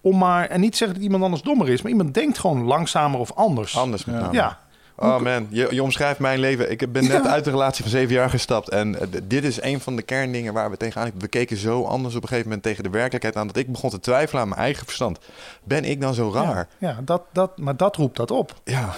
[0.00, 0.46] om maar...
[0.48, 3.76] En niet zeggen dat iemand anders dommer is, maar iemand denkt gewoon langzamer of anders.
[3.76, 4.20] Anders met Ja.
[4.20, 4.34] name.
[4.34, 4.58] Ja,
[4.96, 6.70] Oh man, je, je omschrijft mijn leven.
[6.70, 7.30] Ik ben net Ja.
[7.30, 8.68] uit de relatie van zeven jaar gestapt.
[8.68, 11.10] En eh, dit is een van de kerndingen waar we tegenaan...
[11.18, 13.46] We keken zo anders op een gegeven moment tegen de werkelijkheid aan...
[13.46, 15.18] dat ik begon te twijfelen aan mijn eigen verstand.
[15.64, 16.68] Ben ik dan zo raar?
[16.78, 18.60] ja dat, dat, maar dat roept dat op.
[18.64, 18.94] Ja.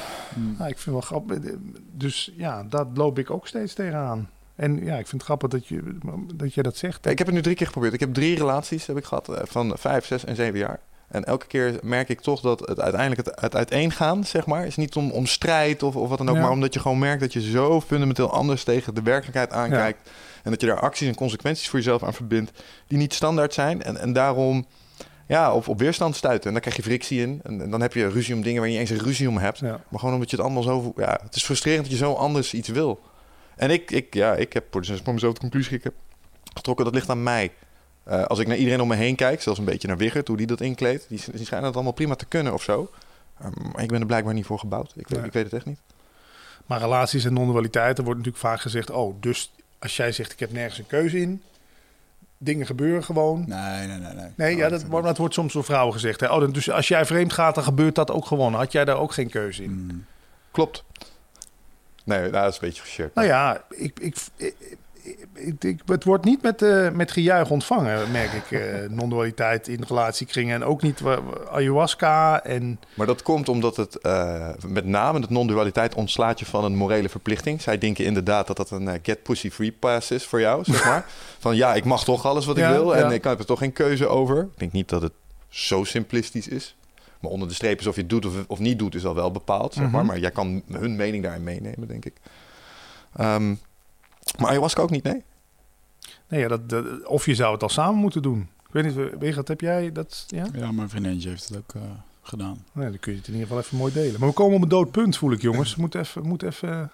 [0.59, 1.39] Nou, ik vind wel grappig.
[1.93, 4.31] Dus ja, dat loop ik ook steeds tegenaan.
[4.63, 5.99] En ja, ik vind het grappig dat je
[6.35, 7.07] dat, je dat zegt.
[7.07, 7.95] Ik heb het nu drie keer geprobeerd.
[7.95, 10.81] Ik heb drie relaties heb ik gehad eh, van vijf, zes en zeven jaar.
[11.09, 14.77] En elke keer merk ik toch dat het uiteindelijk het, het uiteengaan, zeg maar, is
[14.77, 16.41] niet om, om strijd of, of wat dan ook, Ja.
[16.41, 20.11] maar omdat je gewoon merkt dat je zo fundamenteel anders tegen de werkelijkheid aankijkt.
[20.43, 23.83] En dat je daar acties en consequenties voor jezelf aan verbindt die niet standaard zijn.
[23.83, 24.67] En, en daarom
[25.27, 26.47] ja, op, op weerstand stuiten.
[26.47, 27.41] En dan krijg je frictie in.
[27.43, 29.39] En, en dan heb je ruzie om dingen waar je niet eens een ruzie om
[29.39, 29.59] hebt.
[29.59, 29.81] Ja.
[29.89, 30.93] Maar gewoon omdat je het allemaal zo...
[30.97, 33.01] Ja, het is frustrerend dat je zo anders iets wil.
[33.63, 35.95] En ik, ik, ja, ik heb voor voor mezelf de conclusie ik heb
[36.55, 37.53] getrokken, dat ligt aan mij.
[38.05, 40.37] Eh, als ik naar iedereen om me heen kijk, zelfs een beetje naar Wigert, hoe
[40.37, 42.91] die dat inkleedt, die, die schijnen het allemaal prima te kunnen of zo.
[43.39, 44.93] Eh, maar ik ben er blijkbaar niet voor gebouwd.
[44.97, 45.79] Ik weet, ik weet het echt niet.
[46.67, 48.91] Maar relaties en non-dualiteiten wordt natuurlijk vaak gezegd...
[48.91, 51.43] oh, dus als jij zegt ik heb nergens een keuze in...
[52.39, 53.45] dingen gebeuren gewoon.
[53.47, 54.15] Nee, nee, nee.
[54.15, 54.31] nee.
[54.37, 56.21] Nee, ja, dat, maar dat wordt soms door vrouwen gezegd.
[56.21, 56.33] Hè?
[56.33, 58.55] Oh, dan- dus als jij vreemd gaat, dan gebeurt dat ook gewoon.
[58.55, 59.71] Had jij daar ook geen keuze in?
[59.71, 60.05] Mm.
[60.51, 60.85] Klopt.
[62.05, 63.15] Nee, nou, dat is een beetje geshirt.
[63.15, 64.55] Nou ja, ik, ik, ik,
[65.35, 68.51] ik- ik- het wordt niet met, eh, met gejuich ontvangen, merk ik.
[68.61, 70.55] eh non-dualiteit in relatiekringen.
[70.55, 71.01] En ook niet
[71.51, 72.45] ayahuasca.
[72.45, 76.77] En Maar dat komt omdat het eh, met name het non-dualiteit ontslaat je van een
[76.77, 77.63] morele verplichting.
[77.63, 81.07] Zij denken inderdaad dat dat een get pussy free pass is voor jou, zeg maar.
[81.39, 83.73] van ja, ik mag toch alles wat ik wil en ik heb er toch geen
[83.73, 84.43] keuze over.
[84.43, 85.13] Ik denk niet dat het
[85.49, 86.77] zo simplistisch is.
[87.23, 89.15] Maar onder de streep is of je het doet of, of niet doet is al
[89.15, 90.01] wel bepaald, zeg maar.
[90.01, 90.07] Mhm.
[90.07, 92.15] Maar jij kan hun mening daarin meenemen, denk ik.
[93.17, 93.49] Ehm,
[94.39, 95.23] maar ayahuasca ook niet, nee?
[96.29, 98.49] nee, ja, dat, dat- of je zou het al samen moeten doen.
[98.67, 100.25] Ik weet niet, Wigert, heb jij dat?
[100.27, 100.47] Ja?
[100.55, 101.81] Ja, mijn vriendinnetje heeft het ook eh,
[102.23, 102.65] gedaan.
[102.73, 104.21] Nee, dan kun je het in ieder geval even mooi delen.
[104.21, 105.75] Maar we komen op een dood punt, voel ik, jongens.
[105.75, 106.23] We moeten even...
[106.27, 106.91] Moet even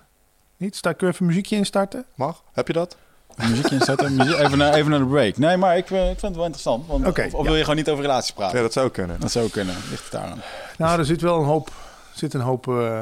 [0.57, 0.81] niet?
[0.81, 2.05] Kun je even een muziekje instarten?
[2.15, 2.43] Mag?
[2.53, 2.97] Heb je dat?
[3.39, 5.37] Muziekje inzetten, muziek, even, naar, even naar de break.
[5.37, 6.87] Nee, maar ik, eh, ik vind het wel interessant.
[6.87, 7.45] Want, Oké, of of ja.
[7.47, 8.57] wil je gewoon niet over relaties praten?
[8.57, 9.21] Ja, dat zou kunnen.
[9.21, 9.75] Dat zou kunnen.
[9.91, 10.41] Ligt het daaraan.
[10.79, 11.71] Nou, er zit wel een hoop...
[12.15, 13.01] Zit een hoop eh,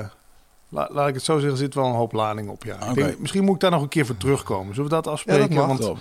[0.69, 2.75] la- laat ik het zo zeggen, er zit wel een hoop lading op, ja.
[2.75, 2.95] Ik Oké.
[2.95, 4.75] denk, misschien moet ik daar nog een keer voor terugkomen.
[4.75, 5.43] Zullen we dat afspreken?
[5.43, 5.79] Ja, dat mag.
[5.87, 5.99] Want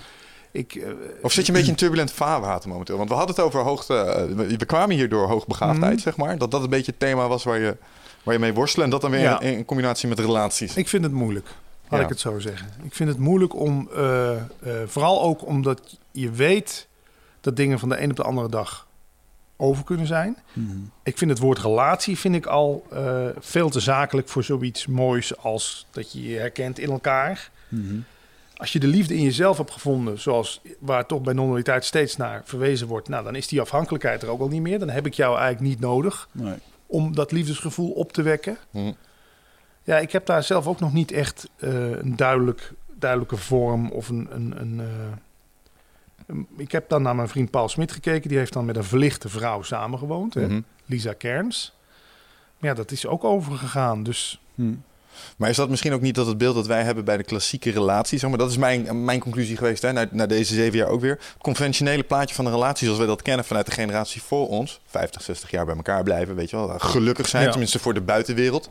[0.50, 0.88] ik, eh,
[1.22, 2.96] Of zit je een beetje in turbulent vaarwater momenteel?
[2.96, 3.94] Want we hadden het over hoogte...
[3.94, 6.02] eh, we kwamen hier door hoogbegaafdheid, Mhm.
[6.02, 6.38] zeg maar.
[6.38, 7.76] Dat dat een beetje het thema was waar je,
[8.22, 8.84] waar je mee worstelde.
[8.84, 9.40] En dat dan weer Ja.
[9.40, 10.76] in, in combinatie met relaties.
[10.76, 11.46] Ik vind het moeilijk,
[11.88, 12.04] laat Ja.
[12.06, 12.68] ik het zo zeggen.
[12.82, 14.40] Ik vind het moeilijk om, eh, eh,
[14.86, 16.88] vooral ook omdat je weet
[17.40, 18.86] dat dingen van de een op de andere dag
[19.56, 20.36] over kunnen zijn.
[20.52, 20.76] Mhm.
[21.02, 25.36] Ik vind het woord relatie vind ik al eh, veel te zakelijk voor zoiets moois
[25.38, 27.50] als dat je je herkent in elkaar.
[27.68, 27.96] Mhm.
[28.56, 32.42] Als je de liefde in jezelf hebt gevonden, zoals waar toch bij non-dualiteit steeds naar
[32.44, 34.78] verwezen wordt, nou dan is die afhankelijkheid er ook al niet meer.
[34.78, 36.54] Dan heb ik jou eigenlijk niet nodig Nee.
[36.86, 38.56] om dat liefdesgevoel op te wekken.
[38.70, 38.92] Hm.
[39.86, 44.08] Ja, ik heb daar zelf ook nog niet echt eh, een duidelijk, duidelijke vorm of
[44.08, 44.28] een.
[44.30, 44.86] een, een, eh,
[46.26, 48.28] een- ik heb dan naar mijn vriend Paul Smit gekeken.
[48.28, 50.60] Die heeft dan met een verlichte vrouw samengewoond, hè, Mhm.
[50.86, 51.74] Lisa Kerns.
[52.58, 54.02] Maar ja, dat is ook overgegaan.
[54.02, 54.72] Dus Hm.
[55.36, 57.70] Maar is dat misschien ook niet dat het beeld dat wij hebben bij de klassieke
[57.70, 58.18] relatie?
[58.18, 61.00] Zeg maar, dat is mijn, mijn conclusie geweest hè, na, na deze zeven jaar ook
[61.00, 61.10] weer.
[61.10, 64.80] Het conventionele plaatje van een relatie zoals wij dat kennen vanuit de generatie voor ons.
[64.86, 66.68] 50, 60 jaar bij elkaar blijven, weet je wel.
[66.78, 67.50] Gelukkig zijn, Ja.
[67.50, 68.70] tenminste voor de buitenwereld.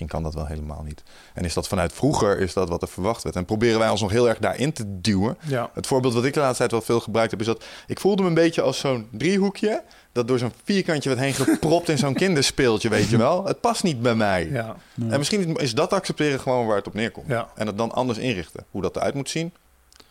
[0.00, 1.02] Misschien kan dat wel helemaal niet.
[1.34, 3.36] En is dat vanuit vroeger, is dat wat er verwacht werd.
[3.36, 5.36] En proberen wij ons nog heel erg daarin te duwen.
[5.46, 8.00] ja, Het voorbeeld wat ik de laatste tijd wel veel gebruikt heb, is dat ik
[8.00, 9.82] voelde me een beetje als zo'n driehoekje.
[10.12, 13.44] Dat door zo'n vierkantje werd heen gepropt in zo'n kinderspeeltje, weet je wel.
[13.46, 14.48] Het past niet bij mij.
[14.50, 14.76] ja.
[15.08, 17.26] En misschien is dat accepteren gewoon waar het op neerkomt.
[17.28, 17.48] ja.
[17.54, 18.64] En het dan anders inrichten.
[18.70, 19.52] Hoe dat eruit moet zien,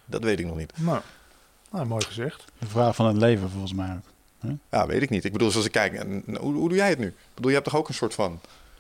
[0.06, 0.74] dat weet ik nog niet.
[0.76, 1.00] Nou,
[1.72, 2.44] nou, mooi gezegd.
[2.60, 4.52] De vraag van het leven volgens mij ook.
[4.72, 5.24] Ja, weet ik niet.
[5.26, 7.08] Ik bedoel, zoals ik kijk, en hoe, hoe doe jij het nu?
[7.08, 8.40] Ik bedoel, je hebt toch ook een soort van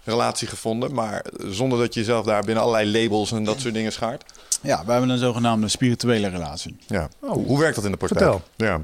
[0.10, 3.92] relatie gevonden, maar zonder dat je jezelf daar binnen allerlei labels en dat soort dingen
[3.92, 4.24] schaart.
[4.62, 6.78] Ja, we hebben een zogenaamde spirituele relatie.
[6.88, 7.10] Ja.
[7.20, 7.32] Oh.
[7.32, 8.32] Hoe, werkt dat in de praktijk?
[8.32, 8.68] Vertel.
[8.68, 8.82] Ja.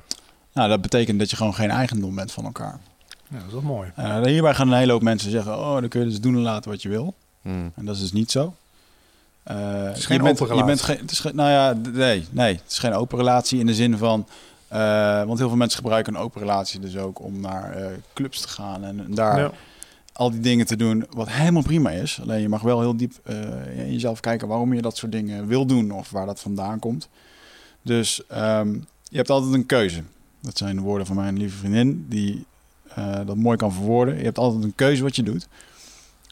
[0.53, 2.79] Nou, dat betekent dat je gewoon geen eigendom bent van elkaar.
[3.29, 3.91] Ja, dat is wel mooi.
[3.95, 6.41] Eh, hierbij gaan een hele hoop mensen zeggen: Oh, dan kun je dus doen en
[6.41, 7.13] laten wat je wil.
[7.41, 7.71] Hmm.
[7.75, 8.53] En dat is dus niet zo.
[9.43, 12.25] Eh, Het is geen je bent, open je bent geen, het is nou ja, nee,
[12.31, 14.27] nee, het is geen open relatie in de zin van.
[14.67, 18.41] eh, want heel veel mensen gebruiken een open relatie dus ook om naar eh, clubs
[18.41, 19.51] te gaan en daar Ja.
[20.15, 22.19] Al die dingen te doen, wat helemaal prima is.
[22.21, 25.47] Alleen je mag wel heel diep eh, in jezelf kijken waarom je dat soort dingen
[25.47, 27.09] wil doen of waar dat vandaan komt.
[27.81, 28.73] Dus ehm,
[29.03, 30.03] je hebt altijd een keuze.
[30.41, 32.45] Dat zijn de woorden van mijn lieve vriendin, die
[32.95, 34.17] eh, dat mooi kan verwoorden.
[34.17, 35.47] Je hebt altijd een keuze wat je doet.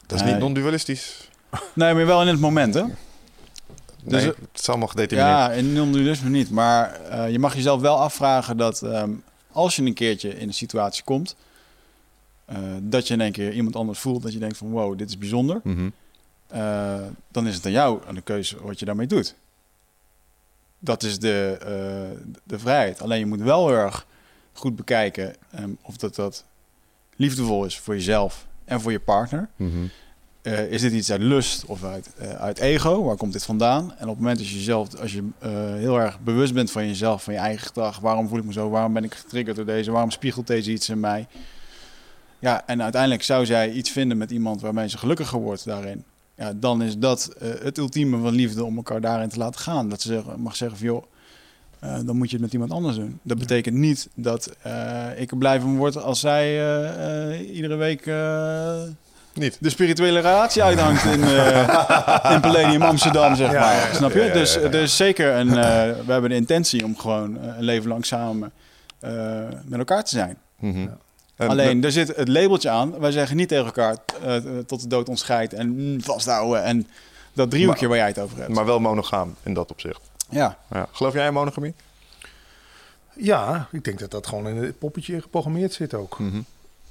[0.06, 1.28] Dat is niet non-dualistisch.
[1.74, 2.82] Nee, maar wel in het moment, hè?
[2.82, 2.92] Dus,
[4.04, 5.36] Nee, eh, het is allemaal gedetermineerd.
[5.36, 6.50] Ja, in non-dualisme niet.
[6.50, 8.82] Maar eh, je mag jezelf wel afvragen dat...
[8.82, 9.10] ehm,
[9.52, 11.36] als je een keertje in een situatie komt,
[12.44, 15.08] eh, dat je in één keer iemand anders voelt, dat je denkt van wow, dit
[15.08, 15.88] is bijzonder, Mhm.
[16.46, 17.00] eh,
[17.30, 19.34] dan is het aan jou aan de keuze wat je daarmee doet.
[20.78, 23.02] Dat is de, eh, de vrijheid.
[23.02, 24.06] Alleen je moet wel erg
[24.52, 26.44] goed bekijken ehm, of dat, dat
[27.16, 29.48] liefdevol is voor jezelf en voor je partner.
[29.56, 29.84] Mhm.
[30.68, 33.02] Is dit iets uit lust of uit, uit ego?
[33.04, 33.82] Waar komt dit vandaan?
[33.96, 35.22] En op het moment dat je jezelf, als je
[35.78, 38.68] heel erg bewust bent van jezelf, van je eigen gedrag, waarom voel ik me zo,
[38.70, 41.26] waarom ben ik getriggerd door deze, waarom spiegelt deze iets in mij?
[42.44, 46.04] Ja, en uiteindelijk zou zij iets vinden met iemand waarmee ze gelukkiger wordt daarin.
[46.36, 49.88] Ja, dan is dat eh, het ultieme van liefde om elkaar daarin te laten gaan.
[49.88, 51.04] Dat ze zeggen- mag zeggen van joh,
[51.78, 53.18] eh, dan moet je het met iemand anders doen.
[53.22, 56.48] Dat betekent niet dat eh, ik er blij van word als zij
[57.46, 58.82] iedere week eh,
[59.34, 59.56] Niet.
[59.60, 63.74] de spirituele relatie uithangt in, eh, in Palladium Amsterdam, zeg Ja, maar.
[63.74, 63.94] ja.
[63.94, 64.18] Snap je?
[64.18, 65.48] Ja, ja, ja, Dus er is zeker een...
[65.48, 65.54] eh,
[66.06, 68.52] we hebben de intentie om gewoon een leven lang samen
[68.98, 69.12] eh,
[69.64, 70.36] met elkaar te zijn.
[70.58, 70.80] Mhm.
[70.80, 70.96] Ja.
[71.36, 72.98] En- Alleen, er zit het labeltje aan.
[72.98, 74.36] Wij zeggen niet tegen elkaar eh,
[74.66, 76.62] tot de dood ons scheidt en mm, vasthouden.
[76.62, 76.86] En
[77.32, 78.48] dat driehoekje waar jij het over hebt.
[78.54, 80.00] Maar wel monogaam in dat opzicht.
[80.30, 80.86] ja, Ja.
[80.92, 81.74] Geloof jij in monogamie?
[83.16, 86.18] Ja, ik denk dat dat gewoon in het poppetje geprogrammeerd zit ook.
[86.18, 86.40] Mhm.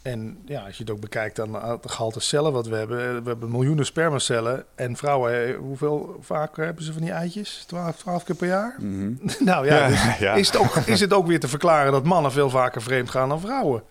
[0.01, 2.99] En ja, als je het ook bekijkt aan het gehalte cellen wat we hebben.
[2.99, 4.65] eh, We hebben miljoenen spermacellen.
[4.75, 7.63] En vrouwen, eh, hoeveel vaak hebben ze van die eitjes?
[7.67, 8.75] 12, 12 keer per jaar?
[8.79, 9.11] mhm.
[9.39, 10.33] nou ja, Ja, dus ja.
[10.33, 13.29] Is, het ook, is het ook weer te verklaren dat mannen veel vaker vreemd gaan
[13.29, 13.83] dan vrouwen?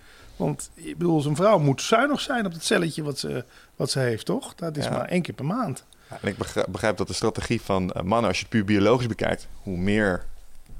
[0.42, 3.44] Want ik bedoel, zo'n vrouw moet zuinig zijn op het celletje wat ze,
[3.76, 4.54] wat ze heeft, toch?
[4.54, 4.90] Dat is Ja.
[4.90, 5.84] maar één keer per maand.
[6.08, 6.36] En ik
[6.68, 10.24] begrijp, dat de strategie van eh, mannen, als je het puur biologisch bekijkt, hoe meer.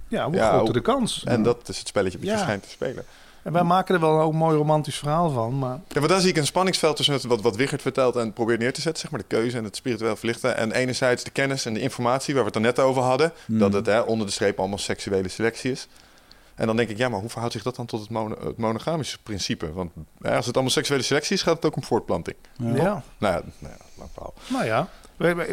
[0.09, 1.24] Ja, hoe Ja, groter ook- de kans.
[1.24, 3.05] En dat is het spelletje wat je schijnt te spelen.
[3.43, 6.30] En wij maken er wel een mooi romantisch verhaal van, maar Ja, maar daar zie
[6.30, 9.01] ik een spanningsveld tussen het, wat, wat Wichert vertelt en probeert neer te zetten.
[9.02, 10.56] Zeg maar de keuze en het spiritueel verlichten.
[10.56, 13.32] En enerzijds de kennis en de informatie waar we het er net over hadden.
[13.47, 15.86] Dat het hè, onder de streep allemaal seksuele selectie is.
[16.54, 18.56] En dan denk ik, ja, maar hoe verhoudt zich dat dan tot het, mono, het
[18.56, 19.72] monogamische principe?
[19.72, 22.36] Want hè, als het allemaal seksuele selectie is, gaat het ook om voortplanting.
[22.56, 22.64] ja.
[22.72, 24.34] Nou ja, nou ja lang verhaal.
[24.48, 24.88] Nou ja,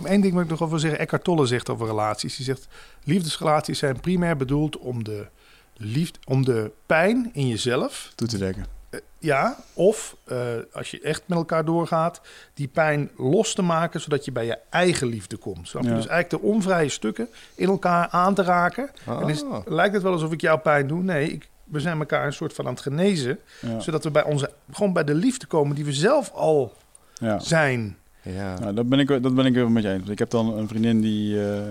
[0.03, 0.99] één ding moet ik nog over zeggen.
[0.99, 2.35] Eckhart Tolle zegt over relaties.
[2.35, 2.67] Hij zegt,
[3.03, 5.27] liefdesrelaties zijn primair bedoeld om de,
[5.73, 8.11] liefde, om de pijn in jezelf...
[8.15, 8.78] toe te dekken.
[9.19, 10.37] Ja, of eh,
[10.73, 12.21] als je echt met elkaar doorgaat,
[12.53, 15.67] die pijn los te maken, zodat je bij je eigen liefde komt.
[15.67, 15.89] Snap je?
[15.89, 15.95] Ja.
[15.95, 18.89] Dus eigenlijk de onvrije stukken in elkaar aan te raken.
[19.05, 19.21] Ah.
[19.21, 21.03] En is, lijkt het wel alsof ik jou pijn doe?
[21.03, 23.79] Nee, ik, we zijn elkaar een soort van aan het genezen, Ja.
[23.79, 26.73] zodat we bij onze, gewoon bij de liefde komen die we zelf al
[27.13, 27.39] Ja.
[27.39, 27.97] zijn.
[28.21, 28.59] Ja.
[28.59, 30.09] Nou, dat ben ik, dat ben ik wel met je eens.
[30.09, 31.61] Ik heb dan een vriendin die eh,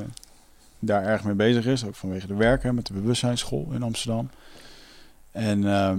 [0.78, 4.30] daar erg mee bezig is, ook vanwege de werken met de bewustzijnsschool in Amsterdam.
[5.32, 5.98] En ehm,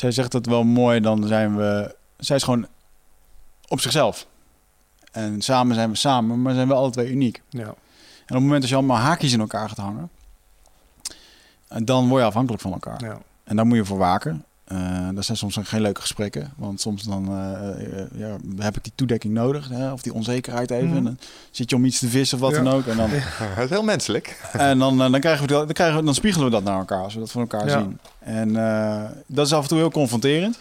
[0.00, 2.66] zij zegt het wel mooi, dan zijn we, zij is gewoon
[3.68, 4.26] op zichzelf.
[5.12, 7.42] En samen zijn we samen, maar zijn we alle twee uniek.
[7.48, 7.62] Ja.
[7.62, 7.74] En op
[8.26, 10.10] het moment dat je allemaal haakjes in elkaar gaat hangen,
[11.68, 13.04] en dan word je afhankelijk van elkaar.
[13.04, 13.18] Ja.
[13.44, 14.44] En daar moet je voor waken.
[14.70, 16.52] Eh dat zijn soms ook geen leuke gesprekken.
[16.56, 19.68] Want soms dan eh, eh, ja, heb ik die toedekking nodig.
[19.68, 20.86] Hè, of die onzekerheid even.
[20.88, 20.96] Mhm.
[20.96, 21.18] En dan
[21.50, 22.62] zit je om iets te vissen of wat Ja.
[22.62, 22.86] dan ook.
[22.86, 24.40] En dan, Het is heel menselijk.
[24.52, 27.02] en dan, dan, krijgen we, dat- dan, krijgen we, dan spiegelen we dat naar elkaar.
[27.02, 27.78] Als we dat van elkaar Ja.
[27.78, 27.98] zien.
[28.18, 30.58] En eh, dat is af en toe heel confronterend.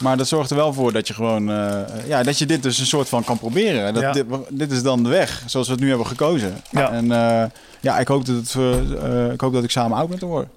[0.00, 1.50] Maar dat zorgt er wel voor dat je gewoon...
[1.50, 3.94] eh, ja, dat je dit dus een soort van kan proberen.
[3.94, 4.12] Dat, Ja.
[4.12, 6.56] dit, dit is dan de weg, zoals we het nu hebben gekozen.
[6.70, 6.90] Ja.
[6.92, 7.44] En eh,
[7.80, 8.54] ja, ik hoop dat, het,
[9.32, 10.50] ik hoop dat ik samen oud ben te worden.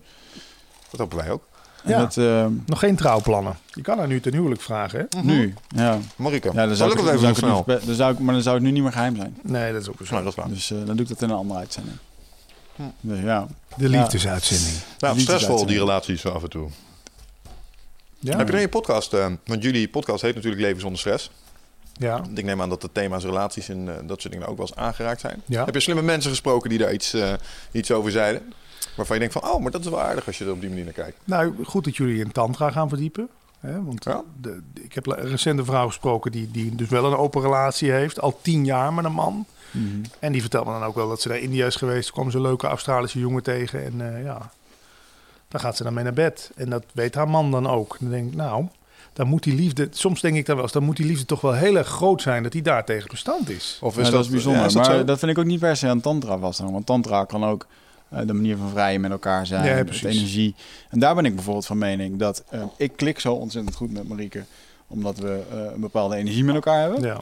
[0.92, 1.44] Dat hopen wij ook.
[1.86, 2.00] Ja.
[2.00, 3.58] dat, eh, Nog geen trouwplannen.
[3.74, 5.22] Je kan haar nu ten huwelijk vragen, hè?
[5.22, 5.98] nu, ja.
[6.16, 7.76] Marike, Ja, dan zou ik het dan even zou ik doen het snel?
[7.78, 9.38] niet- dan zou ik, maar dan zou het nu niet meer geheim zijn.
[9.42, 10.04] Nee, dat is ook zo.
[10.14, 10.50] Nou, dat is waar.
[10.50, 11.96] Dus eh, dan doe ik dat in een andere uitzending.
[13.02, 13.48] Dus ja.
[13.78, 14.76] De liefdesuitzending.
[15.00, 16.70] Nou, stressvol die relaties zo af en toe.
[18.20, 18.38] Ja.
[18.38, 21.32] Heb je dan je podcast, eh, want jullie podcast heet natuurlijk Leven zonder stress.
[21.94, 22.22] Ja.
[22.36, 24.76] Ik neem aan dat de thema's relaties en eh, dat soort dingen ook wel eens
[24.76, 25.42] aangeraakt zijn.
[25.46, 25.66] Ja.
[25.66, 27.34] Heb je slimme mensen gesproken die daar iets, eh,
[27.72, 28.54] iets over zeiden?
[28.96, 30.70] Waarvan je denkt van, oh, maar dat is wel aardig als je er op die
[30.70, 31.18] manier naar kijkt.
[31.24, 33.28] Nou, goed dat jullie in tantra gaan verdiepen.
[33.60, 33.84] Hè?
[33.84, 34.22] Want Ja.
[34.42, 37.92] de, de- ik heb een recente vrouw gesproken die, die dus wel een open relatie
[37.92, 38.22] heeft.
[38.22, 39.46] Al tien jaar met een man.
[40.20, 42.06] En die vertelde dan ook wel dat ze naar India is geweest.
[42.06, 43.84] Toen kwam ze een leuke Australische jongen tegen.
[43.86, 44.52] En eh, ja,
[45.48, 46.52] daar gaat ze dan mee naar bed.
[46.56, 47.98] En dat weet haar man dan ook.
[48.00, 48.66] Dan denk ik, nou,
[49.14, 49.88] dan moet die liefde...
[49.92, 52.22] Soms denk ik dan wel eens, dan moet die liefde toch wel heel erg groot
[52.22, 52.44] zijn...
[52.44, 53.78] dat die daar tegen bestand is.
[53.82, 54.62] Of Ja, dat, is bijzonder.
[54.62, 55.04] ja, is dat maar zo?
[55.04, 56.74] dat vind ik ook niet per se aan tantra vasthangen.
[56.74, 57.68] Want tantra kan ook
[58.26, 59.77] de manier van vrijen met elkaar zijn.
[59.77, 60.03] Ja, precies.
[60.18, 60.56] energie.
[60.90, 64.07] En daar ben ik bijvoorbeeld van mening dat eh, ik klik zo ontzettend goed met
[64.07, 64.44] Marieke.
[64.88, 67.02] Omdat we eh, een bepaalde energie met elkaar hebben.
[67.02, 67.19] Ja,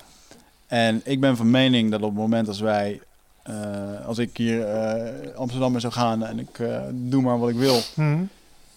[0.68, 3.00] En ik ben van mening dat op het moment als wij...
[3.44, 7.50] eh, als ik hier eh, Amsterdam in zou gaan en ik eh, doe maar wat
[7.50, 7.80] ik wil...
[7.94, 8.18] Hm.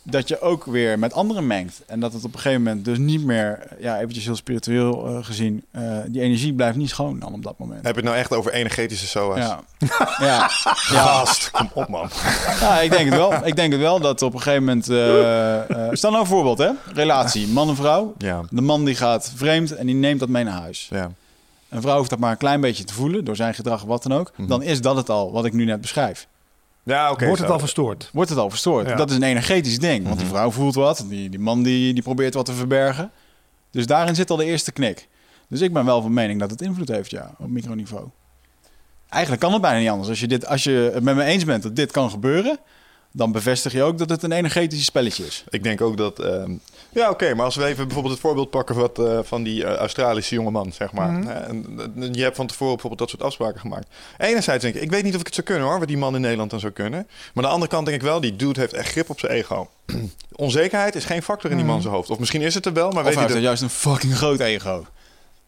[0.07, 1.83] Dat je ook weer met anderen mengt.
[1.87, 5.25] En dat het op een gegeven moment dus niet meer, ja, eventjes heel spiritueel eh,
[5.25, 7.85] gezien, eh, die energie blijft niet schoon dan op dat moment.
[7.87, 9.39] Heb je het nou echt over energetische SOA's?
[9.39, 9.61] Ja.
[10.27, 10.49] ja.
[10.49, 12.09] Gast, kom op man.
[12.61, 13.47] Ja, ik denk het wel.
[13.47, 14.89] Ik denk het wel dat op een gegeven moment.
[14.89, 16.71] eh stel nou een voorbeeld, hè?
[16.95, 18.15] Relatie, man en vrouw.
[18.19, 20.89] Ja, De man die gaat vreemd en die neemt dat mee naar huis.
[20.91, 21.11] ja.
[21.69, 24.13] Een vrouw hoeft dat maar een klein beetje te voelen door zijn gedrag wat dan
[24.13, 24.33] ook.
[24.47, 26.27] Dan is dat het al wat ik nu net beschrijf.
[26.85, 27.25] Ja, oké.
[27.25, 27.55] Wordt het zo.
[27.55, 28.11] al verstoord?
[28.13, 28.89] Wordt het al verstoord?
[28.89, 28.95] Ja.
[28.95, 30.07] Dat is een energetisch ding.
[30.07, 31.05] Want die vrouw voelt wat.
[31.09, 33.11] Die, die man die, die probeert wat te verbergen.
[33.71, 35.09] Dus daarin zit al de eerste knik.
[35.49, 38.09] Dus ik ben wel van mening dat het invloed heeft, ja, op microniveau.
[39.09, 40.09] Eigenlijk kan het bijna niet anders.
[40.09, 42.59] Als je, dit, als je het met me eens bent dat dit kan gebeuren,
[43.13, 45.45] dan bevestig je ook dat het een energetisch spelletje is.
[45.49, 46.19] Ik denk ook dat...
[46.19, 46.53] ehm,
[46.95, 49.75] ja, oké, maar als we even bijvoorbeeld het voorbeeld pakken wat, eh, van die eh,
[49.75, 51.11] Australische jongeman, zeg maar.
[51.11, 51.27] Mhm.
[51.27, 53.87] Hè, en, en je hebt van tevoren bijvoorbeeld dat soort afspraken gemaakt.
[54.19, 56.15] Enerzijds denk ik, ik weet niet of ik het zou kunnen hoor, wat die man
[56.15, 57.07] in Nederland dan zou kunnen.
[57.09, 59.33] Maar aan de andere kant denk ik wel, die dude heeft echt grip op zijn
[59.33, 59.69] ego.
[60.33, 62.11] Onzekerheid is geen factor in die man zijn hoofd.
[62.11, 62.99] Of misschien is het er wel, maar Mhm.
[62.99, 63.45] Of weet hij heeft dat...
[63.45, 64.87] juist een fucking groot ego.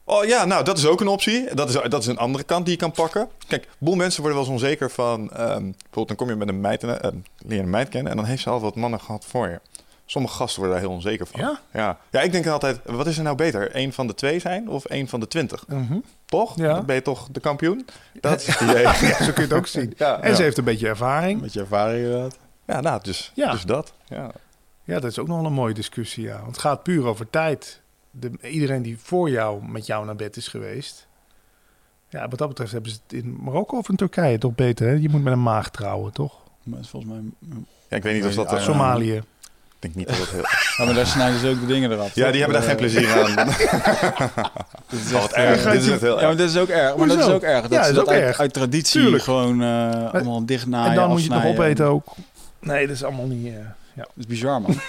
[0.08, 1.54] Oh ja, nou, dat is ook een optie.
[1.54, 3.28] Dat is, dat is een andere kant die je kan pakken.
[3.48, 5.30] Kijk, een boel mensen worden wel eens onzeker van...
[5.30, 8.10] ehm, bijvoorbeeld, dan kom je met een meid, en, eh, leer een meid kennen...
[8.10, 9.60] en dan heeft ze al wat mannen gehad voor je.
[10.06, 11.40] Sommige gasten worden daar heel onzeker van.
[11.40, 11.60] Ja?
[11.72, 13.76] Ja, ja ik denk altijd, wat is er nou beter?
[13.76, 15.66] Eén van de twee zijn of één van de twintig?
[15.66, 15.98] Mhm.
[16.24, 16.56] Toch?
[16.56, 16.74] Ja.
[16.74, 17.86] Dan ben je toch de kampioen?
[18.20, 18.82] Dat is het idee.
[18.82, 19.94] Ja, zo kun je het ook zien.
[19.96, 20.36] Ja, en ja.
[20.36, 21.40] ze heeft een beetje ervaring.
[21.40, 22.38] Met je ervaring inderdaad.
[22.66, 23.50] Ja, nou, dus, Ja.
[23.50, 23.92] dus dat.
[24.08, 24.30] Ja.
[24.84, 26.36] Ja, dat is ook nog wel een mooie discussie, ja.
[26.36, 27.80] Want het gaat puur over tijd.
[28.10, 31.06] De, iedereen die voor jou met jou naar bed is geweest...
[32.08, 34.92] Ja, wat dat betreft hebben ze het in Marokko of in Turkije toch beter, hè?
[34.92, 36.34] Je moet met een maag trouwen, toch?
[36.62, 37.22] Maar volgens mij...
[37.88, 38.52] ja, ik weet niet of dat...
[38.52, 39.22] Eh, Somalië.
[39.94, 40.40] Niet dat het heel...
[40.76, 42.14] Ja, maar daar snijden ze ook de dingen eraf.
[42.14, 43.34] Ja, die hebben daar geen Eh, plezier aan.
[44.90, 45.64] dit is echt, wat erg.
[45.64, 46.36] eh, Dit is het heel Ja, maar erg.
[46.38, 46.96] dit is ook erg.
[46.96, 47.62] Maar dat is ook erg.
[47.62, 48.38] Dat Ja, dat is dat ook uit, erg.
[48.40, 52.14] uit traditie gewoon eh, allemaal dichtnaaien, en dan moet je het nog opeten ook.
[52.60, 53.46] Nee, dat is allemaal niet...
[53.46, 53.52] eh,
[53.94, 54.02] ja.
[54.02, 54.80] Dat is bizar, man.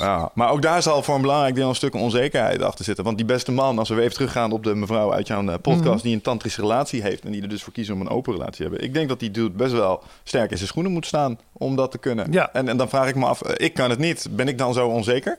[0.00, 3.04] Ja, maar ook daar zal voor een belangrijk deel een stuk onzekerheid achter zitten.
[3.04, 5.94] Want die beste man, als we even teruggaan op de mevrouw uit jouw eh, podcast...
[5.94, 6.02] Mhm.
[6.02, 8.56] die een tantrische relatie heeft en die er dus voor kiezen om een open relatie
[8.56, 8.82] te hebben.
[8.82, 11.90] Ik denk dat die dude best wel sterk in zijn schoenen moet staan om dat
[11.90, 12.32] te kunnen.
[12.32, 12.52] Ja.
[12.52, 14.26] En, en dan vraag ik me af, eh, ik kan het niet.
[14.30, 15.38] Ben ik dan zo onzeker?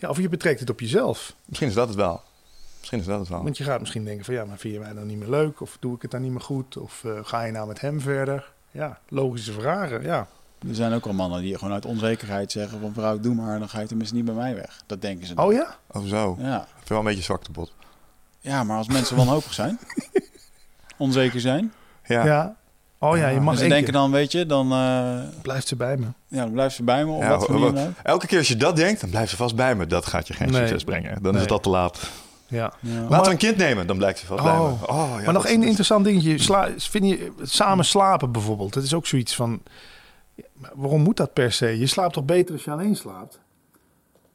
[0.00, 1.34] ja, of je betrekt het op jezelf.
[1.44, 2.20] Misschien is dat het wel.
[2.78, 3.42] Misschien is dat het wel.
[3.42, 4.34] Want je gaat misschien denken van...
[4.34, 5.60] Ja, maar vind je mij dan niet meer leuk?
[5.60, 6.76] Of doe ik het dan niet meer goed?
[6.76, 8.52] Of eh, ga je nou met hem verder?
[8.70, 10.28] Ja, logische vragen, ja.
[10.68, 13.68] Er zijn ook al mannen die gewoon uit onzekerheid zeggen van vrouw, doe maar, dan
[13.68, 14.82] ga je tenminste niet bij mij weg.
[14.86, 15.34] Dat denken ze.
[15.34, 15.44] dan.
[15.44, 15.76] Oh ja?
[15.86, 16.36] Of zo.
[16.40, 16.58] Ja.
[16.60, 17.72] Ik vind wel een beetje zwak te bot.
[18.40, 19.78] ja, maar als mensen wanhopig zijn,
[20.96, 21.72] onzeker zijn,
[22.04, 22.24] Ja.
[22.24, 22.56] Ja.
[22.98, 25.76] Oh ja, je en mag ze één denken dan, weet je, dan, eh, Blijft ze
[25.76, 26.06] bij me.
[26.28, 27.12] ja, dan blijft ze bij me.
[27.12, 27.92] Op Ja, wat voor manier dan ook.
[28.02, 29.86] Elke keer als je dat denkt, dan blijft ze vast bij me.
[29.86, 30.60] Dat gaat je geen Nee.
[30.60, 31.22] succes brengen.
[31.22, 32.10] Dan is het al te laat.
[32.46, 32.72] Ja.
[32.80, 33.00] Ja.
[33.08, 34.58] Laten we een kind nemen, dan blijft ze vast bij me.
[34.60, 34.82] Oh.
[34.82, 36.38] Oh, ja, maar nog één interessant dingetje.
[36.38, 38.72] Sla, vind je samen slapen bijvoorbeeld?
[38.72, 39.60] Dat is ook zoiets van...
[40.52, 41.78] maar Waarom moet dat per se?
[41.78, 43.40] Je slaapt toch beter als je alleen slaapt?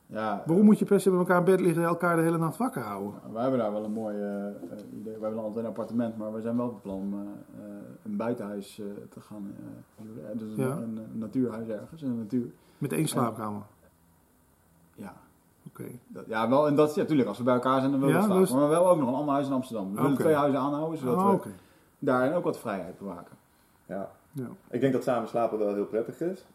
[0.07, 2.37] Ja, Waarom moet je per se bij elkaar in bed liggen en elkaar de hele
[2.37, 3.13] nacht wakker houden?
[3.31, 4.53] wij hebben daar wel een mooi eh, eh,
[4.93, 5.13] idee.
[5.17, 7.19] We hebben altijd een appartement, maar we zijn wel van plan om eh,
[8.03, 9.55] een buitenhuis te gaan
[10.33, 10.65] dus een, Ja.
[10.71, 12.47] een, een natuurhuis ergens in de natuur.
[12.77, 13.61] Met één slaapkamer?
[14.95, 15.13] Ja,
[15.67, 15.83] Oké.
[16.27, 17.27] ja, wel, en dat is ja, natuurlijk.
[17.27, 18.43] Als we bij elkaar zijn, dan willen we Ja, slapen.
[18.43, 19.93] dus- Maar we hebben ook nog een ander huis in Amsterdam.
[19.95, 21.49] We willen twee huizen aanhouden, zodat Oh, we oké.
[21.99, 23.37] daarin ook wat vrijheid bewaken.
[23.85, 24.11] Ja.
[24.35, 24.47] Ja.
[24.69, 26.45] Ik denk dat samen slapen wel heel prettig is.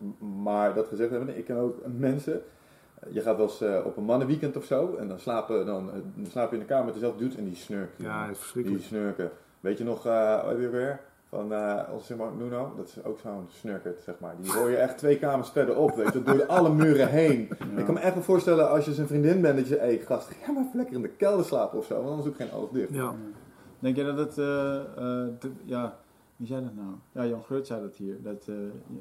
[0.43, 2.43] Maar dat gezegd hebben, ik ken ook mensen.
[3.11, 4.95] Je gaat wel eens eh, op een mannenweekend of zo.
[4.99, 7.45] En dan, slapen, dan, eh, dan slaap je in de kamer met dezelfde dude en
[7.45, 8.05] die snurken.
[8.05, 8.83] Ja, dat is die verschrikkelijk.
[8.83, 9.31] snurken.
[9.61, 11.01] Weet je nog, eh heb je weer?
[11.29, 14.35] Van uh, onze Nuno, dat is ook zo'n snurkert, zeg maar.
[14.41, 17.49] Die hoor je echt twee kamers verderop, weet je, door alle muren heen.
[17.77, 19.99] Ik kan me echt wel voorstellen als je zijn vriendin bent, dat je, hé hey,
[19.99, 22.53] gast, ga maar even lekker in de kelder slapen of zo, want anders ook geen
[22.53, 22.95] oog dicht.
[22.95, 23.15] Ja.
[23.79, 25.97] Denk je dat het, eh, eh, te- ja,
[26.41, 26.89] wie zei dat nou?
[27.13, 28.23] Ja, Jan Geurt zei dat hier.
[28.23, 29.01] Dat eh, je,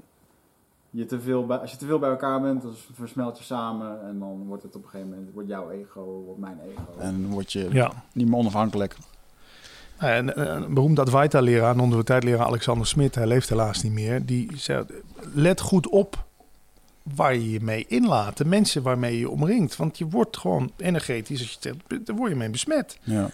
[0.90, 4.02] je te veel bij, als je te veel bij elkaar bent, dan versmelt je samen
[4.08, 7.00] en dan wordt het op een gegeven moment, wordt jouw ego, wordt mijn ego.
[7.00, 7.92] En dan word je Ja.
[8.14, 8.96] niet meer onafhankelijk.
[10.00, 14.26] Nou ja, Een, een beroemd Advaita-leraar, non-dualiteit-leraar Alexander Smit, hij leeft helaas niet meer.
[14.26, 14.86] Die zei,
[15.34, 16.28] let goed op
[17.16, 18.38] waar je je mee inlaat.
[18.38, 19.76] De mensen waarmee je je omringt.
[19.76, 23.00] Want je wordt gewoon energetisch, als je daar word je mee besmet.
[23.04, 23.30] Ja.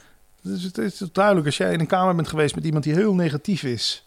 [0.45, 3.13] Dus het is duidelijk, als jij in een kamer bent geweest met iemand die heel
[3.13, 3.99] negatief is...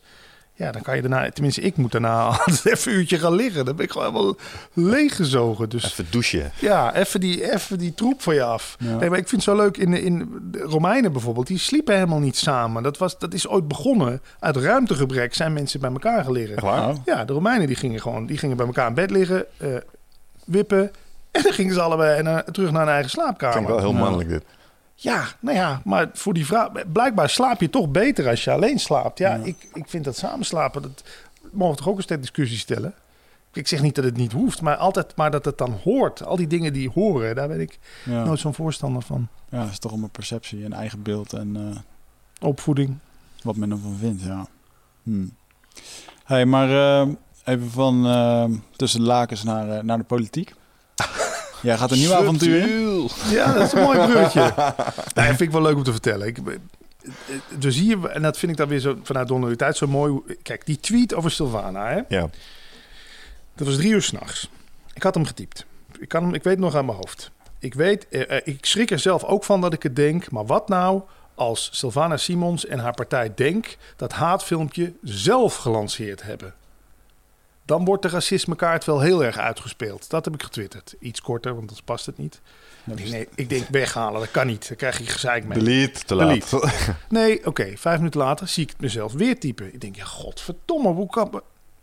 [0.54, 3.64] Ja, dan kan je daarna, tenminste ik moet daarna altijd even een uurtje gaan liggen.
[3.64, 4.36] Dan ben ik gewoon helemaal
[4.72, 5.68] leeggezogen.
[5.68, 6.52] Dus Even douchen.
[6.58, 8.76] ja, even die, even die troep van je af.
[8.78, 8.96] Ja.
[8.96, 11.46] Nee, maar ik vind het zo leuk in, de- in de Romeinen bijvoorbeeld.
[11.46, 12.82] Die sliepen helemaal niet samen.
[12.82, 14.22] Dat, was, dat is ooit begonnen.
[14.38, 16.56] Uit ruimtegebrek zijn mensen bij elkaar gelegen.
[17.04, 19.68] Ja, de Romeinen die gingen gewoon die gingen bij elkaar in bed liggen, eh,
[20.44, 20.90] wippen.
[21.30, 23.54] En dan gingen ze allebei naar, terug naar hun eigen slaapkamer.
[23.56, 24.42] Klinkt wel heel mannelijk dit.
[25.00, 26.72] Ja, nou ja, maar voor die vrouw...
[26.92, 29.18] Blijkbaar slaap je toch beter als je alleen slaapt.
[29.18, 30.82] Ja, Ik, ik vind dat samenslapen...
[30.82, 31.02] Dat
[31.50, 32.94] mogen we toch ook eens ter discussie stellen?
[33.52, 36.24] Ik zeg niet dat het niet hoeft, maar altijd maar dat het dan hoort.
[36.24, 39.28] Al die dingen die horen, daar ben ik Ja, nooit zo'n voorstander van.
[39.50, 41.78] ja het is toch allemaal perceptie en eigen beeld en eh,
[42.48, 42.96] Opvoeding.
[43.42, 44.46] wat men ervan vindt, ja.
[45.02, 45.26] Hm.
[46.24, 47.08] hey, maar eh,
[47.44, 48.44] even van eh,
[48.76, 50.54] tussen de lakens naar, naar de politiek.
[51.62, 53.08] Jij gaat een nieuw avontuur in.
[53.30, 54.54] Ja, dat is een mooi bruggetje.
[55.14, 56.26] nee, vind ik wel leuk om te vertellen.
[56.26, 56.38] Ik,
[57.58, 60.20] dus hier, en dat vind ik dan weer zo vanuit de onrealiteit zo mooi.
[60.42, 62.00] Kijk, die tweet over Sylvana, hè?
[62.08, 62.30] Ja.
[63.54, 64.50] Dat was drie uur s'nachts.
[64.94, 65.66] Ik had hem getypt.
[65.98, 67.30] Ik, kan hem, ik weet het nog aan mijn hoofd.
[67.58, 70.30] Ik weet, eh, eh, ik schrik er zelf ook van dat ik het denk.
[70.30, 71.02] Maar wat nou
[71.34, 76.54] als Sylvana Simons en haar partij Denk dat haatfilmpje zelf gelanceerd hebben?
[77.68, 80.10] Dan wordt de racismekaart wel heel erg uitgespeeld.
[80.10, 80.94] Dat heb ik getwitterd.
[81.00, 82.40] Iets korter, want anders past het niet.
[82.84, 84.68] Nee, nee, ik denk weghalen, dat kan niet.
[84.68, 85.58] Dan krijg je gezeik mee.
[85.58, 86.28] Delete, te laat.
[86.50, 86.68] Delete.
[87.08, 87.72] Nee, oké.
[87.76, 89.72] vijf minuten later zie ik het mezelf weer typen.
[89.74, 91.42] Ik denk, ja, godverdomme, hoe kan,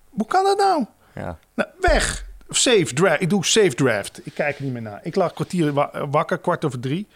[0.09, 0.85] hoe kan dat nou?
[1.15, 1.37] Ja.
[1.53, 2.25] Nou, weg.
[2.49, 3.21] Save draft.
[3.21, 4.19] Ik doe save draft.
[4.23, 4.99] Ik kijk er niet meer naar.
[5.03, 7.07] Ik lag kwartier wa- wakker, kwart over drie.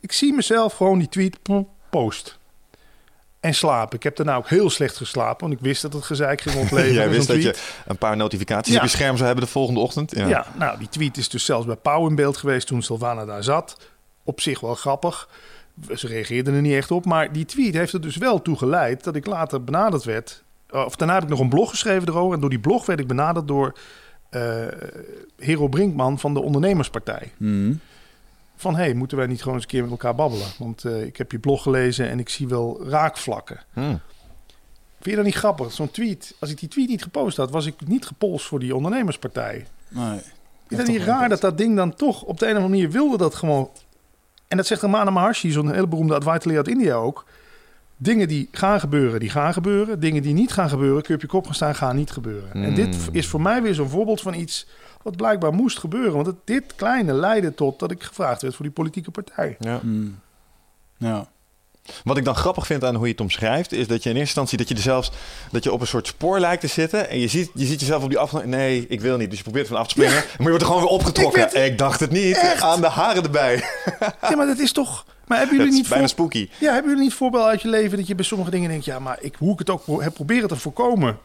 [0.00, 2.38] Ik zie mezelf gewoon die tweet po- post.
[3.40, 3.96] En slapen.
[3.96, 6.94] Ik heb daarna ook heel slecht geslapen, want ik wist dat het gezeik ging opleveren.
[7.02, 7.54] Jij wist dat je
[7.86, 8.78] een paar notificaties Ja.
[8.78, 10.16] op je scherm zou hebben de volgende ochtend.
[10.16, 10.26] Ja.
[10.28, 10.46] Ja.
[10.58, 13.76] nou, die tweet is dus zelfs bij Pauw in beeld geweest toen Sylvana daar zat.
[14.24, 15.28] Op zich wel grappig.
[15.94, 17.04] Ze reageerden er niet echt op.
[17.04, 20.42] Maar die tweet heeft er dus wel toe geleid dat ik later benaderd werd.
[20.70, 22.34] Of daarna heb ik nog een blog geschreven erover.
[22.34, 23.72] En door die blog werd ik benaderd door
[24.30, 24.66] eh
[25.38, 27.32] Hero Brinkman van de Ondernemerspartij.
[27.36, 27.72] Hm.
[28.60, 30.46] Van, hey, moeten wij niet gewoon eens een keer met elkaar babbelen?
[30.58, 33.60] Want eh, ik heb je blog gelezen en ik zie wel raakvlakken.
[33.72, 33.80] Hm.
[33.80, 33.96] Vind
[35.10, 35.72] je dat niet grappig?
[35.72, 36.34] Zo'n tweet.
[36.38, 39.66] Als ik die tweet niet gepost had, was ik niet gepolst voor die Ondernemerspartij.
[39.88, 40.20] Nee.
[40.68, 42.90] Is dat niet raar dat dat ding dan toch op de een of andere manier
[42.90, 43.70] wilde dat gewoon...
[44.48, 47.24] En dat zegt Ramana Maharshi, zo'n hele beroemde advisor uit India ook.
[47.96, 50.00] Dingen die gaan gebeuren, die gaan gebeuren.
[50.00, 52.52] Dingen die niet gaan gebeuren, kun je op je kop gaan staan, gaan niet gebeuren.
[52.52, 54.66] En dit is voor mij weer zo'n voorbeeld van iets
[55.02, 56.12] wat blijkbaar moest gebeuren.
[56.12, 59.56] Want het, dit kleine leidde tot dat ik gevraagd werd voor die politieke partij.
[59.58, 59.80] Ja.
[59.80, 60.08] Hm.
[60.96, 61.26] Ja.
[62.04, 64.20] Wat ik dan grappig vind aan hoe je het omschrijft, is dat je in eerste
[64.20, 65.10] instantie dat je er zelfs
[65.50, 67.08] dat je op een soort spoor lijkt te zitten.
[67.08, 68.44] En je ziet, je ziet jezelf op die af.
[68.44, 69.28] Nee, ik wil niet.
[69.28, 70.14] Dus je probeert van af te springen.
[70.14, 71.42] Maar je wordt er gewoon weer opgetrokken.
[71.42, 72.36] Ik Ik, dacht het niet.
[72.36, 72.62] Echt?
[72.62, 73.64] Aan de haren erbij.
[74.30, 75.04] Ja, maar dat is toch...
[75.26, 76.28] Maar hebben Het jullie is niet bijna voor...
[76.28, 76.48] spooky.
[76.58, 78.84] Ja, hebben jullie niet voorbeeld uit je leven dat je bij sommige dingen denkt...
[78.84, 81.18] ja, maar ik, hoe ik het ook pro- heb proberen te voorkomen.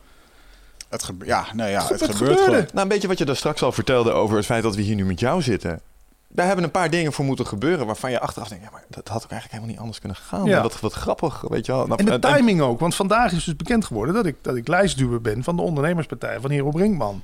[0.89, 2.43] Het gebe- ja, nou ja, het, Het gebeurt gebeurde.
[2.43, 2.59] gewoon.
[2.73, 4.95] Nou, een beetje wat je daar straks al vertelde over het feit dat we hier
[4.95, 5.79] nu met jou zitten.
[6.27, 9.07] Daar hebben een paar dingen voor moeten gebeuren waarvan je achteraf denkt, ja, maar dat
[9.07, 10.45] had ook eigenlijk helemaal niet anders kunnen gaan.
[10.45, 10.53] Ja.
[10.53, 11.87] Maar Wat, wat grappig, weet je wel.
[11.87, 12.79] Nou, En de en- timing ook.
[12.79, 16.39] Want vandaag is dus bekend geworden dat ik, dat ik lijstduwer ben van de ondernemerspartij
[16.39, 17.23] van Hero Brinkman.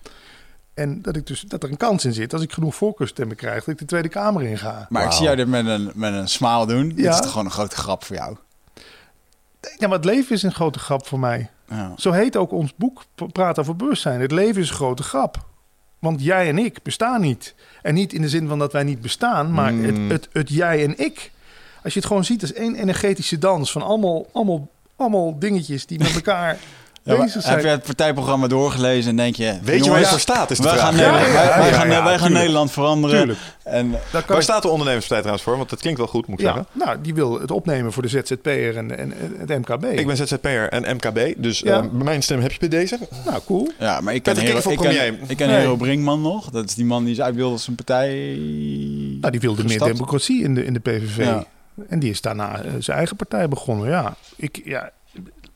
[0.73, 3.59] En dat, ik dus, dat er een kans in zit, als ik genoeg voorkeurstemmen krijg,
[3.63, 4.85] dat ik de Tweede Kamer in ga.
[4.89, 6.89] Maar ik zie jou dit met een, met een smile doen.
[6.89, 7.09] Dit Ja.
[7.11, 8.35] is toch gewoon een grote grap voor jou.
[9.77, 11.49] Ja, maar het leven is een grote grap voor mij.
[11.71, 11.93] Ja.
[11.97, 14.21] Zo heet ook ons boek Praat over bewustzijn.
[14.21, 15.45] Het leven is een grote grap.
[15.99, 17.55] Want jij en ik bestaan niet.
[17.81, 19.83] En niet in de zin van dat wij niet bestaan, maar Mm.
[19.83, 21.31] het, het, het jij en ik.
[21.83, 25.97] Als je het gewoon ziet als één energetische dans van allemaal, allemaal, allemaal dingetjes die
[25.99, 26.57] met elkaar
[27.03, 27.55] bezig zijn.
[27.55, 29.57] heb je het partijprogramma doorgelezen en denk je...
[29.63, 30.85] Weet je waar je voor staat, is de wij vraag.
[30.85, 32.31] gaan, wij, gaan, wij gaan.
[32.31, 33.17] Nederland veranderen.
[33.17, 33.39] Tuurlijk.
[33.63, 33.95] En
[34.27, 35.57] Waar staat de ondernemerspartij trouwens voor?
[35.57, 36.71] Want dat klinkt wel goed, moet ik Ja, zeggen.
[36.73, 39.85] nou, die wil het opnemen voor de ZZP'er en, en, het MKB.
[39.85, 41.77] Ik ben ZZP'er en MKB, dus Ja.
[41.79, 42.99] eh, mijn stem heb je bij deze.
[43.25, 43.71] Nou, cool.
[43.79, 45.57] Ja, maar ik ken, Hero, ik ken, ik ken Nee.
[45.59, 46.49] Hero Brinkman nog.
[46.49, 48.09] Dat is die man die is uit wilde zijn partij...
[49.19, 51.17] Nou, die wilde meer democratie in de, in de PVV.
[51.17, 51.45] Ja.
[51.89, 53.89] En die is daarna eh, zijn eigen partij begonnen.
[53.89, 54.89] Ja, ik, ja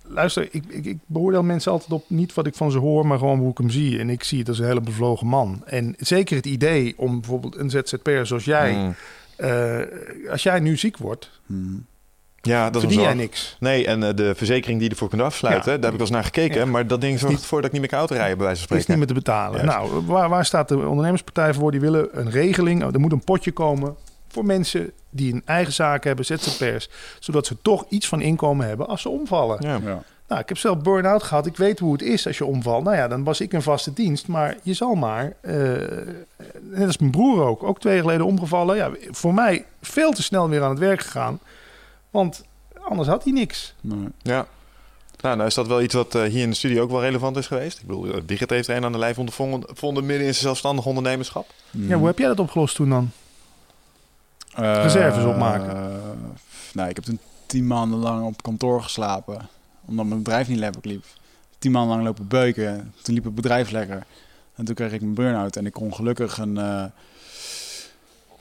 [0.07, 3.17] luister, ik, ik, ik beoordeel mensen altijd op niet wat ik van ze hoor, maar
[3.17, 3.99] gewoon hoe ik hem zie.
[3.99, 5.61] En ik zie het als een hele bevlogen man.
[5.65, 8.95] En zeker het idee om bijvoorbeeld een ZZP'er zoals jij, Mm.
[9.35, 11.85] eh, als jij nu ziek wordt, Hmm.
[12.41, 13.57] Ja, dat is verdien een jij niks.
[13.59, 15.77] Nee, en eh, de verzekering die je ervoor kunt afsluiten, Ja.
[15.77, 16.59] daar heb ik wel eens naar gekeken.
[16.59, 16.65] Ja.
[16.65, 18.77] Maar dat ding zorgt ervoor dat ik niet meer kan autorijden, bij wijze van Dat
[18.77, 19.07] is spreken.
[19.09, 19.65] niet meer te betalen.
[19.65, 19.91] Juist.
[19.91, 21.71] Nou, waar, waar staat de ondernemerspartij voor?
[21.71, 22.83] Die willen een regeling.
[22.93, 23.95] Er moet een potje komen
[24.35, 26.89] voor mensen die een eigen zaak hebben, ZZP'ers.
[27.19, 29.57] Zodat ze toch iets van inkomen hebben als ze omvallen.
[29.59, 29.79] Ja.
[29.83, 30.03] Ja.
[30.27, 31.45] Nou, ik heb zelf burn-out gehad.
[31.45, 32.83] Ik weet hoe het is als je omvalt.
[32.83, 34.27] Nou ja, dan was ik een vaste dienst.
[34.27, 35.53] Maar je zal maar, eh,
[36.61, 38.75] net als mijn broer ook, ook twee jaar geleden omgevallen.
[38.75, 41.39] Ja, voor mij veel te snel weer aan het werk gegaan.
[42.09, 42.43] Want
[42.81, 43.73] anders had hij niks.
[43.81, 44.07] Nee.
[44.21, 44.47] Ja.
[45.21, 47.37] Nou, nou is dat wel iets wat eh, hier in de studio ook wel relevant
[47.37, 47.79] is geweest.
[47.79, 50.45] Ik bedoel, eh, Wigert heeft er een aan de lijf ondervonden vonden midden in zijn
[50.45, 51.47] zelfstandig ondernemerschap.
[51.71, 51.87] Hmm.
[51.87, 53.11] Ja, hoe heb jij dat opgelost toen dan?
[54.55, 55.75] Reserves opmaken.
[55.75, 55.99] eh,
[56.73, 59.47] nou, ik heb toen tien maanden lang op kantoor geslapen.
[59.85, 61.03] Omdat mijn bedrijf niet lekker liep.
[61.59, 62.93] Tien maanden lang lopen beuken.
[63.01, 64.05] Toen liep het bedrijf lekker.
[64.55, 65.55] En toen kreeg ik een burn-out.
[65.55, 66.83] En ik kon gelukkig een, eh,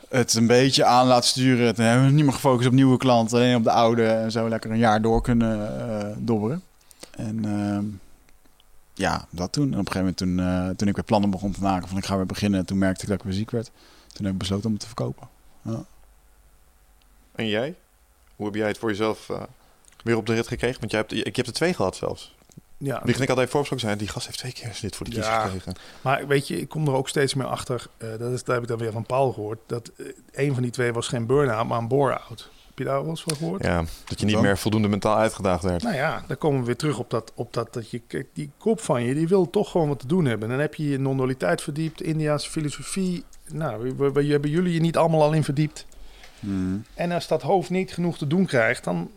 [0.08, 1.74] het een beetje aan laten sturen.
[1.74, 3.38] Toen hebben we niet meer gefocust op nieuwe klanten.
[3.38, 4.06] Alleen op de oude.
[4.06, 6.62] En zo lekker een jaar door kunnen eh, dobberen.
[7.10, 7.84] En ehm,
[8.94, 9.72] ja, dat toen.
[9.72, 12.04] En op een gegeven moment toen, toen ik weer plannen begon te maken van ik
[12.04, 12.64] ga weer beginnen.
[12.66, 13.70] Toen merkte ik dat ik weer ziek werd.
[14.12, 15.28] Toen heb ik besloten om het te verkopen.
[17.34, 17.74] En jij?
[18.36, 19.42] Hoe heb jij het voor jezelf eh,
[20.02, 20.80] weer op de rit gekregen?
[20.80, 22.34] Want jij hebt, ik heb er twee gehad zelfs.
[22.78, 23.98] Ja, Die ik altijd voorbeschouwd zijn.
[23.98, 25.40] Die gast heeft twee keer dit voor de kies Ja.
[25.44, 25.74] gekregen.
[26.02, 27.86] Maar weet je, ik kom er ook steeds meer achter.
[27.96, 29.58] eh, dat, is, dat heb ik dan weer van Paul gehoord.
[29.66, 32.50] Dat eh, een van die twee was geen burn-out, maar een bore-out.
[32.66, 33.62] Heb je daar wel eens van gehoord?
[33.64, 34.42] Ja, dat je niet dan?
[34.44, 35.82] meer voldoende mentaal uitgedaagd werd.
[35.82, 38.50] Nou ja, dan komen we weer terug op dat, op dat, dat je, kijk, die
[38.58, 40.44] kop van je, die wil toch gewoon wat te doen hebben.
[40.48, 43.24] En dan heb je je non-dualiteit verdiept, Indiaanse filosofie.
[43.50, 45.86] Nou, we, we, we- hebben jullie je niet allemaal al in verdiept.
[46.44, 46.84] Hmm.
[46.94, 49.10] En als dat hoofd niet genoeg te doen krijgt, dan,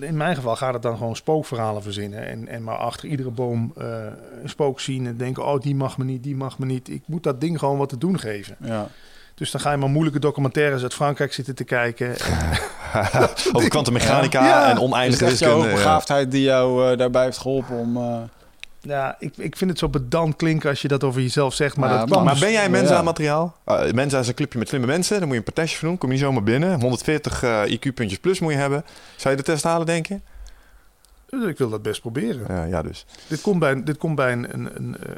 [0.00, 2.26] in mijn geval gaat het dan gewoon spookverhalen verzinnen.
[2.26, 3.86] En, en maar achter iedere boom eh,
[4.42, 6.88] een spook zien en denken, oh die mag me niet, die mag me niet.
[6.88, 8.56] Ik moet dat ding gewoon wat te doen geven.
[8.60, 8.88] Ja.
[9.34, 12.10] Dus dan ga je maar moeilijke documentaires uit Frankrijk zitten te kijken.
[13.52, 14.70] Over kwantummechanica Ja.
[14.70, 15.68] en oneindige jouw wiskunde.
[15.68, 15.74] ja.
[15.74, 17.96] begaafdheid die jou eh, daarbij heeft geholpen om...
[17.96, 18.16] eh,
[18.86, 21.76] Ja, ik, ik vind het zo pedant klinken als je dat over jezelf zegt.
[21.76, 23.02] Maar Ja, dat kwam maar ben jij Mensa Ja.
[23.02, 23.56] materiaal?
[23.66, 25.12] Uh, Mensa is een clubje met slimme mensen.
[25.16, 25.98] Daar moet je een partijtje voor doen.
[25.98, 26.80] Kom je niet zomaar binnen.
[26.80, 28.84] 140 eh, IQ-puntjes plus moet je hebben.
[29.16, 30.20] Zou je de test halen, denk je?
[31.30, 32.44] Dus ik wil dat best proberen.
[32.48, 33.06] Ja, ja dus.
[33.28, 35.12] Dit komt bij, dit komt bij een, een, een, eh,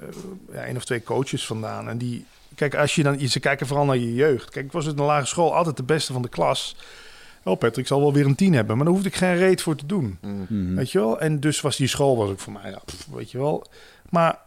[0.53, 1.89] ja, een of twee coaches vandaan.
[1.89, 4.51] En die, kijk, als je dan, ze kijken vooral naar je jeugd.
[4.51, 6.77] Kijk, ik was in de lagere school altijd de beste van de klas.
[7.43, 9.77] Oh, Patrick zal wel weer een tien hebben, maar daar hoefde ik geen reet voor
[9.77, 10.19] te doen.
[10.21, 10.47] Mm.
[10.49, 10.75] mhm.
[10.75, 11.21] Weet je wel?
[11.21, 13.67] En dus was die school was ook voor mij, ja, pff, weet je wel.
[14.11, 14.39] Maar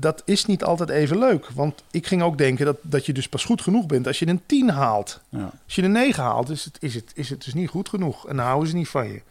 [0.00, 1.48] dat is niet altijd even leuk.
[1.54, 4.26] Want ik ging ook denken dat, dat je dus pas goed genoeg bent als je
[4.26, 5.20] een 10 haalt.
[5.28, 5.50] Ja.
[5.64, 8.28] Als je een 9 haalt, is het, is, het, is het dus niet goed genoeg.
[8.28, 9.22] En dan houden ze niet van je.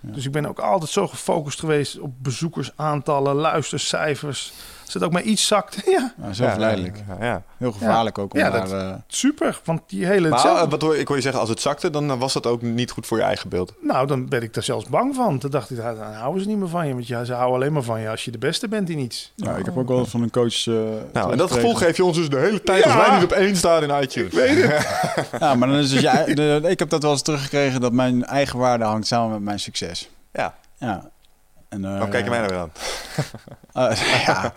[0.00, 0.12] Ja.
[0.12, 4.52] Dus ik ben ook altijd zo gefocust geweest op bezoekersaantallen, luistercijfers.
[4.86, 7.02] Als het ook maar iets zakt, ja, zo verleidelijk.
[7.20, 7.42] Ja, ja.
[7.56, 8.68] Heel gevaarlijk ook om Ja, daar...
[8.68, 9.60] dat- eh, super.
[9.64, 10.20] Want die hele...
[10.28, 12.32] Maar hetzelfde- eh, wat hoor, ik hoor je zeggen, als het zakte, dan eh, was
[12.32, 13.72] dat ook niet goed voor je eigen beeld.
[13.80, 15.38] Nou, dan ben ik daar zelfs bang van.
[15.38, 16.92] Toen dacht ik, ja, dan houden ze niet meer van je.
[16.94, 19.32] Want ja, ze houden alleen maar van je als je de beste bent in iets.
[19.34, 20.66] ja, ik heb ook wel van een coach...
[20.66, 20.74] eh,
[21.12, 23.32] Nou, en dat gevoel geef je ons dus de hele tijd als wij niet op
[23.32, 24.32] één staan in iTunes.
[25.40, 28.24] Ja, maar dan is dus je, de, ik heb dat wel eens teruggekregen dat mijn
[28.24, 30.10] eigen waarde hangt samen met mijn succes.
[30.32, 31.10] Ja, Ja.
[31.68, 32.70] En, eh, dan kijk je mij nou weer aan.
[33.76, 34.52] Eh, ja,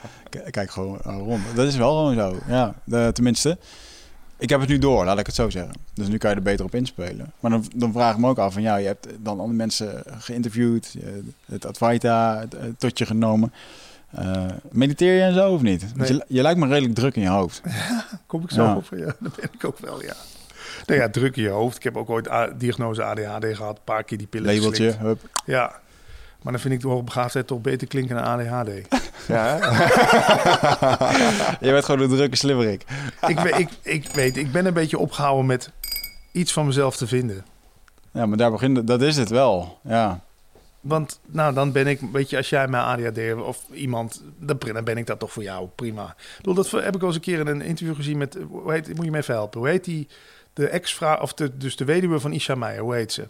[0.50, 1.42] kijk gewoon eh, rond.
[1.56, 2.38] Dat is wel gewoon zo.
[2.48, 3.58] Ja, de- tenminste.
[4.38, 5.74] Ik heb het nu door, laat ik het zo zeggen.
[5.94, 7.32] Dus nu kan je er beter op inspelen.
[7.40, 10.04] Maar dan, dan vraag ik me ook af van ja, je hebt dan andere mensen
[10.18, 10.96] geïnterviewd,
[11.46, 12.48] het Advaita eh,
[12.78, 13.54] tot je genomen.
[14.12, 15.96] Eh, mediteer je en zo of niet?
[15.96, 16.14] Nee.
[16.14, 17.62] je, je lijkt me redelijk druk in je hoofd.
[18.28, 18.76] Kom ik zo Ja.
[18.76, 18.88] op?
[18.96, 20.14] Ja, dat ben ik ook wel, ja.
[20.86, 21.76] Nou ja, druk in je hoofd.
[21.78, 23.76] Ik heb ook ooit diagnose ADHD gehad.
[23.78, 25.00] Een paar keer die pillen Labeltje, geslikt.
[25.06, 25.30] hup.
[25.46, 25.80] Ja.
[26.42, 28.70] Maar dan vind ik de hoogbegaafdheid toch beter klinken dan ADHD.
[29.28, 29.56] Ja?
[31.62, 32.86] Je bent gewoon een drukke slimmerik.
[33.28, 35.72] ik, weet, ik, ik weet, ik ben een beetje opgehouden met
[36.32, 37.46] iets van mezelf te vinden.
[38.12, 39.80] Ja, maar daar begint, dat is het wel.
[39.84, 40.20] Ja.
[40.80, 44.84] Want nou, dan ben ik, weet je, als jij mij ADHD of iemand, dan dan
[44.84, 46.16] ben ik dat toch voor jou, prima.
[46.18, 48.72] Ik bedoel, dat heb ik wel eens een keer in een interview gezien met, hoe
[48.72, 50.08] heet, moet je me even helpen, hoe heet die,
[50.54, 53.28] de ex-vrouw, of de, dus de weduwe van Isha Meijer, hoe heet ze?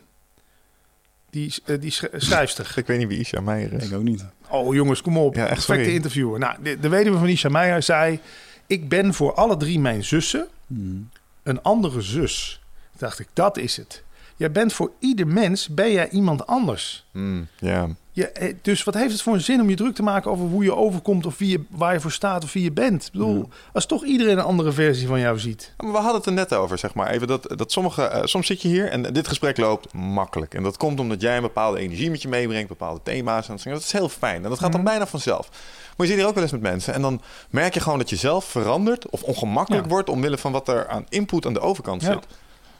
[1.30, 2.74] Die, eh, die schrijfster.
[2.76, 3.84] Ik weet niet wie Isha Meijer is.
[3.90, 4.26] Ik ook niet.
[4.50, 5.36] Oh jongens, kom op.
[5.36, 5.96] Ja, echt, Perfecte sorry.
[5.96, 6.40] interviewer.
[6.40, 8.20] Nou, de, de weduwe van Isha Meijer zei,
[8.68, 11.10] ik ben voor alle drie mijn zussen Hmm.
[11.44, 12.62] een andere zus.
[12.90, 14.04] Toen dacht ik, dat is het.
[14.36, 17.06] Jij bent voor ieder mens, ben jij iemand anders.
[17.12, 17.90] Mm, ja.
[18.20, 20.46] Je, eh, dus wat heeft het voor een zin om je druk te maken over
[20.46, 23.06] hoe je overkomt of wie je, waar je voor staat of wie je bent?
[23.06, 25.74] Ik bedoel, als toch iedereen een andere versie van jou ziet.
[25.78, 27.10] Maar we hadden het er net over, zeg maar.
[27.10, 30.54] Even dat, dat sommige, eh, soms zit je hier en dit gesprek loopt makkelijk.
[30.54, 33.50] En dat komt omdat jij een bepaalde energie met je meebrengt, bepaalde thema's.
[33.50, 34.44] En dat is heel fijn.
[34.44, 34.90] En dat gaat dan Mhm.
[34.90, 35.50] bijna vanzelf.
[35.98, 36.94] Maar je zit hier ook wel eens met mensen.
[36.94, 39.90] En dan merk je gewoon dat je zelf verandert of ongemakkelijk Ja.
[39.90, 42.20] wordt omwille van wat er aan input aan de overkant Ja.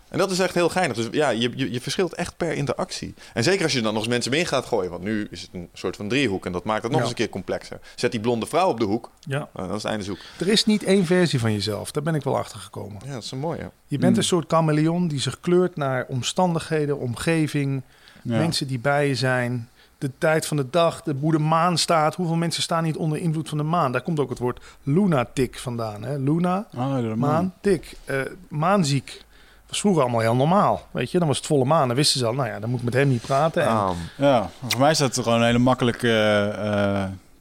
[0.10, 0.96] En dat is echt heel geinig.
[0.98, 3.14] Dus ja, je, je, je verschilt echt per interactie.
[3.34, 4.90] En zeker als je dan nog eens mensen mee gaat gooien.
[4.92, 6.46] Want nu is het een soort van driehoek.
[6.46, 7.06] En dat maakt het nog Ja.
[7.08, 7.80] eens een keer complexer.
[7.96, 9.12] Zet die blonde vrouw op de hoek.
[9.20, 9.38] Ja.
[9.38, 10.18] Nou, dan is het einde zoek.
[10.40, 11.92] Er is niet één versie van jezelf.
[11.92, 13.02] Daar ben ik wel achter gekomen.
[13.06, 13.72] Ja, dat is een mooie.
[13.88, 14.18] Je bent Mm.
[14.18, 17.82] een soort chameleon die zich kleurt naar omstandigheden, omgeving,
[18.22, 18.38] Ja.
[18.38, 19.70] mensen die bij je zijn.
[19.98, 22.16] De tijd van de dag, de, hoe de maan staat.
[22.16, 23.92] Hoeveel mensen staan niet onder invloed van de maan?
[23.92, 26.04] Daar komt ook het woord lunatic vandaan.
[26.04, 26.18] Hè?
[26.18, 27.18] Luna, de maan.
[27.18, 27.94] maan, tik.
[28.06, 29.22] Eh, maanziek.
[29.70, 30.88] Was vroeger allemaal heel normaal.
[30.92, 31.88] Weet je, dan was het volle maan.
[31.88, 33.64] Dan wisten ze al, nou ja, dan moet ik met hem niet praten.
[33.64, 36.08] En, Ja, voor mij is dat gewoon een hele makkelijke...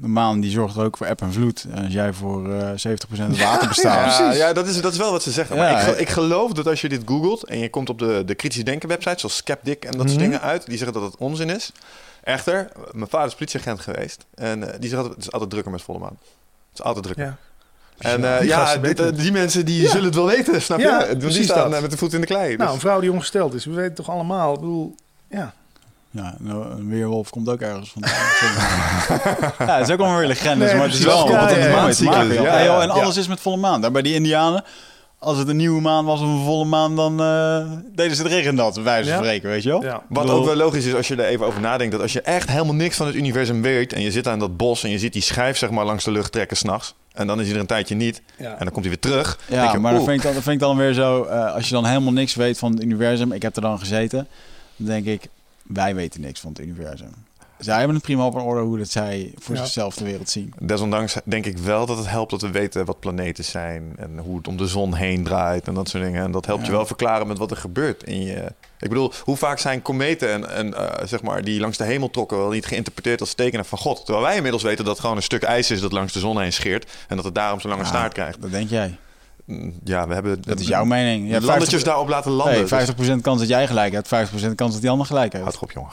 [0.00, 1.66] de maan die zorgt ook voor eb en vloed.
[1.74, 4.18] En als jij voor eh 70% water bestaat...
[4.18, 5.56] Ja, ja dat, is, dat is wel wat ze zeggen.
[5.56, 8.34] Maar ik, ik geloof dat als je dit googelt en je komt op de, de
[8.34, 10.18] kritisch denken websites zoals Skeptic en dat soort Mhm.
[10.30, 11.72] dingen uit, die zeggen dat het onzin is.
[12.22, 15.72] Echter, mijn vader is politieagent geweest en eh, die zegt altijd, het is altijd drukker
[15.72, 16.18] met volle maan.
[16.70, 17.36] Het is altijd drukker.
[17.98, 18.10] Ja.
[18.10, 18.74] En Ja, eh, die ja,
[19.06, 19.88] eh, die mensen die Ja.
[19.88, 21.06] zullen het wel weten, snap Ja, je?
[21.08, 21.80] Die precies staan dat.
[21.80, 22.46] met de voet in de klei.
[22.48, 23.64] Nou, Dus- een vrouw die ongesteld is.
[23.64, 24.54] We weten toch allemaal.
[24.54, 24.94] Ik bedoel,
[25.30, 25.52] ja.
[26.10, 28.12] Ja, nou, een weerwolf komt ook ergens vandaan.
[29.68, 31.58] ja, het is ook allemaal weer legendes, Nee, maar het is wel Ja, wat het
[31.58, 31.74] ja, ja.
[32.10, 32.32] maken.
[32.42, 33.20] Ja, joh, en alles Ja.
[33.20, 33.80] is met volle maan.
[33.80, 34.64] Daar bij die Indianen,
[35.18, 38.32] als het een nieuwe maan was of een volle maan, dan eh, deden ze het
[38.32, 39.24] regendad, bij wijze van Ja.
[39.24, 39.82] spreken, weet je wel?
[39.82, 40.02] Ja.
[40.08, 41.92] Wat bedoel- ook wel logisch is als je er even over nadenkt.
[41.92, 43.92] Dat als je echt helemaal niks van het universum weet.
[43.92, 46.10] En je zit aan dat bos en je ziet die schijf zeg maar langs de
[46.10, 46.94] lucht trekken s'nachts.
[47.18, 48.22] En dan is hij er een tijdje niet.
[48.36, 48.50] Ja.
[48.52, 49.38] En dan komt hij weer terug.
[49.48, 51.54] Ja, denk je, maar dan vind, ik dan, dan vind ik dan weer zo, eh,
[51.54, 54.28] als je dan helemaal niks weet van het universum, ik heb er dan gezeten,
[54.76, 55.28] dan denk ik,
[55.62, 57.10] wij weten niks van het universum.
[57.58, 59.60] Zij hebben het prima op een orde hoe dat zij voor Ja.
[59.60, 60.52] zichzelf de wereld zien.
[60.58, 63.92] Desondanks denk ik wel dat het helpt dat we weten wat planeten zijn.
[63.96, 66.22] En hoe het om de zon heen draait en dat soort dingen.
[66.22, 68.52] En dat helpt je wel verklaren met wat er gebeurt in je...
[68.80, 72.10] Ik bedoel, hoe vaak zijn kometen en, en eh, zeg maar, die langs de hemel
[72.10, 72.38] trokken...
[72.38, 74.04] wel niet geïnterpreteerd als tekenen van God.
[74.04, 76.40] Terwijl wij inmiddels weten dat het gewoon een stuk ijs is dat langs de zon
[76.40, 76.90] heen scheert.
[77.08, 78.42] En dat het daarom zo'n lange Ja, staart krijgt.
[78.42, 78.96] Dat denk jij.
[79.84, 80.42] Ja, we hebben...
[80.42, 81.26] Dat is jouw mening.
[81.26, 82.54] Je landertjes 50 daarop laten landen.
[82.54, 85.44] Nee, Dus- 50% kans dat jij gelijk hebt, 50% kans dat die ander gelijk heeft.
[85.44, 85.90] Houd op, jongen.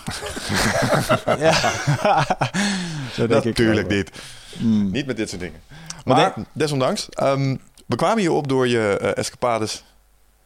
[1.45, 1.53] Ja.
[3.13, 4.11] Zo denk Natuurlijk niet.
[4.57, 4.91] Mm.
[4.91, 5.59] Niet met dit soort dingen.
[6.05, 7.55] Maar Maar desondanks, ehm,
[7.85, 9.83] we kwamen hier op door je eh, escapades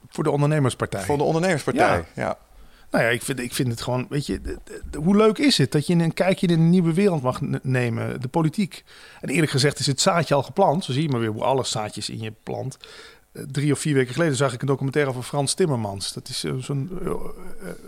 [0.10, 1.02] Voor de ondernemerspartij.
[1.02, 1.98] voor de ondernemerspartij.
[2.16, 2.24] Ja.
[2.24, 2.38] Ja.
[2.92, 4.58] Nou ja, ik vind, ik vind het gewoon, weet je,
[4.98, 8.28] hoe leuk is het dat je een kijkje in een nieuwe wereld mag nemen, de
[8.28, 8.84] politiek.
[9.22, 10.84] En eerlijk gezegd is het zaadje al geplant.
[10.84, 12.78] Zo zie je maar weer hoe alle zaadjes in je plant.
[13.32, 16.14] Eh, Drie of vier weken geleden zag ik een documentaire over Frans Timmermans.
[16.14, 17.12] Dat is eh, zo'n eh,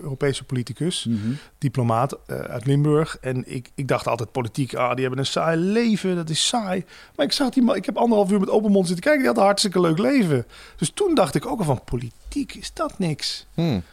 [0.02, 1.32] Europese politicus, Mhm.
[1.58, 3.18] diplomaat uit Limburg.
[3.22, 6.86] En ik, ik dacht altijd politiek, ah, die hebben een saai leven, dat is saai.
[7.16, 9.30] Maar ik zag die man, ik heb anderhalf uur met open mond zitten kijken, die
[9.32, 10.46] had een hartstikke leuk leven.
[10.76, 13.46] Dus toen dacht ik ook al van, politiek, is dat niks?
[13.54, 13.84] Hmm.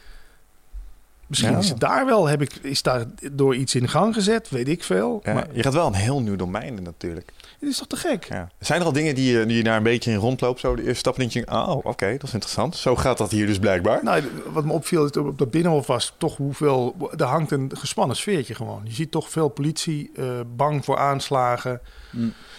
[1.29, 1.59] Misschien Ja.
[1.59, 4.85] is het daar wel, heb ik, is daar door iets in gang gezet, weet ik
[4.85, 5.21] veel.
[5.23, 7.33] Ja, Maar je gaat wel een heel nieuw domein in natuurlijk.
[7.61, 8.25] het is toch te gek?
[8.29, 8.49] Ja.
[8.59, 10.61] Zijn er al dingen die je, die je daar een beetje in rondloopt?
[10.61, 12.77] Zo de eerste stap en denk je, oh, oké, dat is interessant.
[12.77, 14.05] Zo gaat dat hier dus blijkbaar.
[14.05, 14.23] Nou,
[14.53, 16.97] wat me opviel is op dat binnenhof was toch hoeveel...
[17.17, 18.81] Er hangt een gespannen sfeertje gewoon.
[18.85, 20.25] Je ziet toch veel politie eh,
[20.57, 21.81] bang voor aanslagen.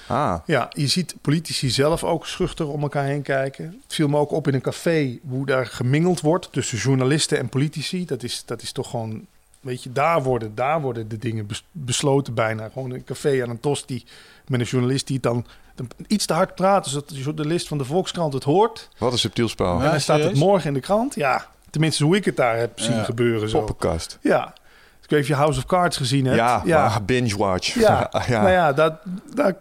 [0.09, 3.65] Ah, Ja, je ziet politici zelf ook schuchter om elkaar heen kijken.
[3.65, 7.49] Het viel me ook op in een café hoe daar gemingeld wordt tussen journalisten en
[7.49, 8.05] politici.
[8.05, 9.25] Dat is, dat is toch gewoon,
[9.61, 12.69] weet je, daar worden, daar worden de dingen bes- besloten bijna.
[12.73, 14.05] Gewoon een café aan een tosti
[14.47, 15.45] met een journalist die het dan,
[16.07, 18.89] iets te hard praat, zodat de journalist van de Volkskrant het hoort.
[18.97, 19.77] wat een subtiel spel.
[19.77, 19.83] Ja.
[19.85, 21.15] en dan staat het morgen in de krant.
[21.15, 23.03] Ja, tenminste hoe ik het daar heb zien Ja.
[23.03, 23.49] gebeuren.
[23.49, 23.57] Zo.
[23.63, 24.17] Poppenkast.
[24.21, 24.53] Ja,
[25.03, 26.37] ik weet of je House of Cards gezien hebt.
[26.37, 26.99] Ja, ja.
[26.99, 27.73] binge-watch.
[27.73, 28.41] Ja, ja.
[28.41, 28.93] nou ja, dat,
[29.35, 29.55] dat,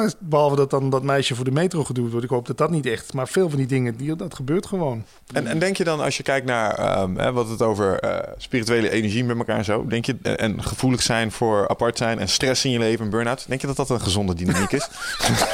[0.00, 2.24] is, behalve dat dan dat meisje voor de metro geduwd wordt.
[2.24, 5.04] Ik hoop dat dat niet echt, maar veel van die dingen, die, dat gebeurt gewoon.
[5.32, 8.32] En, en denk je dan, als je kijkt naar ehm, hè, wat het over eh,
[8.36, 12.28] spirituele energie met elkaar en zo, denk je, en, gevoelig zijn voor apart zijn en
[12.28, 14.88] stress in je leven en burn-out, denk je dat dat een gezonde dynamiek is?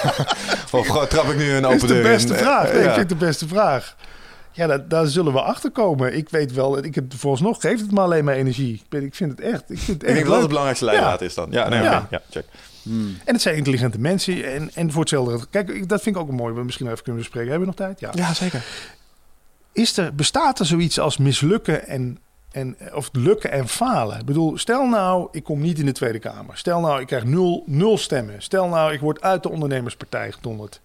[0.72, 2.02] of trap ik nu een open de deur in?
[2.02, 2.66] beste vraag.
[2.68, 2.88] Eh, Nee, ja.
[2.88, 3.96] Ik vind het de beste vraag.
[4.52, 6.16] Ja, daar zullen we achter komen.
[6.16, 8.82] Ik weet wel, ik heb vooralsnog geeft het me alleen maar energie.
[8.90, 11.20] Ik, ik vind het echt, ik vind het Ik echt denk dat het belangrijkste leidraad
[11.20, 11.48] is dan.
[11.50, 12.06] Ja, nee, Ja.
[12.10, 12.44] ja check.
[13.24, 14.52] En het zijn intelligente mensen.
[14.52, 15.46] En, en voor hetzelfde.
[15.50, 16.54] Kijk, dat vind ik ook mooi.
[16.54, 17.50] We misschien even kunnen bespreken.
[17.50, 18.00] Hebben we nog tijd?
[18.00, 18.10] Ja.
[18.14, 18.64] Ja, zeker.
[19.72, 22.18] Is er, bestaat er zoiets als mislukken en,
[22.50, 24.18] en, of lukken en falen?
[24.18, 26.56] Ik bedoel, stel nou, ik kom niet in de Tweede Kamer.
[26.56, 28.42] Stel nou, ik krijg nul, nul stemmen.
[28.42, 30.80] Stel nou, ik word uit de ondernemerspartij gedonderd.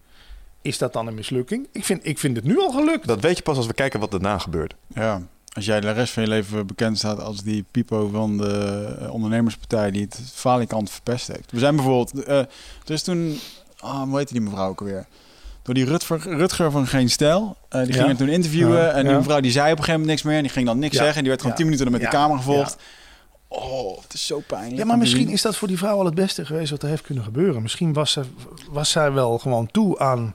[0.62, 1.68] Is dat dan een mislukking?
[1.72, 3.06] Ik vind, ik vind het nu al gelukt.
[3.06, 4.74] Dat weet je pas als we kijken wat daarna gebeurt.
[4.94, 5.22] Ja,
[5.54, 9.12] als jij de rest van je leven bekend staat als die Pipo van de eh,
[9.12, 11.50] ondernemerspartij die het falikant verpest heeft.
[11.52, 12.46] We zijn bijvoorbeeld, er
[12.86, 13.38] is toen,
[13.78, 15.06] ah, hoe heette die mevrouw ook alweer?
[15.62, 17.56] Door die Rutger, Rutger van Geen Stijl.
[17.68, 17.98] eh, die Ja.
[17.98, 20.22] ging er toen interviewen Ja, en die mevrouw die zei op een gegeven moment niks
[20.22, 20.36] meer.
[20.36, 20.98] En die ging dan niks Ja.
[20.98, 21.16] zeggen.
[21.16, 22.76] En die werd gewoon tien minuten met de camera gevolgd.
[23.48, 24.76] Oh, het is zo pijnlijk.
[24.76, 27.02] Ja, maar misschien is dat voor die vrouw al het beste geweest wat er heeft
[27.02, 27.62] kunnen gebeuren.
[27.62, 28.22] Misschien was, ze,
[28.70, 30.34] was zij wel gewoon toe aan...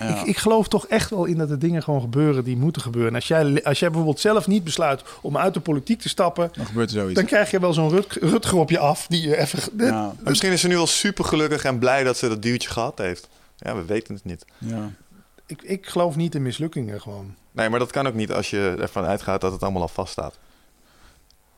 [0.00, 0.20] Ja.
[0.20, 3.10] Ik, ik geloof toch echt wel in dat er dingen gewoon gebeuren die moeten gebeuren.
[3.10, 6.50] En als jij, als jij bijvoorbeeld zelf niet besluit om uit de politiek te stappen...
[6.52, 7.14] dan gebeurt er zoiets.
[7.14, 9.60] dan krijg je wel zo'n Rut, Rutger op je af die je even...
[9.76, 12.98] ja, misschien is ze nu al super gelukkig en blij dat ze dat duwtje gehad
[12.98, 13.28] heeft.
[13.56, 14.44] Ja, we weten het niet.
[14.58, 14.90] ja.
[15.46, 17.34] Ik, ik geloof niet in mislukkingen gewoon.
[17.52, 20.38] Nee, maar dat kan ook niet als je ervan uitgaat dat het allemaal al vaststaat.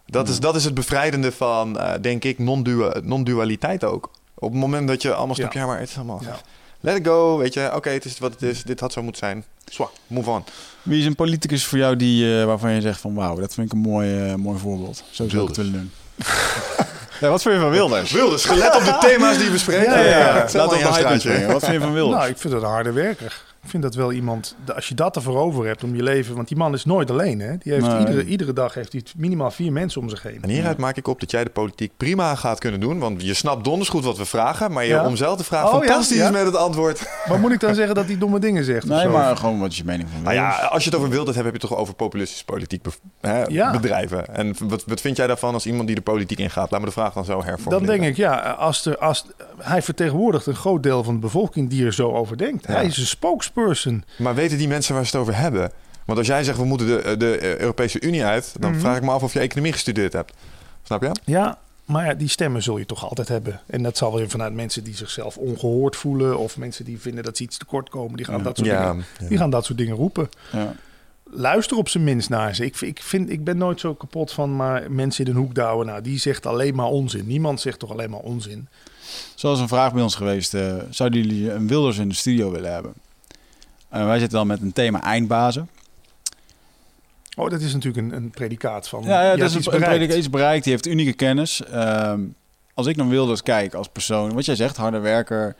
[0.07, 4.11] Dat, is, dat is het bevrijdende van, eh, denk ik, non-dua- non-dualiteit ook.
[4.35, 6.21] Op het moment dat je allemaal ja, maar het is allemaal...
[6.23, 6.37] Ja.
[6.81, 7.71] Let it go, weet je.
[7.75, 8.63] Oké, het is wat het is.
[8.63, 9.45] Dit had zo moeten zijn.
[9.65, 10.45] Zwak, move on.
[10.83, 13.67] Wie is een politicus voor jou die, eh, waarvan je zegt van wauw, dat vind
[13.67, 15.03] ik een mooi, eh, mooi voorbeeld.
[15.11, 15.91] Zo zou ik het willen doen.
[17.21, 18.13] ja, wat vind je van Wilders?
[18.13, 19.93] Wilders, gelet op de thema's die we spreken.
[19.93, 21.47] Ja, ja, allemaal op jouw hype straatje.
[21.47, 22.19] Wat vind je van Wilders?
[22.19, 23.45] Nou, ik vind het een harde werker.
[23.67, 26.35] Ik vind dat wel iemand, de- als je dat ervoor over hebt om je leven,
[26.35, 27.41] want die man is nooit alleen.
[27.41, 27.57] Hè?
[27.59, 27.99] Die heeft Nee.
[27.99, 30.39] iedere, iedere dag heeft hij minimaal vier mensen om zich heen.
[30.43, 32.99] En hieruit maak ik op dat jij de politiek prima gaat kunnen doen.
[32.99, 34.73] Want je snapt donders goed wat we vragen.
[34.73, 35.07] Maar je Ja.
[35.07, 36.31] om te vragen Oh, ja, fantastisch ja.
[36.31, 37.03] met het antwoord.
[37.29, 38.87] Maar moet ik dan zeggen dat hij domme dingen zegt?
[38.87, 40.71] Nee, maar gewoon wat is je mening van Nou ja, Wilders?
[40.71, 42.85] als je het over wild hebt, heb je het toch over populistische politiek
[43.21, 44.35] hè, bedrijven.
[44.35, 46.71] En wat, wat vind jij daarvan als iemand die de politiek ingaat?
[46.71, 47.99] Laat me de vraag dan zo Dan hervormuleren.
[48.01, 49.25] denk ik, ja, als er, als,
[49.59, 52.67] hij vertegenwoordigt een groot deel van de bevolking die er zo over denkt.
[52.67, 53.07] Hij is een
[53.61, 54.05] spokesperson.
[54.17, 55.71] Maar weten die mensen waar ze het over hebben?
[56.05, 58.81] Want als jij zegt we moeten de, de Europese Unie uit, dan Mhm.
[58.81, 60.33] vraag ik me af of je economie gestudeerd hebt.
[60.83, 61.11] Snap je?
[61.25, 63.61] Ja, maar ja, die stemmen zul je toch altijd hebben.
[63.67, 66.39] En dat zal weer vanuit mensen die zichzelf ongehoord voelen...
[66.39, 68.17] of mensen die vinden dat ze iets tekort komen.
[68.17, 68.43] Die gaan, Ja.
[68.43, 69.29] dat, soort Ja, dingen, ja.
[69.29, 70.29] die gaan dat soort dingen roepen.
[70.53, 70.75] Ja.
[71.31, 72.65] Luister op zijn minst naar ze.
[72.65, 75.87] Ik, ik, vind, ik ben nooit zo kapot van maar mensen in een hoek douwen.
[75.87, 77.27] Nou, die zegt alleen maar onzin.
[77.27, 78.69] Niemand zegt toch alleen maar onzin.
[79.35, 80.55] Zoals een vraag bij ons geweest.
[80.55, 82.93] eh, zouden jullie een Wilders in de studio willen hebben?
[83.89, 85.69] Eh, wij zitten dan met een thema eindbazen.
[87.37, 89.03] Oh, dat is natuurlijk een, een predicaat van...
[89.03, 89.89] Ja, dat is een, iets een bereikt.
[89.97, 90.65] prediker iets bereikt.
[90.65, 91.63] Die heeft unieke kennis.
[91.65, 92.21] Ehm,
[92.75, 95.57] als ik naar Wilders kijk als persoon, wat jij zegt, harde werker.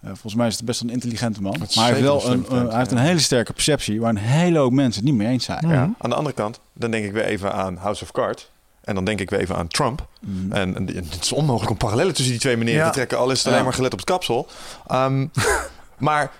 [0.00, 1.56] eh, volgens mij is het best een intelligente man.
[1.58, 4.72] Maar hij heeft wel een hij heeft een hele sterke perceptie waar een hele hoop
[4.72, 5.68] mensen het niet mee eens zijn.
[5.68, 5.90] Ja.
[5.98, 8.50] Aan de andere kant, dan denk ik weer even aan House of Cards.
[8.80, 10.06] En dan denk ik weer even aan Trump.
[10.20, 10.52] Mhm.
[10.52, 12.86] En, en het is onmogelijk om parallellen tussen die twee meneren Ja.
[12.86, 13.18] te trekken.
[13.18, 13.50] Al is het Ja.
[13.52, 14.46] alleen maar gelet op het kapsel.
[14.86, 15.26] Ehm,
[15.98, 16.30] maar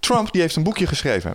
[0.00, 1.34] Trump die heeft een boekje geschreven.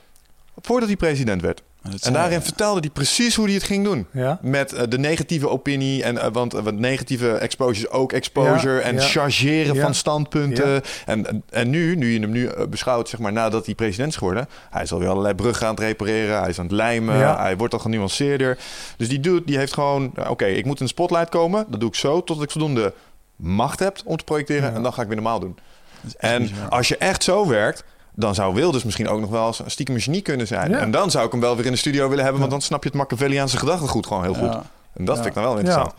[0.61, 1.61] Voordat hij president werd.
[2.01, 4.07] En daarin vertelde hij precies hoe hij het ging doen.
[4.11, 4.39] Ja?
[4.41, 6.03] Met eh, de negatieve opinie.
[6.03, 8.75] En, eh, want, eh, want negatieve exposure is ook exposure.
[8.75, 9.01] Ja, en ja.
[9.01, 9.81] chargeren Ja.
[9.81, 10.81] van standpunten.
[11.05, 14.17] En, en, en nu, nu je hem nu beschouwt, zeg maar, nadat hij president is
[14.17, 14.47] geworden.
[14.69, 16.39] Hij is alweer allerlei bruggen aan het repareren.
[16.39, 17.17] Hij is aan het lijmen.
[17.17, 17.37] Ja.
[17.37, 18.57] Hij wordt al genuanceerder.
[18.97, 20.13] Dus die dude, die heeft gewoon...
[20.27, 21.65] Oké, ik moet in de spotlight komen.
[21.69, 22.93] Dat doe ik zo, totdat ik voldoende
[23.35, 24.69] macht heb om te projecteren.
[24.69, 24.75] Ja.
[24.75, 25.57] En dan ga ik weer normaal doen.
[26.17, 27.83] En als je echt zo werkt,
[28.19, 30.69] dan zou Wilders misschien ook nog wel eens een stiekem genie kunnen zijn.
[30.71, 30.77] Ja.
[30.77, 32.83] En dan zou ik hem wel weer in de studio willen hebben, want dan snap
[32.83, 34.57] je het Machiavelliaanse gedachtegoed gewoon heel goed.
[34.93, 35.93] En dat vind ik dan wel interessant.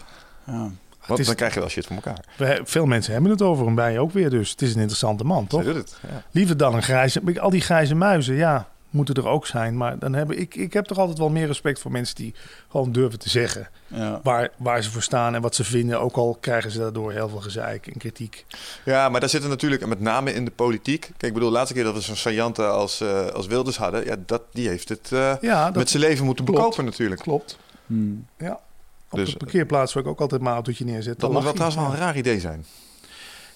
[0.47, 0.71] ja.
[1.07, 2.25] Want is- dan krijg je wel shit van elkaar.
[2.37, 4.31] We- Veel mensen hebben het over hem bij ook weer.
[4.31, 5.65] Dus het is een interessante man, toch?
[5.65, 5.99] Doet het.
[6.31, 7.21] Liever dan een grijze...
[7.41, 9.77] Al die grijze muizen, ja, moeten er ook zijn.
[9.77, 12.35] Maar dan heb ik, ik heb toch altijd wel meer respect voor mensen die
[12.69, 13.69] gewoon durven te zeggen...
[13.87, 14.21] Ja.
[14.23, 16.01] Waar, waar ze voor staan en wat ze vinden.
[16.01, 18.45] Ook al krijgen ze daardoor heel veel gezeik en kritiek.
[18.85, 21.01] ja, maar daar zitten natuurlijk, en met name in de politiek.
[21.01, 24.05] Kijk, ik bedoel, de laatste keer dat we zo'n saillante als, eh, als Wilders hadden,
[24.05, 26.61] ja, dat, die heeft het eh, Ja, dat met zijn leven moeten klopt.
[26.61, 27.21] bekopen natuurlijk.
[27.21, 27.59] klopt.
[27.87, 28.27] Hmm.
[28.39, 28.61] Ja.
[29.11, 31.13] Op Dus- de parkeerplaats waar ik ook altijd mijn autootje neerzet.
[31.13, 32.65] Dat dan moet wel trouwens wel een raar idee zijn.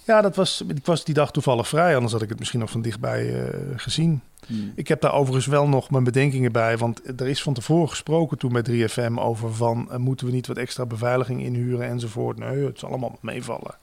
[0.07, 1.95] Ja, dat was, ik was die dag toevallig vrij.
[1.95, 4.21] Anders had ik het misschien nog van dichtbij eh, gezien.
[4.47, 4.73] Hmm.
[4.75, 6.79] Ik heb daar overigens wel nog mijn bedenkingen bij.
[6.79, 9.91] Want er is van tevoren gesproken toen met 3FM over van...
[9.93, 12.39] eh, moeten we niet wat extra beveiliging inhuren enzovoort.
[12.39, 13.75] Nee, het zal allemaal meevallen.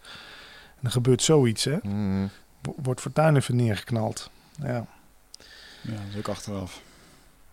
[0.79, 1.77] En er gebeurt zoiets, hè.
[1.81, 2.29] Mm.
[2.61, 4.29] Wo- Wordt Fortuyn even neergeknald.
[4.61, 4.85] Ja.
[5.81, 6.81] Ja, dat is ook achteraf.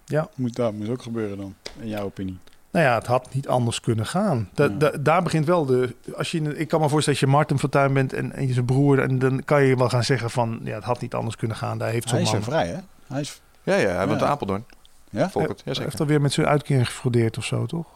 [0.05, 0.29] Ja.
[0.35, 2.39] Moet, dat moet ook gebeuren dan, in jouw opinie.
[2.71, 4.49] Nou ja, het had niet anders kunnen gaan.
[4.55, 4.71] Da, Ja.
[4.71, 5.95] da- daar begint wel de...
[6.17, 8.65] Als je, ik kan me voorstellen dat je Martin Fortuyn bent en, en je zijn
[8.65, 8.99] broer...
[9.01, 10.61] en dan kan je wel gaan zeggen van...
[10.65, 11.79] ja, het had niet anders kunnen gaan.
[11.79, 12.43] Daar heeft zo'n Hij is man...
[12.43, 12.77] zo vrij, hè?
[13.07, 13.41] Hij is...
[13.63, 14.27] Ja, ja, hij woont Ja.
[14.27, 14.65] in Apeldoorn.
[15.11, 15.31] Ja?
[15.31, 17.87] Volkert, ja, Hij heeft alweer met zijn uitkering gefraudeerd of zo, toch?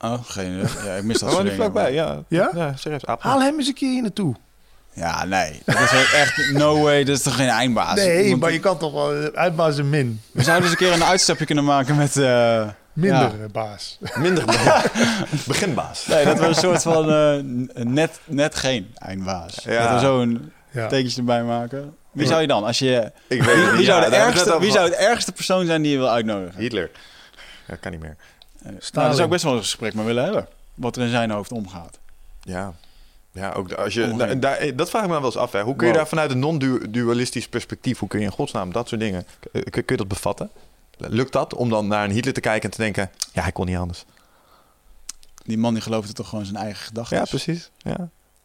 [0.00, 0.84] Oh, geen idee.
[0.84, 2.22] Ja, ik mis dat Hij soort woont vlakbij, ja.
[2.28, 2.50] Ja?
[2.54, 3.06] Ja, serieus.
[3.06, 3.36] Apeldoorn.
[3.38, 4.34] Haal hem eens een keer hier naartoe.
[4.94, 5.62] Ja, nee.
[5.64, 7.04] Dat is echt no way.
[7.04, 7.94] Dat is toch geen eindbaas?
[7.94, 10.20] nee, Want maar je kan toch wel eh, uitbaas en min.
[10.32, 12.16] We zouden eens een keer een uitstapje kunnen maken met...
[12.16, 13.44] eh, Minder Ja.
[13.44, 13.98] eh, baas.
[14.18, 14.44] Minder
[15.46, 16.06] beginbaas.
[16.06, 17.36] Nee, dat we een soort van eh,
[17.84, 19.58] net, net geen eindbaas.
[19.64, 19.82] Ja.
[19.82, 20.86] Dat we zo een Ja.
[20.88, 21.96] tekentje erbij maken.
[22.12, 22.64] Wie zou je dan?
[22.64, 23.86] Als je, Ik weet wie, wie niet.
[23.86, 26.60] zou de ergste, wie zou het ergste persoon zijn die je wil uitnodigen?
[26.60, 26.90] Hitler.
[27.66, 28.16] Ja, kan niet meer.
[28.62, 30.46] Eh, Nou, daar zou ik best wel een gesprek mee willen hebben.
[30.74, 31.98] Wat er in zijn hoofd omgaat.
[32.42, 32.72] Ja.
[33.32, 35.52] Ja, ook als je, nou, daar, dat vraag ik me wel eens af.
[35.52, 35.62] Hè.
[35.62, 36.00] Hoe kun je Wow.
[36.02, 39.82] daar vanuit een non-dualistisch perspectief, hoe kun je in godsnaam dat soort dingen, kun, kun
[39.86, 40.50] je dat bevatten?
[41.08, 43.66] Lukt dat om dan naar een Hitler te kijken en te denken, ja, hij kon
[43.66, 44.04] niet anders.
[45.44, 47.16] Die man die geloofde toch gewoon zijn eigen gedachten.
[47.16, 47.70] Ja, precies.
[47.78, 47.96] Ja.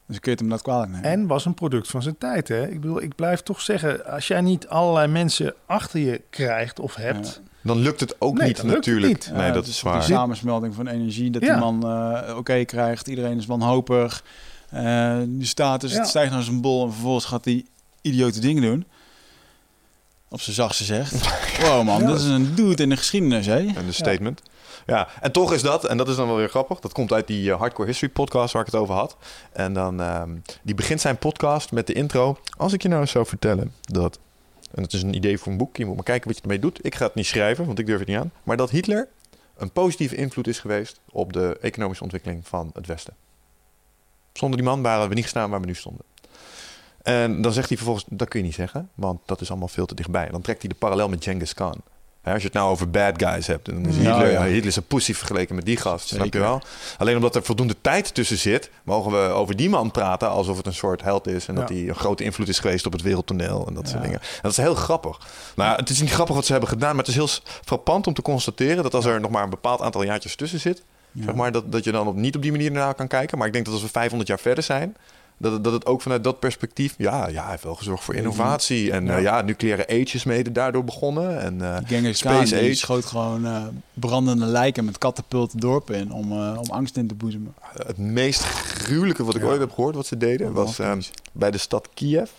[0.05, 1.09] Dus kun je het hem dat kwalijk nemen.
[1.09, 2.47] En was een product van zijn tijd.
[2.47, 2.67] Hè?
[2.67, 4.05] Ik bedoel, ik blijf toch zeggen...
[4.05, 7.41] als jij niet allerlei mensen achter je krijgt of hebt...
[7.61, 9.07] Dan lukt het ook Nee, niet natuurlijk.
[9.13, 9.29] niet.
[9.33, 9.93] Nee, Ja, dat het is waar.
[9.93, 11.51] Die samensmelding van energie, dat Ja.
[11.53, 13.07] die man eh, oké krijgt.
[13.07, 14.23] Iedereen is wanhopig.
[14.69, 15.97] Eh die status, Ja.
[15.99, 16.85] het stijgt naar zijn bol.
[16.85, 17.65] En vervolgens gaat hij
[18.01, 18.85] idiote dingen doen.
[20.29, 21.13] Op zijn zachtste zegt.
[21.61, 22.07] Wow man, Ja.
[22.07, 23.57] dat is een dude in de geschiedenis, hè?
[23.57, 24.41] En een statement.
[24.85, 25.07] Ja.
[25.21, 27.51] en toch is dat, en dat is dan wel weer grappig, dat komt uit die
[27.51, 29.17] eh, Hardcore History podcast waar ik het over had.
[29.53, 32.37] En dan, ehm, die begint zijn podcast met de intro.
[32.57, 34.19] Als ik je nou eens zou vertellen dat,
[34.73, 36.59] en het is een idee voor een boek, je moet maar kijken wat je ermee
[36.59, 36.85] doet.
[36.85, 38.31] Ik ga het niet schrijven, want ik durf het niet aan.
[38.43, 39.07] Maar dat Hitler
[39.57, 43.15] een positieve invloed is geweest op de economische ontwikkeling van het Westen.
[44.33, 46.05] Zonder die man waren we niet gestaan waar we nu stonden.
[47.07, 49.85] En dan zegt hij vervolgens, dat kun je niet zeggen, want dat is allemaal veel
[49.85, 50.27] te dichtbij.
[50.31, 51.81] Dan trekt hij de parallel met Genghis Khan.
[52.23, 54.43] Als je het nou over bad guys hebt, dan is Hitler, ja.
[54.43, 56.61] Hitler is een pussy vergeleken met die gast, snap je wel?
[56.97, 60.65] Alleen omdat er voldoende tijd tussen zit, mogen we over die man praten alsof het
[60.65, 63.67] een soort held is en dat hij een grote invloed is geweest op het wereldtoneel
[63.67, 64.19] en dat soort dingen.
[64.19, 65.19] En dat is heel grappig.
[65.55, 67.29] Nou, het is niet grappig wat ze hebben gedaan, maar het is heel
[67.65, 70.83] frappant om te constateren dat als er nog maar een bepaald aantal jaartjes tussen zit,
[71.25, 73.37] zeg maar, dat, dat je dan op, niet op die manier naar kan kijken.
[73.37, 74.95] Maar ik denk dat als we 500 jaar verder zijn,
[75.37, 78.15] dat het, dat het ook vanuit dat perspectief, ja, ja, hij heeft wel gezorgd voor
[78.15, 78.91] innovatie.
[78.91, 81.41] En ja, ja nucleaire ages mede daardoor begonnen.
[81.41, 82.73] En eh, Die Genghis Space Age.
[82.73, 87.15] schoot gewoon eh, brandende lijken met katapulten dorpen in om, eh, om angst in te
[87.15, 87.53] boezemen.
[87.85, 89.47] het meest gruwelijke wat ik Ja.
[89.47, 91.01] ooit heb gehoord wat ze deden, was ehm,
[91.31, 92.29] bij de stad Kiev.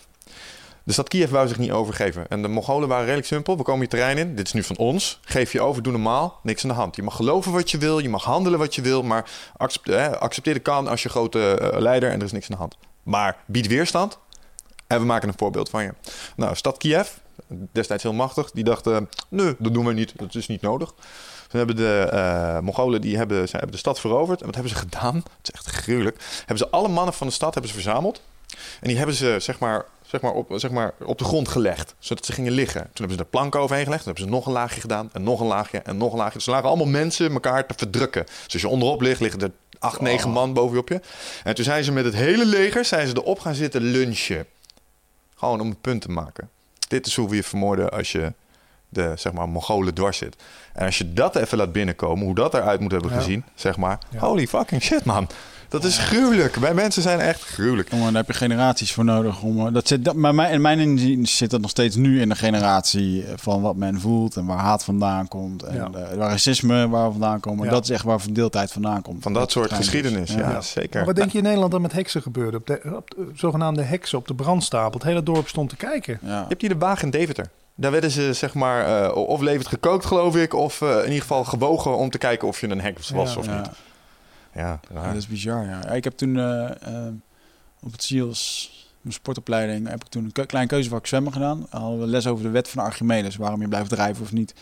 [0.83, 2.27] De stad Kiev wou zich niet overgeven.
[2.29, 3.57] En de Mongolen waren redelijk simpel.
[3.57, 4.35] We komen je terrein in.
[4.35, 5.19] Dit is nu van ons.
[5.23, 6.39] Geef je over, doe normaal.
[6.43, 6.95] Niks aan de hand.
[6.95, 7.99] Je mag geloven wat je wil.
[7.99, 9.03] Je mag handelen wat je wil.
[9.03, 12.55] Maar accepteer, eh, de kan als je grote eh, leider en er is niks aan
[12.55, 12.77] de hand.
[13.03, 14.17] Maar bied weerstand.
[14.87, 15.93] En we maken een voorbeeld van je.
[16.35, 17.09] Nou, stad Kiev,
[17.71, 20.13] destijds heel machtig, die dachten: nee, dat doen we niet.
[20.15, 20.93] Dat is niet nodig.
[21.47, 24.39] Toen hebben de eh, Mongolen die hebben, ze hebben de stad veroverd.
[24.39, 25.15] En wat hebben ze gedaan?
[25.15, 26.17] Het is echt gruwelijk.
[26.37, 28.21] Hebben ze alle mannen van de stad hebben ze verzameld.
[28.81, 31.95] En die hebben ze zeg maar, zeg maar, op, zeg maar, op de grond gelegd,
[31.99, 32.81] zodat ze gingen liggen.
[32.81, 34.03] Toen hebben ze er planken overheen gelegd.
[34.03, 36.37] Toen hebben ze nog een laagje gedaan en nog een laagje en nog een laagje.
[36.37, 38.25] Dus er lagen allemaal mensen elkaar te verdrukken.
[38.25, 41.01] Dus als je onderop ligt, liggen er acht, negen man boven je.
[41.43, 44.45] En toen zijn ze met het hele leger zijn ze erop gaan zitten lunchen.
[45.35, 46.49] Gewoon om een punt te maken.
[46.87, 48.33] Dit is hoe we je vermoorden als je
[48.89, 50.35] de zeg maar, Mongolen dwars zit.
[50.73, 53.17] En als je dat even laat binnenkomen, hoe dat eruit moet hebben Ja.
[53.17, 53.99] gezien, zeg maar.
[54.09, 54.19] Ja.
[54.19, 55.29] Holy fucking shit, man.
[55.69, 56.55] Dat is gruwelijk.
[56.55, 57.89] Wij mensen zijn echt gruwelijk.
[57.91, 59.41] Jongen, daar heb je generaties voor nodig.
[59.41, 62.21] Om, eh, dat zit, dat, maar mijn, in mijn inzien zit dat nog steeds nu
[62.21, 65.63] in de generatie eh, van wat men voelt en waar haat vandaan komt.
[65.63, 65.83] En Ja.
[65.93, 67.65] eh, waar racisme waar we vandaan komen.
[67.65, 67.71] Ja.
[67.71, 69.23] Dat is echt waar verdeeldheid vandaan komt.
[69.23, 70.61] Van dat soort geschiedenis, ja, Ja.
[70.61, 70.95] zeker.
[70.97, 72.57] Maar wat denk je in Nederland dan met heksen gebeurde?
[72.57, 74.99] Op de, op de zogenaamde heksen op de brandstapel.
[74.99, 76.19] Het hele dorp stond te kijken.
[76.21, 76.39] Ja.
[76.39, 77.49] Je hebt hier de wagen in Deventer.
[77.75, 81.21] Daar werden ze zeg maar eh, of levend gekookt, geloof ik, of eh, in ieder
[81.21, 83.57] geval gewogen om te kijken of je een hek was Ja, of Ja.
[83.57, 83.69] niet.
[84.53, 85.79] Ja, dat is bizar, ja.
[85.83, 87.13] Ja, Ik heb toen eh, eh,
[87.81, 88.71] op het SEALS,
[89.01, 91.67] mijn sportopleiding, heb ik toen een ke- klein keuzevak zwemmen gedaan.
[91.69, 94.53] Dan hadden we les over de wet van Archimedes, waarom je blijft drijven of niet.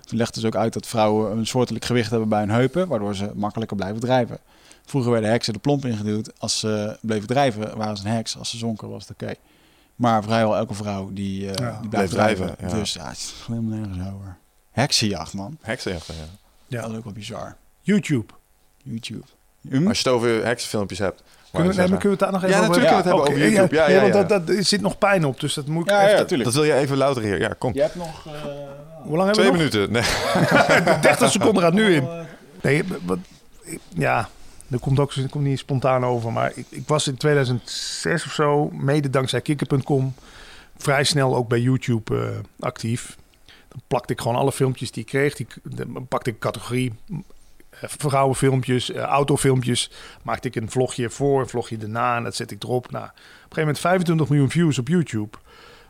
[0.00, 3.14] Toen legden ze ook uit dat vrouwen een soortelijk gewicht hebben bij hun heupen, waardoor
[3.16, 4.38] ze makkelijker blijven drijven.
[4.84, 6.40] Vroeger werden heksen de plomp ingeduwd.
[6.40, 8.38] Als ze bleven drijven, waren ze een heks.
[8.38, 9.34] Als ze zonken, was het oké.
[9.96, 11.80] Maar vrijwel elke vrouw die, eh, Ja.
[11.80, 12.46] die blijft Bleef drijven.
[12.56, 12.80] drijven, ja.
[12.82, 14.36] Dus ja, het is helemaal nergens over.
[14.70, 15.58] Heksenjacht, man.
[15.60, 16.20] Heksenjachten, ja.
[16.66, 16.80] Ja.
[16.80, 17.56] Dat is ook wel bizar.
[17.80, 18.32] YouTube.
[18.82, 19.24] YouTube.
[19.70, 19.86] Hm?
[19.88, 21.22] Als je het over heksenfilmpjes hebt.
[21.52, 23.20] Kunnen we, nee, maar kunnen we het daar nog even Ja, over natuurlijk kunnen we
[23.20, 23.74] het hebben over YouTube.
[23.74, 24.22] Ja, ja, want ja.
[24.24, 26.38] Dat, dat, er zit nog pijn op, dus dat moet ik Ja, even...
[26.38, 26.44] ja.
[26.44, 27.40] Dat wil je even louter hier.
[27.40, 27.74] Ja, kom.
[27.74, 28.26] Je hebt nog...
[28.26, 28.32] eh,
[29.02, 29.56] Hoe lang hebben Twee we nog?
[29.56, 29.92] minuten.
[29.92, 31.00] Nee.
[31.00, 32.02] 30 seconden gaat nu in.
[32.02, 32.20] Eh,
[32.60, 33.18] Nee, wat,
[33.94, 34.28] ja,
[34.66, 36.32] dat komt ook dat komt niet spontaan over.
[36.32, 40.14] Maar ik, ik was in 2006 of zo, mede dankzij kikker.com,
[40.76, 42.28] vrij snel ook bij YouTube eh,
[42.60, 43.16] actief.
[43.68, 45.34] Dan plakte ik gewoon alle filmpjes die ik kreeg.
[45.34, 46.92] Die, dan pakte ik categorie
[47.82, 49.90] vrouwenfilmpjes, eh, autofilmpjes.
[50.22, 52.90] Maakte ik een vlogje voor, een vlogje erna en dat zet ik erop.
[52.90, 55.38] Nou, op een gegeven moment 25 miljoen views op YouTube.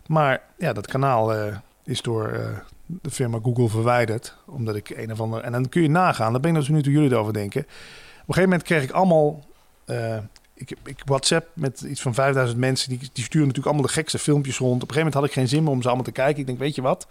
[0.07, 2.49] Maar ja, dat kanaal eh, is door eh,
[2.87, 4.37] de firma Google verwijderd.
[4.47, 5.41] Omdat ik een of ander...
[5.41, 7.61] En dan kun je nagaan, dat ben ik dus nu toe jullie erover denken.
[7.61, 9.45] Op een gegeven moment kreeg ik allemaal...
[9.85, 10.19] eh,
[10.55, 12.89] ik, ik WhatsApp met iets van 5000 mensen.
[12.89, 14.83] Die, die sturen natuurlijk allemaal de gekste filmpjes rond.
[14.83, 16.41] Op een gegeven moment had ik geen zin meer om ze allemaal te kijken.
[16.41, 17.07] Ik denk, weet je wat?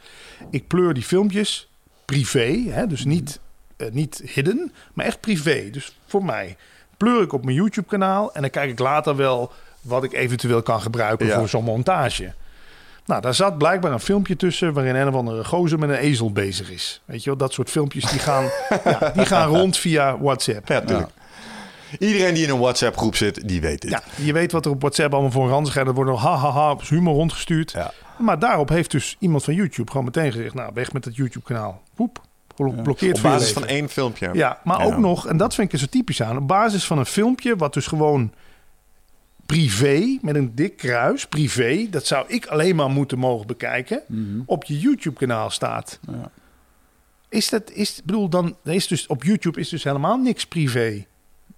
[0.49, 1.69] Ik pleur die filmpjes
[2.05, 2.63] privé.
[2.69, 3.39] Hè, dus niet,
[3.77, 5.69] eh, niet hidden, maar echt privé.
[5.71, 6.57] Dus voor mij.
[6.97, 8.33] Pleur ik op mijn YouTube kanaal.
[8.33, 11.37] En dan kijk ik later wel wat ik eventueel kan gebruiken Ja.
[11.37, 12.33] voor zo'n montage.
[13.05, 16.31] Nou, daar zat blijkbaar een filmpje tussen waarin een of andere gozer met een ezel
[16.31, 17.01] bezig is.
[17.05, 18.43] Weet je wel, dat soort filmpjes die gaan,
[18.83, 20.67] ja, die gaan rond via WhatsApp.
[20.67, 21.09] Ja, natuurlijk.
[21.99, 23.91] Iedereen die in een WhatsApp groep zit, die weet dit.
[23.91, 25.87] Ja, je weet wat er op WhatsApp allemaal voor ranzigheid.
[25.87, 27.71] Er wordt ha ha ha humor rondgestuurd.
[27.71, 27.91] Ja.
[28.17, 30.53] Maar daarop heeft dus iemand van YouTube gewoon meteen gezegd...
[30.53, 31.81] nou, weg met het YouTube-kanaal.
[31.95, 32.21] Woep,
[32.55, 34.29] blokkeert Op basis van één filmpje.
[34.33, 36.37] Ja, maar ook nog, en dat vind ik er zo typisch aan...
[36.37, 38.33] op basis van een filmpje wat dus gewoon
[39.45, 40.17] privé...
[40.21, 41.87] met een dik kruis, privé...
[41.89, 44.01] dat zou ik alleen maar moeten mogen bekijken...
[44.07, 44.41] mhm.
[44.45, 45.99] op je YouTube-kanaal staat.
[46.07, 46.31] Ja.
[47.29, 51.05] Is dat, is, ik bedoel, dan is dus op YouTube is dus helemaal niks privé.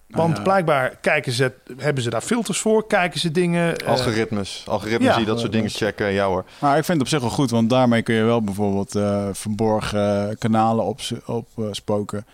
[0.08, 0.44] Want ja.
[0.44, 3.78] blijkbaar kijken ze, hebben ze daar filters voor, kijken ze dingen.
[3.78, 4.64] eh, Algoritmes.
[4.68, 5.16] Algoritmes Ja.
[5.18, 6.12] die dat soort dingen checken.
[6.12, 6.46] Ja hoor.
[6.60, 9.28] Maar ik vind het op zich wel goed, want daarmee kun je wel bijvoorbeeld eh,
[9.32, 11.36] verborgen kanalen opspoken.
[11.36, 12.26] Op, eh, spoken.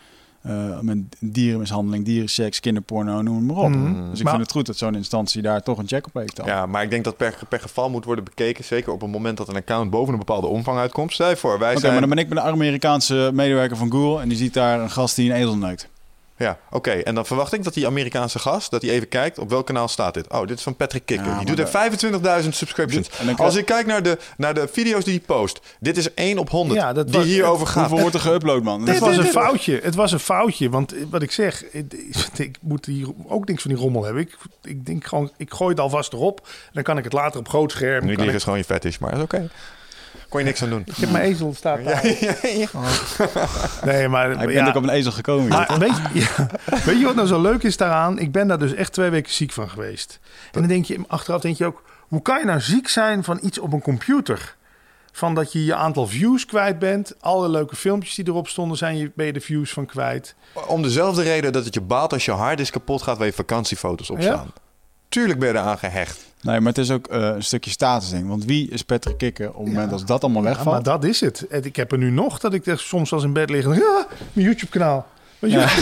[0.41, 3.69] Eh, met dierenmishandeling, dierenseks, kinderporno, noem het maar op.
[3.69, 4.09] Mhm.
[4.09, 6.35] Dus ik Maar- vind het goed dat zo'n instantie daar toch een check op heeft
[6.35, 6.45] dan.
[6.45, 8.63] Ja, maar ik denk dat per, per geval moet worden bekeken.
[8.63, 11.13] Zeker op het moment dat een account boven een bepaalde omvang uitkomt.
[11.13, 11.91] Stel je voor, wij Oké, zijn...
[11.91, 14.91] maar dan ben ik met een Amerikaanse medewerker van Google en die ziet daar een
[14.91, 15.87] gast die een ezel neukt.
[16.37, 16.91] Ja, oké.
[16.91, 19.87] En dan verwacht ik dat die Amerikaanse gast, dat hij even kijkt op welk kanaal
[19.87, 20.29] staat dit.
[20.31, 21.27] Oh, dit is van Patrick Kikker.
[21.27, 23.09] Ja, die doet er 25.000 subscriptions.
[23.37, 26.49] Als ik kijk naar de, naar de video's die hij post, dit is 1 op
[26.49, 27.89] 100 Ja, dat die was- hierover gaat.
[27.89, 28.81] Hoeveel wordt er geüpload, man?
[28.87, 29.79] Het was een foutje.
[29.83, 30.69] Het was een foutje.
[30.69, 34.21] Want wat ik zeg, ik, moet hier ook niks van die rommel hebben.
[34.21, 36.47] Ik, ik denk gewoon, ik gooi het alvast erop.
[36.73, 37.93] Dan kan ik het later op groot scherm.
[37.93, 39.49] Nu kan liggen ik, is gewoon je fetish, maar dat is oké.
[40.33, 40.83] Kon je niks aan doen.
[40.85, 42.03] ik heb mijn ezel staat daar.
[43.83, 45.47] Nee, maar Ik ben ja, ook op een ezel gekomen.
[45.47, 46.47] Maar weet je, ja,
[46.85, 48.19] weet je wat nou zo leuk is daaraan?
[48.19, 50.19] Ik ben daar dus echt twee weken ziek van geweest.
[50.51, 53.39] En dan denk je, achteraf denk je ook, hoe kan je nou ziek zijn van
[53.41, 54.55] iets op een computer?
[55.11, 57.13] Van dat je je aantal views kwijt bent.
[57.19, 60.35] Alle leuke filmpjes die erop stonden, zijn je, ben je de views van kwijt.
[60.67, 64.09] Om dezelfde reden dat het je baat als je harddisk kapot gaat, waar je vakantiefoto's
[64.09, 64.23] op Ja.
[64.23, 64.53] staan.
[65.09, 66.32] Tuurlijk ben je eraan gehecht.
[66.43, 68.27] Nee, maar het is ook eh, een stukje statusding.
[68.27, 70.69] Want wie is Patrick Kikker op het moment als dat allemaal Ja, wegvalt?
[70.75, 71.45] maar dat is het.
[71.49, 73.81] Ik heb er nu nog dat ik er soms als in bed lig en denk,
[73.81, 75.05] ja, mijn YouTube-kanaal.
[75.39, 75.67] Ja.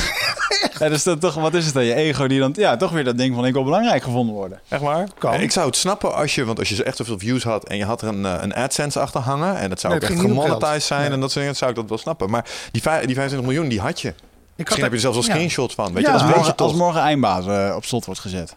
[0.80, 1.84] Ja, dus dat toch, wat is het dan?
[1.84, 4.60] Je ego die dan ja, toch weer dat ding van ik wil belangrijk gevonden worden.
[4.68, 5.08] Echt waar?
[5.18, 5.34] Kan.
[5.34, 7.78] Ik zou het snappen als je, want als je zo echt zoveel views had en
[7.78, 10.20] je had er een, eh, een AdSense achter hangen en dat zou Nee, ook echt
[10.22, 11.10] gemonetized zijn Nee.
[11.12, 12.30] en dat soort dingen, zou ik dat wel snappen.
[12.30, 14.08] Maar die, die 25 miljoen, die had je.
[14.08, 14.16] Ik
[14.56, 15.34] Misschien heb je er zelfs wel ja.
[15.34, 15.94] screenshots van.
[15.94, 18.20] Weet Ja, je, dat als, weet je morgen, als morgen eindbaas eh, op slot wordt
[18.22, 18.54] gezet,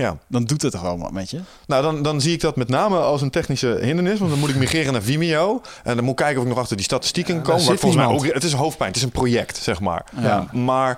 [0.00, 0.16] Ja.
[0.26, 1.40] dan doet het toch gewoon wat met je?
[1.66, 4.18] Nou, dan, dan zie ik dat met name als een technische hindernis.
[4.18, 5.60] Want dan moet ik migreren naar Vimeo.
[5.84, 8.04] En dan moet ik kijken of ik nog achter die statistieken Ja, Wat volgens mij
[8.06, 8.88] ook, het is een hoofdpijn.
[8.88, 10.04] Het is een project, zeg maar.
[10.20, 10.46] Ja.
[10.52, 10.90] Maar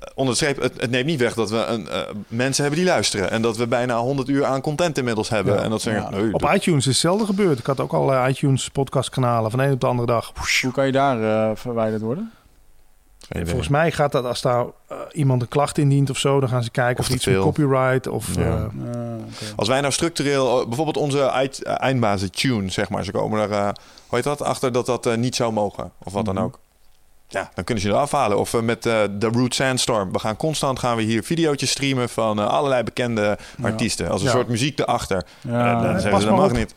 [0.00, 2.80] eh, onder de streep, het, het neemt niet weg dat we een, eh, mensen hebben
[2.82, 3.30] die luisteren.
[3.30, 5.54] En dat we bijna 100 uur aan content inmiddels hebben.
[5.54, 5.62] Ja.
[5.62, 6.10] En dat Ja.
[6.10, 7.58] nee, Op dat- iTunes is hetzelfde gebeurd.
[7.58, 10.32] Ik had ook al eh, iTunes podcastkanalen van de een op de andere dag.
[10.62, 12.32] Hoe kan je daar verwijderd worden?
[13.28, 16.62] Volgens mij gaat dat als daar eh, iemand een klacht indient of zo, dan gaan
[16.62, 18.34] ze kijken Of of, iets met copyright of.
[18.34, 18.42] Ja.
[18.42, 19.54] eh, oké.
[19.56, 23.40] Als wij nou structureel, eh, bijvoorbeeld onze eind- eh, eindbazen tune, zeg maar, ze komen
[23.40, 23.72] er, hoe
[24.08, 26.44] heet dat, achter dat dat niet zou mogen, of wat dan Mhm.
[26.44, 26.58] ook.
[27.30, 28.38] Ja, dan kunnen ze eraf halen.
[28.38, 30.12] Of eh, met eh de Root Sandstorm.
[30.12, 34.08] We gaan constant gaan we hier video's streamen van eh, allerlei bekende artiesten.
[34.10, 34.32] Als een Ja.
[34.32, 35.24] soort muziek erachter.
[35.40, 36.56] Ja, en dan zeggen ze, dat mag op.
[36.56, 36.74] niet.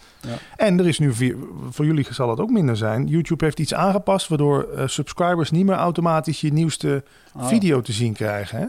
[0.56, 1.36] En er is nu, via-
[1.70, 3.08] voor jullie zal het ook minder zijn.
[3.08, 7.04] YouTube heeft iets aangepast waardoor subscribers niet meer automatisch je nieuwste
[7.38, 7.48] Oh.
[7.48, 8.60] video te zien krijgen.
[8.60, 8.66] Hè?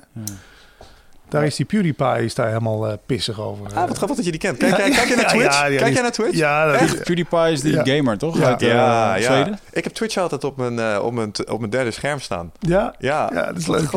[1.33, 3.67] Daar is die PewDiePie is daar helemaal eh, pissig over.
[3.75, 4.57] Ah, wat grappig dat je die kent.
[4.57, 5.61] Kijk, kijk, kijk je naar Twitch?
[5.61, 6.37] ja, ja, kijk jij naar Twitch?
[6.37, 7.97] Ja, dat is- PewDiePie is die Ja.
[7.97, 8.39] gamer, toch?
[8.39, 8.45] Ja.
[8.47, 9.23] Uit eh, ja, ja.
[9.23, 9.59] Zweden?
[9.73, 12.53] Ik heb Twitch altijd op mijn, eh, op mijn, op mijn derde scherm staan.
[12.61, 13.91] ja, Ja, Ja, dat is leuk,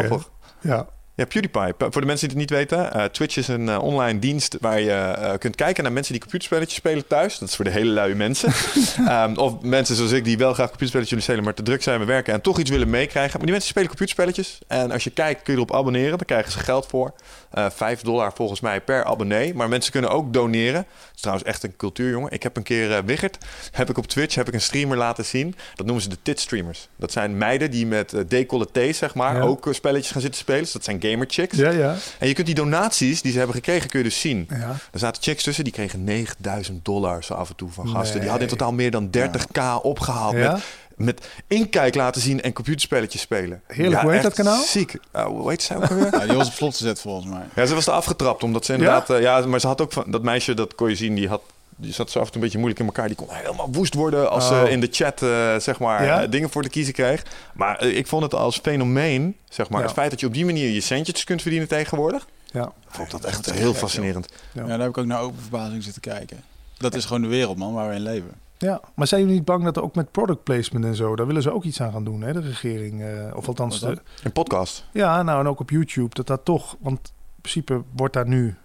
[0.62, 0.86] ja.
[1.18, 1.74] Ja, PewDiePie.
[1.78, 4.80] Voor de mensen die het niet weten, eh, Twitch is een eh, online dienst waar
[4.80, 7.38] je eh, kunt kijken naar mensen die computerspelletjes spelen thuis.
[7.40, 8.54] Dat is voor de hele luie mensen.
[9.08, 12.00] Ehm, of mensen zoals ik die wel graag computerspelletjes willen spelen, maar te druk zijn
[12.00, 13.32] met werken en toch iets willen meekrijgen.
[13.32, 14.60] Maar die mensen spelen computerspelletjes.
[14.68, 16.18] En als je kijkt, kun je erop abonneren.
[16.18, 17.14] Dan krijgen ze geld voor.
[17.52, 19.54] Eh 5 dollar volgens mij per abonnee.
[19.54, 20.76] Maar mensen kunnen ook doneren.
[20.76, 22.32] Het is trouwens echt een cultuurjongen.
[22.32, 23.38] Ik heb een keer Wiggert,
[23.72, 25.56] heb ik op Twitch, heb ik een streamer laten zien.
[25.76, 26.88] Dat noemen ze de tit streamers.
[26.96, 29.42] Dat zijn meiden die met decolletés, zeg maar, Ja.
[29.42, 30.62] ook spelletjes gaan zitten spelen.
[30.62, 31.58] Dus dat zijn gamer chicks.
[31.58, 31.96] ja, ja.
[32.20, 34.48] En je kunt die donaties die ze hebben gekregen, kun je dus zien.
[34.50, 34.76] ja.
[34.92, 38.20] Er zaten chicks tussen, die kregen 9000 dollar zo af en toe van gasten.
[38.20, 40.52] Die hadden in totaal meer dan 30k opgehaald Ja?
[40.52, 40.62] met,
[40.96, 43.62] met inkijk laten zien en computerspelletjes spelen.
[43.68, 44.64] Heerlijk, hoe heet dat kanaal?
[44.64, 44.98] Ziek.
[45.16, 46.12] Uh, hoe heet ze ook alweer?
[46.20, 47.44] Ja, die was op slot gezet volgens mij.
[47.56, 49.10] ja, ze was er afgetrapt, omdat ze inderdaad...
[49.10, 49.46] eh, Ja?
[49.46, 50.04] maar ze had ook van...
[50.12, 51.42] Dat meisje, dat kon je zien, die had...
[51.76, 53.08] Die zat zo af en toe een beetje moeilijk in elkaar.
[53.08, 54.62] Die kon helemaal woest worden als Oh.
[54.64, 56.24] ze in de chat eh, zeg maar, Ja?
[56.24, 57.24] eh, dingen voor te kiezen kreeg.
[57.54, 59.86] Maar eh, ik vond het als fenomeen, zeg maar, Ja.
[59.86, 62.28] het feit dat je op die manier je centjes kunt verdienen tegenwoordig.
[62.46, 62.72] ja.
[62.88, 64.28] Vond ik dat echt heel fascinerend.
[64.52, 64.62] Ja.
[64.62, 66.44] Ja, daar heb ik ook naar open verbazing zitten kijken.
[66.78, 68.32] Dat is gewoon de wereld, man, waar we in leven.
[68.58, 71.28] Ja, maar zijn jullie niet bang dat er ook met product placement en zo, daar
[71.28, 72.34] willen ze ook iets aan gaan doen, hè?
[72.34, 74.86] De regering, eh, of althans, de, Een podcast.
[74.92, 77.00] ja, nou en ook op YouTube, dat dat toch, want
[77.36, 78.56] in principe wordt daar nu,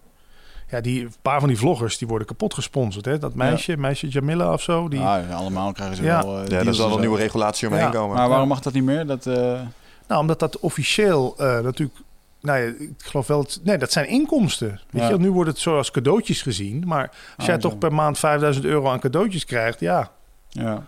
[0.70, 3.18] ja, die een paar van die vloggers die worden kapot gesponsord, hè?
[3.18, 6.22] Dat meisje, meisje Jamila of zo, die, Ah, ja, allemaal krijgen ze Ja.
[6.22, 6.42] wel.
[6.42, 7.90] eh, Ja, daar zal en een nieuwe regulatie omheen Ja.
[7.90, 8.16] komen.
[8.16, 9.06] Maar waarom mag dat niet meer?
[9.06, 9.34] Dat, eh,
[10.08, 11.98] nou, omdat dat officieel eh, natuurlijk,
[12.40, 14.80] nou ja, ik geloof wel, het, nee, dat zijn inkomsten.
[14.90, 15.08] Weet Ja.
[15.08, 17.60] je, nu wordt het zo als cadeautjes gezien, maar als Ah, jij zo.
[17.68, 20.10] toch per maand 5000 euro aan cadeautjes krijgt, ja,
[20.48, 20.82] ja.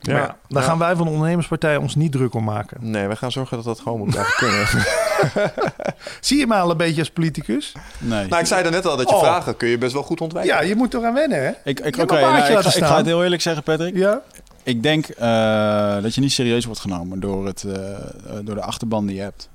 [0.00, 0.12] Ja.
[0.12, 0.68] Maar ja, daar Ja.
[0.68, 2.90] gaan wij van de ondernemerspartij ons niet druk om maken.
[2.90, 4.66] Nee, we gaan zorgen dat dat gewoon moet blijven kunnen.
[6.20, 7.72] Zie je mij al een beetje als politicus?
[7.98, 8.26] Nee.
[8.28, 9.20] nou, ik zei net al dat je Oh.
[9.22, 10.54] vragen kun je best wel goed ontwijken.
[10.54, 11.48] Ja, je moet eraan wennen, hè?
[11.64, 13.96] ik, ik, een nou, ik, ga, ik ga het heel eerlijk zeggen, Patrick.
[13.96, 14.20] Ja.
[14.62, 17.98] Ik denk eh, dat je niet serieus wordt genomen door, het, eh,
[18.42, 19.48] door de achterban die je hebt.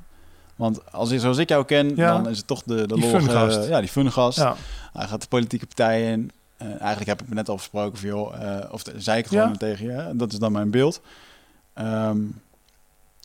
[0.55, 2.11] Want als, ik- zoals ik jou ken, Ja.
[2.11, 3.67] dan is het toch de, de Die fungast.
[3.67, 4.37] Ja, die fungast.
[4.37, 4.55] ja.
[4.93, 6.31] Hij gaat de politieke partijen in.
[6.57, 9.23] Eh, eigenlijk heb ik me net al versproken van, joh, eh, of de- zei ik
[9.23, 9.41] het Ja.
[9.41, 10.09] gewoon tegen je.
[10.13, 11.01] Dat is dan mijn beeld.
[11.73, 12.17] Ehm,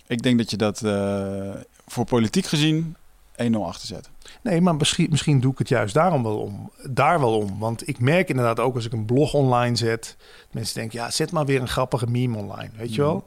[0.06, 1.50] ik denk dat je dat eh,
[1.86, 2.96] voor politiek gezien
[3.42, 4.10] 1-0 achter zet.
[4.42, 6.70] Nee, maar misschien, misschien doe ik het juist daarom wel om.
[6.90, 7.58] Daar wel om.
[7.58, 10.16] Want ik merk inderdaad ook als ik een blog online zet.
[10.50, 12.70] Mensen denken, ja, zet maar weer een grappige meme online.
[12.76, 13.24] Weet je wel?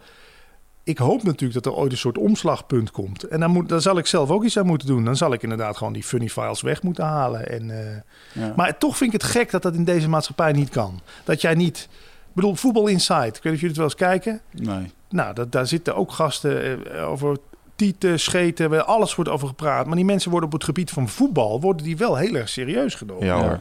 [0.88, 3.24] ik hoop natuurlijk dat er ooit een soort omslagpunt komt.
[3.24, 5.06] En dan, moet, dan zal ik zelf ook iets aan moeten doen.
[5.06, 7.50] Dan zal ik inderdaad gewoon die funny files weg moeten halen.
[7.50, 7.96] En, eh,
[8.34, 8.54] Ja.
[8.56, 11.02] Maar toch vind ik het gek dat dat in deze maatschappij niet kan.
[11.24, 11.90] Dat jij niet...
[12.28, 13.26] Ik bedoel, Voetbal Inside.
[13.26, 14.42] Ik weet niet of jullie het wel eens kijken.
[14.52, 14.92] Nee.
[15.10, 17.38] Nou, dat, daar zitten ook gasten eh, over
[17.78, 18.86] tieten, scheten.
[18.88, 19.86] Alles wordt over gepraat.
[19.86, 21.62] Maar die mensen worden op het gebied van voetbal...
[21.62, 23.26] worden die wel heel erg serieus genomen.
[23.26, 23.42] Ja, Ja.
[23.48, 23.60] hoor.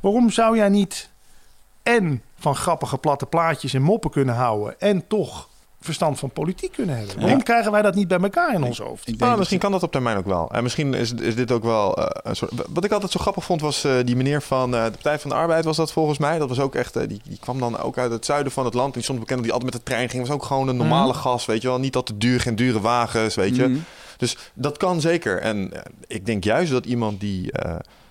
[0.00, 1.10] Waarom zou jij niet
[1.82, 4.80] en van grappige platte plaatjes en moppen kunnen houden...
[4.80, 5.48] en toch
[5.84, 7.20] verstand van politiek kunnen hebben?
[7.20, 9.08] Waarom krijgen wij dat niet bij elkaar in ons hoofd?
[9.08, 10.50] Ik Nou, misschien kan dat op termijn ook wel.
[10.50, 12.52] En misschien is, is dit ook wel eh, een soort...
[12.68, 15.30] Wat ik altijd zo grappig vond, was eh, die meneer van eh, de Partij van
[15.30, 16.38] de Arbeid was dat volgens mij.
[16.38, 17.08] Dat was ook echt...
[17.08, 18.94] die, die kwam dan ook uit het zuiden van het land.
[18.94, 20.26] Die stond bekend dat hij altijd met de trein ging.
[20.26, 21.18] Was ook gewoon een normale Mhm.
[21.18, 21.78] gast, weet je wel.
[21.78, 23.68] Niet dat te duur, geen dure wagens, weet je.
[23.68, 23.78] Mhm.
[24.16, 25.40] Dus dat kan zeker.
[25.40, 25.72] En
[26.06, 27.52] ik denk juist dat iemand die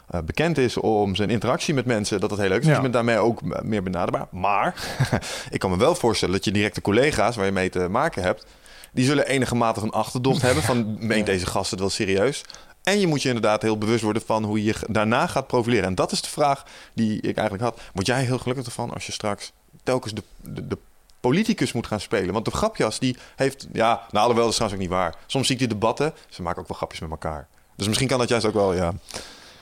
[0.07, 2.63] eh, eh, bekend is om zijn interactie met mensen, dat dat heel leuk is.
[2.63, 2.67] Ja.
[2.67, 4.27] Dus je bent daarmee ook m- meer benaderbaar.
[4.31, 4.75] Maar
[5.49, 8.45] ik kan me wel voorstellen dat je directe collega's waar je mee te maken hebt,
[8.91, 12.43] die zullen enige mate van achterdocht hebben van meent deze gast het wel serieus.
[12.83, 15.85] En je moet je inderdaad heel bewust worden van hoe je je daarna gaat profileren.
[15.85, 16.63] En dat is de vraag
[16.93, 17.81] die ik eigenlijk had.
[17.93, 19.51] Word jij heel gelukkig ervan als je straks
[19.83, 20.77] telkens de, de, de
[21.19, 22.33] politicus moet gaan spelen?
[22.33, 23.67] Want de grapjas die heeft...
[23.73, 25.15] Ja, nou alhoewel, dat is trouwens ook niet waar.
[25.27, 27.47] Soms zie ik die debatten, ze maken ook wel grapjes met elkaar.
[27.75, 28.93] Dus misschien kan dat juist ook wel, ja.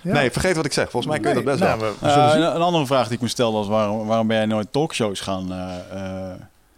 [0.02, 0.14] Ja.
[0.14, 0.90] Nee, vergeet wat ik zeg.
[0.92, 1.90] Volgens mij kun je dat best nou, wel.
[1.90, 4.28] we- we zullen Eh, een, een andere vraag die ik me stelde was: waarom, waarom
[4.28, 5.78] ben jij nooit talkshows gaan, eh,
[6.32, 6.36] eh,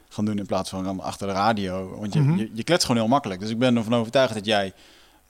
[0.09, 1.97] gaan doen in plaats van achter de radio?
[1.99, 2.37] Want je, Mhm.
[2.37, 3.39] je, je kletst gewoon heel makkelijk.
[3.39, 4.73] Dus ik ben ervan overtuigd dat jij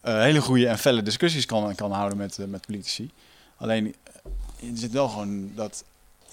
[0.02, 3.12] eh, hele goede en felle discussies kan, kan houden met, met politici.
[3.58, 3.96] Alleen
[4.62, 5.84] er zit wel gewoon dat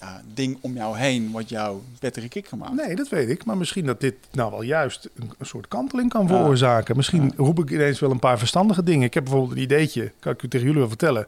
[0.00, 2.74] ja, ding om jou heen wat jou Patrick Kik gemaakt.
[2.74, 3.44] Nee, dat weet ik.
[3.44, 6.96] Maar misschien dat dit nou wel juist een, een soort kanteling kan veroorzaken.
[6.96, 9.06] Misschien roep ik ineens wel een paar verstandige dingen.
[9.06, 11.26] Ik heb bijvoorbeeld een ideetje, kan ik u tegen jullie wel vertellen,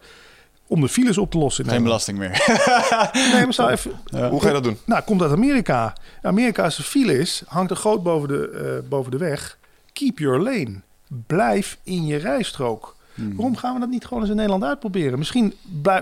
[0.66, 1.64] om de files op te lossen.
[1.64, 2.30] in Geen belasting meer.
[3.32, 3.90] Nee, maar zou even...
[4.30, 4.78] Hoe ga je dat doen?
[4.84, 5.96] Nou, komt uit Amerika.
[6.22, 9.58] Amerikaanse files hangt er groot boven de, eh, boven de weg.
[9.92, 10.80] Keep your lane.
[11.26, 12.96] Blijf in je rijstrook.
[13.14, 13.36] Hmm.
[13.36, 15.18] Waarom gaan we dat niet gewoon eens in Nederland uitproberen?
[15.18, 15.54] Misschien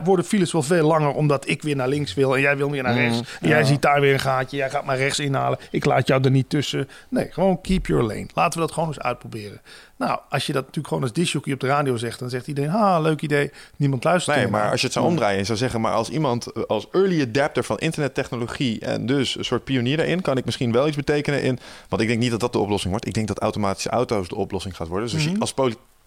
[0.04, 2.82] worden files wel veel langer omdat ik weer naar links wil en jij wil weer
[2.82, 3.18] naar rechts.
[3.40, 3.64] En jij Ja.
[3.64, 5.58] ziet daar weer een gaatje, jij gaat maar rechts inhalen.
[5.70, 6.88] Ik laat jou er niet tussen.
[7.08, 8.26] Nee, gewoon keep your lane.
[8.34, 9.60] Laten we dat gewoon eens uitproberen.
[9.96, 12.70] Nou, als je dat natuurlijk gewoon als disjockey op de radio zegt, dan zegt iedereen,
[12.70, 13.50] ha, leuk idee.
[13.76, 15.80] Niemand luistert Nee, maar als je het zou omdraaien en zou zeggen...
[15.80, 18.80] maar als iemand als early adapter van internettechnologie...
[18.80, 20.20] en dus een soort pionier daarin...
[20.20, 21.58] kan ik misschien wel iets betekenen in...
[21.88, 23.06] want ik denk niet dat dat de oplossing wordt.
[23.06, 25.06] Ik denk dat automatische auto's de oplossing gaat worden.
[25.06, 25.54] Dus als je als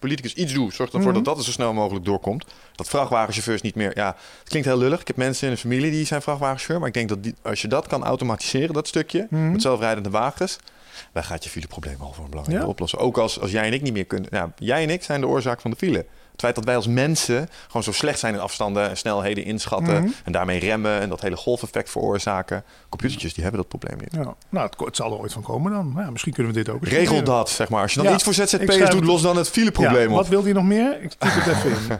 [0.04, 0.74] politicus iets doet...
[0.74, 1.14] zorg ervoor Mhm.
[1.14, 2.44] dat dat er zo snel mogelijk doorkomt.
[2.74, 3.92] Dat vrachtwagenchauffeurs niet meer...
[3.94, 5.00] Ja, het klinkt heel lullig.
[5.00, 6.78] Ik heb mensen in de familie die zijn vrachtwagenchauffeur...
[6.78, 9.26] maar ik denk dat die, als je dat kan automatiseren, dat stukje...
[9.30, 9.52] Mhm.
[9.52, 10.58] met zelfrijdende wagens...
[11.12, 12.66] dan gaat je fileprobleem al voor een belangrijk Ja.
[12.68, 12.98] oplossen.
[12.98, 14.28] Ook als, als jij en ik niet meer kunnen...
[14.32, 16.06] Nou, jij en ik zijn de oorzaak van de file.
[16.34, 19.94] Het feit dat wij als mensen gewoon zo slecht zijn in afstanden en snelheden inschatten
[20.02, 20.08] Mhm.
[20.24, 22.64] en daarmee remmen en dat hele golfeffect veroorzaken.
[22.88, 24.24] Computertjes die hebben dat probleem niet.
[24.24, 25.92] Ja, nou, het, zal er ooit van komen dan.
[25.92, 27.34] Nou, ja, misschien kunnen we dit ook eens Regel proberen.
[27.38, 27.82] dat, zeg maar.
[27.82, 30.14] Als je dan Ja, iets voor ZZP'ers doet, los dan het fileprobleem Ja, op.
[30.16, 31.02] wat wil hij nog meer?
[31.02, 31.98] Ik typ het even in.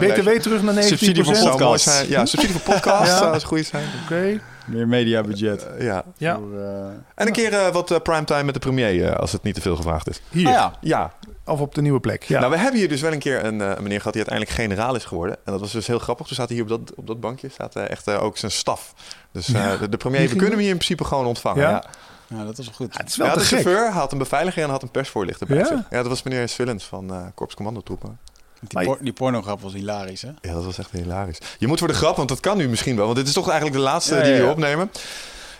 [0.08, 0.78] BTW terug naar 19%.
[0.86, 2.08] Subsidie voor zijn.
[2.08, 3.16] Ja, subsidie voor podcast Ja.
[3.18, 3.84] zou eens goed zijn.
[4.04, 4.40] Oké.
[4.66, 5.66] Meer mediabudget.
[5.66, 6.04] Eh, ja.
[6.16, 9.54] Ja, Voor, eh, En een keer eh, wat primetime met de premier, als het niet
[9.54, 10.20] te veel gevraagd is.
[10.30, 10.46] hier.
[10.46, 11.12] ah ja, Ja,
[11.46, 12.22] Of op de nieuwe plek.
[12.22, 12.38] Ja.
[12.38, 14.50] nou we hebben hier dus wel een keer een, eh, een meneer gehad die uiteindelijk
[14.60, 15.36] generaal is geworden.
[15.44, 16.26] En dat was dus heel grappig.
[16.26, 18.94] Toen staat hier op dat, op dat bankje staat eh, echt eh, ook zijn staf.
[19.32, 19.76] Dus eh, Ja.
[19.76, 21.62] de, de premier, we kunnen hem er- hier in principe gewoon ontvangen.
[21.62, 21.70] Ja?
[21.70, 21.84] Ja.
[22.38, 22.92] ja, dat was wel goed.
[22.94, 23.60] Ja, het is Ja, wel de te gek.
[23.60, 25.64] chauffeur had een beveiliger en had een persvoorlichter bij Ja?
[25.66, 25.76] zich.
[25.90, 28.18] Ja, dat was meneer Swillens van eh Korps Commandotroepen.
[28.60, 30.30] Die, por die pornograf was hilarisch, hè?
[30.40, 31.38] Ja, dat was echt hilarisch.
[31.58, 33.04] Je moet voor de grap, want dat kan nu misschien wel.
[33.04, 34.50] Want dit is toch eigenlijk de laatste Ja, die ja, we ja.
[34.50, 34.90] opnemen.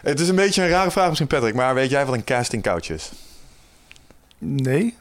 [0.02, 1.54] Het is een beetje een rare vraag misschien, Patrick.
[1.54, 3.10] Maar weet jij wat een casting couch is?
[4.38, 4.96] Nee.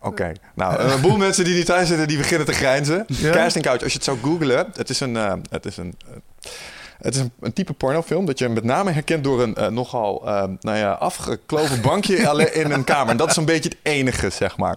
[0.00, 0.32] Oké.
[0.54, 3.04] Nou, een boel mensen die niet thuis zitten, die beginnen te grijnzen.
[3.06, 3.32] Ja?
[3.32, 5.16] Casting couch, als je het zou googlen, het is een...
[5.16, 6.50] eh, het is een eh,
[6.96, 10.26] het is een, een type pornofilm dat je met name herkent door een eh, nogal
[10.26, 13.10] eh, nou ja, afgekloven bankje alleen in een kamer.
[13.10, 14.76] En dat is een beetje het enige, zeg maar.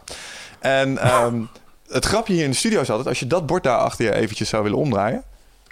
[0.60, 1.42] En ehm,
[1.90, 4.14] het grapje hier in de studio is altijd, als je dat bord daar achter je
[4.16, 5.24] eventjes zou willen omdraaien.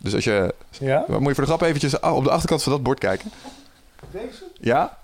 [0.04, 1.04] Dus als je, Ja?
[1.08, 3.32] moet je voor de grap eventjes ah, op de achterkant van dat bord kijken.
[4.12, 4.44] Deze?
[4.60, 4.98] Ja?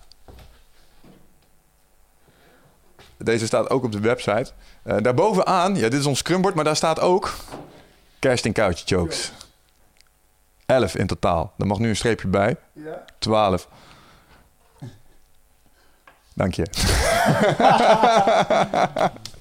[3.24, 4.52] Deze staat ook op de website.
[4.84, 7.34] Eh daarbovenaan, ja, dit is ons scrumbord, maar daar staat ook
[8.20, 9.32] casting couch jokes.
[10.66, 11.54] 11 in totaal.
[11.58, 12.56] Er mag nu een streepje bij.
[12.74, 13.06] Ja.
[13.20, 13.68] 12.
[16.34, 16.66] Dank je.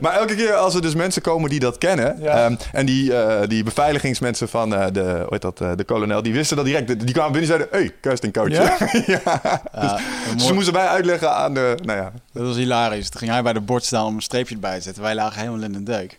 [0.00, 2.20] maar elke keer als er dus mensen komen die dat kennen...
[2.20, 2.44] Ja.
[2.44, 6.22] ehm, en die, eh, die beveiligingsmensen van eh, de, hoe heet dat, eh, de kolonel...
[6.22, 6.86] die wisten dat direct.
[6.86, 7.68] Die kwamen binnen en zeiden...
[7.70, 8.48] hey, casting coach.
[8.48, 8.76] Ja?
[9.06, 9.40] ja.
[9.74, 9.98] Ja,
[10.34, 11.78] Dus ze moesten wij uitleggen aan de...
[11.82, 13.08] Nou ja, Dat was hilarisch.
[13.08, 15.02] Toen ging hij bij de bord staan om een streepje erbij te zetten.
[15.02, 16.18] Wij lagen helemaal in de deuk.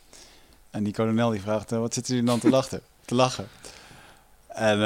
[0.71, 2.81] En die kolonel die vraagt, wat zitten jullie dan te lachen?
[3.05, 3.47] te lachen?
[4.47, 4.79] En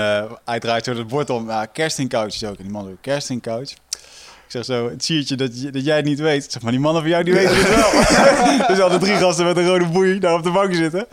[0.45, 1.49] hij draait zo het bord om.
[1.49, 2.57] Ja, kerstingcoach is ook.
[2.57, 3.74] En die man doet kerstingcoach.
[4.53, 6.43] Zeg zo, het siertje dat, je- dat jij het niet weet.
[6.43, 8.67] Ik zeg maar, die mannen van jou, die weten het wel.
[8.67, 11.07] dus hadden drie gasten met een rode boei daar op de bank zitten.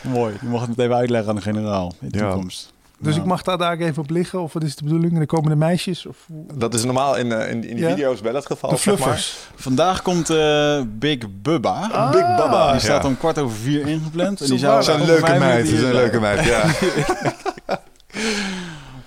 [0.00, 2.30] Mooi, je mocht het even uitleggen aan de generaal in de Ja.
[2.30, 2.72] toekomst.
[2.98, 4.42] Dus Nou, ik mag daar daar even op liggen?
[4.42, 5.18] Of wat is de bedoeling?
[5.18, 6.06] De komende meisjes?
[6.06, 6.16] Of
[6.54, 7.90] Dat is normaal in, eh, in, in die Ja.
[7.90, 8.70] video's wel het geval.
[8.70, 8.96] de zeg maar.
[8.96, 9.36] fluffers?
[9.54, 11.88] Vandaag komt eh, Big Bubba.
[11.92, 12.10] Ah.
[12.10, 12.72] Big Baba.
[12.72, 13.08] Die staat Ja.
[13.08, 14.40] om kwart over vier ingepland.
[14.40, 15.68] En die Zo zou over leuke meid.
[15.68, 16.20] hier leuke zijn.
[16.20, 16.64] meid, ja.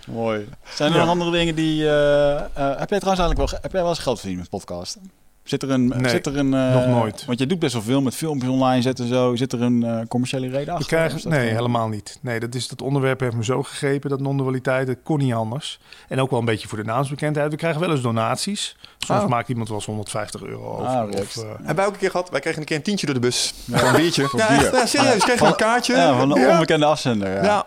[0.08, 0.50] Mooi.
[0.74, 1.88] Zijn er nog andere dingen die...
[1.88, 5.12] eh, eh, heb jij trouwens eigenlijk wel, heb jij wel eens geld verdiend met podcasten?
[5.44, 5.88] Zit er een...
[5.88, 7.26] Nee, zit er een eh, nog nooit.
[7.26, 9.36] Want jij doet best wel veel met filmpjes online zetten en zo.
[9.36, 10.80] Zit er een eh, commerciële reden achter?
[10.82, 12.20] Ik krijg, nee, gewoon- helemaal niet.
[12.22, 14.88] Nee, dat, is, dat onderwerp heeft me zo gegrepen, dat non-dualiteit.
[14.88, 15.80] Dat kon niet anders.
[16.08, 17.52] En ook wel een beetje voor de naamsbekendheid.
[17.52, 18.76] We krijgen wel eens donaties.
[18.98, 19.28] Soms Ah.
[19.30, 20.86] maakt iemand wel eens 150 euro over.
[20.86, 22.30] Ah, of, eh, Hebben wij ook een keer gehad?
[22.30, 23.54] Wij kregen een keer een tientje door de bus.
[23.72, 24.28] Voor een biertje.
[24.28, 24.74] Voor ja, bier.
[24.74, 25.14] ja, serieus.
[25.14, 25.96] We kregen een kaartje.
[25.96, 26.52] Ja, van een Ja.
[26.52, 27.34] onbekende afzender.
[27.34, 27.44] Ja.
[27.44, 27.66] Ja.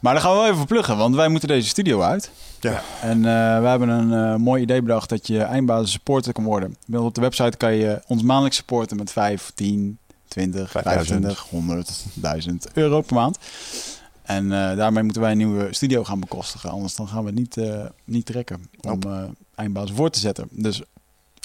[0.00, 2.30] Maar dan gaan we wel even pluggen, want wij moeten deze studio uit.
[2.70, 2.82] Ja.
[3.00, 6.76] En eh, we hebben een eh, mooi idee bedacht dat je eindbasis supporter kan worden.
[6.92, 9.98] Op de website kan je ons maandelijks supporten met 5, 10,
[10.28, 11.22] 20, 5000.
[11.22, 13.38] 25, 100, 1000 euro per maand.
[14.22, 16.70] En eh, daarmee moeten wij een nieuwe studio gaan bekostigen.
[16.70, 17.56] Anders dan gaan we het niet,
[18.04, 19.00] niet trekken om
[19.54, 20.48] eindbasis voor te zetten.
[20.50, 20.82] Dus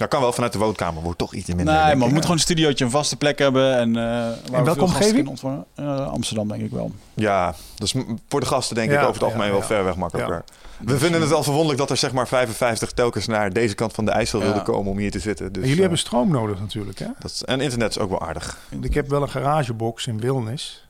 [0.02, 1.03] Dat kan wel vanuit de woonkamer.
[1.03, 1.65] Wordt toch iets minder.
[1.65, 3.78] nee, maar we moeten gewoon een studiootje, een vaste plek hebben.
[3.78, 5.28] En, eh waar we welke omgeving?
[5.28, 5.65] ontvangen.
[5.76, 6.91] Eh, Amsterdam denk ik wel.
[7.14, 7.95] Ja, dus
[8.30, 9.68] voor de gasten denk Ja, ik over het algemeen ja, wel ja.
[9.68, 10.44] ver weg makkelijker.
[10.86, 14.06] We vinden het al verwonderlijk dat er zeg maar 55 telkens naar deze kant van
[14.06, 14.45] de IJssel Ja.
[14.45, 15.45] wilden komen om hier te zitten.
[15.45, 17.07] Dus, en jullie eh, hebben stroom nodig natuurlijk, hè?
[17.19, 18.57] dat is, en internet is ook wel aardig.
[18.82, 20.88] Ik heb wel een garagebox in Wilnis.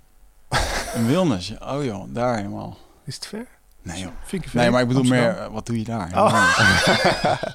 [0.95, 1.53] Een Wilnis.
[1.59, 2.77] Oh joh, daar helemaal.
[3.05, 3.45] Is het ver?
[3.81, 4.11] Nee joh.
[4.25, 4.59] Vind ik ver?
[4.59, 5.33] Nee, maar ik bedoel Amsterdam?
[5.33, 6.09] meer, eh, wat doe je daar?
[6.15, 6.57] Oh.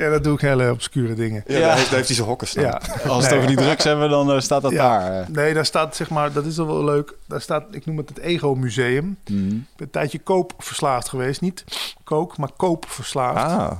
[0.00, 1.44] Ja, dat doe ik hele obscure dingen.
[1.46, 1.60] Ja, Ja.
[1.66, 2.62] Daar, heeft, daar heeft hij zijn hokken staan.
[2.64, 2.70] Ja.
[2.70, 3.34] Als we het Nee.
[3.34, 4.98] over die drugs hebben, dan eh, staat dat Ja.
[4.98, 5.20] daar.
[5.20, 5.26] eh.
[5.28, 7.14] Nee, daar staat zeg maar, dat is al wel leuk.
[7.26, 9.16] Daar staat, ik noem het het Ego Museum.
[9.24, 11.40] Ik ben een tijdje koopverslaafd geweest.
[11.40, 11.64] Niet
[12.04, 13.52] kook, maar koopverslaafd.
[13.52, 13.70] Ah,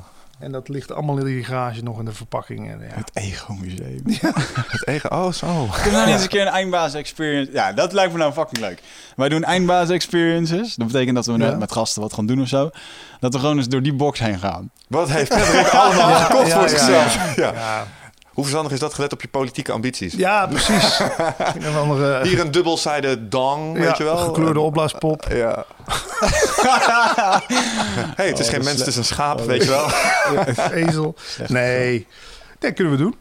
[0.40, 2.70] En dat ligt allemaal in die garage nog in de verpakking.
[2.70, 2.94] En, ja.
[2.94, 4.02] Het Ego Museum.
[4.66, 5.12] het eigen.
[5.12, 5.46] Oh, zo.
[5.46, 7.52] Kunnen we nou niet eens een keer een eindbaas experience?
[7.52, 8.82] Ja, dat lijkt me nou fucking leuk.
[9.16, 10.74] Wij doen eindbaas experiences.
[10.74, 11.56] Dat betekent dat we Ja.
[11.56, 12.70] met, gasten wat gaan doen of zo.
[13.20, 14.70] Dat we gewoon eens door die box heen gaan.
[14.88, 17.36] Wat heeft Patrick allemaal Ja, gekocht ja, voor ja, zichzelf?
[17.36, 17.86] Ja.
[18.40, 20.14] Hoe verstandig is dat gelet op je politieke ambities?
[20.14, 20.98] ja precies.
[21.66, 24.16] een andere Hier een dubbelzijde dong, ja, weet je wel?
[24.16, 25.26] gekleurde opblaaspop.
[25.30, 25.64] Ja.
[28.16, 29.86] hey, het is Oh, geen mens, het is een schaap, weet je wel?
[30.86, 31.14] Ezel.
[31.48, 32.06] Nee,
[32.58, 33.14] dat kunnen we doen.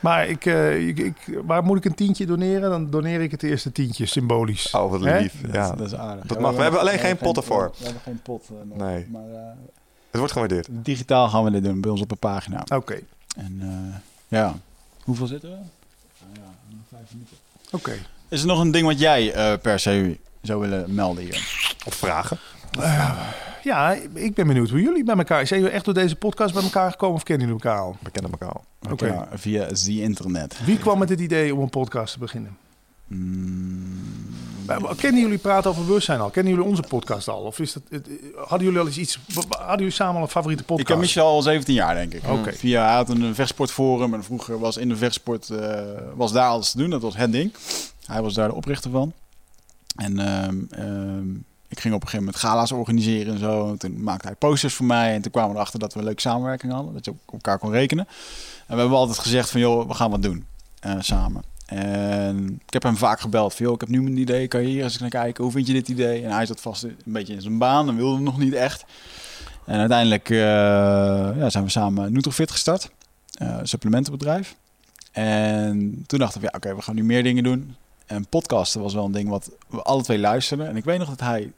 [0.00, 1.14] Maar ik, eh, ik, ik,
[1.44, 2.70] waar moet ik een tientje doneren?
[2.70, 4.70] Dan doneer ik het eerste tientje, symbolisch.
[4.74, 5.34] Oh, wat lief.
[5.42, 5.70] Dat, Ja.
[5.72, 6.24] dat is aardig.
[6.26, 6.54] Dat Ja, mag.
[6.54, 7.70] We hebben alleen we geen potten voor.
[7.78, 8.44] We hebben geen pot.
[8.48, 8.78] eh, nog.
[8.88, 9.06] Nee.
[9.12, 9.38] Maar eh,
[10.10, 10.68] Het wordt gewaardeerd.
[10.70, 12.62] digitaal gaan we dit doen bij ons op een pagina.
[12.74, 12.98] Oké,
[13.36, 13.68] En eh,
[14.30, 14.54] ja,
[15.04, 15.56] hoeveel zitten we?
[15.56, 15.66] Nou
[16.34, 17.36] ja, vijf minuten.
[17.70, 17.92] oké.
[18.28, 21.68] Is er nog een ding wat jij eh, per se zou willen melden hier?
[21.86, 22.38] Of vragen.
[23.62, 25.46] Ja, ik ben benieuwd hoe jullie bij elkaar...
[25.46, 27.96] Zijn jullie echt door deze podcast bij elkaar gekomen of kennen jullie elkaar al?
[28.02, 28.64] We kennen elkaar al.
[28.90, 29.26] Oké.
[29.32, 30.64] Via the internet.
[30.64, 32.56] Wie kwam met het idee om een podcast te beginnen?
[33.10, 34.00] Mm,
[34.96, 36.30] Kennen jullie praten over bewustzijn al?
[36.30, 37.40] Kennen jullie onze podcast al?
[37.40, 37.82] Of is dat,
[38.36, 39.18] hadden jullie al eens iets...
[39.48, 40.88] Hadden jullie samen al een favoriete ik podcast?
[40.88, 42.22] ken Michel al 17 jaar, denk ik.
[42.54, 45.80] Via, hij had een vechtsportforum en vroeger was in de vechtsport, eh,
[46.14, 46.90] was daar alles te doen.
[46.90, 47.52] Dat was het ding.
[48.06, 49.12] Hij was daar de oprichter van.
[49.96, 51.30] En ehm, ehm,
[51.68, 53.76] ik ging op een gegeven moment gala's organiseren en zo.
[53.76, 55.14] Toen maakte hij posters voor mij.
[55.14, 56.92] En toen kwamen we erachter dat we een leuke samenwerking hadden.
[56.92, 58.06] Dat je op elkaar kon rekenen.
[58.66, 60.44] En we hebben altijd gezegd van, joh, we gaan wat doen
[60.80, 61.49] eh, samen.
[61.70, 64.48] En ik heb hem vaak gebeld van, ik heb nu een idee.
[64.48, 65.44] Kan je hier eens naar kijken?
[65.44, 66.24] Hoe vind je dit idee?
[66.24, 68.84] En hij zat vast een beetje in zijn baan en wilde nog niet echt.
[69.66, 70.38] En uiteindelijk eh,
[71.36, 72.90] ja, zijn we samen Nutrofit gestart.
[73.32, 74.56] eh, supplementenbedrijf.
[75.12, 77.74] En toen dachten we, ja, oké, we gaan nu meer dingen doen.
[78.06, 80.68] En podcasten was wel een ding wat we alle twee luisterden.
[80.68, 81.52] En ik weet nog dat hij,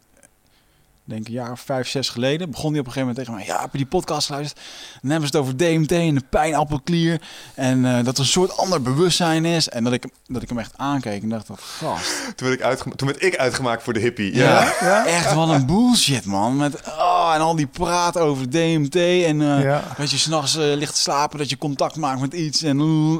[1.04, 3.54] denk een jaar of vijf, zes geleden, begon hij op een gegeven moment tegen mij,
[3.56, 4.60] ja, heb je die podcast geluisterd?
[5.02, 7.20] Dan hebben ze het over DMT en de pijnappelklier.
[7.54, 9.68] En eh, dat er een soort ander bewustzijn is.
[9.68, 12.10] En dat ik, dat ik hem echt aankeek en dacht, dat gast.
[12.36, 14.34] Toen werd, ik uitgema- toen werd ik uitgemaakt voor de hippie.
[14.34, 14.74] Ja.
[14.80, 15.06] Ja?
[15.18, 16.56] Echt wat een bullshit, man.
[16.56, 18.96] Met, oh, en al die praat over DMT.
[18.96, 19.82] En eh, Ja.
[19.96, 22.62] dat je s'nachts eh ligt te slapen, dat je contact maakt met iets.
[22.62, 22.78] En,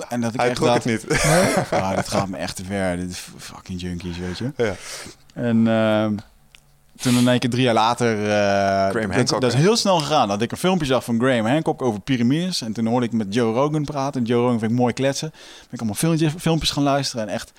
[0.08, 1.20] en dat ik Hij echt trok dacht, het niet.
[1.70, 2.96] ah, dit gaat me echt te ver.
[2.96, 4.52] Dit is fucking junkies, weet je.
[4.56, 4.74] Ja.
[5.34, 6.14] En ehm,
[7.02, 8.12] toen in één keer drie jaar later...
[8.30, 10.28] eh, dat, Hancock, dat is heel snel gegaan.
[10.28, 12.62] Dat ik een filmpje zag van Graham Hancock over piramides.
[12.62, 14.20] En toen hoorde ik met Joe Rogan praten.
[14.20, 15.30] En Joe Rogan vind ik mooi kletsen.
[15.30, 17.28] Ben ik allemaal filmpjes, filmpjes gaan luisteren.
[17.28, 17.52] En echt...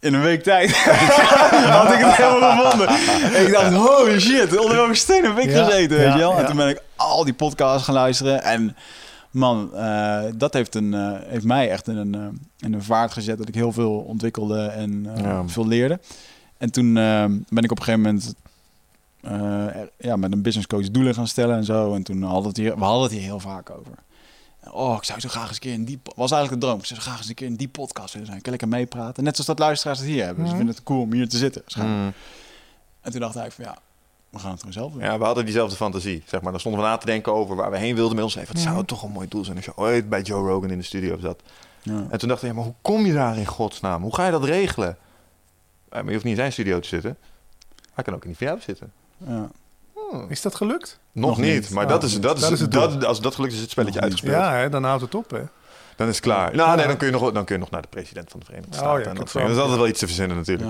[0.00, 0.76] In een week tijd
[1.78, 2.88] had ik het helemaal gevonden.
[3.34, 6.18] En ik dacht, holy shit, onder welke steen heb ik Ja, gezeten, weet ja, je
[6.18, 6.32] wel?
[6.34, 6.46] En ja.
[6.46, 8.42] toen ben ik al die podcasts gaan luisteren.
[8.42, 8.76] En
[9.30, 12.14] man, eh, dat heeft, een, eh, heeft mij echt in een,
[12.58, 15.42] in een vaart gezet dat ik heel veel ontwikkelde en eh, Ja.
[15.46, 16.00] veel leerde.
[16.58, 16.94] En toen
[17.48, 18.34] ben ik op een gegeven moment
[19.30, 21.94] eh, ja, met een business coach doelen gaan stellen en zo.
[21.94, 23.92] En toen hadden we het hier, we hadden het hier heel vaak over.
[24.70, 26.00] Oh, ik zou zo graag eens een keer in die...
[26.16, 26.78] was eigenlijk de droom.
[26.80, 28.40] Ik zou zo graag eens een keer in die podcast willen zijn.
[28.42, 29.24] Kan ik er meepraten?
[29.24, 30.44] Net zoals dat luisteraars het hier hebben.
[30.44, 30.60] Dus Mhm.
[30.60, 31.62] ik vind het cool om hier te zitten.
[31.76, 32.12] Mm.
[33.00, 33.76] En toen dacht ik van ja,
[34.30, 35.02] we gaan het gewoon zelf doen.
[35.02, 36.22] Ja, we hadden diezelfde fantasie.
[36.26, 36.50] Zeg maar.
[36.50, 38.54] Dan stonden we na te denken over waar we heen wilden met ons leven.
[38.54, 40.78] Wat zou het toch een mooi doel zijn als je ooit bij Joe Rogan in
[40.78, 41.42] de studio zat.
[41.82, 42.06] Ja.
[42.10, 44.02] En toen dacht ik, ja, maar hoe kom je daar in godsnaam?
[44.02, 44.96] Hoe ga je dat regelen?
[45.90, 47.16] Ja, maar je hoeft niet in zijn studio te zitten.
[47.94, 48.92] Hij kan ook in die van jou zitten.
[49.26, 49.50] Ja.
[50.28, 50.98] Is dat gelukt?
[51.12, 51.70] Nog, Nog niet, niet.
[51.70, 53.64] maar Oh, dat is, dat is, dat is het dat, als dat gelukt is, is
[53.64, 54.18] het spelletje Nog niet.
[54.22, 54.52] uitgespeeld.
[54.52, 55.42] Ja, hè, dan houdt het op, hè?
[55.96, 56.54] Dan is het klaar.
[56.54, 58.46] Nou, nee, dan kun, je nog, dan kun je nog naar de president van de
[58.46, 58.98] Verenigde Oh, Staten.
[59.00, 60.68] ja, en ik dat, is wel- altijd wel iets te verzinnen natuurlijk.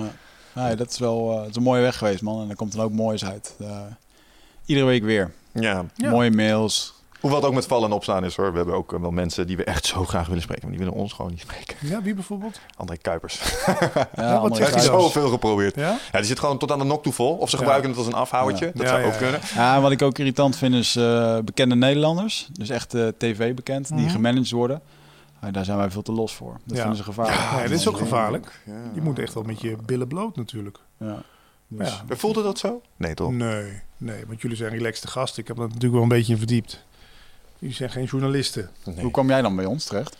[0.54, 0.62] Ja.
[0.62, 2.42] Nee, dat is wel eh, het is een mooie weg geweest, man.
[2.42, 3.54] En er komt dan ook moois uit.
[3.60, 3.80] Eh,
[4.66, 5.30] iedere week weer.
[5.52, 5.84] Ja.
[5.94, 6.10] Ja.
[6.10, 6.94] Mooie mails.
[7.20, 8.50] Hoewel het ook met vallen en opstaan is hoor.
[8.50, 10.84] We hebben ook eh, wel mensen die we echt zo graag willen spreken, maar die
[10.86, 11.76] willen ons gewoon niet spreken.
[11.80, 12.60] Ja, wie bijvoorbeeld?
[12.76, 13.40] André Kuipers.
[13.66, 13.72] Ja,
[14.14, 15.74] wat andere Hij heeft hij zoveel geprobeerd.
[15.74, 15.98] Ja?
[16.12, 17.36] Ja, die zit gewoon tot aan de nok toe vol.
[17.36, 17.62] Of ze Ja.
[17.62, 18.66] gebruiken het als een afhouwertje.
[18.66, 18.72] Ja.
[18.74, 19.18] Dat Ja, zou ja, ook ja.
[19.18, 19.40] kunnen.
[19.54, 22.48] Ja, wat ik ook irritant vind is eh, bekende Nederlanders.
[22.52, 24.08] Dus echt eh, tv bekend, die Mhm.
[24.10, 24.80] gemanaged worden.
[25.42, 26.52] Ja, daar zijn wij veel te los voor.
[26.64, 26.80] Dat Ja.
[26.80, 27.38] vinden ze gevaarlijk.
[27.38, 28.60] Ja, dit is ook gevaarlijk.
[28.66, 28.72] Ja.
[28.94, 30.78] Je moet echt wel met je billen bloot natuurlijk.
[30.98, 31.22] Ja.
[31.68, 32.16] Dus, Ja.
[32.16, 32.80] Voelde dat zo?
[32.96, 33.32] Nee, toch?
[33.32, 35.42] Nee, nee, want jullie zijn relaxte gasten.
[35.42, 36.84] Ik heb dat natuurlijk wel een beetje verdiept.
[37.58, 38.70] Jullie zijn geen journalisten.
[38.84, 39.00] Nee.
[39.00, 40.16] Hoe kwam jij dan bij ons terecht?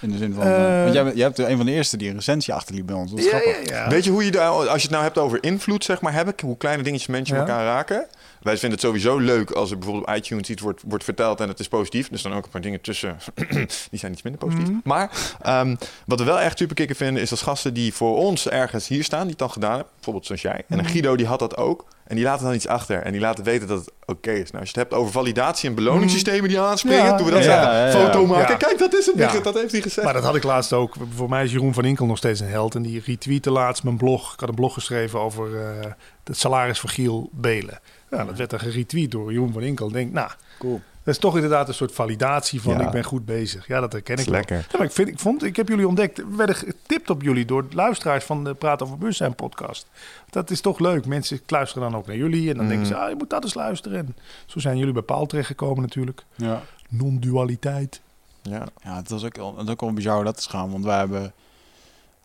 [0.00, 0.42] In de zin van...
[0.42, 3.10] Eh, eh, want jij, hebt een van de eerste die een recensie achterliep bij ons.
[3.10, 3.68] Dat is grappig.
[3.68, 3.88] ja.
[3.88, 6.34] Weet je hoe je daar, als je het nou hebt over invloed, zeg maar, hebben,
[6.42, 7.40] hoe kleine dingetjes mensen Ja.
[7.40, 8.06] elkaar raken?
[8.42, 11.48] Wij vinden het sowieso leuk als er bijvoorbeeld op iTunes iets wordt, wordt verteld en
[11.48, 12.08] het is positief.
[12.08, 13.16] Dus dan ook een paar dingen tussen,
[13.90, 14.68] die zijn iets minder positief.
[14.68, 14.78] Mhm.
[14.84, 15.76] Maar ehm,
[16.06, 19.04] wat we wel echt super kicken vinden, is als gasten die voor ons ergens hier
[19.04, 19.88] staan, die het dan gedaan hebben.
[19.94, 20.64] Bijvoorbeeld zoals jij.
[20.68, 20.92] En een Mhm.
[20.92, 21.84] Guido die had dat ook.
[22.04, 23.02] En die laten dan iets achter.
[23.02, 24.50] En die laten weten dat het oké is.
[24.50, 27.04] Nou, als je het hebt over validatie en beloningssystemen die aanspringen.
[27.04, 27.90] Ja, doen we dat ja.
[27.90, 28.56] Foto maken.
[28.56, 29.44] Kijk, dat is het.
[29.44, 30.04] Dat heeft hij gezegd.
[30.04, 30.94] Maar dat had ik laatst ook.
[31.14, 32.74] Voor mij is Jeroen van Inkel nog steeds een held.
[32.74, 34.32] En die retweette laatst mijn blog.
[34.32, 35.90] Ik had een blog geschreven over eh,
[36.24, 37.80] het salaris van Giel Belen.
[38.10, 39.86] Ja, dat werd dan geretweet door Jeroen van Inkel.
[39.86, 40.80] Ik denk, nou, Cool.
[41.02, 42.80] dat is toch inderdaad een soort validatie van Ja.
[42.86, 43.66] ik ben goed bezig.
[43.66, 44.56] Ja, dat herken Dat ik lekker.
[44.56, 46.16] Ja, maar ik, vind, ik, vond, ik heb jullie ontdekt.
[46.16, 49.86] We werden getipt op jullie door luisteraars van de Praat over Bewustzijn podcast.
[50.30, 51.06] Dat is toch leuk.
[51.06, 52.50] Mensen luisteren dan ook naar jullie.
[52.50, 53.02] En dan denken ze, Mhm.
[53.02, 53.98] ah, je moet dat eens luisteren.
[53.98, 54.16] En
[54.46, 56.24] zo zijn jullie bij Paul terechtgekomen natuurlijk.
[56.36, 56.62] Ja.
[56.88, 58.00] Non-dualiteit.
[58.42, 58.64] Ja.
[58.84, 60.70] Ja, het was ook, het is ook wel bizar hoe dat is gaan.
[60.70, 61.32] Want wij hebben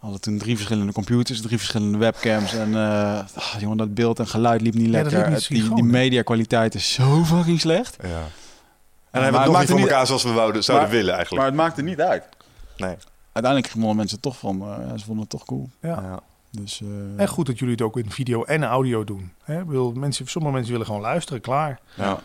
[0.06, 2.54] hadden toen drie verschillende computers, drie verschillende webcams.
[2.54, 5.18] En eh, ah, jongen, dat beeld en geluid liep niet Ja, lekker.
[5.20, 5.82] liep niet Het- die, hè?
[5.82, 7.98] mediakwaliteit is zo fucking slecht.
[8.02, 8.08] Ja.
[8.08, 11.14] En hebben we het nog niet voor niet- elkaar zoals we wouden, zouden Maar- willen
[11.14, 11.44] eigenlijk.
[11.44, 12.24] Maar het maakte niet uit.
[12.78, 12.96] nee.
[13.32, 15.70] Uiteindelijk vonden mensen toch van, eh, ja, ze vonden het toch cool.
[15.82, 15.90] Ja.
[16.02, 16.20] Ja.
[16.52, 19.32] Dus, eh, En goed dat jullie het ook in video en audio doen.
[19.44, 19.60] Hè?
[19.60, 21.80] Ik bedoel, mensen, sommige mensen willen gewoon luisteren, klaar.
[21.94, 22.20] Ja.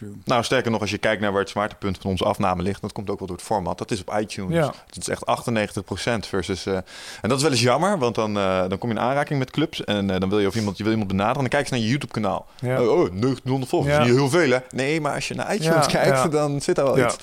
[0.00, 0.12] True.
[0.24, 2.92] Nou, sterker nog, als je kijkt naar waar het zwaartepunt van onze afname ligt, dat
[2.92, 3.78] komt ook wel door het format.
[3.78, 4.54] Dat is op iTunes.
[4.56, 4.72] Ja.
[4.86, 6.66] Het is echt 98% versus.
[6.66, 6.74] eh,
[7.20, 9.50] en dat is wel eens jammer, want dan, eh, dan kom je in aanraking met
[9.50, 11.44] clubs en eh, dan wil je of iemand, je wil iemand benaderen.
[11.44, 12.46] En dan kijk je naar je YouTube-kanaal.
[12.60, 12.82] Ja.
[12.82, 13.94] Oh, oh 900 volgers.
[13.94, 14.02] Ja.
[14.04, 14.58] Niet heel veel, hè?
[14.70, 17.16] Nee, maar als je naar iTunes kijkt, dan zit daar wel iets.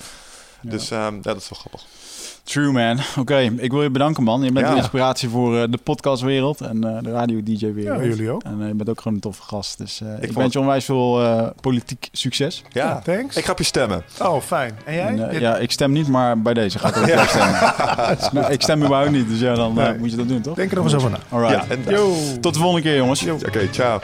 [0.60, 1.84] Dus ehm, dat is wel grappig.
[2.48, 2.98] True man.
[3.18, 4.42] Oké, ik wil je bedanken man.
[4.42, 4.72] Je bent Ja.
[4.72, 8.00] een inspiratie voor eh, de podcastwereld en eh, de radio-dj-wereld.
[8.00, 8.42] Ja, jullie ook.
[8.42, 9.78] En eh, je bent ook gewoon een toffe gast.
[9.78, 12.62] Dus eh, ik, vond wens je onwijs veel eh, politiek succes.
[12.72, 13.36] Ja, Ja, thanks.
[13.36, 14.02] ik ga op je stemmen.
[14.22, 14.78] Oh, fijn.
[14.84, 15.06] En jij?
[15.06, 17.56] En, Je- ja, ik stem niet, maar bij deze ga ik ook wel stemmen.
[18.42, 19.98] Nou, ik stem überhaupt niet, dus ja, dan Nee.
[19.98, 20.54] moet je dat doen, toch?
[20.54, 21.18] Denk er nog eens over na.
[21.28, 21.64] Alright.
[21.88, 22.12] Yo.
[22.40, 23.26] Tot de volgende keer, jongens.
[23.28, 24.00] Oké, ciao.